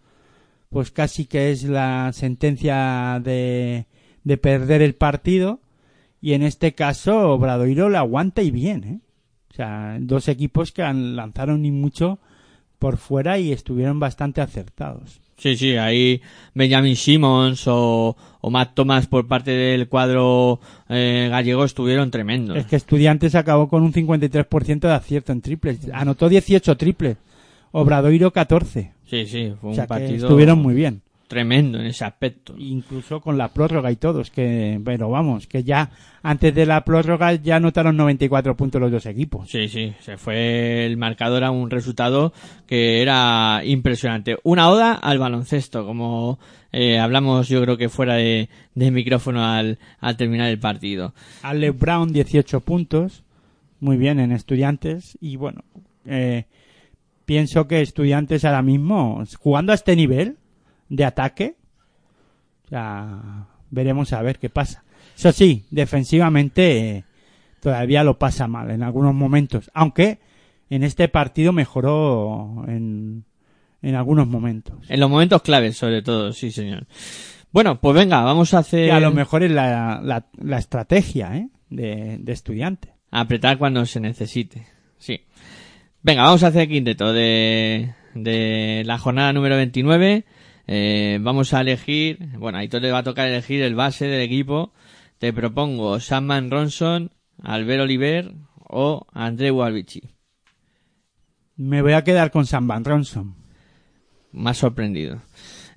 pues 0.70 0.91
casi 0.91 1.26
que 1.26 1.52
es 1.52 1.64
la 1.64 2.12
sentencia 2.14 3.20
de, 3.24 3.88
de 4.24 4.38
perder 4.38 4.82
el 4.82 4.96
partido. 4.96 5.60
Y 6.22 6.34
en 6.34 6.44
este 6.44 6.74
caso, 6.74 7.32
Obradoiro 7.32 7.90
le 7.90 7.98
aguanta 7.98 8.41
y 8.41 8.52
bien, 8.52 8.84
¿eh? 8.84 9.00
O 9.52 9.56
sea, 9.56 9.98
dos 10.00 10.28
equipos 10.28 10.72
que 10.72 10.84
lanzaron 10.84 11.62
ni 11.62 11.72
mucho 11.72 12.20
por 12.78 12.98
fuera 12.98 13.40
y 13.40 13.52
estuvieron 13.52 14.00
bastante 14.00 14.41
acertados. 14.41 15.20
Sí, 15.38 15.56
sí, 15.56 15.78
ahí 15.78 16.22
Benjamin 16.54 16.96
Simmons 16.96 17.66
o, 17.68 18.16
o 18.41 18.50
Matt 18.50 18.76
Thomas 18.76 19.08
por 19.08 19.28
parte 19.28 19.52
del 19.52 19.88
cuadro 19.88 20.60
eh, 20.90 21.28
gallego 21.32 21.64
estuvieron 21.64 22.12
tremendos. 22.12 22.58
Es 22.58 22.66
que 22.66 22.76
Estudiantes 22.76 23.36
acabó 23.36 23.70
con 23.70 23.84
un 23.84 23.94
53% 23.94 24.80
de 24.80 24.94
acierto 24.94 25.32
en 25.32 25.41
triples. 25.41 25.90
Anotó 25.94 26.28
18 26.28 26.78
triples. 26.78 27.18
Obradoiro 27.72 28.32
14. 28.32 28.91
Sí, 29.06 29.26
sí, 29.26 29.54
fue 29.60 29.68
O 29.68 29.70
un 29.70 29.76
sea 29.76 29.88
partido 29.88 30.28
estuvieron 30.28 30.60
muy 30.60 30.74
bien. 30.76 31.02
tremendo 31.28 31.80
en 31.80 31.86
ese 31.86 32.06
aspecto. 32.06 32.56
Incluso 32.58 33.22
con 33.22 33.38
la 33.38 33.50
prórroga 33.54 33.91
y 33.91 33.96
todos. 33.96 34.32
Que, 34.32 34.80
pero 34.84 35.10
vamos, 35.10 35.46
que 35.48 35.64
ya 35.64 35.91
antes 36.24 36.54
de 36.56 36.66
la 36.66 36.84
prórroga 36.84 37.34
ya 37.36 37.58
anotaron 37.58 37.96
94 37.98 38.56
puntos 38.58 38.82
los 38.82 38.91
dos 38.91 39.06
equipos. 39.06 39.50
Sí, 39.50 39.68
sí, 39.68 39.94
se 40.00 40.18
fue 40.18 40.86
el 40.86 40.98
marcador 40.98 41.44
a 41.44 41.52
un 41.52 41.70
resultado 41.70 42.34
que 42.66 43.02
era 43.02 43.62
impresionante. 43.64 44.38
Una 44.44 44.70
oda 44.70 44.94
al 44.94 45.20
baloncesto, 45.20 45.86
como 45.86 46.40
eh, 46.72 46.98
hablamos 47.00 47.48
yo 47.48 47.62
creo 47.62 47.78
que 47.78 47.90
fuera 47.90 48.16
de, 48.16 48.50
de 48.74 48.91
micrófono 48.91 49.46
al, 49.46 49.78
al 50.00 50.18
terminar 50.18 50.50
el 50.50 50.60
partido. 50.60 51.14
Ale 51.44 51.70
Brown 51.72 52.12
18 52.12 52.60
puntos. 52.62 53.24
Muy 53.80 53.98
bien 53.98 54.20
en 54.20 54.32
Estudiantes. 54.32 55.18
Y 55.22 55.36
bueno, 55.38 55.64
eh, 56.06 56.46
pienso 57.30 57.68
que 57.68 57.81
Estudiantes 57.81 58.43
ahora 58.43 58.64
mismo, 58.64 59.23
jugando 59.38 59.72
a 59.72 59.76
este 59.76 59.95
nivel 59.95 60.38
de 60.89 61.06
ataque, 61.06 61.57
sea, 62.68 63.45
veremos 63.69 64.14
a 64.14 64.23
ver 64.23 64.39
qué 64.39 64.49
pasa. 64.49 64.84
Eso 65.15 65.31
sí, 65.31 65.64
defensivamente 65.69 66.89
eh, 66.89 67.03
todavía 67.61 68.03
lo 68.03 68.18
pasa 68.18 68.47
mal 68.47 68.72
en 68.72 68.81
algunos 68.81 69.14
momentos. 69.14 69.69
Aunque 69.76 70.18
en 70.72 70.81
este 70.84 71.07
partido 71.07 71.53
mejoró 71.53 72.65
en, 72.68 73.26
en 73.84 73.93
algunos 73.93 74.26
momentos. 74.26 74.89
En 74.89 74.99
los 74.99 75.07
momentos 75.07 75.43
claves, 75.43 75.77
sobre 75.77 76.01
todo, 76.01 76.34
sí, 76.34 76.49
señor. 76.49 76.88
Bueno, 77.51 77.80
pues 77.80 77.93
venga, 77.93 78.23
vamos 78.23 78.56
a 78.56 78.60
hacer... 78.60 78.88
Que 78.88 78.91
a 78.91 78.99
lo 78.99 79.11
mejor 79.11 79.43
es 79.43 79.51
la, 79.51 80.01
la, 80.03 80.26
la 80.41 80.57
estrategia 80.57 81.38
¿eh? 81.38 81.49
de, 81.69 82.18
de 82.19 82.31
Estudiantes. 82.31 82.91
Apretar 83.11 83.60
cuando 83.60 83.85
se 83.85 83.99
necesite. 83.99 84.65
Sí. 84.97 85.22
Venga, 86.02 86.24
vamos 86.24 86.44
a 86.44 86.48
hacer 86.48 86.62
el 86.62 86.70
quinteto 86.70 87.12
de, 87.12 87.94
de 88.14 88.84
la 88.86 88.98
jornada 88.98 89.34
número 89.34 89.58
29. 89.58 90.24
Eh, 90.68 91.18
vamos 91.22 91.54
a 91.54 91.62
elegir, 91.62 92.20
bueno, 92.38 92.58
a 92.58 92.62
Aitor 92.62 92.82
le 92.82 92.92
va 92.92 93.00
a 93.00 93.04
tocar 93.04 93.28
elegir 93.28 93.62
el 93.62 93.76
base 93.76 94.08
del 94.08 94.22
equipo. 94.22 94.72
Te 95.18 95.34
propongo 95.34 96.00
Samman 96.00 96.52
Ronson, 96.52 97.12
Albert 97.44 97.82
Oliver 97.82 98.32
o 98.60 99.08
André 99.12 99.52
Walvici. 99.52 100.04
Me 101.58 101.82
voy 101.82 101.92
a 101.92 102.06
quedar 102.06 102.32
con 102.32 102.46
Sam 102.46 102.68
Van 102.68 102.86
Ronson. 102.86 103.36
Más 104.32 104.58
sorprendido. 104.58 105.22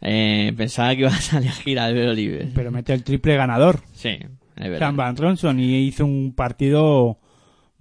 Eh, 0.01 0.53
pensaba 0.57 0.95
que 0.95 1.01
ibas 1.01 1.35
a 1.35 1.39
elegir 1.39 1.81
a 1.81 1.87
Albert 1.87 2.11
Oliver. 2.11 2.49
pero 2.55 2.71
mete 2.71 2.93
el 2.93 3.03
triple 3.03 3.35
ganador. 3.35 3.81
Sí, 3.93 4.11
es 4.11 4.71
verdad. 4.71 4.79
Sam 4.79 4.97
Van 4.97 5.17
Ronson 5.17 5.59
y 5.59 5.79
hizo 5.79 6.05
un 6.05 6.33
partido 6.37 7.19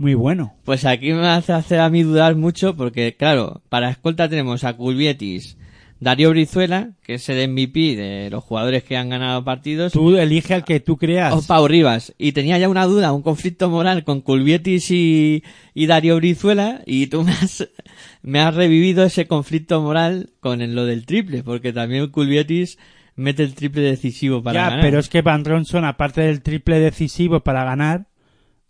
muy 0.01 0.13
bueno. 0.15 0.53
Pues 0.65 0.85
aquí 0.85 1.13
me 1.13 1.27
hace 1.27 1.53
hacer 1.53 1.79
a 1.79 1.89
mí 1.89 2.03
dudar 2.03 2.35
mucho 2.35 2.75
porque, 2.75 3.15
claro, 3.15 3.61
para 3.69 3.89
escolta 3.89 4.27
tenemos 4.27 4.63
a 4.63 4.73
Culvietis, 4.73 5.57
Darío 5.99 6.31
Brizuela, 6.31 6.93
que 7.03 7.13
es 7.13 7.29
el 7.29 7.47
MVP 7.49 7.95
de 7.95 8.29
los 8.31 8.43
jugadores 8.43 8.83
que 8.83 8.97
han 8.97 9.09
ganado 9.09 9.43
partidos, 9.43 9.93
Tú 9.93 10.17
elige 10.17 10.55
al 10.55 10.63
que 10.65 10.79
tú 10.79 10.97
creas. 10.97 11.31
o 11.33 11.45
Pau 11.45 11.67
Rivas. 11.67 12.13
Y 12.17 12.31
tenía 12.31 12.57
ya 12.57 12.67
una 12.69 12.85
duda, 12.85 13.13
un 13.13 13.21
conflicto 13.21 13.69
moral 13.69 14.03
con 14.03 14.21
Culvietis 14.21 14.89
y, 14.89 15.43
y 15.75 15.85
Darío 15.85 16.15
Brizuela 16.15 16.81
y 16.87 17.05
tú 17.07 17.23
me 17.23 17.31
has, 17.33 17.67
me 18.23 18.39
has 18.39 18.55
revivido 18.55 19.03
ese 19.03 19.27
conflicto 19.27 19.79
moral 19.81 20.31
con 20.39 20.61
el- 20.63 20.73
lo 20.73 20.85
del 20.85 21.05
triple, 21.05 21.43
porque 21.43 21.71
también 21.71 22.07
Culvietis 22.09 22.79
mete 23.15 23.43
el 23.43 23.53
triple 23.53 23.83
decisivo 23.83 24.41
para 24.41 24.55
ya, 24.59 24.69
ganar. 24.69 24.81
pero 24.83 24.97
es 24.99 25.07
que 25.09 25.21
Van 25.21 25.45
Ronson, 25.45 25.85
aparte 25.85 26.21
del 26.21 26.41
triple 26.41 26.79
decisivo 26.79 27.41
para 27.41 27.63
ganar, 27.63 28.07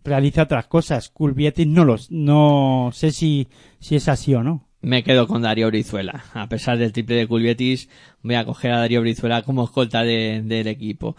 realiza 0.04 0.42
otras 0.42 0.66
cosas. 0.66 1.08
Culvietis 1.10 1.66
no 1.66 1.84
los, 1.84 2.10
no 2.10 2.90
sé 2.92 3.12
si, 3.12 3.48
si 3.78 3.96
es 3.96 4.08
así 4.08 4.34
o 4.34 4.42
no. 4.42 4.68
Me 4.80 5.04
quedo 5.04 5.28
con 5.28 5.42
Darío 5.42 5.68
Brizuela. 5.68 6.24
A 6.34 6.48
pesar 6.48 6.76
del 6.76 6.92
triple 6.92 7.14
de 7.14 7.28
Culvietis, 7.28 7.88
voy 8.22 8.34
a 8.34 8.44
coger 8.44 8.72
a 8.72 8.78
Darío 8.78 9.00
Brizuela 9.00 9.42
como 9.42 9.64
escolta 9.64 10.02
de- 10.02 10.42
del 10.44 10.66
equipo. 10.66 11.14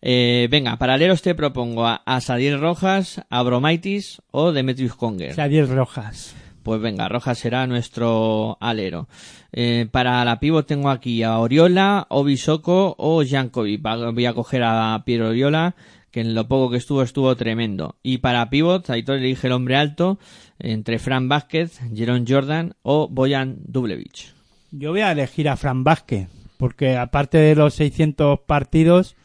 Eh, 0.00 0.46
venga, 0.52 0.76
paralelos 0.78 1.22
te 1.22 1.34
propongo 1.34 1.84
a, 1.86 1.96
a 2.06 2.20
Sadiel 2.20 2.60
Rojas, 2.60 3.20
a 3.28 3.42
Bromaitis 3.42 4.22
o 4.30 4.52
Demetrius 4.52 4.94
Conger. 4.94 5.34
Sadiel 5.34 5.66
Rojas. 5.68 6.36
Pues 6.62 6.80
venga, 6.80 7.08
Rojas 7.08 7.38
será 7.38 7.66
nuestro 7.66 8.56
alero. 8.60 9.08
Eh, 9.52 9.88
para 9.90 10.24
la 10.24 10.38
pivot 10.38 10.66
tengo 10.66 10.90
aquí 10.90 11.22
a 11.24 11.38
Oriola, 11.38 12.06
Obisoko 12.10 12.94
o 12.98 13.24
Jankovic. 13.24 13.82
Voy 13.82 14.26
a 14.26 14.34
coger 14.34 14.62
a 14.64 15.02
Piero 15.04 15.28
Oriola, 15.30 15.74
que 16.10 16.20
en 16.20 16.34
lo 16.34 16.48
poco 16.48 16.70
que 16.70 16.78
estuvo 16.78 17.02
estuvo 17.02 17.34
tremendo. 17.36 17.96
Y 18.02 18.18
para 18.18 18.50
pivot, 18.50 18.88
Aitor 18.90 19.18
elige 19.18 19.46
el 19.46 19.52
hombre 19.52 19.76
alto 19.76 20.18
entre 20.58 20.98
Fran 20.98 21.28
Vázquez, 21.28 21.80
Jerón 21.94 22.24
Jordan 22.26 22.74
o 22.82 23.08
Boyan 23.08 23.58
Dublevich. 23.64 24.34
Yo 24.70 24.90
voy 24.90 25.00
a 25.00 25.12
elegir 25.12 25.48
a 25.48 25.56
Fran 25.56 25.84
Vázquez, 25.84 26.28
porque 26.56 26.96
aparte 26.96 27.38
de 27.38 27.54
los 27.54 27.74
600 27.74 28.40
partidos, 28.40 29.16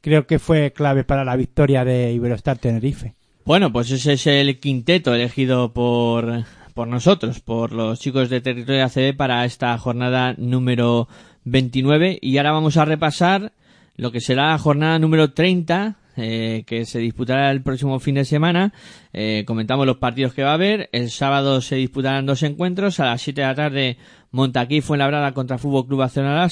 creo 0.00 0.26
que 0.26 0.38
fue 0.38 0.72
clave 0.72 1.04
para 1.04 1.24
la 1.24 1.36
victoria 1.36 1.84
de 1.84 2.12
Iberostar 2.12 2.58
Tenerife. 2.58 3.14
Bueno, 3.44 3.72
pues 3.72 3.90
ese 3.90 4.14
es 4.14 4.26
el 4.26 4.60
quinteto 4.60 5.14
elegido 5.14 5.72
por, 5.72 6.44
por 6.74 6.88
nosotros, 6.88 7.40
por 7.40 7.72
los 7.72 7.98
chicos 7.98 8.28
de 8.28 8.40
Territorio 8.40 8.84
ACB 8.84 9.16
para 9.16 9.44
esta 9.44 9.76
jornada 9.78 10.34
número 10.36 11.08
29. 11.44 12.18
Y 12.20 12.36
ahora 12.36 12.52
vamos 12.52 12.76
a 12.76 12.84
repasar 12.84 13.52
lo 13.96 14.12
que 14.12 14.20
será 14.20 14.50
la 14.50 14.58
jornada 14.58 14.98
número 14.98 15.32
30, 15.32 15.96
eh, 16.20 16.64
que 16.66 16.84
se 16.84 16.98
disputará 16.98 17.50
el 17.50 17.62
próximo 17.62 17.98
fin 17.98 18.16
de 18.16 18.24
semana. 18.24 18.72
Eh, 19.12 19.44
comentamos 19.46 19.86
los 19.86 19.96
partidos 19.96 20.34
que 20.34 20.42
va 20.42 20.50
a 20.50 20.54
haber. 20.54 20.90
El 20.92 21.10
sábado 21.10 21.60
se 21.60 21.76
disputarán 21.76 22.26
dos 22.26 22.42
encuentros. 22.42 23.00
A 23.00 23.06
las 23.06 23.22
7 23.22 23.40
de 23.40 23.46
la 23.46 23.54
tarde, 23.54 23.96
Montaquí 24.30 24.82
Fuenlabrada 24.82 25.32
contra 25.32 25.58
Fútbol 25.58 25.86
Club 25.86 26.00
Barcelona. 26.00 26.48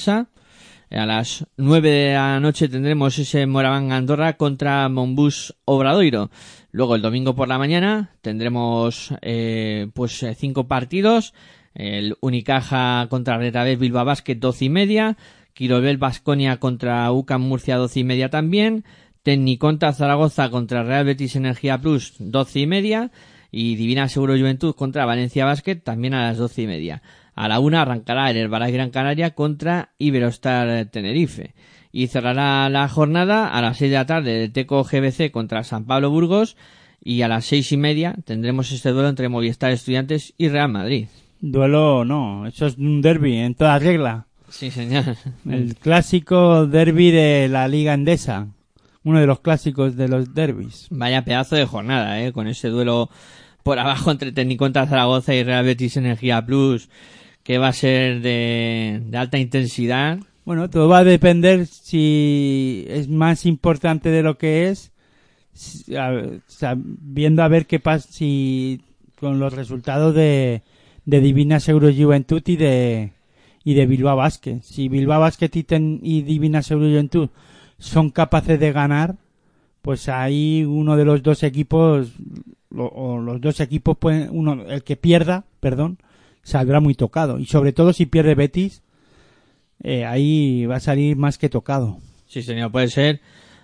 A 0.91 1.05
las 1.05 1.45
9 1.57 1.91
de 1.91 2.13
la 2.13 2.39
noche 2.39 2.67
tendremos 2.67 3.19
ese 3.19 3.45
Moraván 3.45 3.91
Andorra 3.91 4.37
contra 4.37 4.89
Monbus 4.89 5.55
Obradoiro. 5.65 6.31
Luego 6.71 6.95
el 6.95 7.03
domingo 7.03 7.35
por 7.35 7.47
la 7.47 7.59
mañana 7.59 8.11
tendremos 8.21 9.13
eh, 9.21 9.87
pues 9.93 10.25
cinco 10.35 10.67
partidos. 10.67 11.33
El 11.75 12.17
Unicaja 12.21 13.05
contra 13.09 13.37
Retabés 13.37 13.77
Bilbao 13.77 14.03
Basket 14.03 14.35
12 14.35 14.65
y 14.65 14.69
media. 14.69 15.17
Quirobel 15.53 15.97
Basconia 15.97 16.57
contra 16.57 17.11
UCAM 17.11 17.41
Murcia 17.41 17.77
12 17.77 17.99
y 17.99 18.03
media 18.03 18.29
también. 18.29 18.85
Tecniconta 19.23 19.93
Zaragoza 19.93 20.49
contra 20.49 20.83
Real 20.83 21.05
Betis 21.05 21.35
Energía 21.35 21.77
Plus 21.77 22.15
12 22.19 22.59
y 22.59 22.67
media. 22.67 23.11
Y 23.51 23.75
Divina 23.75 24.07
Seguro 24.09 24.37
Juventud 24.37 24.75
contra 24.75 25.05
Valencia 25.05 25.45
Basket 25.45 25.77
también 25.77 26.13
a 26.13 26.27
las 26.27 26.37
12 26.37 26.61
y 26.61 26.67
media. 26.67 27.01
A 27.33 27.47
la 27.47 27.59
una 27.59 27.81
arrancará 27.81 28.29
el 28.29 28.37
Herbalife 28.37 28.73
Gran 28.73 28.91
Canaria 28.91 29.33
contra 29.33 29.89
Iberostar 29.97 30.85
Tenerife. 30.85 31.55
Y 31.91 32.07
cerrará 32.07 32.69
la 32.69 32.87
jornada 32.87 33.47
a 33.47 33.61
las 33.61 33.77
6 33.77 33.91
de 33.91 33.97
la 33.97 34.05
tarde 34.05 34.43
el 34.43 34.51
Teco 34.51 34.83
GBC 34.83 35.31
contra 35.31 35.63
San 35.63 35.85
Pablo 35.85 36.11
Burgos. 36.11 36.55
Y 37.01 37.21
a 37.21 37.27
las 37.27 37.45
seis 37.45 37.71
y 37.71 37.77
media 37.77 38.15
tendremos 38.25 38.71
este 38.71 38.89
duelo 38.89 39.09
entre 39.09 39.29
Movistar 39.29 39.71
Estudiantes 39.71 40.33
y 40.37 40.49
Real 40.49 40.69
Madrid. 40.69 41.07
Duelo 41.39 42.03
no, 42.03 42.45
eso 42.45 42.67
es 42.67 42.77
un 42.77 43.01
derby 43.01 43.37
en 43.37 43.55
toda 43.55 43.79
regla. 43.79 44.27
Sí, 44.49 44.71
señor. 44.71 45.15
El 45.49 45.75
clásico 45.75 46.67
derby 46.67 47.11
de 47.11 47.47
la 47.49 47.67
Liga 47.67 47.93
Endesa. 47.93 48.47
Uno 49.09 49.19
de 49.19 49.25
los 49.27 49.39
clásicos 49.39 49.95
de 49.95 50.07
los 50.07 50.33
derbis. 50.35 50.87
Vaya 50.91 51.23
pedazo 51.25 51.55
de 51.55 51.65
jornada, 51.65 52.21
¿eh? 52.23 52.31
Con 52.31 52.47
ese 52.47 52.67
duelo 52.69 53.09
por 53.63 53.79
abajo 53.79 54.11
entre 54.11 54.31
Tecniconta 54.31 54.85
Zaragoza 54.85 55.33
y 55.33 55.43
Real 55.43 55.65
Betis 55.65 55.97
Energía 55.97 56.45
Plus, 56.45 56.89
que 57.43 57.57
va 57.57 57.69
a 57.69 57.73
ser 57.73 58.21
de, 58.21 59.01
de 59.03 59.17
alta 59.17 59.39
intensidad. 59.39 60.19
Bueno, 60.45 60.69
todo 60.69 60.87
va 60.87 60.99
a 60.99 61.03
depender 61.03 61.65
si 61.65 62.85
es 62.87 63.07
más 63.09 63.45
importante 63.47 64.09
de 64.09 64.21
lo 64.23 64.37
que 64.37 64.69
es, 64.69 64.91
si- 65.53 65.95
a 65.95 66.09
ver, 66.09 66.41
sa- 66.47 66.75
viendo 66.77 67.41
a 67.41 67.47
ver 67.47 67.65
qué 67.65 67.79
pasa 67.79 68.07
si 68.11 68.81
con 69.19 69.39
los 69.39 69.53
resultados 69.53 70.13
de, 70.15 70.61
de 71.05 71.19
Divina 71.19 71.59
Seguro 71.59 71.89
Juventud 71.91 72.41
y 72.45 72.55
de 72.57 73.11
y 73.63 73.73
de 73.73 73.85
Bilbao 73.87 74.15
Basket. 74.17 74.61
Si 74.61 74.87
Bilbao 74.87 75.19
Basket 75.19 75.49
y, 75.53 75.63
Ten- 75.63 75.99
y 76.01 76.21
Divina 76.21 76.61
Seguro 76.61 76.87
Juventud 76.87 77.29
son 77.79 78.09
capaces 78.11 78.59
de 78.59 78.71
ganar, 78.71 79.15
pues 79.81 80.07
ahí 80.09 80.63
uno 80.65 80.95
de 80.97 81.05
los 81.05 81.23
dos 81.23 81.41
equipos 81.43 82.11
lo- 82.69 82.87
o 82.87 83.19
los 83.19 83.41
dos 83.41 83.59
equipos 83.61 83.97
pueden 83.97 84.29
uno 84.31 84.65
el 84.67 84.83
que 84.83 84.95
pierda, 84.95 85.45
perdón, 85.59 85.97
saldrá 86.43 86.79
muy 86.79 86.93
tocado 86.93 87.39
y 87.39 87.45
sobre 87.45 87.73
todo 87.73 87.93
si 87.93 88.05
pierde 88.05 88.35
Betis 88.35 88.81
eh, 89.81 90.05
ahí 90.05 90.65
va 90.65 90.75
a 90.75 90.79
salir 90.81 91.15
más 91.15 91.37
que 91.37 91.49
tocado. 91.49 91.97
Sí, 92.27 92.43
señor, 92.43 92.71
puede 92.71 92.89
ser 92.89 93.21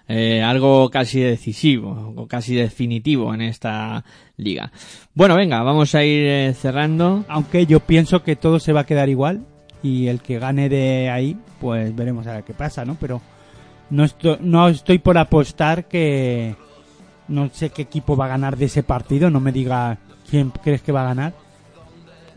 eh, 0.07 0.41
algo 0.41 0.89
casi 0.89 1.19
decisivo, 1.19 2.13
o 2.15 2.27
casi 2.27 2.55
definitivo 2.55 3.33
en 3.33 3.41
esta 3.41 4.05
liga. 4.37 4.71
Bueno, 5.13 5.35
venga, 5.35 5.61
vamos 5.63 5.93
a 5.93 6.03
ir 6.05 6.25
eh, 6.25 6.53
cerrando. 6.53 7.25
Aunque 7.27 7.65
yo 7.65 7.79
pienso 7.81 8.23
que 8.23 8.35
todo 8.35 8.59
se 8.59 8.71
va 8.73 8.81
a 8.81 8.85
quedar 8.85 9.09
igual 9.09 9.45
y 9.83 10.07
el 10.07 10.21
que 10.21 10.39
gane 10.39 10.69
de 10.69 11.09
ahí, 11.09 11.37
pues 11.59 11.93
veremos 11.95 12.25
a 12.27 12.33
ver 12.35 12.43
qué 12.43 12.53
pasa, 12.53 12.85
¿no? 12.85 12.95
Pero 12.99 13.21
no 13.89 14.03
estoy, 14.03 14.37
no 14.41 14.67
estoy 14.67 14.99
por 14.99 15.17
apostar 15.17 15.85
que 15.85 16.55
no 17.27 17.49
sé 17.49 17.69
qué 17.69 17.83
equipo 17.83 18.15
va 18.15 18.25
a 18.25 18.29
ganar 18.29 18.57
de 18.57 18.65
ese 18.65 18.83
partido, 18.83 19.29
no 19.29 19.39
me 19.39 19.51
diga 19.51 19.97
quién 20.29 20.51
crees 20.51 20.81
que 20.81 20.91
va 20.91 21.01
a 21.01 21.13
ganar. 21.13 21.33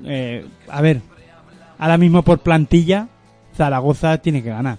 Eh, 0.05 0.47
a 0.69 0.81
ver, 0.81 1.03
ahora 1.79 1.99
mismo 1.99 2.23
por 2.23 2.41
plantilla, 2.41 3.09
Zaragoza 3.57 4.19
tiene 4.19 4.43
que 4.43 4.51
ganar. 4.51 4.79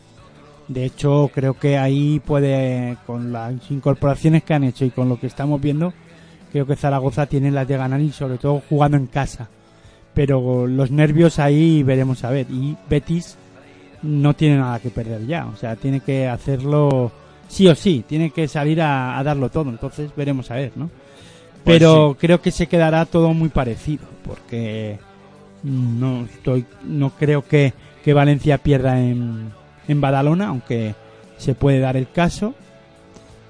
De 0.68 0.86
hecho, 0.86 1.32
creo 1.34 1.56
que 1.56 1.78
ahí 1.78 2.20
puede, 2.20 2.98
con 3.08 3.32
las 3.32 3.54
incorporaciones 3.72 4.44
que 4.44 4.54
han 4.54 4.64
hecho 4.64 4.86
y 4.86 4.92
con 4.92 5.10
lo 5.10 5.20
que 5.20 5.28
estamos 5.28 5.60
viendo, 5.60 5.94
creo 6.52 6.68
que 6.68 6.76
Zaragoza 6.76 7.26
tiene 7.26 7.52
las 7.52 7.68
de 7.68 7.78
ganar 7.78 8.00
y 8.02 8.12
sobre 8.12 8.38
todo 8.38 8.62
jugando 8.70 8.98
en 8.98 9.08
casa. 9.08 9.50
Pero 10.14 10.68
los 10.68 10.92
nervios 10.92 11.40
ahí 11.40 11.82
veremos 11.82 12.24
a 12.24 12.30
ver. 12.30 12.48
Y 12.52 12.78
Betis 12.88 13.38
no 14.04 14.34
tiene 14.34 14.58
nada 14.58 14.80
que 14.80 14.90
perder 14.90 15.26
ya. 15.26 15.48
O 15.48 15.56
sea, 15.56 15.76
tiene 15.76 16.00
que 16.00 16.28
hacerlo 16.28 17.12
sí 17.48 17.68
o 17.68 17.76
sí. 17.76 18.04
Tiene 18.08 18.32
que 18.32 18.48
salir 18.48 18.82
a, 18.82 19.18
a 19.18 19.24
darlo 19.24 19.50
todo. 19.50 19.70
Entonces 19.70 20.12
veremos 20.16 20.50
a 20.52 20.56
ver, 20.56 20.72
¿no? 20.76 20.90
Pero 21.64 22.16
creo 22.20 22.42
que 22.42 22.52
se 22.52 22.68
quedará 22.68 23.06
todo 23.06 23.34
muy 23.34 23.50
parecido. 23.50 24.06
Porque 24.24 25.00
no 25.64 26.26
estoy, 26.26 26.66
no 26.84 27.12
creo 27.12 27.46
que, 27.46 27.74
que 28.04 28.14
Valencia 28.14 28.58
pierda 28.60 29.00
en, 29.00 29.52
en 29.88 30.02
Badalona, 30.02 30.48
aunque 30.48 30.96
se 31.38 31.56
puede 31.56 31.80
dar 31.80 31.98
el 31.98 32.10
caso. 32.10 32.54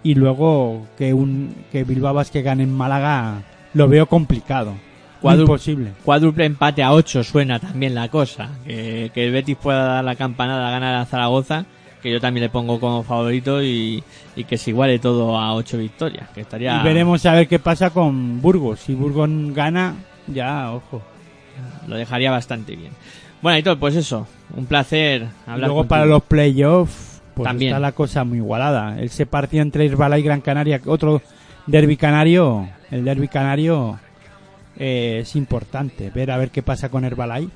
Y 0.01 0.15
luego 0.15 0.87
que 0.97 1.13
un 1.13 1.53
que 1.71 1.83
Bilbao 1.83 2.13
Basket 2.13 2.41
gane 2.41 2.63
en 2.63 2.73
Málaga 2.73 3.43
lo 3.73 3.87
veo 3.87 4.07
complicado. 4.07 4.73
Imposible. 5.21 5.91
Cuádruple 6.03 6.45
empate 6.45 6.83
a 6.83 6.93
8 6.93 7.23
suena 7.23 7.59
también 7.59 7.93
la 7.95 8.07
cosa. 8.09 8.49
Que, 8.65 9.11
que 9.13 9.25
el 9.25 9.31
Betis 9.31 9.57
pueda 9.57 9.83
dar 9.83 10.03
la 10.03 10.15
campanada 10.15 10.67
a 10.67 10.71
ganar 10.71 10.95
a 10.95 11.05
Zaragoza, 11.05 11.65
que 12.01 12.11
yo 12.11 12.21
también 12.21 12.43
le 12.43 12.49
pongo 12.49 12.79
como 12.79 13.03
favorito 13.03 13.61
y, 13.61 14.03
y 14.35 14.43
que 14.45 14.57
se 14.57 14.69
iguale 14.71 14.99
todo 14.99 15.37
a 15.37 15.53
8 15.55 15.77
victorias. 15.77 16.29
Que 16.29 16.41
estaría. 16.41 16.79
Y 16.79 16.83
veremos 16.83 17.25
a 17.25 17.33
ver 17.33 17.47
qué 17.47 17.59
pasa 17.59 17.89
con 17.89 18.41
Burgos. 18.41 18.79
Si 18.79 18.93
Burgos 18.95 19.29
gana, 19.53 19.95
ya, 20.27 20.71
ojo. 20.71 21.01
Lo 21.87 21.95
dejaría 21.97 22.31
bastante 22.31 22.75
bien. 22.75 22.91
Bueno, 23.41 23.55
Aitor, 23.55 23.77
pues 23.79 23.95
eso. 23.95 24.27
Un 24.55 24.65
placer 24.65 25.23
Y 25.23 25.49
hablar 25.49 25.67
luego 25.67 25.75
contigo. 25.81 25.89
para 25.89 26.05
los 26.05 26.23
playoffs, 26.23 27.21
pues 27.33 27.45
También. 27.47 27.71
está 27.71 27.79
la 27.79 27.91
cosa 27.91 28.23
muy 28.23 28.37
igualada. 28.37 28.99
Ese 29.01 29.25
partido 29.25 29.61
entre 29.63 29.85
Irbala 29.85 30.17
y 30.19 30.23
Gran 30.23 30.41
Canaria, 30.41 30.81
otro 30.85 31.21
derby 31.67 31.97
canario, 31.97 32.67
el 32.91 33.03
derby 33.05 33.27
canario 33.27 33.99
eh, 34.79 35.19
es 35.21 35.35
importante. 35.35 36.09
Ver 36.09 36.31
a 36.31 36.37
ver 36.37 36.49
qué 36.51 36.63
pasa 36.63 36.89
con 36.89 37.05
Herbalay 37.05 37.49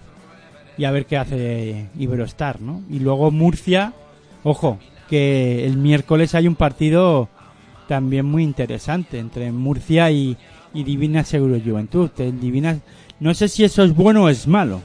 y 0.78 0.86
a 0.86 0.92
ver 0.92 1.06
qué 1.06 1.18
hace 1.18 1.88
Iberostar, 1.98 2.62
¿no? 2.62 2.82
Y 2.90 3.00
luego 3.00 3.32
Murcia, 3.32 3.94
ojo, 4.44 4.78
que 5.10 5.66
el 5.66 5.78
miércoles 5.78 6.36
hay 6.36 6.48
un 6.48 6.56
partido 6.56 7.30
también 7.88 8.26
muy 8.26 8.44
interesante 8.44 9.20
entre 9.20 9.52
Murcia 9.52 10.10
y, 10.12 10.38
Divina 10.74 11.24
Seguro 11.24 11.60
Juventud. 11.64 12.10
El 12.18 12.40
Divina, 12.40 12.80
no 13.20 13.34
sé 13.34 13.48
si 13.48 13.64
eso 13.64 13.84
es 13.84 13.94
bueno 13.96 14.24
o 14.24 14.30
es 14.30 14.48
malo. 14.48 14.82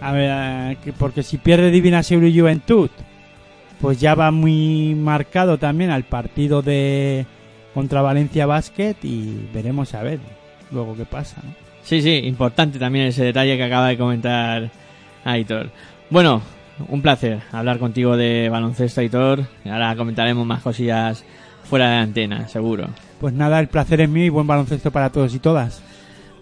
A 0.00 0.12
ver, 0.12 0.30
eh, 0.32 0.76
que- 0.82 0.92
porque 0.92 1.22
si 1.22 1.36
pierde 1.38 1.70
Divina 1.70 2.02
Seguro 2.02 2.28
Juventud, 2.34 2.90
pues 3.80 4.00
ya 4.00 4.14
va 4.14 4.30
muy 4.30 4.94
marcado 4.94 5.58
también 5.58 5.90
al 5.90 6.04
partido 6.04 6.62
de 6.62 7.26
contra 7.74 8.00
Valencia 8.00 8.46
Basket 8.46 8.96
y 9.02 9.48
veremos 9.52 9.92
a 9.92 10.02
ver 10.02 10.18
luego 10.70 10.96
qué 10.96 11.04
pasa. 11.04 11.36
¿no? 11.42 11.54
Sí, 11.82 12.02
sí, 12.02 12.16
importante 12.24 12.78
también 12.78 13.06
ese 13.06 13.24
detalle 13.24 13.56
que 13.56 13.64
acaba 13.64 13.88
de 13.88 13.98
comentar 13.98 14.70
Aitor. 15.24 15.70
Bueno, 16.10 16.42
un 16.88 17.00
placer 17.02 17.40
hablar 17.52 17.78
contigo 17.78 18.16
de 18.16 18.48
baloncesto, 18.48 19.00
Aitor. 19.00 19.44
Ahora 19.64 19.94
comentaremos 19.96 20.46
más 20.46 20.62
cosillas 20.62 21.24
fuera 21.64 21.90
de 21.90 21.96
la 21.96 22.02
antena, 22.02 22.48
seguro. 22.48 22.88
Pues 23.20 23.34
nada, 23.34 23.60
el 23.60 23.68
placer 23.68 24.00
es 24.00 24.08
mío 24.08 24.24
y 24.24 24.28
buen 24.30 24.46
baloncesto 24.46 24.90
para 24.90 25.10
todos 25.10 25.34
y 25.34 25.38
todas. 25.38 25.82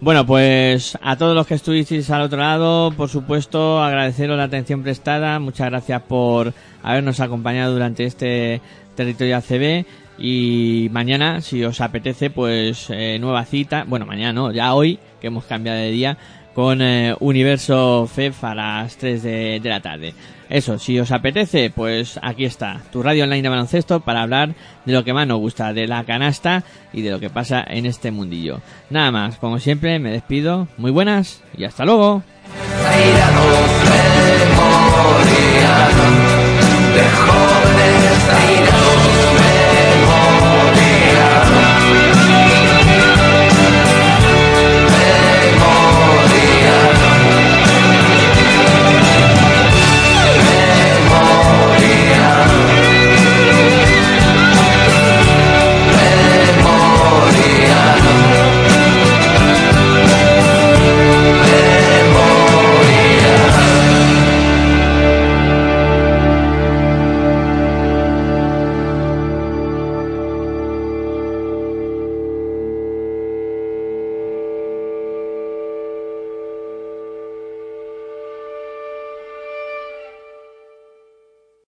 Bueno, 0.01 0.25
pues 0.25 0.97
a 1.01 1.15
todos 1.15 1.33
los 1.33 1.47
que 1.47 1.53
estuvisteis 1.53 2.09
al 2.09 2.23
otro 2.23 2.39
lado, 2.39 2.91
por 2.91 3.09
supuesto, 3.09 3.81
agradeceros 3.81 4.37
la 4.37 4.43
atención 4.43 4.83
prestada. 4.83 5.39
Muchas 5.39 5.69
gracias 5.69 6.01
por 6.01 6.53
habernos 6.83 7.19
acompañado 7.21 7.73
durante 7.73 8.03
este 8.03 8.61
territorio 8.95 9.37
ACB. 9.37 9.85
Y 10.17 10.89
mañana, 10.91 11.41
si 11.41 11.63
os 11.63 11.81
apetece, 11.81 12.29
pues 12.29 12.89
eh, 12.89 13.17
nueva 13.19 13.45
cita. 13.45 13.83
Bueno, 13.87 14.05
mañana 14.05 14.33
no, 14.33 14.51
ya 14.51 14.73
hoy, 14.73 14.99
que 15.19 15.27
hemos 15.27 15.45
cambiado 15.45 15.79
de 15.79 15.91
día, 15.91 16.17
con 16.53 16.81
eh, 16.81 17.13
Universo 17.19 18.07
FEF 18.07 18.43
a 18.45 18.55
las 18.55 18.95
3 18.97 19.23
de, 19.23 19.61
la 19.63 19.81
tarde. 19.81 20.13
Eso, 20.47 20.79
si 20.79 20.97
os 20.99 21.11
apetece, 21.11 21.69
pues 21.69 22.17
aquí 22.21 22.45
está, 22.45 22.81
tu 22.91 23.03
radio 23.03 23.25
online 23.25 23.41
de 23.41 23.49
baloncesto 23.49 23.99
para 23.99 24.21
hablar 24.21 24.55
de 24.85 24.93
lo 24.93 25.03
que 25.03 25.13
más 25.13 25.27
nos 25.27 25.39
gusta, 25.39 25.73
de 25.73 25.87
la 25.87 26.05
canasta 26.05 26.63
y 26.93 27.01
de 27.01 27.11
lo 27.11 27.19
que 27.19 27.29
pasa 27.29 27.63
en 27.67 27.85
este 27.85 28.11
mundillo. 28.11 28.61
Nada 28.89 29.11
más, 29.11 29.37
como 29.37 29.59
siempre, 29.59 29.99
me 29.99 30.11
despido. 30.11 30.69
Muy 30.77 30.91
buenas 30.91 31.41
y 31.57 31.65
hasta 31.65 31.83
luego. 31.83 32.23